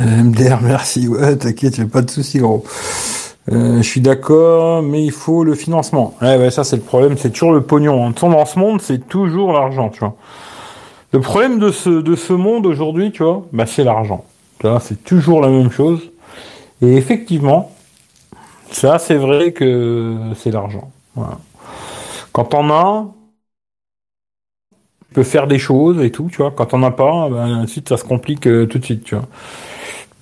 MDR, 0.00 0.60
merci. 0.62 1.08
Ouais, 1.08 1.36
t'inquiète, 1.36 1.84
pas 1.86 2.02
de 2.02 2.10
souci, 2.10 2.38
gros. 2.38 2.64
Euh, 3.50 3.78
je 3.78 3.82
suis 3.88 4.00
d'accord, 4.00 4.82
mais 4.82 5.04
il 5.04 5.10
faut 5.10 5.42
le 5.42 5.54
financement. 5.54 6.14
Ouais, 6.20 6.36
ouais, 6.36 6.50
ça 6.50 6.64
c'est 6.64 6.76
le 6.76 6.82
problème, 6.82 7.16
c'est 7.18 7.30
toujours 7.30 7.52
le 7.52 7.62
pognon. 7.62 8.04
En 8.04 8.10
dans 8.10 8.44
ce 8.44 8.58
monde, 8.58 8.80
c'est 8.80 9.08
toujours 9.08 9.52
l'argent, 9.52 9.88
tu 9.88 10.00
vois. 10.00 10.14
Le 11.12 11.20
problème 11.20 11.58
de 11.58 11.70
ce, 11.70 11.88
de 11.88 12.14
ce 12.16 12.34
monde 12.34 12.66
aujourd'hui, 12.66 13.10
tu 13.10 13.22
vois, 13.22 13.46
bah, 13.52 13.64
c'est 13.66 13.84
l'argent. 13.84 14.24
C'est 14.80 15.02
toujours 15.04 15.40
la 15.40 15.48
même 15.48 15.70
chose. 15.70 16.00
Et 16.82 16.96
effectivement, 16.96 17.70
Ça, 18.70 18.98
c'est 18.98 19.16
vrai 19.16 19.52
que 19.52 20.14
c'est 20.36 20.50
l'argent. 20.50 20.90
Quand 22.32 22.54
on 22.54 22.70
a, 22.70 23.06
tu 25.08 25.14
peux 25.14 25.22
faire 25.22 25.46
des 25.46 25.58
choses 25.58 26.02
et 26.02 26.10
tout, 26.10 26.28
tu 26.30 26.38
vois. 26.38 26.50
Quand 26.50 26.74
on 26.74 26.78
n'a 26.78 26.90
pas, 26.90 27.28
ben, 27.30 27.62
ensuite 27.62 27.88
ça 27.88 27.96
se 27.96 28.04
complique 28.04 28.46
euh, 28.46 28.66
tout 28.66 28.78
de 28.78 28.84
suite, 28.84 29.04
tu 29.04 29.14
vois. 29.14 29.26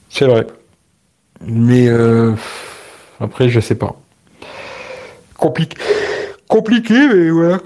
C'est 0.08 0.26
vrai. 0.26 0.46
Mais 1.44 1.88
euh, 1.88 2.32
après, 3.20 3.48
je 3.48 3.60
sais 3.60 3.74
pas. 3.74 3.96
Compliqué, 5.36 5.76
compliqué, 6.48 6.94
mais 6.94 7.30
voilà. 7.30 7.60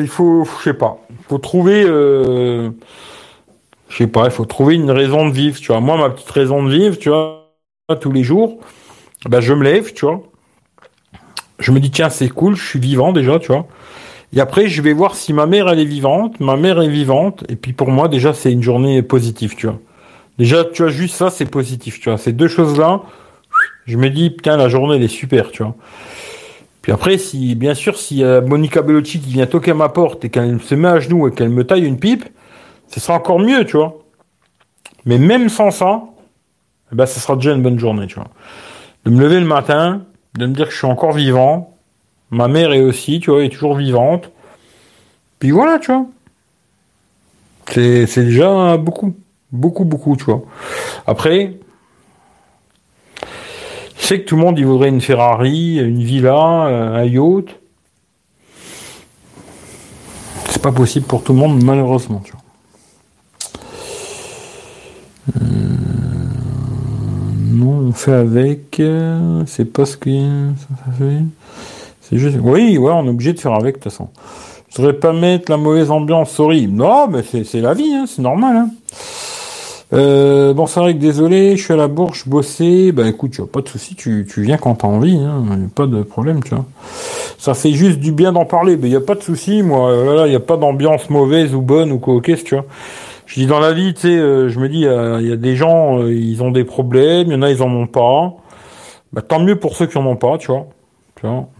Il 0.00 0.08
faut, 0.08 0.44
je 0.58 0.64
sais 0.64 0.74
pas. 0.74 0.98
Faut 1.28 1.38
trouver, 1.38 1.84
euh, 1.86 2.70
je 3.88 3.96
sais 3.96 4.06
pas. 4.06 4.24
Il 4.24 4.30
faut 4.30 4.44
trouver 4.44 4.74
une 4.74 4.90
raison 4.90 5.28
de 5.28 5.32
vivre, 5.32 5.58
tu 5.58 5.68
vois. 5.68 5.80
Moi, 5.80 5.96
ma 5.96 6.10
petite 6.10 6.30
raison 6.30 6.64
de 6.64 6.70
vivre, 6.70 6.98
tu 6.98 7.08
vois, 7.10 7.46
tous 8.00 8.12
les 8.12 8.24
jours, 8.24 8.58
ben 9.28 9.40
je 9.40 9.52
me 9.54 9.64
lève, 9.64 9.92
tu 9.92 10.06
vois. 10.06 10.22
Je 11.58 11.72
me 11.72 11.80
dis 11.80 11.90
tiens, 11.90 12.10
c'est 12.10 12.28
cool, 12.28 12.56
je 12.56 12.64
suis 12.66 12.80
vivant 12.80 13.12
déjà, 13.12 13.38
tu 13.38 13.48
vois. 13.48 13.66
Et 14.32 14.40
après, 14.40 14.68
je 14.68 14.82
vais 14.82 14.92
voir 14.92 15.14
si 15.14 15.32
ma 15.32 15.46
mère 15.46 15.68
elle 15.68 15.78
est 15.78 15.84
vivante. 15.84 16.40
Ma 16.40 16.56
mère 16.56 16.80
est 16.82 16.88
vivante, 16.88 17.44
et 17.48 17.56
puis 17.56 17.72
pour 17.72 17.90
moi 17.90 18.08
déjà, 18.08 18.34
c'est 18.34 18.52
une 18.52 18.62
journée 18.62 19.02
positive, 19.02 19.54
tu 19.56 19.66
vois. 19.66 19.78
Déjà, 20.38 20.64
tu 20.64 20.82
vois, 20.82 20.90
juste 20.90 21.14
ça, 21.14 21.30
c'est 21.30 21.46
positif, 21.46 22.00
tu 22.00 22.10
vois. 22.10 22.18
Ces 22.18 22.32
deux 22.32 22.48
choses-là, 22.48 23.02
je 23.86 23.96
me 23.96 24.10
dis, 24.10 24.30
putain, 24.30 24.56
la 24.56 24.68
journée, 24.68 24.96
elle 24.96 25.02
est 25.02 25.08
super, 25.08 25.50
tu 25.50 25.62
vois. 25.62 25.74
Puis 26.82 26.92
après, 26.92 27.18
si, 27.18 27.54
bien 27.54 27.74
sûr, 27.74 27.96
si 27.96 28.22
Monica 28.22 28.82
Bellucci 28.82 29.18
qui 29.20 29.32
vient 29.32 29.46
toquer 29.46 29.70
à 29.70 29.74
ma 29.74 29.88
porte 29.88 30.24
et 30.24 30.28
qu'elle 30.28 30.60
se 30.60 30.74
met 30.74 30.88
à 30.88 31.00
genoux 31.00 31.26
et 31.26 31.32
qu'elle 31.32 31.48
me 31.48 31.64
taille 31.64 31.84
une 31.84 31.98
pipe, 31.98 32.24
ce 32.88 33.00
sera 33.00 33.14
encore 33.14 33.38
mieux, 33.38 33.64
tu 33.64 33.76
vois. 33.76 33.98
Mais 35.04 35.18
même 35.18 35.48
sans 35.48 35.70
ça, 35.70 36.02
eh 36.92 36.94
ben, 36.94 37.06
sera 37.06 37.36
déjà 37.36 37.52
une 37.52 37.62
bonne 37.62 37.78
journée, 37.78 38.06
tu 38.06 38.16
vois. 38.16 38.28
De 39.04 39.10
me 39.10 39.20
lever 39.20 39.40
le 39.40 39.46
matin, 39.46 40.02
de 40.34 40.46
me 40.46 40.52
dire 40.52 40.66
que 40.66 40.72
je 40.72 40.78
suis 40.78 40.86
encore 40.86 41.12
vivant, 41.12 41.75
ma 42.30 42.48
mère 42.48 42.72
est 42.72 42.80
aussi, 42.80 43.20
tu 43.20 43.30
vois, 43.30 43.44
est 43.44 43.48
toujours 43.50 43.76
vivante. 43.76 44.30
Puis 45.38 45.50
voilà, 45.50 45.78
tu 45.78 45.92
vois. 45.92 46.06
C'est, 47.70 48.06
c'est 48.06 48.24
déjà 48.24 48.76
beaucoup. 48.76 49.14
Beaucoup, 49.52 49.84
beaucoup, 49.84 50.16
tu 50.16 50.24
vois. 50.24 50.42
Après, 51.06 51.58
je 53.98 54.06
sais 54.06 54.20
que 54.20 54.26
tout 54.26 54.36
le 54.36 54.42
monde, 54.42 54.58
il 54.58 54.66
voudrait 54.66 54.88
une 54.88 55.00
Ferrari, 55.00 55.76
une 55.76 56.02
villa, 56.02 56.66
euh, 56.66 56.94
un 56.96 57.04
yacht. 57.04 57.48
C'est 60.48 60.62
pas 60.62 60.72
possible 60.72 61.06
pour 61.06 61.22
tout 61.22 61.32
le 61.32 61.38
monde, 61.38 61.62
malheureusement, 61.62 62.22
tu 62.24 62.32
vois. 62.32 62.40
Euh, 65.36 65.42
non, 67.50 67.88
on 67.88 67.92
fait 67.92 68.12
avec. 68.12 68.80
Euh, 68.80 69.44
c'est 69.46 69.64
pas 69.64 69.86
ce 69.86 69.96
que 69.96 70.10
ça 70.10 70.92
fait. 70.98 71.22
C'est 72.08 72.18
juste. 72.18 72.38
Oui, 72.42 72.78
ouais, 72.78 72.92
on 72.92 73.06
est 73.06 73.10
obligé 73.10 73.32
de 73.32 73.40
faire 73.40 73.54
avec 73.54 73.76
de 73.76 73.80
toute 73.80 73.92
façon. 73.92 74.08
Je 74.70 74.76
voudrais 74.76 74.98
pas 74.98 75.12
mettre 75.12 75.50
la 75.50 75.56
mauvaise 75.56 75.90
ambiance, 75.90 76.30
sorry. 76.30 76.68
Non, 76.68 77.08
mais 77.08 77.22
c'est 77.22 77.60
la 77.60 77.74
vie, 77.74 77.92
hein, 77.94 78.04
c'est 78.06 78.22
normal. 78.22 78.56
Hein. 78.56 78.70
Euh, 79.92 80.52
bon, 80.52 80.66
c'est 80.66 80.80
vrai 80.80 80.94
que 80.94 80.98
désolé, 80.98 81.56
je 81.56 81.62
suis 81.62 81.72
à 81.72 81.76
la 81.76 81.88
bourse, 81.88 82.26
bosser. 82.26 82.92
Ben 82.92 83.06
écoute, 83.06 83.32
tu 83.32 83.42
as 83.42 83.46
pas 83.46 83.60
de 83.60 83.68
souci, 83.68 83.94
tu, 83.94 84.26
tu 84.28 84.42
viens 84.42 84.56
quand 84.56 84.74
t'as 84.76 84.88
envie, 84.88 85.16
hein, 85.16 85.44
pas 85.74 85.86
de 85.86 86.02
problème, 86.02 86.42
tu 86.42 86.54
vois. 86.54 86.64
Ça 87.38 87.54
fait 87.54 87.72
juste 87.72 88.00
du 88.00 88.12
bien 88.12 88.32
d'en 88.32 88.44
parler, 88.44 88.76
mais 88.76 88.88
il 88.88 88.92
y 88.92 88.96
a 88.96 89.00
pas 89.00 89.14
de 89.14 89.22
souci, 89.22 89.62
moi. 89.62 89.94
Là, 90.14 90.26
il 90.26 90.32
y 90.32 90.36
a 90.36 90.40
pas 90.40 90.56
d'ambiance 90.56 91.08
mauvaise 91.08 91.54
ou 91.54 91.60
bonne 91.60 91.92
ou 91.92 91.98
quoi, 91.98 92.20
qu'est-ce 92.20 92.44
tu 92.44 92.56
vois. 92.56 92.64
Je 93.26 93.40
dis 93.40 93.46
dans 93.46 93.60
la 93.60 93.72
vie, 93.72 93.94
tu 93.94 94.02
sais, 94.02 94.08
euh, 94.08 94.48
je 94.48 94.58
me 94.60 94.68
dis, 94.68 94.80
il 94.80 95.28
y, 95.28 95.32
a 95.32 95.36
des 95.36 95.56
gens, 95.56 96.00
euh, 96.00 96.12
ils 96.14 96.42
ont 96.42 96.52
des 96.52 96.64
problèmes, 96.64 97.28
il 97.28 97.32
y 97.32 97.36
en 97.36 97.42
a, 97.42 97.50
ils 97.50 97.62
en 97.62 97.70
ont 97.70 97.86
pas. 97.86 98.34
Bah, 99.12 99.22
tant 99.22 99.40
mieux 99.40 99.56
pour 99.56 99.76
ceux 99.76 99.86
qui 99.86 99.98
en 99.98 100.06
ont 100.06 100.16
pas, 100.16 100.38
tu 100.38 100.48
vois. 100.48 100.66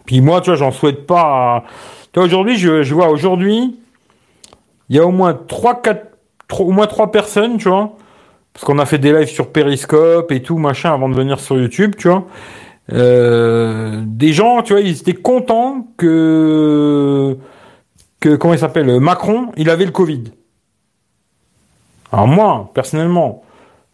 Puis 0.04 0.20
moi, 0.20 0.40
tu 0.40 0.50
vois, 0.50 0.56
j'en 0.56 0.72
souhaite 0.72 1.06
pas. 1.06 1.64
Tu 2.12 2.18
vois, 2.18 2.26
aujourd'hui, 2.26 2.56
je, 2.56 2.82
je 2.82 2.94
vois 2.94 3.08
aujourd'hui, 3.08 3.78
il 4.88 4.96
y 4.96 4.98
a 4.98 5.06
au 5.06 5.10
moins 5.10 5.34
trois, 5.34 5.80
quatre, 5.80 6.06
au 6.60 6.70
moins 6.70 6.86
trois 6.86 7.10
personnes, 7.10 7.58
tu 7.58 7.68
vois 7.68 7.96
parce 8.56 8.64
qu'on 8.64 8.78
a 8.78 8.86
fait 8.86 8.96
des 8.96 9.12
lives 9.12 9.28
sur 9.28 9.52
Periscope 9.52 10.32
et 10.32 10.40
tout 10.40 10.56
machin 10.56 10.90
avant 10.94 11.10
de 11.10 11.14
venir 11.14 11.40
sur 11.40 11.58
YouTube, 11.58 11.92
tu 11.98 12.08
vois. 12.08 12.24
Euh, 12.90 14.02
des 14.06 14.32
gens, 14.32 14.62
tu 14.62 14.72
vois, 14.72 14.80
ils 14.80 14.98
étaient 14.98 15.12
contents 15.12 15.88
que 15.98 17.36
que 18.18 18.34
comment 18.36 18.54
il 18.54 18.58
s'appelle 18.58 18.98
Macron, 18.98 19.52
il 19.58 19.68
avait 19.68 19.84
le 19.84 19.90
Covid. 19.90 20.32
Alors 22.10 22.26
moi, 22.26 22.70
personnellement, 22.72 23.42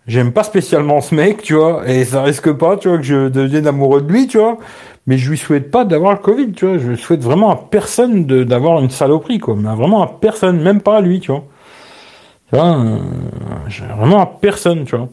j'aime 0.06 0.32
pas 0.32 0.42
spécialement 0.42 1.00
ce 1.00 1.14
mec, 1.14 1.42
tu 1.42 1.54
vois, 1.54 1.88
et 1.88 2.04
ça 2.04 2.22
risque 2.22 2.52
pas, 2.52 2.76
tu 2.76 2.88
vois, 2.88 2.98
que 2.98 3.04
je 3.04 3.28
devienne 3.28 3.66
amoureux 3.66 4.02
de 4.02 4.12
lui, 4.12 4.26
tu 4.26 4.38
vois. 4.38 4.58
Mais 5.06 5.18
je 5.18 5.30
lui 5.30 5.38
souhaite 5.38 5.70
pas 5.70 5.84
d'avoir 5.84 6.12
le 6.12 6.18
Covid, 6.18 6.52
tu 6.52 6.66
vois. 6.66 6.78
Je 6.78 6.94
souhaite 6.94 7.22
vraiment 7.22 7.50
à 7.50 7.56
personne 7.56 8.24
d'avoir 8.24 8.80
une 8.80 8.90
saloperie, 8.90 9.38
quoi. 9.38 9.56
Mais 9.56 9.74
vraiment 9.74 10.02
à 10.02 10.06
personne, 10.20 10.60
même 10.60 10.80
pas 10.80 10.98
à 10.98 11.00
lui, 11.00 11.20
tu 11.20 11.32
vois. 11.32 11.44
Tu 12.50 12.56
vois, 12.56 12.78
euh, 12.78 12.98
vraiment 13.96 14.26
personne, 14.26 14.84
tu 14.84 14.96
vois. 14.96 15.08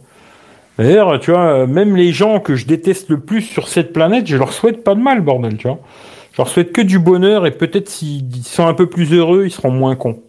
D'ailleurs, 0.78 1.20
tu 1.20 1.32
vois, 1.32 1.68
même 1.68 1.96
les 1.96 2.14
gens 2.14 2.40
que 2.40 2.56
je 2.56 2.66
déteste 2.66 3.10
le 3.10 3.20
plus 3.20 3.42
sur 3.42 3.68
cette 3.68 3.92
planète, 3.94 4.28
je 4.28 4.38
leur 4.38 4.54
souhaite 4.54 4.84
pas 4.84 4.96
de 4.96 5.02
mal, 5.02 5.22
bordel, 5.22 5.58
tu 5.58 5.68
vois. 5.68 5.80
Je 6.32 6.38
leur 6.38 6.48
souhaite 6.48 6.72
que 6.72 6.82
du 6.82 7.00
bonheur 7.00 7.46
et 7.46 7.52
peut-être 7.52 7.90
s'ils 7.90 8.44
sont 8.44 8.66
un 8.66 8.74
peu 8.74 8.86
plus 8.88 9.12
heureux, 9.14 9.46
ils 9.46 9.52
seront 9.52 9.72
moins 9.72 9.96
cons. 9.96 10.22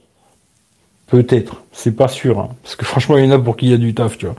Peut-être, 1.11 1.63
c'est 1.73 1.97
pas 1.97 2.07
sûr, 2.07 2.39
hein. 2.39 2.51
parce 2.63 2.77
que 2.77 2.85
franchement, 2.85 3.19
il 3.19 3.25
y 3.25 3.29
en 3.29 3.33
a 3.33 3.39
pour 3.39 3.57
qui 3.57 3.67
il 3.67 3.73
y 3.73 3.75
a 3.75 3.79
du 3.79 3.95
taf, 3.95 4.17
tu 4.17 4.27
vois. 4.27 4.37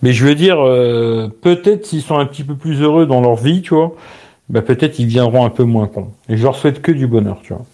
Mais 0.00 0.14
je 0.14 0.24
veux 0.24 0.34
dire, 0.34 0.56
euh, 0.58 1.28
peut-être 1.42 1.84
s'ils 1.84 2.00
sont 2.00 2.16
un 2.16 2.24
petit 2.24 2.44
peu 2.44 2.54
plus 2.54 2.80
heureux 2.80 3.04
dans 3.04 3.20
leur 3.20 3.36
vie, 3.36 3.60
tu 3.60 3.74
vois, 3.74 3.94
bah 4.48 4.62
peut-être 4.62 4.98
ils 4.98 5.06
viendront 5.06 5.44
un 5.44 5.50
peu 5.50 5.64
moins 5.64 5.86
cons. 5.86 6.08
Et 6.30 6.38
je 6.38 6.42
leur 6.42 6.56
souhaite 6.56 6.80
que 6.80 6.92
du 6.92 7.06
bonheur, 7.06 7.40
tu 7.42 7.52
vois. 7.52 7.66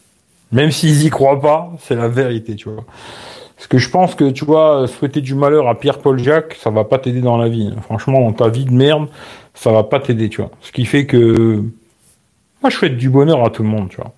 Même 0.51 0.73
s'ils 0.73 1.05
y 1.05 1.11
croient 1.11 1.41
pas, 1.41 1.73
c'est 1.81 1.95
la 1.95 2.09
vérité, 2.09 2.57
tu 2.57 2.69
vois. 2.69 2.85
Parce 3.57 3.69
que 3.69 3.79
je 3.79 3.89
pense 3.89 4.17
que, 4.17 4.31
tu 4.31 4.45
vois, 4.45 4.87
souhaiter 4.89 5.21
du 5.21 5.37
malheur 5.37 5.69
à 5.69 5.79
Pierre-Paul 5.79 6.19
Jacques, 6.19 6.57
ça 6.61 6.71
va 6.71 6.83
pas 6.85 6.99
t'aider 6.99 7.21
dans 7.21 7.37
la 7.37 7.49
vie. 7.49 7.73
Franchement, 7.83 8.21
dans 8.21 8.33
ta 8.33 8.49
vie 8.49 8.65
de 8.65 8.73
merde, 8.73 9.07
ça 9.55 9.71
va 9.71 9.85
pas 9.85 10.01
t'aider, 10.01 10.29
tu 10.29 10.41
vois. 10.41 10.51
Ce 10.61 10.73
qui 10.73 10.85
fait 10.85 11.07
que, 11.07 11.63
moi, 12.65 12.71
je 12.71 12.79
souhaite 12.79 12.97
du 12.97 13.11
bonheur 13.11 13.45
à 13.45 13.51
tout 13.51 13.63
le 13.63 13.69
monde, 13.69 13.91
tu 13.91 13.97
vois. 13.97 14.13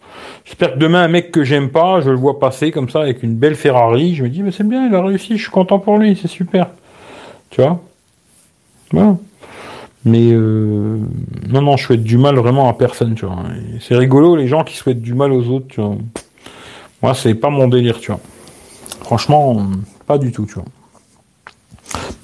J'espère 0.45 0.75
que 0.75 0.79
demain, 0.79 1.03
un 1.03 1.09
mec 1.09 1.33
que 1.33 1.43
j'aime 1.43 1.69
pas, 1.69 2.01
je 2.01 2.11
le 2.11 2.17
vois 2.17 2.39
passer 2.39 2.71
comme 2.71 2.89
ça 2.89 3.01
avec 3.01 3.25
une 3.25 3.35
belle 3.35 3.57
Ferrari, 3.57 4.15
je 4.15 4.23
me 4.23 4.29
dis, 4.29 4.45
mais 4.45 4.53
c'est 4.53 4.63
bien, 4.63 4.87
il 4.87 4.95
a 4.95 5.03
réussi, 5.03 5.37
je 5.37 5.43
suis 5.43 5.51
content 5.51 5.81
pour 5.81 5.99
lui, 5.99 6.17
c'est 6.17 6.29
super. 6.29 6.69
Tu 7.51 7.61
vois? 7.61 7.83
Voilà. 8.93 9.17
Mais 10.05 10.31
euh, 10.31 11.01
non, 11.49 11.61
non, 11.61 11.77
je 11.77 11.87
souhaite 11.87 12.05
du 12.05 12.19
mal 12.19 12.37
vraiment 12.37 12.69
à 12.69 12.75
personne, 12.75 13.17
tu 13.17 13.27
vois. 13.27 13.37
C'est 13.81 13.97
rigolo 13.97 14.37
les 14.37 14.47
gens 14.47 14.63
qui 14.63 14.77
souhaitent 14.77 15.03
du 15.03 15.15
mal 15.15 15.33
aux 15.33 15.49
autres, 15.49 15.67
tu 15.67 15.81
vois. 15.81 15.97
Moi, 17.03 17.15
c'est 17.15 17.35
pas 17.35 17.51
mon 17.51 17.67
délire, 17.67 17.99
tu 17.99 18.13
vois. 18.13 18.21
Franchement, 19.01 19.61
pas 20.07 20.19
du 20.19 20.31
tout, 20.31 20.47
tu 20.47 20.55
vois. 20.55 20.67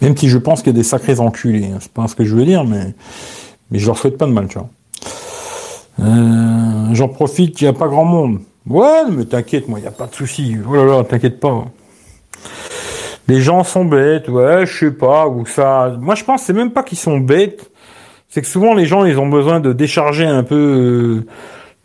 Même 0.00 0.16
si 0.16 0.28
je 0.28 0.38
pense 0.38 0.62
qu'il 0.62 0.72
y 0.72 0.76
a 0.76 0.78
des 0.78 0.84
sacrés 0.84 1.18
enculés, 1.18 1.66
hein. 1.66 1.78
c'est 1.80 1.90
pas 1.90 2.06
ce 2.06 2.14
que 2.14 2.24
je 2.24 2.36
veux 2.36 2.44
dire, 2.44 2.62
mais, 2.62 2.94
mais 3.72 3.80
je 3.80 3.86
leur 3.86 3.98
souhaite 3.98 4.16
pas 4.16 4.26
de 4.26 4.32
mal, 4.32 4.46
tu 4.46 4.58
vois. 4.58 4.70
Euh, 6.00 6.94
j'en 6.94 7.08
profite, 7.08 7.60
il 7.60 7.64
n'y 7.64 7.68
a 7.68 7.72
pas 7.72 7.88
grand 7.88 8.04
monde. 8.04 8.40
Ouais, 8.66 9.02
mais 9.10 9.24
t'inquiète, 9.24 9.68
moi, 9.68 9.78
il 9.78 9.82
n'y 9.82 9.88
a 9.88 9.92
pas 9.92 10.06
de 10.06 10.14
souci. 10.14 10.56
Oh 10.68 10.74
là 10.74 10.84
là, 10.84 11.04
t'inquiète 11.04 11.40
pas. 11.40 11.64
Les 13.28 13.40
gens 13.40 13.64
sont 13.64 13.84
bêtes, 13.84 14.28
ouais, 14.28 14.66
je 14.66 14.78
sais 14.78 14.90
pas, 14.90 15.26
ou 15.28 15.46
ça. 15.46 15.96
Moi, 16.00 16.14
je 16.14 16.24
pense, 16.24 16.42
c'est 16.42 16.52
même 16.52 16.70
pas 16.70 16.82
qu'ils 16.82 16.98
sont 16.98 17.18
bêtes. 17.18 17.70
C'est 18.28 18.40
que 18.40 18.46
souvent, 18.46 18.74
les 18.74 18.86
gens, 18.86 19.04
ils 19.04 19.18
ont 19.18 19.28
besoin 19.28 19.60
de 19.60 19.72
décharger 19.72 20.24
un 20.24 20.42
peu 20.42 20.54
euh, 20.54 21.26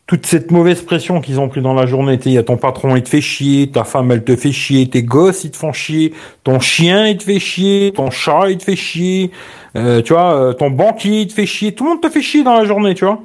toute 0.07 0.25
cette 0.25 0.49
mauvaise 0.51 0.81
pression 0.81 1.19
qu'ils 1.19 1.39
ont 1.39 1.49
pris 1.49 1.61
dans 1.61 1.73
la 1.73 1.85
journée. 1.85 2.19
Il 2.25 2.43
ton 2.43 2.57
patron, 2.57 2.95
il 2.95 3.03
te 3.03 3.09
fait 3.09 3.21
chier, 3.21 3.69
ta 3.69 3.83
femme, 3.83 4.11
elle 4.11 4.23
te 4.23 4.35
fait 4.35 4.51
chier, 4.51 4.89
tes 4.89 5.03
gosses, 5.03 5.43
ils 5.43 5.51
te 5.51 5.57
font 5.57 5.73
chier, 5.73 6.13
ton 6.43 6.59
chien, 6.59 7.07
il 7.07 7.17
te 7.17 7.23
fait 7.23 7.39
chier, 7.39 7.91
ton 7.93 8.09
chat, 8.11 8.49
il 8.49 8.57
te 8.57 8.63
fait 8.63 8.75
chier, 8.75 9.31
euh, 9.75 10.01
tu 10.01 10.13
vois, 10.13 10.55
ton 10.57 10.71
banquier, 10.71 11.21
il 11.21 11.27
te 11.27 11.33
fait 11.33 11.45
chier, 11.45 11.73
tout 11.75 11.83
le 11.83 11.91
monde 11.91 12.01
te 12.01 12.09
fait 12.09 12.21
chier 12.21 12.43
dans 12.43 12.55
la 12.55 12.65
journée, 12.65 12.95
tu 12.95 13.05
vois. 13.05 13.19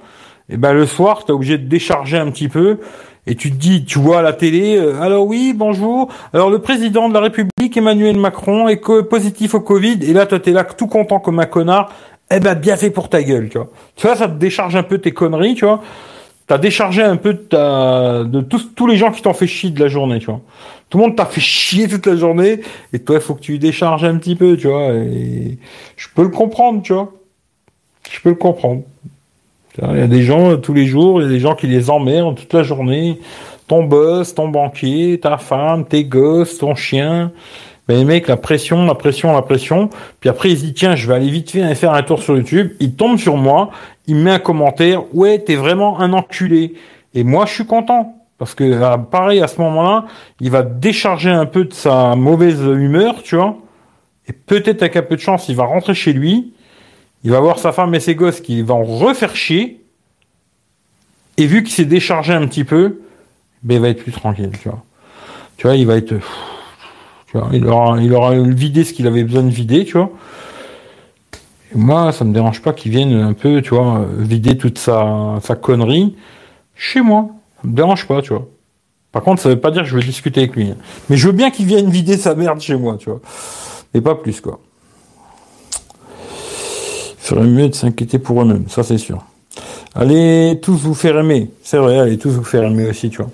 Et 0.48 0.56
ben 0.56 0.72
le 0.72 0.86
soir, 0.86 1.24
t'es 1.24 1.32
obligé 1.32 1.58
de 1.58 1.66
décharger 1.66 2.18
un 2.18 2.30
petit 2.30 2.48
peu. 2.48 2.78
Et 3.26 3.36
tu 3.36 3.50
te 3.50 3.56
dis, 3.56 3.84
tu 3.84 3.98
vois 3.98 4.18
à 4.18 4.22
la 4.22 4.32
télé, 4.32 4.76
euh, 4.76 5.00
alors 5.00 5.26
oui, 5.26 5.54
bonjour, 5.56 6.08
alors 6.32 6.50
le 6.50 6.58
président 6.58 7.08
de 7.08 7.14
la 7.14 7.20
République, 7.20 7.76
Emmanuel 7.76 8.16
Macron, 8.16 8.68
est 8.68 8.80
positif 9.08 9.54
au 9.54 9.60
Covid, 9.60 9.98
et 10.02 10.12
là, 10.12 10.26
toi, 10.26 10.40
t'es 10.40 10.50
là 10.50 10.64
tout 10.64 10.88
content 10.88 11.20
comme 11.20 11.38
un 11.38 11.46
connard, 11.46 11.92
eh 12.32 12.40
ben, 12.40 12.54
bien 12.56 12.76
fait 12.76 12.90
pour 12.90 13.08
ta 13.08 13.22
gueule, 13.22 13.48
tu 13.48 13.58
vois. 13.58 13.70
Tu 13.94 14.08
vois, 14.08 14.16
ça 14.16 14.26
te 14.26 14.34
décharge 14.34 14.74
un 14.74 14.82
peu 14.82 14.98
tes 14.98 15.12
conneries, 15.12 15.54
tu 15.54 15.64
vois 15.64 15.82
t'as 16.46 16.58
déchargé 16.58 17.02
un 17.02 17.16
peu 17.16 17.34
de, 17.34 18.24
de 18.24 18.40
tous, 18.42 18.74
tous 18.74 18.86
les 18.86 18.96
gens 18.96 19.10
qui 19.10 19.22
t'ont 19.22 19.32
fait 19.32 19.46
chier 19.46 19.70
de 19.70 19.80
la 19.80 19.88
journée, 19.88 20.18
tu 20.18 20.26
vois. 20.26 20.40
Tout 20.90 20.98
le 20.98 21.04
monde 21.04 21.16
t'a 21.16 21.24
fait 21.24 21.40
chier 21.40 21.88
toute 21.88 22.06
la 22.06 22.16
journée, 22.16 22.60
et 22.92 22.98
toi, 22.98 23.16
il 23.16 23.22
faut 23.22 23.34
que 23.34 23.40
tu 23.40 23.58
décharges 23.58 24.04
un 24.04 24.18
petit 24.18 24.36
peu, 24.36 24.56
tu 24.56 24.68
vois. 24.68 24.92
Et 24.92 25.58
je 25.96 26.08
peux 26.14 26.22
le 26.22 26.28
comprendre, 26.28 26.82
tu 26.82 26.92
vois. 26.92 27.12
Je 28.10 28.20
peux 28.20 28.28
le 28.28 28.34
comprendre. 28.34 28.82
Il 29.78 29.98
y 29.98 30.02
a 30.02 30.06
des 30.06 30.22
gens 30.22 30.56
tous 30.58 30.74
les 30.74 30.86
jours, 30.86 31.20
il 31.20 31.24
y 31.24 31.26
a 31.26 31.30
des 31.30 31.40
gens 31.40 31.54
qui 31.54 31.66
les 31.66 31.88
emmerdent 31.88 32.36
toute 32.36 32.52
la 32.52 32.62
journée. 32.62 33.18
Ton 33.68 33.84
boss, 33.84 34.34
ton 34.34 34.48
banquier, 34.48 35.18
ta 35.20 35.38
femme, 35.38 35.86
tes 35.86 36.04
gosses, 36.04 36.58
ton 36.58 36.74
chien. 36.74 37.32
Ben, 37.88 37.96
les 37.96 38.04
mecs, 38.04 38.28
la 38.28 38.36
pression, 38.36 38.84
la 38.84 38.94
pression, 38.94 39.32
la 39.32 39.42
pression. 39.42 39.88
Puis 40.20 40.28
après, 40.28 40.50
il 40.50 40.58
se 40.58 40.64
dit, 40.64 40.74
tiens, 40.74 40.94
je 40.94 41.08
vais 41.08 41.14
aller 41.14 41.30
vite 41.30 41.50
faire 41.50 41.92
un 41.92 42.02
tour 42.02 42.22
sur 42.22 42.36
YouTube. 42.36 42.72
Il 42.80 42.94
tombe 42.94 43.18
sur 43.18 43.36
moi, 43.36 43.70
il 44.06 44.16
met 44.16 44.30
un 44.30 44.38
commentaire, 44.38 45.02
ouais, 45.14 45.38
t'es 45.38 45.56
vraiment 45.56 46.00
un 46.00 46.12
enculé. 46.12 46.74
Et 47.14 47.24
moi, 47.24 47.46
je 47.46 47.54
suis 47.54 47.66
content. 47.66 48.16
Parce 48.38 48.54
que, 48.54 48.64
euh, 48.64 48.96
pareil, 48.98 49.40
à 49.40 49.46
ce 49.46 49.60
moment-là, 49.60 50.06
il 50.40 50.50
va 50.50 50.62
décharger 50.62 51.30
un 51.30 51.46
peu 51.46 51.64
de 51.64 51.72
sa 51.72 52.16
mauvaise 52.16 52.60
humeur, 52.60 53.22
tu 53.22 53.36
vois. 53.36 53.56
Et 54.28 54.32
peut-être 54.32 54.82
avec 54.82 54.96
un 54.96 55.02
peu 55.02 55.16
de 55.16 55.20
chance, 55.20 55.48
il 55.48 55.56
va 55.56 55.64
rentrer 55.64 55.94
chez 55.94 56.12
lui. 56.12 56.52
Il 57.24 57.30
va 57.30 57.40
voir 57.40 57.58
sa 57.58 57.72
femme 57.72 57.94
et 57.94 58.00
ses 58.00 58.14
gosses 58.14 58.40
qui 58.40 58.62
vont 58.62 58.84
refaire 58.84 59.36
chier. 59.36 59.84
Et 61.36 61.46
vu 61.46 61.62
qu'il 61.62 61.72
s'est 61.72 61.84
déchargé 61.84 62.32
un 62.32 62.46
petit 62.46 62.64
peu, 62.64 63.00
ben, 63.62 63.76
il 63.76 63.80
va 63.80 63.88
être 63.88 64.02
plus 64.02 64.12
tranquille, 64.12 64.50
tu 64.60 64.68
vois. 64.68 64.82
Tu 65.56 65.66
vois, 65.66 65.76
il 65.76 65.86
va 65.86 65.96
être, 65.96 66.14
tu 67.26 67.38
vois, 67.38 67.48
il 67.52 67.66
aura, 67.66 68.00
il 68.02 68.12
aura 68.12 68.34
vidé 68.34 68.84
ce 68.84 68.92
qu'il 68.92 69.06
avait 69.06 69.24
besoin 69.24 69.42
de 69.42 69.50
vider, 69.50 69.84
tu 69.84 69.92
vois. 69.92 70.10
Moi, 71.74 72.12
ça 72.12 72.24
me 72.24 72.34
dérange 72.34 72.60
pas 72.60 72.72
qu'il 72.72 72.92
vienne 72.92 73.14
un 73.14 73.32
peu, 73.32 73.62
tu 73.62 73.70
vois, 73.70 74.04
vider 74.18 74.58
toute 74.58 74.78
sa, 74.78 75.38
sa 75.42 75.54
connerie 75.54 76.16
chez 76.74 77.00
moi. 77.00 77.30
Ça 77.62 77.68
me 77.68 77.74
dérange 77.74 78.06
pas, 78.06 78.20
tu 78.20 78.34
vois. 78.34 78.46
Par 79.12 79.22
contre, 79.22 79.40
ça 79.40 79.48
veut 79.48 79.60
pas 79.60 79.70
dire 79.70 79.82
que 79.82 79.88
je 79.88 79.94
veux 79.94 80.02
discuter 80.02 80.40
avec 80.40 80.56
lui. 80.56 80.74
Mais 81.08 81.16
je 81.16 81.26
veux 81.26 81.32
bien 81.32 81.50
qu'il 81.50 81.66
vienne 81.66 81.88
vider 81.88 82.16
sa 82.16 82.34
merde 82.34 82.60
chez 82.60 82.76
moi, 82.76 82.96
tu 82.98 83.08
vois. 83.10 83.20
Et 83.94 84.00
pas 84.00 84.14
plus, 84.14 84.40
quoi. 84.40 84.58
Ferait 87.22 87.46
mieux 87.46 87.68
de 87.68 87.74
s'inquiéter 87.74 88.18
pour 88.18 88.42
eux-mêmes, 88.42 88.64
ça 88.68 88.82
c'est 88.82 88.98
sûr. 88.98 89.24
Allez 89.94 90.58
tous 90.60 90.78
vous 90.78 90.94
faire 90.94 91.16
aimer. 91.16 91.52
C'est 91.62 91.76
vrai, 91.76 92.00
allez 92.00 92.18
tous 92.18 92.30
vous 92.30 92.42
faire 92.42 92.64
aimer 92.64 92.88
aussi, 92.88 93.10
tu 93.10 93.18
vois. 93.18 93.30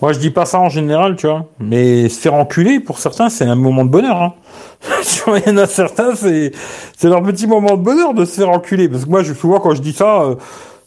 Moi, 0.00 0.14
je 0.14 0.18
dis 0.18 0.30
pas 0.30 0.46
ça 0.46 0.58
en 0.58 0.70
général, 0.70 1.16
tu 1.16 1.26
vois. 1.26 1.44
Mais 1.60 2.08
se 2.08 2.18
faire 2.18 2.32
enculer, 2.32 2.80
pour 2.80 2.98
certains, 2.98 3.28
c'est 3.28 3.44
un 3.44 3.54
moment 3.54 3.84
de 3.84 3.90
bonheur, 3.90 4.16
hein. 4.22 4.32
Il 5.26 5.48
y 5.48 5.50
en 5.50 5.58
a 5.58 5.66
certains, 5.66 6.14
c'est, 6.14 6.52
c'est 6.96 7.10
leur 7.10 7.22
petit 7.22 7.46
moment 7.46 7.76
de 7.76 7.82
bonheur 7.82 8.14
de 8.14 8.24
se 8.24 8.36
faire 8.36 8.48
enculer. 8.48 8.88
Parce 8.88 9.04
que 9.04 9.10
moi, 9.10 9.22
je, 9.22 9.34
souvent, 9.34 9.60
quand 9.60 9.74
je 9.74 9.82
dis 9.82 9.92
ça, 9.92 10.22
euh, 10.22 10.36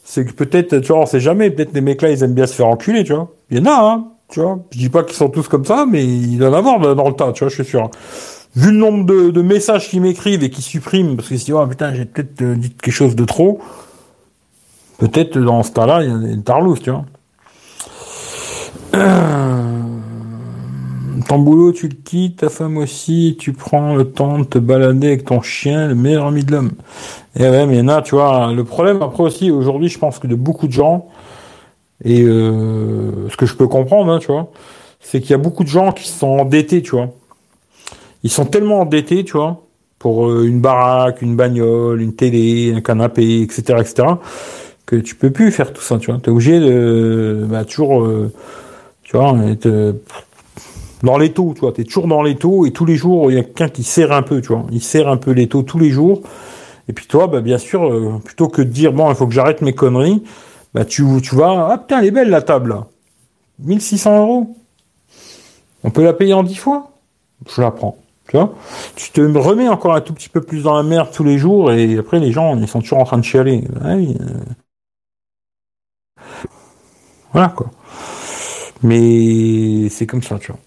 c'est 0.04 0.26
que 0.26 0.32
peut-être, 0.32 0.80
tu 0.80 0.88
vois, 0.88 1.02
on 1.02 1.06
sait 1.06 1.20
jamais, 1.20 1.52
peut-être 1.52 1.74
les 1.74 1.82
mecs 1.82 2.02
là, 2.02 2.10
ils 2.10 2.24
aiment 2.24 2.34
bien 2.34 2.48
se 2.48 2.56
faire 2.56 2.68
enculer, 2.68 3.04
tu 3.04 3.14
vois. 3.14 3.30
Il 3.52 3.60
y 3.60 3.62
en 3.62 3.66
a, 3.66 3.80
hein, 3.80 4.08
tu 4.28 4.40
vois. 4.40 4.58
Je 4.72 4.80
dis 4.80 4.90
pas 4.90 5.04
qu'ils 5.04 5.18
sont 5.18 5.30
tous 5.30 5.48
comme 5.48 5.66
ça, 5.66 5.86
mais 5.88 6.04
il 6.04 6.40
doit 6.40 6.50
en 6.50 6.54
avoir 6.54 6.96
dans 6.96 7.10
le 7.10 7.14
tas, 7.14 7.32
tu 7.32 7.44
vois, 7.44 7.50
je 7.50 7.62
suis 7.62 7.66
sûr. 7.66 7.92
Vu 8.56 8.72
le 8.72 8.78
nombre 8.78 9.06
de, 9.06 9.42
messages 9.42 9.90
qu'ils 9.90 10.02
m'écrivent 10.02 10.44
et 10.44 10.50
qui 10.50 10.62
suppriment, 10.62 11.16
parce 11.16 11.30
que 11.30 11.38
si, 11.38 11.54
oh 11.54 11.66
putain, 11.68 11.94
j'ai 11.94 12.06
peut-être 12.06 12.42
euh, 12.42 12.56
dit 12.56 12.72
quelque 12.72 12.94
chose 12.94 13.16
de 13.16 13.24
trop, 13.24 13.60
peut-être 14.98 15.38
dans 15.38 15.62
ce 15.64 15.72
tas-là, 15.72 16.04
il 16.04 16.10
y 16.10 16.14
a 16.14 16.36
des 16.36 16.42
tarlousses, 16.42 16.82
tu 16.82 16.90
vois. 16.90 17.06
Euh, 18.96 19.80
ton 21.28 21.38
boulot, 21.38 21.72
tu 21.74 21.88
le 21.88 21.96
quittes, 21.96 22.38
ta 22.38 22.50
femme 22.50 22.78
aussi, 22.78 23.38
tu 23.40 23.54
prends 23.54 23.96
le 23.96 24.12
temps 24.12 24.40
de 24.40 24.46
te 24.46 24.58
balader 24.58 25.08
avec 25.08 25.26
ton 25.26 25.42
chien, 25.42 25.88
le 25.88 25.96
meilleur 25.96 26.26
ami 26.26 26.44
de 26.44 26.52
l'homme. 26.52 26.72
Et 27.36 27.44
ouais, 27.44 27.68
mais 27.68 27.84
là, 27.84 28.02
tu 28.02 28.16
vois, 28.16 28.52
le 28.52 28.64
problème 28.64 29.04
après 29.04 29.24
aussi, 29.24 29.52
aujourd'hui, 29.52 29.90
je 29.90 30.00
pense 30.00 30.18
que 30.18 30.26
de 30.26 30.34
beaucoup 30.36 30.66
de 30.66 30.72
gens, 30.72 31.08
et 32.04 32.24
euh, 32.24 33.30
ce 33.30 33.38
que 33.38 33.46
je 33.46 33.56
peux 33.56 33.68
comprendre, 33.68 34.12
hein, 34.12 34.20
tu 34.20 34.32
vois, 34.32 34.52
c'est 35.00 35.22
qu'il 35.22 35.32
y 35.32 35.34
a 35.34 35.38
beaucoup 35.38 35.64
de 35.64 35.70
gens 35.70 35.92
qui 35.92 36.08
sont 36.08 36.28
endettés, 36.28 36.82
tu 36.82 36.92
vois. 36.96 37.12
Ils 38.24 38.30
sont 38.30 38.46
tellement 38.46 38.82
endettés, 38.82 39.24
tu 39.24 39.34
vois, 39.34 39.64
pour 39.98 40.30
euh, 40.30 40.46
une 40.46 40.60
baraque, 40.62 41.22
une 41.22 41.36
bagnole, 41.36 42.02
une 42.02 42.16
télé, 42.16 42.74
un 42.76 42.82
canapé, 42.82 43.42
etc., 43.42 43.62
etc., 43.80 44.08
que 44.86 44.96
tu 44.96 45.16
peux 45.16 45.30
plus 45.30 45.52
faire 45.52 45.72
tout 45.72 45.82
ça, 45.82 46.00
tu 46.00 46.12
vois. 46.12 46.20
T'es 46.20 46.32
obligé 46.32 46.60
de, 46.60 47.46
bah, 47.48 47.64
toujours, 47.64 48.04
euh, 48.04 48.34
tu 49.04 49.16
vois, 49.16 49.38
être 49.48 49.68
euh, 49.68 49.94
dans 51.04 51.18
les 51.18 51.32
taux, 51.32 51.54
tu 51.54 51.62
vois. 51.62 51.74
T'es 51.74 51.84
toujours 51.84 52.08
dans 52.08 52.24
les 52.24 52.36
taux 52.36 52.66
et 52.66 52.72
tous 52.72 52.86
les 52.86 52.96
jours, 52.96 53.32
il 53.32 53.38
y 53.38 53.40
a 53.40 53.44
quelqu'un 53.44 53.70
qui 53.70 53.84
serre 53.84 54.12
un 54.12 54.24
peu, 54.24 54.42
tu 54.42 54.48
vois. 54.48 54.66
Il 54.72 54.82
serre 54.82 55.08
un 55.08 55.18
peu 55.18 55.32
les 55.32 55.48
taux 55.48 55.62
tous 55.62 55.78
les 55.78 55.92
jours. 55.92 56.24
Et 56.88 56.94
puis 56.94 57.06
toi, 57.06 57.28
bah, 57.28 57.42
bien 57.42 57.60
sûr, 57.60 58.20
plutôt 58.26 58.48
que 58.48 58.64
de 58.64 58.70
dire, 58.70 58.94
bon, 58.94 59.10
il 59.12 59.16
faut 59.16 59.28
que 59.28 59.34
j'arrête 59.34 59.62
mes 59.62 59.74
conneries, 59.74 60.24
bah, 60.74 60.86
tu, 60.86 61.04
tu 61.22 61.36
vas, 61.36 61.70
ah 61.72 61.78
putain, 61.78 62.00
elle 62.00 62.06
est 62.06 62.12
belle 62.12 62.30
la 62.30 62.42
table, 62.42 62.70
là. 62.70 62.88
1600 63.60 64.20
euros. 64.20 64.56
On 65.84 65.92
peut 65.92 66.04
la 66.04 66.14
payer 66.14 66.34
en 66.34 66.44
10 66.44 66.56
fois? 66.56 66.92
Je 67.48 67.62
la 67.62 67.72
prends. 67.72 67.98
Tu 68.30 68.38
vois? 68.38 68.54
Tu 68.96 69.10
te 69.10 69.22
remets 69.22 69.68
encore 69.68 69.96
un 69.96 70.02
tout 70.02 70.14
petit 70.14 70.30
peu 70.30 70.42
plus 70.42 70.62
dans 70.62 70.76
la 70.76 70.84
merde 70.84 71.10
tous 71.12 71.24
les 71.24 71.40
jours 71.40 71.72
et 71.72 71.98
après 71.98 72.20
les 72.20 72.32
gens 72.32 72.56
ils 72.56 72.68
sont 72.68 72.80
toujours 72.80 73.00
en 73.00 73.04
train 73.04 73.18
de 73.18 73.24
chialer. 73.24 73.64
Ah 73.84 73.96
euh. 73.96 74.14
Voilà 77.34 77.50
quoi. 77.50 77.72
Mais 78.84 79.90
c'est 79.90 80.06
comme 80.06 80.22
ça, 80.22 80.38
tu 80.38 80.52
vois. 80.52 80.62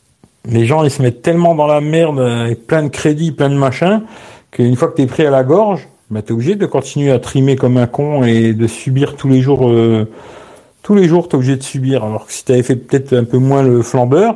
Les 0.44 0.66
gens 0.66 0.82
ils 0.82 0.90
se 0.90 1.00
mettent 1.02 1.22
tellement 1.22 1.54
dans 1.54 1.68
la 1.68 1.80
merde 1.80 2.18
avec 2.18 2.66
plein 2.66 2.82
de 2.82 2.88
crédits, 2.88 3.30
plein 3.30 3.48
de 3.48 3.54
machins, 3.54 4.02
qu'une 4.50 4.74
fois 4.74 4.88
que 4.88 4.96
t'es 4.96 5.06
pris 5.06 5.24
à 5.24 5.30
la 5.30 5.44
gorge, 5.44 5.88
bah 6.10 6.20
t'es 6.20 6.32
obligé 6.32 6.56
de 6.56 6.66
continuer 6.66 7.12
à 7.12 7.20
trimer 7.20 7.54
comme 7.54 7.76
un 7.76 7.86
con 7.86 8.24
et 8.24 8.54
de 8.54 8.66
subir 8.66 9.14
tous 9.14 9.28
les 9.28 9.40
jours. 9.40 9.70
Euh, 9.70 10.08
tous 10.82 10.96
les 10.96 11.06
jours 11.06 11.28
t'es 11.28 11.36
obligé 11.36 11.54
de 11.54 11.62
subir. 11.62 12.02
Alors 12.02 12.26
que 12.26 12.32
si 12.32 12.44
t'avais 12.44 12.64
fait 12.64 12.74
peut-être 12.74 13.12
un 13.12 13.24
peu 13.24 13.38
moins 13.38 13.62
le 13.62 13.82
flambeur, 13.82 14.34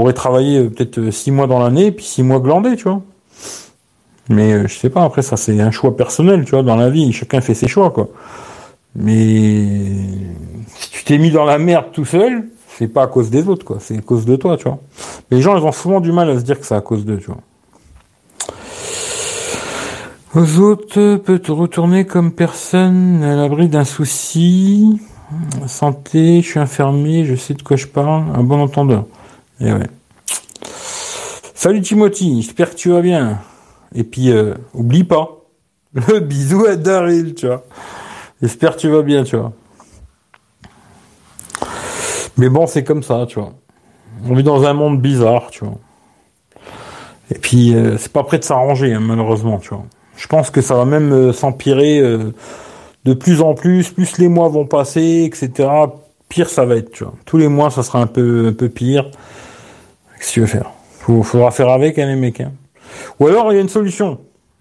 pourrais 0.00 0.14
travailler 0.14 0.56
euh, 0.56 0.70
peut-être 0.70 0.98
euh, 0.98 1.10
six 1.10 1.30
mois 1.30 1.46
dans 1.46 1.58
l'année, 1.58 1.92
puis 1.92 2.06
six 2.06 2.22
mois 2.22 2.40
glandés, 2.40 2.74
tu 2.74 2.84
vois. 2.84 3.02
Mais 4.30 4.54
euh, 4.54 4.66
je 4.66 4.74
sais 4.74 4.88
pas, 4.88 5.04
après 5.04 5.20
ça 5.20 5.36
c'est 5.36 5.60
un 5.60 5.70
choix 5.70 5.94
personnel, 5.94 6.46
tu 6.46 6.52
vois, 6.52 6.62
dans 6.62 6.76
la 6.76 6.88
vie, 6.88 7.12
chacun 7.12 7.42
fait 7.42 7.52
ses 7.52 7.68
choix, 7.68 7.90
quoi. 7.90 8.08
Mais 8.94 9.66
si 10.68 10.90
tu 10.90 11.04
t'es 11.04 11.18
mis 11.18 11.30
dans 11.30 11.44
la 11.44 11.58
merde 11.58 11.88
tout 11.92 12.06
seul, 12.06 12.48
c'est 12.78 12.88
pas 12.88 13.02
à 13.02 13.06
cause 13.08 13.28
des 13.28 13.46
autres, 13.46 13.66
quoi, 13.66 13.76
c'est 13.78 13.98
à 13.98 14.00
cause 14.00 14.24
de 14.24 14.36
toi, 14.36 14.56
tu 14.56 14.64
vois. 14.64 14.78
les 15.30 15.42
gens, 15.42 15.54
ils 15.58 15.64
ont 15.64 15.72
souvent 15.72 16.00
du 16.00 16.12
mal 16.12 16.30
à 16.30 16.38
se 16.38 16.44
dire 16.44 16.58
que 16.58 16.64
c'est 16.64 16.74
à 16.74 16.80
cause 16.80 17.04
d'eux, 17.04 17.18
tu 17.18 17.26
vois. 17.26 17.42
Aux 20.34 20.60
autres, 20.60 21.16
peut 21.16 21.40
te 21.40 21.52
retourner 21.52 22.06
comme 22.06 22.32
personne 22.32 23.22
à 23.22 23.36
l'abri 23.36 23.68
d'un 23.68 23.84
souci. 23.84 24.98
Santé, 25.66 26.40
je 26.40 26.46
suis 26.46 26.58
infirmier, 26.58 27.26
je 27.26 27.34
sais 27.34 27.52
de 27.52 27.62
quoi 27.62 27.76
je 27.76 27.86
parle, 27.86 28.24
un 28.34 28.42
bon 28.42 28.60
entendeur. 28.60 29.04
Eh. 29.62 29.72
Salut 31.54 31.82
Timothy, 31.82 32.40
j'espère 32.40 32.70
que 32.70 32.76
tu 32.76 32.90
vas 32.90 33.02
bien. 33.02 33.40
Et 33.94 34.04
puis, 34.04 34.30
euh, 34.30 34.54
oublie 34.72 35.04
pas, 35.04 35.44
le 35.92 36.20
bisou 36.20 36.64
à 36.64 36.76
Daryl, 36.76 37.34
tu 37.34 37.46
vois. 37.46 37.62
J'espère 38.40 38.76
que 38.76 38.80
tu 38.80 38.88
vas 38.88 39.02
bien, 39.02 39.22
tu 39.22 39.36
vois. 39.36 39.52
Mais 42.38 42.48
bon, 42.48 42.66
c'est 42.66 42.84
comme 42.84 43.02
ça, 43.02 43.26
tu 43.28 43.38
vois. 43.38 43.52
On 44.24 44.34
vit 44.34 44.42
dans 44.42 44.64
un 44.64 44.72
monde 44.72 45.02
bizarre, 45.02 45.50
tu 45.50 45.66
vois. 45.66 45.76
Et 47.30 47.38
puis, 47.38 47.74
euh, 47.74 47.98
c'est 47.98 48.12
pas 48.12 48.24
prêt 48.24 48.38
de 48.38 48.44
s'arranger, 48.44 48.94
hein, 48.94 49.00
malheureusement, 49.00 49.58
tu 49.58 49.74
vois. 49.74 49.84
Je 50.16 50.26
pense 50.26 50.48
que 50.48 50.62
ça 50.62 50.74
va 50.74 50.86
même 50.86 51.12
euh, 51.12 51.32
s'empirer 51.34 52.00
de 53.04 53.14
plus 53.14 53.42
en 53.42 53.52
plus, 53.52 53.90
plus 53.90 54.16
les 54.16 54.28
mois 54.28 54.48
vont 54.48 54.64
passer, 54.64 55.24
etc. 55.30 55.68
Pire 56.30 56.48
ça 56.48 56.64
va 56.64 56.76
être, 56.76 56.92
tu 56.92 57.04
vois. 57.04 57.12
Tous 57.26 57.36
les 57.36 57.48
mois, 57.48 57.68
ça 57.68 57.82
sera 57.82 58.00
un 58.00 58.06
peu, 58.06 58.46
un 58.48 58.52
peu 58.54 58.70
pire. 58.70 59.10
Qu'est-ce 60.20 60.28
que 60.28 60.34
tu 60.34 60.40
veux 60.40 60.46
faire? 60.46 60.70
Il 61.08 61.24
faudra 61.24 61.50
faire 61.50 61.70
avec, 61.70 61.98
hein, 61.98 62.06
les 62.06 62.14
mecs. 62.14 62.40
Hein. 62.40 62.52
Ou 63.18 63.26
alors, 63.26 63.52
il 63.52 63.56
y 63.56 63.58
a 63.58 63.62
une 63.62 63.70
solution. 63.70 64.20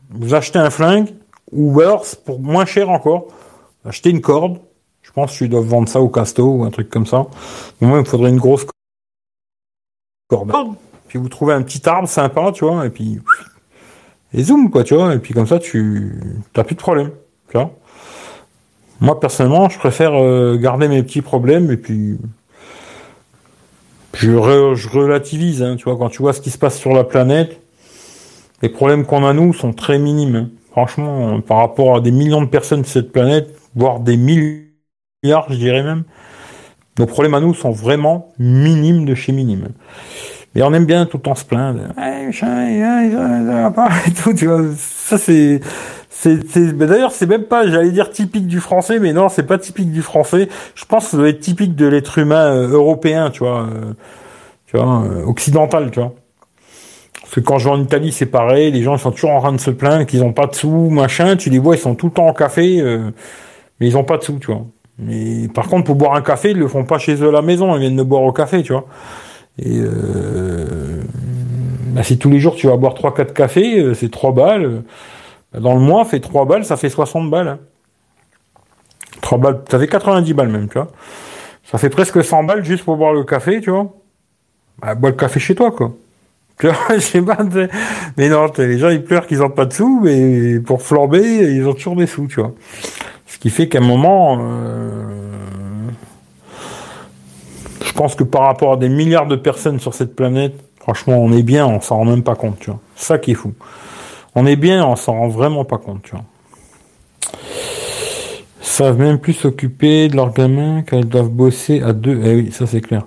Vous 0.10 0.34
achetez 0.34 0.58
un 0.58 0.70
flingue, 0.70 1.10
ou 1.52 1.82
alors, 1.82 2.06
pour 2.26 2.40
moins 2.40 2.66
cher 2.66 2.90
encore, 2.90 3.28
achetez 3.86 4.10
une 4.10 4.22
corde. 4.22 4.60
Je 5.02 5.12
pense 5.12 5.34
tu 5.34 5.50
dois 5.50 5.62
vendre 5.62 5.90
ça 5.90 6.00
au 6.00 6.08
casto 6.08 6.44
ou 6.44 6.64
un 6.64 6.70
truc 6.70 6.90
comme 6.90 7.06
ça. 7.06 7.28
Moi, 7.82 7.98
il 7.98 8.02
me 8.02 8.04
faudrait 8.06 8.30
une 8.30 8.40
grosse 8.40 8.66
corde. 10.30 10.52
Puis 11.10 11.20
vous 11.20 11.28
trouvez 11.28 11.54
un 11.54 11.62
petit 11.64 11.88
arbre 11.90 12.08
sympa, 12.08 12.52
tu 12.54 12.64
vois, 12.64 12.86
et 12.86 12.90
puis 12.90 13.20
et 14.32 14.44
zoom 14.44 14.70
quoi, 14.70 14.84
tu 14.84 14.94
vois, 14.94 15.16
et 15.16 15.20
puis 15.20 15.34
comme 15.34 15.48
ça 15.48 15.58
tu 15.58 16.14
n'as 16.56 16.64
plus 16.64 16.76
de 16.76 16.80
problème. 16.80 17.10
Moi 19.02 19.20
personnellement, 19.20 19.70
je 19.70 19.80
préfère 19.80 20.14
euh, 20.14 20.56
garder 20.58 20.88
mes 20.88 21.02
petits 21.02 21.24
problèmes 21.24 21.72
et 21.72 21.78
puis 21.78 22.20
je, 24.14 24.32
relativise, 24.90 25.64
hein, 25.64 25.76
tu 25.78 25.86
vois, 25.86 25.98
quand 25.98 26.10
tu 26.10 26.22
vois 26.22 26.34
ce 26.34 26.42
qui 26.42 26.50
se 26.50 26.58
passe 26.58 26.78
sur 26.78 26.94
la 26.94 27.04
planète, 27.04 27.60
les 28.62 28.70
problèmes 28.70 29.06
qu'on 29.06 29.26
a 29.26 29.34
nous 29.34 29.54
sont 29.54 29.74
très 29.74 30.00
minimes. 30.00 30.36
Hein. 30.36 30.50
Franchement, 30.72 31.42
par 31.42 31.58
rapport 31.58 31.98
à 31.98 32.02
des 32.02 32.12
millions 32.12 32.42
de 32.42 32.48
personnes 32.48 32.84
sur 32.84 32.94
cette 32.94 33.12
planète, 33.12 33.56
voire 33.76 34.00
des 34.00 34.18
milliards, 34.18 35.46
je 35.50 35.56
dirais 35.56 35.84
même, 35.84 36.04
nos 36.98 37.06
problèmes 37.06 37.34
à 37.34 37.40
nous 37.40 37.54
sont 37.54 37.72
vraiment 37.72 38.34
minimes 38.40 39.06
de 39.06 39.16
chez 39.16 39.32
minimes. 39.32 39.70
Mais 40.54 40.64
on 40.64 40.74
aime 40.74 40.86
bien 40.86 41.06
tout 41.06 41.18
le 41.18 41.24
temps 41.24 41.36
se 41.36 41.46
plaindre. 41.46 41.82
tout, 44.24 44.34
tu 44.34 44.48
vois. 44.48 44.64
Ça, 44.78 45.18
c'est, 45.18 45.62
c'est, 46.22 46.76
d'ailleurs, 46.78 47.12
c'est 47.12 47.28
même 47.28 47.44
pas, 47.44 47.68
j'allais 47.68 47.92
dire 47.92 48.10
typique 48.10 48.48
du 48.48 48.60
français, 48.60 49.00
mais 49.00 49.14
non, 49.14 49.30
c'est 49.30 49.44
pas 49.44 49.58
typique 49.58 49.92
du 49.92 50.02
français. 50.02 50.50
Je 50.76 50.86
pense 50.86 51.06
que 51.06 51.12
ça 51.12 51.18
doit 51.18 51.30
être 51.30 51.40
typique 51.40 51.76
de 51.76 51.88
l'être 51.88 52.18
humain 52.18 52.54
euh, 52.54 52.68
européen, 52.68 53.30
tu 53.30 53.40
vois, 53.40 53.62
euh, 53.62 53.94
tu 54.68 54.78
vois, 54.78 55.04
euh, 55.04 55.24
occidental, 55.26 55.92
tu 55.92 56.00
vois. 56.00 56.14
Parce 57.22 57.36
que 57.36 57.40
quand 57.40 57.58
je 57.58 57.66
vais 57.66 57.76
en 57.76 57.82
Italie, 57.82 58.12
c'est 58.12 58.26
pareil, 58.26 58.72
les 58.72 58.82
gens 58.82 58.96
ils 58.96 59.00
sont 59.00 59.12
toujours 59.12 59.32
en 59.32 59.40
train 59.40 59.54
de 59.54 59.60
se 59.60 59.72
plaindre 59.72 60.06
qu'ils 60.06 60.24
ont 60.24 60.34
pas 60.34 60.48
de 60.48 60.56
sous, 60.56 60.90
machin. 60.90 61.38
Tu 61.38 61.50
les 61.50 61.60
vois, 61.60 61.76
ils 61.76 61.80
sont 61.80 61.96
tout 61.96 62.08
le 62.08 62.14
temps 62.14 62.28
en 62.28 62.34
café, 62.34 62.82
mais 63.80 63.88
ils 63.88 63.98
ont 63.98 64.04
pas 64.04 64.18
de 64.18 64.24
sous, 64.24 64.40
tu 64.40 64.48
vois. 64.48 64.66
Mais 64.98 65.48
par 65.48 65.68
contre, 65.68 65.86
pour 65.86 65.96
boire 65.96 66.16
un 66.16 66.22
café, 66.22 66.52
ils 66.52 66.58
le 66.58 66.68
font 66.68 66.84
pas 66.84 66.98
chez 66.98 67.16
eux 67.24 67.30
à 67.30 67.32
la 67.32 67.42
maison, 67.42 67.76
ils 67.76 67.82
viennent 67.82 67.98
le 67.98 68.04
boire 68.04 68.24
au 68.24 68.34
café, 68.34 68.64
tu 68.64 68.74
vois. 68.74 68.86
Et 69.60 69.80
bah, 71.94 72.04
si 72.04 72.18
tous 72.18 72.30
les 72.30 72.40
jours 72.40 72.56
tu 72.56 72.68
vas 72.68 72.78
boire 72.78 72.94
3-4 72.94 73.34
cafés, 73.34 73.80
euh, 73.80 73.94
c'est 73.94 74.10
3 74.10 74.32
balles. 74.32 74.84
Dans 75.54 75.74
le 75.74 75.80
mois, 75.80 76.06
fait 76.06 76.20
3 76.20 76.46
balles, 76.46 76.66
ça 76.66 76.78
fait 76.78 76.90
60 76.90 77.30
balles. 77.30 77.48
Hein. 77.48 77.60
3 79.22 79.38
balles, 79.38 79.62
ça 79.70 79.80
fait 79.80 79.88
90 79.88 80.34
balles 80.34 80.50
même, 80.50 80.68
tu 80.68 80.78
vois. 80.78 80.88
Ça 81.64 81.78
fait 81.78 81.90
presque 81.90 82.24
100 82.24 82.44
balles 82.44 82.64
juste 82.64 82.84
pour 82.84 82.98
boire 82.98 83.14
le 83.14 83.24
café, 83.24 83.62
tu 83.62 83.72
vois. 83.72 83.94
Bah, 84.82 84.96
bois 84.96 85.10
le 85.10 85.16
café 85.16 85.40
chez 85.40 85.56
toi, 85.56 85.72
quoi. 85.72 85.94
Tu 86.60 86.68
vois, 86.68 86.76
je 86.96 87.00
sais 87.00 87.22
pas, 87.22 87.38
mais 88.18 88.28
non, 88.28 88.52
les 88.58 88.78
gens 88.78 88.90
ils 88.90 89.02
pleurent 89.02 89.28
qu'ils 89.28 89.42
ont 89.42 89.50
pas 89.50 89.64
de 89.64 89.72
sous, 89.72 90.02
mais 90.04 90.60
pour 90.60 90.82
flamber, 90.82 91.22
ils 91.56 91.66
ont 91.66 91.74
toujours 91.74 91.96
des 91.96 92.06
sous, 92.06 92.28
tu 92.28 92.42
vois. 92.42 92.52
Ce 93.28 93.38
qui 93.38 93.50
fait 93.50 93.70
qu'à 93.70 93.78
un 93.78 93.82
moment, 93.82 94.38
euh, 94.42 95.30
je 97.86 97.94
pense 97.94 98.14
que 98.14 98.26
par 98.26 98.42
rapport 98.42 98.74
à 98.74 98.76
des 98.76 98.90
milliards 98.90 99.28
de 99.28 99.38
personnes 99.38 99.80
sur 99.80 99.94
cette 99.94 100.18
planète, 100.18 100.54
franchement, 100.82 101.18
on 101.18 101.32
est 101.32 101.44
bien, 101.44 101.66
on 101.66 101.80
s'en 101.80 101.96
rend 101.96 102.06
même 102.06 102.24
pas 102.24 102.36
compte, 102.36 102.60
tu 102.60 102.72
vois. 102.72 102.82
Ça 102.94 103.18
qui 103.20 103.32
est 103.32 103.36
fou. 103.36 103.54
On 104.42 104.46
est 104.46 104.56
bien, 104.56 104.86
on 104.86 104.96
s'en 104.96 105.16
rend 105.16 105.28
vraiment 105.28 105.66
pas 105.66 105.78
compte, 105.78 106.02
tu 106.02 106.12
vois. 106.12 106.24
Savent 108.62 108.98
même 108.98 109.20
plus 109.20 109.34
s'occuper 109.34 110.08
de 110.08 110.16
leurs 110.16 110.32
gamins 110.32 110.82
quand 110.82 110.98
ils 110.98 111.10
doivent 111.10 111.28
bosser 111.28 111.82
à 111.82 111.92
deux. 111.92 112.22
Eh 112.24 112.36
oui, 112.36 112.52
ça 112.54 112.66
c'est 112.66 112.80
clair. 112.80 113.06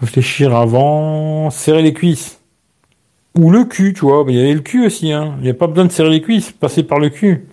Réfléchir 0.00 0.56
avant, 0.56 1.50
serrer 1.50 1.82
les 1.82 1.92
cuisses. 1.92 2.40
Ou 3.38 3.52
le 3.52 3.62
cul, 3.62 3.94
tu 3.94 4.00
vois. 4.00 4.24
Il 4.26 4.34
y 4.34 4.40
avait 4.40 4.52
le 4.52 4.62
cul 4.62 4.84
aussi, 4.84 5.12
hein. 5.12 5.36
Il 5.38 5.44
n'y 5.44 5.50
a 5.50 5.54
pas 5.54 5.68
besoin 5.68 5.84
de 5.84 5.92
serrer 5.92 6.10
les 6.10 6.22
cuisses, 6.22 6.50
passer 6.50 6.82
par 6.82 6.98
le 6.98 7.10
cul. 7.10 7.46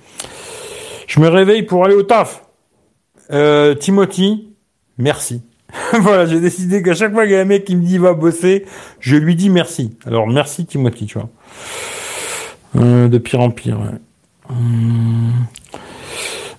Je 1.06 1.20
me 1.20 1.28
réveille 1.28 1.62
pour 1.62 1.86
aller 1.86 1.94
au 1.94 2.02
taf. 2.02 2.44
Euh, 3.32 3.76
Timothy, 3.76 4.56
merci. 4.98 5.44
voilà, 6.00 6.26
j'ai 6.26 6.40
décidé 6.40 6.82
qu'à 6.82 6.96
chaque 6.96 7.14
fois 7.14 7.26
qu'il 7.26 7.34
y 7.34 7.36
a 7.36 7.42
un 7.42 7.46
mec 7.46 7.66
qui 7.66 7.76
me 7.76 7.84
dit 7.84 8.00
va 8.00 8.14
bosser, 8.16 8.66
je 9.00 9.16
lui 9.16 9.36
dis 9.36 9.52
merci. 9.52 9.96
Alors 10.08 10.26
merci 10.26 10.66
Timothy, 10.66 11.06
tu 11.06 11.20
vois. 11.20 11.30
Euh, 12.76 13.08
de 13.08 13.18
pire 13.18 13.40
en 13.40 13.50
pire. 13.50 13.80
Ouais. 13.80 13.98
Hum. 14.50 15.34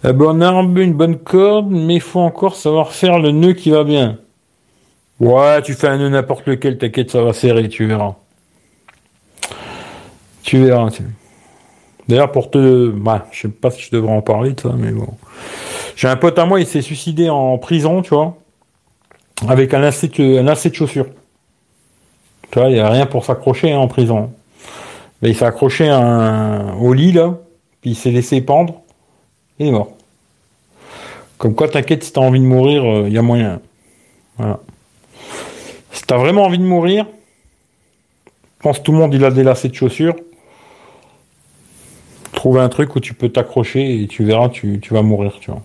Un 0.03 0.13
bon 0.13 0.43
arbre, 0.43 0.79
une 0.79 0.95
bonne 0.95 1.19
corde, 1.19 1.71
mais 1.71 1.97
il 1.97 2.01
faut 2.01 2.21
encore 2.21 2.57
savoir 2.57 2.93
faire 2.93 3.19
le 3.19 3.33
nœud 3.33 3.53
qui 3.53 3.71
va 3.71 3.85
bien. 3.85 4.19
Ouais, 5.19 5.61
tu 5.63 5.75
fais 5.75 5.89
un 5.89 5.99
nœud 5.99 6.09
n'importe 6.09 6.47
lequel, 6.47 6.79
t'inquiète, 6.79 7.11
ça 7.11 7.23
va 7.23 7.35
serrer, 7.35 7.69
tu 7.69 7.87
verras. 7.87 8.15
Tu 10.43 10.65
verras. 10.65 10.89
D'ailleurs, 12.09 12.33
pour 12.33 12.51
te... 12.51 12.89
Bah, 12.89 13.27
je 13.31 13.43
sais 13.43 13.49
pas 13.49 13.71
si 13.71 13.83
je 13.83 13.91
devrais 13.91 14.13
en 14.13 14.23
parler 14.23 14.53
de 14.53 14.61
ça, 14.61 14.73
mais 14.77 14.91
bon. 14.91 15.09
J'ai 15.97 16.09
un 16.09 16.17
pote 16.17 16.39
à 16.39 16.47
moi, 16.47 16.61
il 16.61 16.67
s'est 16.67 16.81
suicidé 16.81 17.29
en 17.29 17.59
prison, 17.59 18.01
tu 18.01 18.15
vois 18.15 18.37
avec 19.49 19.75
un 19.75 19.79
lacet 19.79 20.09
de, 20.09 20.39
un 20.39 20.43
de 20.43 20.75
chaussures. 20.75 21.07
Tu 22.51 22.59
vois, 22.59 22.69
il 22.69 22.75
n'y 22.75 22.81
a 22.81 22.91
rien 22.91 23.07
pour 23.07 23.25
s'accrocher 23.25 23.73
hein, 23.73 23.79
en 23.79 23.89
prison. 23.89 24.33
Mais 25.23 25.31
il 25.31 25.37
s'est 25.37 25.45
accroché 25.45 25.89
un, 25.89 26.75
au 26.75 26.93
lit, 26.93 27.13
là, 27.13 27.39
puis 27.81 27.91
il 27.91 27.97
s'est 27.97 28.11
laissé 28.11 28.41
pendre, 28.41 28.81
et 29.59 29.65
il 29.65 29.69
est 29.69 29.73
mort. 29.73 29.93
Comme 31.39 31.55
quoi, 31.55 31.69
t'inquiète, 31.69 32.05
si 32.05 32.13
t'as 32.13 32.21
envie 32.21 32.41
de 32.41 32.45
mourir, 32.45 32.85
il 32.85 33.07
euh, 33.07 33.09
y 33.09 33.19
a 33.19 33.23
moyen. 33.23 33.61
Voilà. 34.37 34.61
Si 35.93 36.03
t'as 36.05 36.19
vraiment 36.19 36.45
envie 36.45 36.59
de 36.59 36.65
mourir, 36.65 37.07
je 38.59 38.63
pense 38.63 38.79
que 38.79 38.85
tout 38.85 38.93
le 38.93 38.99
monde 38.99 39.15
il 39.15 39.25
a 39.25 39.31
des 39.31 39.43
lacets 39.43 39.69
de 39.69 39.75
chaussures. 39.75 40.17
Trouve 42.33 42.59
un 42.59 42.69
truc 42.69 42.95
où 42.95 43.01
tu 43.01 43.15
peux 43.15 43.29
t'accrocher 43.29 44.03
et 44.03 44.07
tu 44.07 44.25
verras, 44.25 44.49
tu, 44.51 44.81
tu 44.81 44.95
vas 44.95 45.03
mourir, 45.03 45.39
tu 45.41 45.51
vois. 45.51 45.63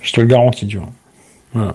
Je 0.00 0.12
te 0.12 0.20
le 0.20 0.26
garantis, 0.26 0.66
tu 0.66 0.78
vois. 0.78 0.90
Voilà. 1.52 1.74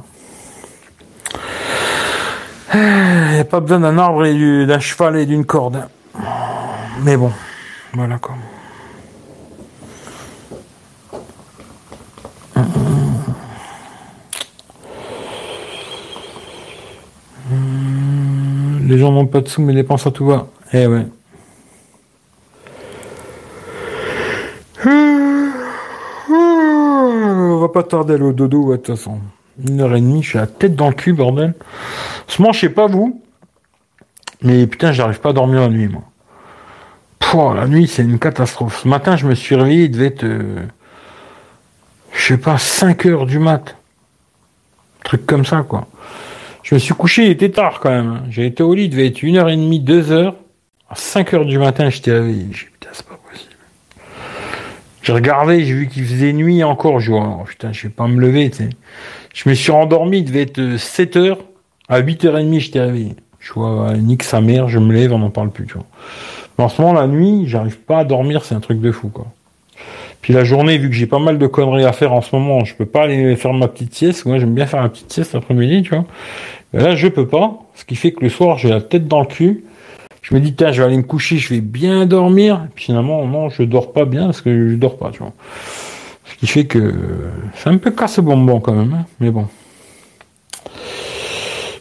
Il 2.73 3.33
n'y 3.33 3.39
a 3.39 3.45
pas 3.45 3.59
besoin 3.59 3.79
d'un 3.79 3.97
arbre 3.97 4.25
et 4.25 4.65
d'un 4.65 4.79
cheval 4.79 5.17
et 5.17 5.25
d'une 5.25 5.45
corde. 5.45 5.87
Mais 7.03 7.17
bon, 7.17 7.31
voilà 7.93 8.19
quoi. 8.19 8.35
Les 18.87 18.97
gens 18.97 19.11
n'ont 19.11 19.25
pas 19.25 19.39
de 19.41 19.47
sous 19.47 19.61
mais 19.61 19.73
dépensent 19.73 20.09
à 20.09 20.11
tout 20.11 20.25
va. 20.25 20.47
Eh 20.73 20.85
ouais. 20.85 21.07
On 26.33 27.57
va 27.61 27.69
pas 27.69 27.83
tarder 27.83 28.13
à 28.13 28.15
aller 28.17 28.25
au 28.25 28.33
dodo, 28.33 28.71
de 28.71 28.77
toute 28.77 28.95
façon. 28.97 29.19
Une 29.65 29.79
heure 29.79 29.95
et 29.95 30.01
demie, 30.01 30.23
je 30.23 30.29
suis 30.29 30.37
la 30.37 30.47
tête 30.47 30.75
dans 30.75 30.89
le 30.89 30.93
cul, 30.93 31.13
bordel. 31.13 31.53
Ce 32.27 32.41
moment, 32.41 32.51
je 32.51 32.59
sais 32.59 32.69
pas 32.69 32.87
vous, 32.87 33.20
mais 34.41 34.65
putain, 34.67 34.91
j'arrive 34.91 35.19
pas 35.19 35.29
à 35.29 35.33
dormir 35.33 35.61
la 35.61 35.69
nuit, 35.69 35.87
moi. 35.87 36.03
Pouah, 37.19 37.53
la 37.55 37.67
nuit, 37.67 37.87
c'est 37.87 38.01
une 38.01 38.17
catastrophe. 38.17 38.81
Ce 38.83 38.87
matin, 38.87 39.15
je 39.15 39.27
me 39.27 39.35
suis 39.35 39.55
réveillé, 39.55 39.83
il 39.83 39.91
devait 39.91 40.07
être, 40.07 40.23
euh, 40.23 40.65
je 42.13 42.25
sais 42.25 42.37
pas, 42.37 42.57
5 42.57 43.05
heures 43.05 43.25
du 43.25 43.39
mat. 43.39 43.75
truc 45.03 45.25
comme 45.25 45.45
ça, 45.45 45.63
quoi. 45.67 45.87
Je 46.63 46.75
me 46.75 46.79
suis 46.79 46.93
couché, 46.93 47.25
il 47.25 47.31
était 47.31 47.49
tard 47.49 47.79
quand 47.79 47.89
même. 47.89 48.07
Hein. 48.07 48.23
J'ai 48.29 48.45
été 48.45 48.63
au 48.63 48.73
lit, 48.73 48.85
il 48.85 48.89
devait 48.89 49.07
être 49.07 49.23
une 49.23 49.37
heure 49.37 49.49
et 49.49 49.55
demie, 49.55 49.79
deux 49.79 50.11
heures. 50.11 50.35
À 50.89 50.95
5 50.95 51.33
heures 51.33 51.45
du 51.45 51.57
matin, 51.57 51.89
j'étais 51.89 52.11
réveillé. 52.11 52.47
J'ai 52.51 52.65
putain, 52.65 52.89
c'est 52.93 53.05
pas 53.05 53.19
possible. 53.29 53.51
J'ai 55.03 55.13
regardé, 55.13 55.63
j'ai 55.65 55.73
vu 55.73 55.87
qu'il 55.87 56.05
faisait 56.05 56.33
nuit 56.33 56.63
encore. 56.63 56.99
Je 56.99 57.11
vois, 57.11 57.39
oh, 57.41 57.43
putain, 57.43 57.71
je 57.71 57.83
vais 57.83 57.93
pas 57.93 58.07
me 58.07 58.19
lever, 58.19 58.49
tu 58.49 58.57
sais. 58.57 58.69
Je 59.33 59.49
me 59.49 59.53
suis 59.53 59.71
endormi, 59.71 60.19
il 60.19 60.25
devait 60.25 60.41
être 60.41 60.77
7 60.77 61.15
heures. 61.17 61.39
À 61.87 62.01
8h30, 62.01 62.59
j'étais 62.59 62.81
réveillé. 62.81 63.15
Je 63.41 63.53
vois, 63.53 63.93
nique 63.97 64.23
sa 64.23 64.39
mère, 64.39 64.69
je 64.69 64.79
me 64.79 64.93
lève, 64.93 65.11
on 65.11 65.19
n'en 65.19 65.29
parle 65.29 65.49
plus, 65.49 65.65
tu 65.65 65.73
vois. 65.73 65.85
Mais 66.57 66.63
en 66.63 66.69
ce 66.69 66.81
moment, 66.81 66.93
la 66.93 67.07
nuit, 67.07 67.43
j'arrive 67.47 67.79
pas 67.79 67.99
à 67.99 68.03
dormir, 68.05 68.45
c'est 68.45 68.55
un 68.55 68.59
truc 68.59 68.79
de 68.79 68.91
fou, 68.91 69.09
quoi. 69.09 69.25
Puis 70.21 70.33
la 70.33 70.43
journée, 70.43 70.77
vu 70.77 70.89
que 70.89 70.95
j'ai 70.95 71.07
pas 71.07 71.19
mal 71.19 71.39
de 71.39 71.47
conneries 71.47 71.85
à 71.85 71.93
faire 71.93 72.13
en 72.13 72.21
ce 72.21 72.35
moment, 72.35 72.63
je 72.63 72.75
peux 72.75 72.85
pas 72.85 73.03
aller 73.03 73.35
faire 73.35 73.53
ma 73.53 73.67
petite 73.67 73.95
sieste. 73.95 74.25
Moi, 74.25 74.37
j'aime 74.37 74.53
bien 74.53 74.67
faire 74.67 74.81
ma 74.81 74.89
petite 74.89 75.11
sieste 75.11 75.33
l'après-midi, 75.33 75.81
tu 75.81 75.89
vois. 75.89 76.05
Mais 76.73 76.83
là, 76.83 76.95
je 76.95 77.07
peux 77.07 77.27
pas. 77.27 77.57
Ce 77.73 77.83
qui 77.83 77.95
fait 77.95 78.11
que 78.11 78.23
le 78.23 78.29
soir, 78.29 78.59
j'ai 78.59 78.69
la 78.69 78.81
tête 78.81 79.07
dans 79.07 79.19
le 79.19 79.25
cul. 79.25 79.63
Je 80.21 80.35
me 80.35 80.39
dis, 80.39 80.53
tiens, 80.53 80.71
je 80.71 80.81
vais 80.81 80.87
aller 80.87 80.97
me 80.97 81.03
coucher, 81.03 81.37
je 81.37 81.51
vais 81.51 81.61
bien 81.61 82.05
dormir. 82.05 82.67
puis 82.75 82.85
finalement, 82.85 83.25
non, 83.25 83.49
je 83.49 83.63
dors 83.63 83.91
pas 83.91 84.05
bien 84.05 84.25
parce 84.25 84.41
que 84.41 84.69
je 84.69 84.75
dors 84.75 84.97
pas, 84.97 85.09
tu 85.11 85.19
vois. 85.19 85.33
Ce 86.25 86.35
qui 86.35 86.45
fait 86.45 86.65
que 86.65 86.93
c'est 87.55 87.69
un 87.69 87.77
peu 87.77 87.89
casse 87.89 88.19
bonbon 88.19 88.59
quand 88.59 88.73
même, 88.73 88.93
hein, 88.93 89.05
mais 89.19 89.31
bon. 89.31 89.47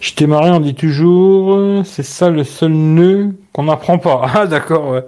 Je 0.00 0.14
t'ai 0.14 0.26
marié, 0.26 0.50
on 0.50 0.60
dit 0.60 0.74
toujours, 0.74 1.84
c'est 1.84 2.02
ça 2.02 2.30
le 2.30 2.42
seul 2.42 2.72
nœud 2.72 3.34
qu'on 3.52 3.64
n'apprend 3.64 3.98
pas. 3.98 4.26
Ah 4.34 4.46
d'accord, 4.46 4.88
ouais. 4.88 5.04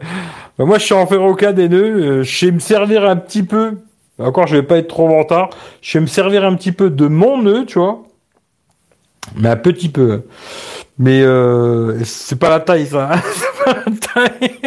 Bah, 0.59 0.67
moi 0.67 0.79
je 0.79 0.85
suis 0.85 0.95
en 0.95 1.07
faire 1.07 1.23
aucun 1.23 1.53
des 1.53 1.69
nœuds, 1.69 1.97
euh, 1.97 2.23
je 2.23 2.39
sais 2.39 2.51
me 2.53 2.59
servir 2.59 3.05
un 3.05 3.17
petit 3.17 3.43
peu, 3.43 3.79
encore 4.19 4.47
je 4.47 4.57
vais 4.57 4.63
pas 4.63 4.77
être 4.77 4.89
trop 4.89 5.09
vantard, 5.09 5.49
je 5.81 5.93
sais 5.93 6.01
me 6.01 6.07
servir 6.07 6.45
un 6.45 6.55
petit 6.57 6.73
peu 6.73 6.91
de 6.91 7.07
mon 7.07 7.41
nœud, 7.41 7.65
tu 7.65 7.79
vois, 7.79 8.03
mais 9.37 9.49
un 9.49 9.57
petit 9.57 9.89
peu. 9.89 10.25
Mais 10.99 11.23
euh, 11.23 12.05
c'est 12.05 12.39
pas 12.39 12.51
la 12.51 12.61
taille 12.61 12.87
ça, 12.87 13.13
c'est 13.35 13.65
pas 13.65 13.79
la 13.87 14.29
taille. 14.29 14.61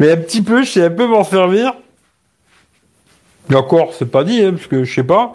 Mais 0.00 0.10
un 0.10 0.16
petit 0.16 0.42
peu, 0.42 0.64
je 0.64 0.70
sais 0.70 0.84
un 0.84 0.90
peu 0.90 1.06
m'en 1.06 1.22
servir. 1.22 1.74
Encore, 3.54 3.94
c'est 3.96 4.10
pas 4.10 4.24
dit, 4.24 4.42
hein, 4.42 4.52
parce 4.52 4.66
que 4.66 4.82
je 4.84 4.92
sais 4.92 5.04
pas. 5.04 5.32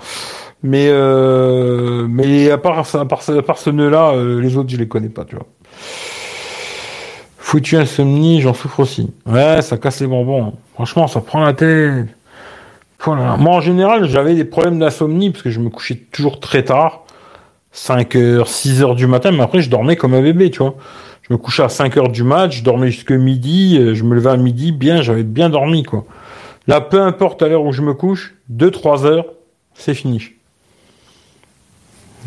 Mais 0.65 0.87
euh, 0.89 2.07
mais 2.09 2.49
à 2.49 2.57
part, 2.57 2.79
à 2.79 3.05
part, 3.05 3.21
ce 3.21 3.69
nœud-là, 3.69 4.13
euh, 4.13 4.41
les 4.41 4.57
autres, 4.57 4.69
je 4.69 4.77
les 4.77 4.87
connais 4.87 5.09
pas, 5.09 5.23
tu 5.23 5.35
vois. 5.35 5.45
Foutu 7.37 7.77
insomnie, 7.77 8.41
j'en 8.41 8.55
souffre 8.55 8.79
aussi. 8.79 9.11
Ouais, 9.27 9.61
ça 9.61 9.77
casse 9.77 10.01
les 10.01 10.07
bonbons. 10.07 10.53
Franchement, 10.73 11.05
ça 11.05 11.21
prend 11.21 11.43
la 11.43 11.53
tête. 11.53 12.07
Moi, 13.05 13.37
en 13.53 13.61
général, 13.61 14.09
j'avais 14.09 14.33
des 14.33 14.43
problèmes 14.43 14.79
d'insomnie 14.79 15.29
parce 15.29 15.43
que 15.43 15.51
je 15.51 15.59
me 15.59 15.69
couchais 15.69 16.01
toujours 16.11 16.39
très 16.39 16.63
tard. 16.63 17.03
5 17.71 18.15
heures, 18.15 18.47
6 18.47 18.81
heures 18.81 18.95
du 18.95 19.05
matin, 19.05 19.29
mais 19.31 19.43
après, 19.43 19.61
je 19.61 19.69
dormais 19.69 19.95
comme 19.95 20.15
un 20.15 20.21
bébé, 20.23 20.49
tu 20.49 20.63
vois. 20.63 20.75
Je 21.21 21.31
me 21.31 21.37
couchais 21.37 21.61
à 21.61 21.69
5 21.69 21.95
heures 21.97 22.09
du 22.09 22.23
match, 22.23 22.57
je 22.57 22.63
dormais 22.63 22.89
jusque 22.89 23.11
midi, 23.11 23.77
euh, 23.77 23.93
je 23.93 24.03
me 24.03 24.15
levais 24.15 24.31
à 24.31 24.37
midi, 24.37 24.71
bien, 24.71 25.03
j'avais 25.03 25.23
bien 25.23 25.51
dormi, 25.51 25.83
quoi. 25.83 26.05
Là, 26.65 26.81
peu 26.81 27.01
importe 27.01 27.43
à 27.43 27.49
l'heure 27.49 27.63
où 27.63 27.71
je 27.71 27.83
me 27.83 27.93
couche, 27.93 28.33
2-3 28.49 29.05
heures, 29.05 29.25
c'est 29.75 29.93
fini. 29.93 30.35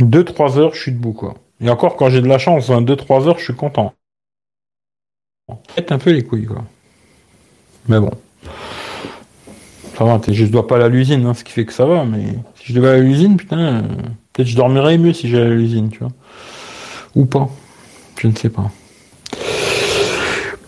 2-3 0.01 0.59
heures, 0.59 0.75
je 0.75 0.81
suis 0.81 0.93
debout, 0.93 1.13
quoi. 1.13 1.35
Et 1.61 1.71
encore, 1.71 1.97
quand 1.97 2.09
j'ai 2.09 2.21
de 2.21 2.29
la 2.29 2.39
chance, 2.39 2.71
2-3 2.71 2.73
hein, 2.73 3.27
heures, 3.29 3.39
je 3.39 3.45
suis 3.45 3.55
content. 3.55 3.93
Faites 5.69 5.93
un 5.93 5.99
peu 5.99 6.11
les 6.11 6.23
couilles, 6.23 6.47
quoi. 6.47 6.65
Mais 7.89 7.99
bon. 7.99 8.11
Ça 9.97 10.05
va, 10.05 10.21
je 10.29 10.45
dois 10.45 10.67
pas 10.67 10.77
aller 10.77 10.85
à 10.85 10.89
l'usine, 10.89 11.27
hein, 11.27 11.35
ce 11.35 11.43
qui 11.43 11.53
fait 11.53 11.65
que 11.65 11.73
ça 11.73 11.85
va, 11.85 12.05
mais 12.05 12.35
si 12.55 12.67
je 12.67 12.75
devais 12.75 12.91
aller 12.91 13.01
à 13.01 13.03
l'usine, 13.03 13.37
putain, 13.37 13.59
euh, 13.59 13.83
peut-être 14.33 14.47
je 14.47 14.55
dormirais 14.55 14.97
mieux 14.97 15.13
si 15.13 15.29
j'allais 15.29 15.51
à 15.51 15.55
l'usine, 15.55 15.91
tu 15.91 15.99
vois. 15.99 16.13
Ou 17.17 17.25
pas. 17.25 17.49
Je 18.19 18.29
ne 18.29 18.37
sais 18.37 18.51
pas. 18.51 18.71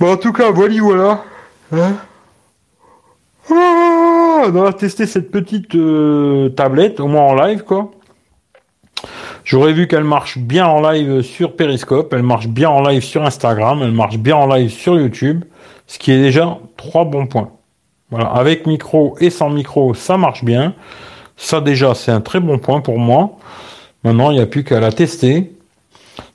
Bon, 0.00 0.12
en 0.12 0.16
tout 0.16 0.32
cas, 0.32 0.50
voilà, 0.50 0.74
voilà. 0.80 1.24
Hein? 1.72 1.96
Ah, 3.50 4.44
on 4.46 4.50
va 4.50 4.72
tester 4.72 5.06
cette 5.06 5.30
petite 5.30 5.74
euh, 5.74 6.48
tablette, 6.48 6.98
au 6.98 7.06
moins 7.06 7.22
en 7.22 7.34
live, 7.34 7.62
quoi. 7.62 7.92
J'aurais 9.44 9.72
vu 9.72 9.86
qu'elle 9.86 10.04
marche 10.04 10.38
bien 10.38 10.66
en 10.66 10.80
live 10.90 11.22
sur 11.22 11.56
Periscope, 11.56 12.12
elle 12.12 12.22
marche 12.22 12.48
bien 12.48 12.70
en 12.70 12.82
live 12.82 13.02
sur 13.02 13.24
Instagram, 13.24 13.80
elle 13.82 13.92
marche 13.92 14.18
bien 14.18 14.36
en 14.36 14.46
live 14.46 14.70
sur 14.70 14.98
YouTube, 14.98 15.44
ce 15.86 15.98
qui 15.98 16.12
est 16.12 16.20
déjà 16.20 16.58
trois 16.76 17.04
bons 17.04 17.26
points. 17.26 17.50
Voilà, 18.10 18.26
avec 18.26 18.66
micro 18.66 19.16
et 19.20 19.30
sans 19.30 19.50
micro, 19.50 19.94
ça 19.94 20.16
marche 20.16 20.44
bien. 20.44 20.74
Ça 21.36 21.60
déjà, 21.60 21.94
c'est 21.94 22.12
un 22.12 22.20
très 22.20 22.40
bon 22.40 22.58
point 22.58 22.80
pour 22.80 22.98
moi. 22.98 23.38
Maintenant, 24.04 24.30
il 24.30 24.34
n'y 24.34 24.42
a 24.42 24.46
plus 24.46 24.64
qu'à 24.64 24.80
la 24.80 24.92
tester. 24.92 25.52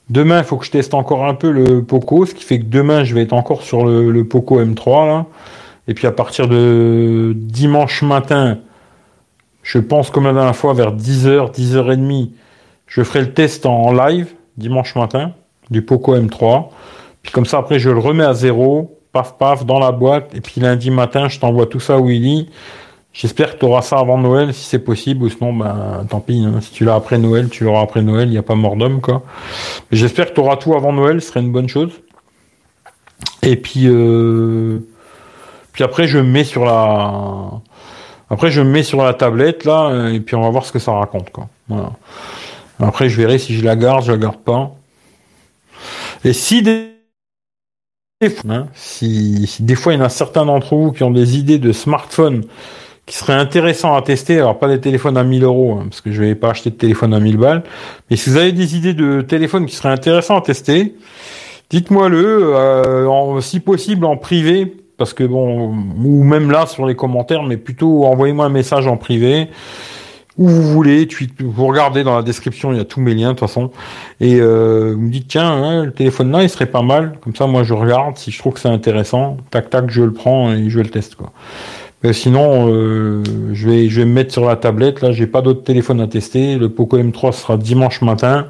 Demain, 0.08 0.38
il 0.38 0.44
faut 0.44 0.56
que 0.56 0.64
je 0.64 0.70
teste 0.70 0.94
encore 0.94 1.26
un 1.26 1.34
peu 1.34 1.50
le 1.50 1.82
Poco, 1.82 2.26
ce 2.26 2.34
qui 2.34 2.44
fait 2.44 2.60
que 2.60 2.64
demain, 2.64 3.04
je 3.04 3.14
vais 3.14 3.22
être 3.22 3.32
encore 3.32 3.62
sur 3.62 3.84
le, 3.84 4.24
Poco 4.24 4.60
M3. 4.62 5.06
Là. 5.06 5.26
Et 5.88 5.94
puis 5.94 6.06
à 6.06 6.12
partir 6.12 6.48
de 6.48 7.32
dimanche 7.36 8.02
matin, 8.02 8.58
je 9.62 9.78
pense 9.78 10.10
comme 10.10 10.24
la 10.24 10.32
dernière 10.32 10.56
fois, 10.56 10.74
vers 10.74 10.94
10h, 10.94 11.52
10h30, 11.52 12.30
je 12.86 13.02
ferai 13.02 13.20
le 13.20 13.32
test 13.32 13.66
en 13.66 13.92
live, 13.92 14.32
dimanche 14.56 14.94
matin, 14.94 15.32
du 15.70 15.82
Poco 15.82 16.16
M3. 16.16 16.68
Puis 17.22 17.32
comme 17.32 17.46
ça, 17.46 17.58
après, 17.58 17.78
je 17.78 17.90
le 17.90 17.98
remets 17.98 18.24
à 18.24 18.34
zéro, 18.34 18.98
paf, 19.12 19.36
paf, 19.36 19.66
dans 19.66 19.78
la 19.78 19.92
boîte. 19.92 20.34
Et 20.34 20.40
puis 20.40 20.60
lundi 20.60 20.90
matin, 20.90 21.28
je 21.28 21.40
t'envoie 21.40 21.66
tout 21.66 21.80
ça, 21.80 21.98
Willy. 21.98 22.48
J'espère 23.12 23.54
que 23.54 23.60
tu 23.60 23.64
auras 23.64 23.80
ça 23.80 23.98
avant 23.98 24.18
Noël, 24.18 24.52
si 24.52 24.64
c'est 24.64 24.78
possible, 24.78 25.24
ou 25.24 25.30
sinon, 25.30 25.54
ben, 25.54 26.06
tant 26.08 26.20
pis. 26.20 26.44
Hein. 26.44 26.60
Si 26.60 26.70
tu 26.70 26.84
l'as 26.84 26.94
après 26.94 27.16
Noël, 27.16 27.48
tu 27.48 27.64
l'auras 27.64 27.80
après 27.80 28.02
Noël, 28.02 28.28
il 28.28 28.32
n'y 28.32 28.38
a 28.38 28.42
pas 28.42 28.54
mort 28.54 28.76
d'homme, 28.76 29.00
quoi. 29.00 29.22
Mais 29.90 29.96
j'espère 29.96 30.26
que 30.26 30.34
tu 30.34 30.40
auras 30.40 30.56
tout 30.56 30.74
avant 30.74 30.92
Noël, 30.92 31.22
ce 31.22 31.28
serait 31.28 31.40
une 31.40 31.50
bonne 31.50 31.68
chose. 31.68 31.92
Et 33.42 33.56
puis, 33.56 33.84
euh... 33.86 34.80
puis 35.72 35.82
après, 35.82 36.06
je 36.06 36.18
me 36.18 36.24
mets 36.24 36.44
sur 36.44 36.66
la... 36.66 37.50
Après, 38.28 38.50
je 38.50 38.60
me 38.60 38.68
mets 38.68 38.82
sur 38.82 39.02
la 39.02 39.14
tablette, 39.14 39.64
là, 39.64 40.10
et 40.12 40.20
puis 40.20 40.36
on 40.36 40.42
va 40.42 40.50
voir 40.50 40.66
ce 40.66 40.72
que 40.72 40.78
ça 40.78 40.92
raconte, 40.92 41.30
quoi. 41.30 41.48
Après, 42.80 43.08
je 43.08 43.16
verrai 43.16 43.38
si 43.38 43.54
je 43.54 43.64
la 43.64 43.76
garde, 43.76 44.04
je 44.04 44.12
la 44.12 44.18
garde 44.18 44.38
pas. 44.38 44.74
Et 46.24 46.32
si 46.32 46.62
des... 46.62 46.92
Hein, 48.48 48.68
si, 48.74 49.46
des 49.60 49.74
fois 49.74 49.92
il 49.92 49.98
y 49.98 50.02
en 50.02 50.04
a 50.04 50.08
certains 50.08 50.46
d'entre 50.46 50.74
vous 50.74 50.90
qui 50.90 51.02
ont 51.02 51.10
des 51.10 51.36
idées 51.36 51.58
de 51.58 51.70
smartphones 51.72 52.44
qui 53.04 53.14
serait 53.14 53.34
intéressant 53.34 53.94
à 53.94 54.02
tester. 54.02 54.38
Alors 54.38 54.58
pas 54.58 54.68
des 54.68 54.80
téléphones 54.80 55.16
à 55.16 55.22
1000 55.22 55.44
euros, 55.44 55.78
hein, 55.78 55.86
parce 55.88 56.00
que 56.00 56.10
je 56.10 56.20
vais 56.22 56.34
pas 56.34 56.50
acheter 56.50 56.70
de 56.70 56.76
téléphone 56.76 57.14
à 57.14 57.20
1000 57.20 57.36
balles. 57.36 57.62
Mais 58.10 58.16
si 58.16 58.30
vous 58.30 58.36
avez 58.36 58.52
des 58.52 58.76
idées 58.76 58.94
de 58.94 59.20
téléphones 59.20 59.66
qui 59.66 59.76
seraient 59.76 59.90
intéressants 59.90 60.38
à 60.38 60.40
tester, 60.40 60.96
dites-moi 61.70 62.08
le, 62.08 62.54
euh, 62.56 63.40
si 63.40 63.60
possible 63.60 64.04
en 64.06 64.16
privé, 64.16 64.74
parce 64.96 65.12
que 65.12 65.24
bon, 65.24 65.76
ou 66.02 66.24
même 66.24 66.50
là 66.50 66.66
sur 66.66 66.86
les 66.86 66.96
commentaires, 66.96 67.42
mais 67.42 67.56
plutôt 67.56 68.04
envoyez-moi 68.06 68.46
un 68.46 68.50
message 68.50 68.86
en 68.86 68.96
privé 68.96 69.48
où 70.38 70.48
vous 70.48 70.62
voulez, 70.62 71.06
tu, 71.06 71.28
vous 71.40 71.66
regardez 71.66 72.04
dans 72.04 72.16
la 72.16 72.22
description, 72.22 72.72
il 72.72 72.78
y 72.78 72.80
a 72.80 72.84
tous 72.84 73.00
mes 73.00 73.14
liens 73.14 73.28
de 73.28 73.38
toute 73.38 73.40
façon, 73.40 73.70
et 74.20 74.40
euh, 74.40 74.92
vous 74.94 75.00
me 75.00 75.10
dites 75.10 75.28
tiens, 75.28 75.50
hein, 75.50 75.84
le 75.84 75.92
téléphone 75.92 76.30
là, 76.30 76.42
il 76.42 76.50
serait 76.50 76.66
pas 76.66 76.82
mal, 76.82 77.18
comme 77.22 77.34
ça 77.34 77.46
moi 77.46 77.62
je 77.62 77.72
regarde, 77.74 78.16
si 78.16 78.30
je 78.30 78.38
trouve 78.38 78.54
que 78.54 78.60
c'est 78.60 78.68
intéressant, 78.68 79.38
tac 79.50 79.70
tac, 79.70 79.90
je 79.90 80.02
le 80.02 80.12
prends 80.12 80.52
et 80.52 80.68
je 80.68 80.80
le 80.80 80.88
teste 80.90 81.14
quoi 81.14 81.32
sinon, 82.12 82.68
euh, 82.70 83.22
je, 83.52 83.68
vais, 83.68 83.88
je 83.88 84.00
vais 84.00 84.06
me 84.06 84.12
mettre 84.12 84.32
sur 84.32 84.44
la 84.44 84.56
tablette. 84.56 85.00
Là, 85.00 85.12
j'ai 85.12 85.26
pas 85.26 85.42
d'autres 85.42 85.64
téléphones 85.64 86.00
à 86.00 86.06
tester. 86.06 86.56
Le 86.56 86.68
Poco 86.68 86.98
M3 86.98 87.32
sera 87.32 87.56
dimanche 87.56 88.02
matin. 88.02 88.48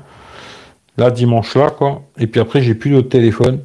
Là, 0.96 1.10
dimanche 1.10 1.54
là, 1.54 1.70
quoi. 1.70 2.02
Et 2.18 2.26
puis 2.26 2.40
après, 2.40 2.62
j'ai 2.62 2.74
plus 2.74 2.90
d'autres 2.90 3.08
téléphones. 3.08 3.60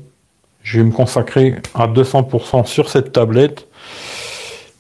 Je 0.64 0.80
vais 0.80 0.86
me 0.86 0.92
consacrer 0.92 1.56
à 1.74 1.88
200% 1.88 2.66
sur 2.66 2.90
cette 2.90 3.12
tablette. 3.14 3.68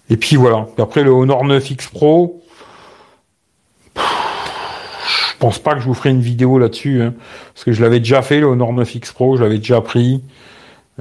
Et 0.09 0.18
puis 0.18 0.35
voilà. 0.35 0.68
après, 0.77 1.03
le 1.03 1.11
Honor 1.11 1.45
9X 1.45 1.89
Pro. 1.91 2.41
Je 3.95 4.01
pense 5.41 5.59
pas 5.59 5.73
que 5.73 5.81
je 5.81 5.85
vous 5.85 5.93
ferai 5.93 6.11
une 6.11 6.22
vidéo 6.22 6.57
là-dessus. 6.57 7.01
Hein, 7.01 7.13
parce 7.53 7.65
que 7.65 7.73
je 7.73 7.81
l'avais 7.81 7.99
déjà 7.99 8.22
fait, 8.22 8.39
le 8.39 8.45
Honor 8.45 8.73
9X 8.73 9.13
Pro. 9.13 9.35
Je 9.35 9.43
l'avais 9.43 9.57
déjà 9.57 9.81
pris. 9.81 10.22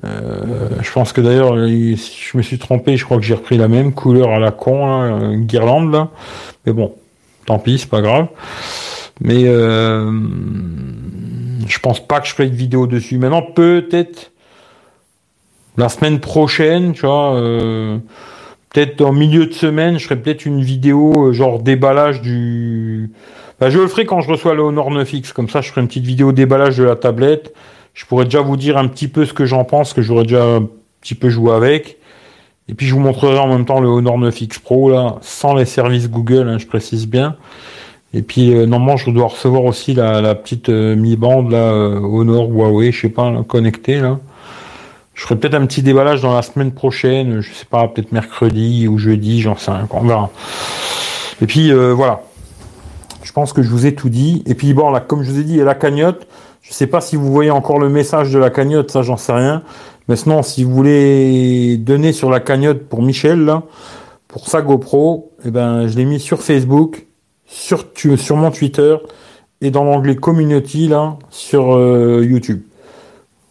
Euh, 0.04 0.68
je 0.80 0.90
pense 0.92 1.12
que 1.12 1.20
d'ailleurs, 1.20 1.56
je 1.56 2.36
me 2.36 2.42
suis 2.42 2.58
trompé, 2.58 2.96
je 2.96 3.04
crois 3.04 3.18
que 3.18 3.22
j'ai 3.22 3.34
repris 3.34 3.58
la 3.58 3.68
même 3.68 3.92
couleur 3.92 4.30
à 4.30 4.38
la 4.38 4.50
con, 4.50 4.86
une 5.30 5.44
guirlande 5.44 5.92
là. 5.92 6.08
Mais 6.64 6.72
bon, 6.72 6.94
tant 7.46 7.58
pis, 7.58 7.78
c'est 7.78 7.90
pas 7.90 8.00
grave. 8.00 8.28
Mais 9.20 9.44
euh, 9.46 10.10
je 11.66 11.78
pense 11.78 12.00
pas 12.00 12.20
que 12.20 12.26
je 12.26 12.32
ferai 12.32 12.48
une 12.48 12.54
vidéo 12.54 12.86
dessus. 12.86 13.18
Maintenant, 13.18 13.42
peut-être 13.42 14.32
la 15.76 15.88
semaine 15.88 16.20
prochaine, 16.20 16.92
tu 16.92 17.02
vois, 17.02 17.34
euh, 17.36 17.98
peut-être 18.72 19.00
en 19.02 19.12
milieu 19.12 19.46
de 19.46 19.52
semaine, 19.52 19.98
je 19.98 20.04
ferai 20.04 20.16
peut-être 20.16 20.46
une 20.46 20.62
vidéo 20.62 21.28
euh, 21.28 21.32
genre 21.32 21.62
déballage 21.62 22.22
du. 22.22 23.10
Je 23.68 23.78
le 23.78 23.88
ferai 23.88 24.06
quand 24.06 24.20
je 24.20 24.30
reçois 24.30 24.54
le 24.54 24.62
Honor 24.62 24.90
9X, 24.90 25.32
comme 25.32 25.48
ça, 25.48 25.60
je 25.60 25.70
ferai 25.70 25.82
une 25.82 25.88
petite 25.88 26.06
vidéo 26.06 26.32
déballage 26.32 26.78
de 26.78 26.84
la 26.84 26.96
tablette 26.96 27.52
je 27.94 28.06
pourrais 28.06 28.24
déjà 28.24 28.40
vous 28.40 28.56
dire 28.56 28.76
un 28.76 28.88
petit 28.88 29.08
peu 29.08 29.24
ce 29.26 29.32
que 29.32 29.46
j'en 29.46 29.64
pense, 29.64 29.92
que 29.92 30.02
j'aurais 30.02 30.24
déjà 30.24 30.44
un 30.44 30.68
petit 31.00 31.14
peu 31.14 31.28
joué 31.28 31.52
avec. 31.52 31.98
Et 32.68 32.74
puis 32.74 32.86
je 32.86 32.94
vous 32.94 33.00
montrerai 33.00 33.38
en 33.38 33.48
même 33.48 33.64
temps 33.64 33.80
le 33.80 33.88
Honor 33.88 34.18
9X 34.18 34.60
Pro 34.60 34.90
là, 34.90 35.16
sans 35.22 35.54
les 35.54 35.64
services 35.64 36.08
Google, 36.08 36.48
hein, 36.48 36.58
je 36.58 36.66
précise 36.66 37.06
bien. 37.06 37.36
Et 38.14 38.22
puis 38.22 38.54
euh, 38.54 38.66
normalement 38.66 38.96
je 38.96 39.10
dois 39.10 39.28
recevoir 39.28 39.64
aussi 39.64 39.94
la, 39.94 40.34
petite 40.34 40.68
euh, 40.68 40.94
mi-bande 40.94 41.50
là, 41.50 41.72
euh, 41.72 42.00
Honor 42.00 42.48
Huawei, 42.48 42.92
je 42.92 43.02
sais 43.02 43.08
pas, 43.08 43.42
connectée 43.46 44.00
là. 44.00 44.18
Je 45.14 45.24
ferai 45.24 45.36
peut-être 45.36 45.54
un 45.54 45.66
petit 45.66 45.82
déballage 45.82 46.22
dans 46.22 46.34
la 46.34 46.40
semaine 46.40 46.72
prochaine, 46.72 47.40
je 47.42 47.52
sais 47.52 47.66
pas, 47.66 47.86
peut-être 47.88 48.12
mercredi 48.12 48.88
ou 48.88 48.96
jeudi, 48.96 49.42
j'en 49.42 49.56
sais 49.56 49.70
rien, 49.70 49.86
on 49.90 50.06
verra. 50.06 50.30
Et 51.42 51.46
puis 51.46 51.72
voilà. 51.72 52.22
Je 53.30 53.32
pense 53.32 53.52
que 53.52 53.62
je 53.62 53.70
vous 53.70 53.86
ai 53.86 53.94
tout 53.94 54.08
dit. 54.08 54.42
Et 54.46 54.56
puis 54.56 54.74
bon 54.74 54.90
là, 54.90 54.98
comme 54.98 55.22
je 55.22 55.30
vous 55.30 55.38
ai 55.38 55.44
dit, 55.44 55.52
il 55.52 55.58
y 55.58 55.60
a 55.60 55.64
la 55.64 55.76
cagnotte. 55.76 56.26
Je 56.62 56.72
sais 56.72 56.88
pas 56.88 57.00
si 57.00 57.14
vous 57.14 57.30
voyez 57.30 57.52
encore 57.52 57.78
le 57.78 57.88
message 57.88 58.32
de 58.32 58.40
la 58.40 58.50
cagnotte, 58.50 58.90
ça 58.90 59.02
j'en 59.02 59.16
sais 59.16 59.30
rien. 59.30 59.62
Mais 60.08 60.16
sinon, 60.16 60.42
si 60.42 60.64
vous 60.64 60.74
voulez 60.74 61.76
donner 61.76 62.12
sur 62.12 62.28
la 62.28 62.40
cagnotte 62.40 62.88
pour 62.88 63.02
Michel, 63.02 63.44
là, 63.44 63.62
pour 64.26 64.48
sa 64.48 64.62
GoPro, 64.62 65.30
eh 65.44 65.52
ben, 65.52 65.86
je 65.86 65.96
l'ai 65.96 66.06
mis 66.06 66.18
sur 66.18 66.42
Facebook, 66.42 67.06
sur, 67.46 67.84
sur 67.94 68.36
mon 68.36 68.50
Twitter 68.50 68.96
et 69.60 69.70
dans 69.70 69.84
l'onglet 69.84 70.16
Community, 70.16 70.88
là, 70.88 71.16
sur 71.30 71.76
euh, 71.76 72.26
YouTube. 72.28 72.62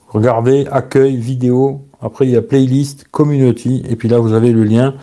Regardez, 0.10 0.68
accueil, 0.70 1.16
vidéo. 1.16 1.86
Après, 2.02 2.28
il 2.28 2.32
y 2.32 2.36
a 2.36 2.42
playlist, 2.42 3.06
community. 3.12 3.82
Et 3.90 3.96
puis 3.96 4.10
là, 4.10 4.20
vous 4.20 4.34
avez 4.34 4.52
le 4.52 4.66
lien. 4.66 4.96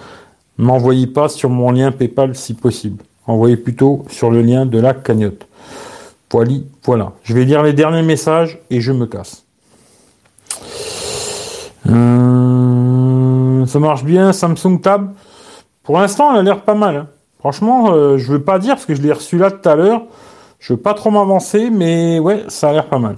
M'envoyez 0.59 1.07
pas 1.07 1.31
sur 1.31 1.49
mon 1.49 1.71
lien 1.71 1.93
PayPal 1.93 2.37
si 2.37 2.53
possible. 2.53 3.03
Envoyez 3.27 3.57
plutôt 3.57 4.05
sur 4.09 4.31
le 4.31 4.43
lien 4.43 4.67
de 4.67 4.79
la 4.79 4.95
cagnotte. 4.95 5.47
Voilà, 6.31 6.53
voilà. 6.85 7.13
Je 7.23 7.33
vais 7.33 7.45
lire 7.45 7.63
les 7.63 7.73
derniers 7.73 8.03
messages 8.03 8.59
et 8.69 8.81
je 8.81 8.93
me 8.93 9.07
casse. 9.07 9.45
Euh, 11.89 13.65
ça 13.65 13.79
marche 13.79 14.05
bien, 14.05 14.33
Samsung 14.33 14.81
Tab. 14.83 15.15
Pour 15.83 15.99
l'instant, 15.99 16.33
elle 16.33 16.41
a 16.41 16.43
l'air 16.43 16.61
pas 16.63 16.75
mal. 16.75 16.97
Hein. 16.97 17.07
Franchement, 17.39 17.93
euh, 17.93 18.19
je 18.19 18.31
veux 18.31 18.43
pas 18.43 18.59
dire 18.59 18.75
parce 18.75 18.87
que 18.87 18.95
je 18.95 19.01
l'ai 19.01 19.13
reçu 19.13 19.39
là 19.39 19.51
tout 19.51 19.67
à 19.67 19.77
l'heure. 19.77 20.03
Je 20.59 20.73
veux 20.75 20.81
pas 20.81 20.95
trop 20.95 21.11
m'avancer, 21.11 21.71
mais 21.71 22.19
ouais, 22.19 22.45
ça 22.49 22.69
a 22.69 22.73
l'air 22.73 22.89
pas 22.89 22.99
mal. 22.99 23.17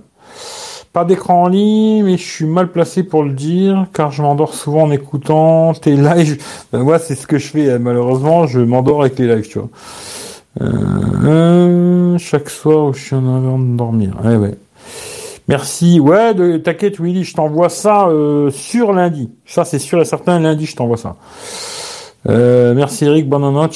Pas 0.93 1.05
d'écran 1.05 1.44
en 1.44 1.48
ligne, 1.48 2.05
mais 2.05 2.16
je 2.16 2.27
suis 2.27 2.47
mal 2.47 2.69
placé 2.69 3.02
pour 3.02 3.23
le 3.23 3.32
dire, 3.32 3.86
car 3.93 4.10
je 4.10 4.23
m'endors 4.23 4.55
souvent 4.55 4.85
en 4.85 4.90
écoutant 4.90 5.74
tes 5.74 5.97
lives. 5.97 6.43
Ben, 6.73 6.81
moi, 6.81 6.98
c'est 6.98 7.15
ce 7.15 7.27
que 7.27 7.39
je 7.39 7.48
fais, 7.48 7.70
hein. 7.70 7.78
malheureusement, 7.78 8.47
je 8.47 8.60
m'endors 8.60 9.02
avec 9.02 9.19
les 9.19 9.27
lives, 9.27 9.48
tu 9.48 9.59
vois. 9.59 9.69
Euh, 10.60 12.19
chaque 12.19 12.51
soir, 12.51 12.93
je 12.93 13.01
suis 13.01 13.15
en 13.15 13.36
avant 13.36 13.59
de 13.59 13.77
dormir. 13.77 14.16
Ouais, 14.24 14.36
ouais. 14.36 14.55
Merci. 15.47 15.98
Ouais, 16.01 16.35
t'inquiète, 16.60 17.01
Willy, 17.01 17.24
je 17.24 17.35
t'envoie 17.35 17.70
ça 17.70 18.09
euh, 18.09 18.51
sur 18.51 18.93
lundi. 18.93 19.31
Ça, 19.47 19.65
c'est 19.65 19.78
sûr 19.78 20.01
et 20.01 20.05
certain. 20.05 20.39
Lundi, 20.40 20.66
je 20.66 20.77
t'envoie 20.77 20.98
ça. 20.98 21.16
Euh, 22.28 22.74
merci 22.74 23.06
Eric, 23.06 23.28
bonne. 23.28 23.44
À, 23.44 23.69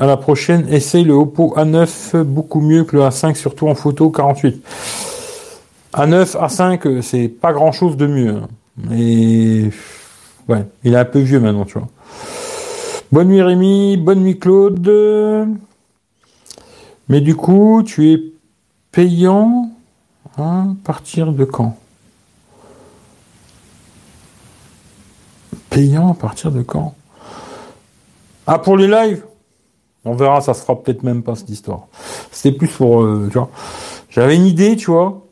à 0.00 0.06
la 0.06 0.16
prochaine. 0.16 0.66
Essaye 0.70 1.04
le 1.04 1.14
Oppo 1.14 1.54
A9, 1.56 2.22
beaucoup 2.22 2.60
mieux 2.60 2.84
que 2.84 2.96
le 2.96 3.02
A5, 3.02 3.34
surtout 3.34 3.68
en 3.68 3.74
photo 3.74 4.10
48. 4.10 4.62
A9, 5.94 6.36
A5, 6.36 7.02
c'est 7.02 7.28
pas 7.28 7.52
grand 7.52 7.70
chose 7.70 7.96
de 7.96 8.06
mieux. 8.08 8.36
Hein. 8.36 8.48
Mais 8.76 9.70
ouais, 10.48 10.66
il 10.82 10.92
est 10.92 10.98
un 10.98 11.04
peu 11.04 11.20
vieux 11.20 11.38
maintenant, 11.38 11.64
tu 11.64 11.78
vois. 11.78 11.88
Bonne 13.12 13.28
nuit 13.28 13.42
Rémi, 13.42 13.96
bonne 13.96 14.20
nuit 14.20 14.38
Claude. 14.40 14.90
Mais 17.08 17.20
du 17.20 17.36
coup, 17.36 17.82
tu 17.86 18.12
es 18.12 18.18
payant 18.90 19.70
à 20.36 20.64
partir 20.82 21.32
de 21.32 21.44
quand? 21.44 21.76
Payant 25.70 26.10
à 26.10 26.14
partir 26.14 26.50
de 26.50 26.62
quand? 26.62 26.94
Ah, 28.48 28.58
pour 28.58 28.76
les 28.76 28.88
lives? 28.88 29.22
On 30.04 30.14
verra, 30.14 30.40
ça 30.40 30.54
se 30.54 30.62
fera 30.62 30.82
peut-être 30.82 31.04
même 31.04 31.22
pas 31.22 31.36
cette 31.36 31.50
histoire. 31.50 31.86
C'était 32.32 32.56
plus 32.56 32.68
pour, 32.68 33.02
euh, 33.02 33.28
tu 33.30 33.38
vois. 33.38 33.48
J'avais 34.10 34.34
une 34.34 34.46
idée, 34.46 34.76
tu 34.76 34.90
vois. 34.90 35.23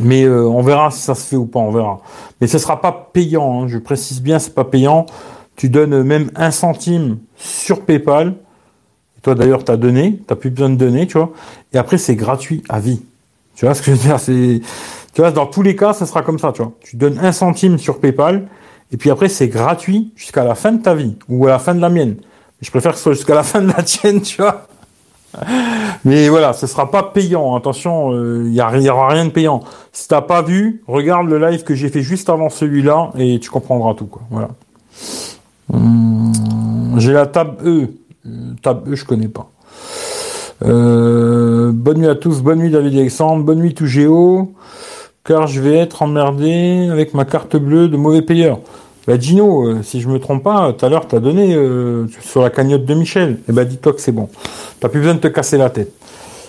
Mais 0.00 0.24
euh, 0.24 0.46
on 0.46 0.62
verra 0.62 0.90
si 0.90 1.02
ça 1.02 1.14
se 1.14 1.26
fait 1.26 1.36
ou 1.36 1.46
pas, 1.46 1.60
on 1.60 1.70
verra. 1.70 2.00
Mais 2.40 2.46
ce 2.46 2.58
sera 2.58 2.80
pas 2.80 3.10
payant, 3.12 3.62
hein. 3.62 3.68
je 3.68 3.78
précise 3.78 4.22
bien, 4.22 4.38
c'est 4.38 4.54
pas 4.54 4.64
payant 4.64 5.06
tu 5.56 5.68
donnes 5.68 6.02
même 6.02 6.30
un 6.34 6.50
centime 6.50 7.18
sur 7.36 7.84
PayPal, 7.84 8.34
Toi 9.22 9.34
d'ailleurs, 9.34 9.64
tu 9.64 9.70
as 9.70 9.76
donné, 9.76 10.20
tu 10.26 10.34
plus 10.34 10.50
besoin 10.50 10.70
de 10.70 10.74
donner, 10.76 11.06
tu 11.06 11.18
vois. 11.18 11.30
Et 11.72 11.78
après, 11.78 11.98
c'est 11.98 12.16
gratuit 12.16 12.62
à 12.68 12.80
vie. 12.80 13.02
Tu 13.54 13.64
vois 13.64 13.74
ce 13.74 13.82
que 13.82 13.92
je 13.92 13.96
veux 13.96 14.08
dire 14.08 14.18
tu 15.14 15.20
vois, 15.20 15.30
dans 15.30 15.46
tous 15.46 15.60
les 15.60 15.76
cas, 15.76 15.92
ça 15.92 16.06
sera 16.06 16.22
comme 16.22 16.38
ça, 16.38 16.52
tu 16.52 16.62
vois. 16.62 16.72
Tu 16.80 16.96
donnes 16.96 17.18
un 17.18 17.32
centime 17.32 17.78
sur 17.78 18.00
PayPal, 18.00 18.48
et 18.90 18.96
puis 18.96 19.10
après, 19.10 19.28
c'est 19.28 19.48
gratuit 19.48 20.10
jusqu'à 20.16 20.42
la 20.42 20.54
fin 20.54 20.72
de 20.72 20.82
ta 20.82 20.94
vie 20.94 21.16
ou 21.28 21.46
à 21.46 21.50
la 21.50 21.58
fin 21.58 21.74
de 21.74 21.80
la 21.80 21.90
mienne. 21.90 22.16
Je 22.62 22.70
préfère 22.70 22.92
que 22.92 22.96
ce 22.96 23.04
soit 23.04 23.12
jusqu'à 23.12 23.34
la 23.34 23.42
fin 23.42 23.60
de 23.60 23.68
la 23.68 23.82
tienne, 23.82 24.20
tu 24.22 24.40
vois. 24.40 24.66
Mais 26.04 26.28
voilà, 26.28 26.52
ce 26.52 26.66
sera 26.66 26.90
pas 26.90 27.02
payant. 27.02 27.54
Attention, 27.56 28.12
il 28.12 28.16
euh, 28.16 28.42
n'y 28.48 28.84
y 28.84 28.90
aura 28.90 29.08
rien 29.08 29.24
de 29.24 29.30
payant. 29.30 29.60
Si 29.92 30.08
t'as 30.08 30.20
pas 30.20 30.42
vu, 30.42 30.82
regarde 30.86 31.28
le 31.28 31.38
live 31.38 31.64
que 31.64 31.74
j'ai 31.74 31.88
fait 31.88 32.02
juste 32.02 32.28
avant 32.28 32.48
celui-là 32.48 33.10
et 33.18 33.38
tu 33.40 33.50
comprendras 33.50 33.94
tout. 33.94 34.10
Voilà. 34.30 34.48
Hum, 35.72 36.94
j'ai 36.98 37.12
la 37.12 37.26
table 37.26 37.56
E. 37.64 37.88
Euh, 38.26 38.54
table 38.62 38.92
E, 38.92 38.94
je 38.94 39.04
connais 39.04 39.28
pas. 39.28 39.48
Euh, 40.64 41.72
bonne 41.72 41.98
nuit 41.98 42.08
à 42.08 42.14
tous, 42.14 42.40
bonne 42.42 42.58
nuit 42.58 42.70
David 42.70 42.94
Alexandre, 42.94 43.42
bonne 43.42 43.58
nuit 43.58 43.74
tout 43.74 43.86
Géo, 43.86 44.52
car 45.24 45.48
je 45.48 45.60
vais 45.60 45.76
être 45.76 46.02
emmerdé 46.02 46.88
avec 46.90 47.14
ma 47.14 47.24
carte 47.24 47.56
bleue 47.56 47.88
de 47.88 47.96
mauvais 47.96 48.22
payeur. 48.22 48.60
Bah 49.06 49.18
Gino, 49.18 49.66
euh, 49.66 49.82
si 49.82 50.00
je 50.00 50.08
me 50.08 50.20
trompe 50.20 50.44
pas, 50.44 50.72
tout 50.72 50.86
à 50.86 50.88
l'heure 50.88 51.08
t'as 51.08 51.18
donné 51.18 51.54
euh, 51.54 52.06
sur 52.20 52.40
la 52.40 52.50
cagnotte 52.50 52.84
de 52.84 52.94
Michel. 52.94 53.40
Eh 53.48 53.52
ben 53.52 53.64
dis-toi 53.64 53.92
que 53.92 54.00
c'est 54.00 54.12
bon. 54.12 54.28
T'as 54.80 54.88
plus 54.88 55.00
besoin 55.00 55.14
de 55.14 55.20
te 55.20 55.28
casser 55.28 55.58
la 55.58 55.70
tête. 55.70 55.92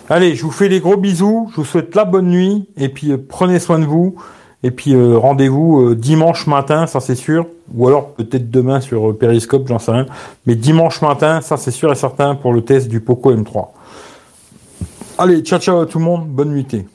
Allez, 0.10 0.36
je 0.36 0.44
vous 0.44 0.52
fais 0.52 0.68
les 0.68 0.80
gros 0.80 0.98
bisous, 0.98 1.50
je 1.52 1.58
vous 1.58 1.66
souhaite 1.66 1.96
la 1.96 2.06
bonne 2.06 2.28
nuit, 2.28 2.68
et 2.78 2.90
puis 2.90 3.12
euh, 3.12 3.18
prenez 3.18 3.60
soin 3.60 3.80
de 3.80 3.86
vous, 3.86 4.16
et 4.62 4.72
puis 4.72 4.96
rendez-vous 4.96 5.94
dimanche 5.94 6.48
matin, 6.48 6.88
ça 6.88 7.02
c'est 7.02 7.16
sûr, 7.16 7.48
ou 7.74 7.88
alors 7.88 8.12
peut-être 8.12 8.50
demain 8.50 8.80
sur 8.80 9.18
Periscope, 9.18 9.68
j'en 9.68 9.80
sais 9.80 9.92
rien, 9.92 10.06
mais 10.46 10.56
dimanche 10.56 11.02
matin, 11.02 11.42
ça 11.42 11.58
c'est 11.58 11.72
sûr 11.72 11.92
et 11.92 11.96
certain 11.96 12.36
pour 12.36 12.54
le 12.54 12.62
test 12.62 12.88
du 12.88 13.02
Poco 13.02 13.34
M3. 13.34 13.68
Allez, 15.18 15.42
ciao 15.42 15.60
ciao 15.60 15.82
à 15.82 15.86
tout 15.86 16.00
le 16.00 16.06
monde, 16.06 16.28
bonne 16.28 16.52
nuitée. 16.52 16.86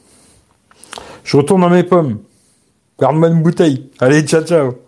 Je 1.25 1.37
retourne 1.37 1.61
dans 1.61 1.69
mes 1.69 1.83
pommes. 1.83 2.21
Garde-moi 2.99 3.29
une 3.29 3.43
bouteille. 3.43 3.91
Allez, 4.01 4.23
ciao 4.23 4.43
ciao. 4.43 4.88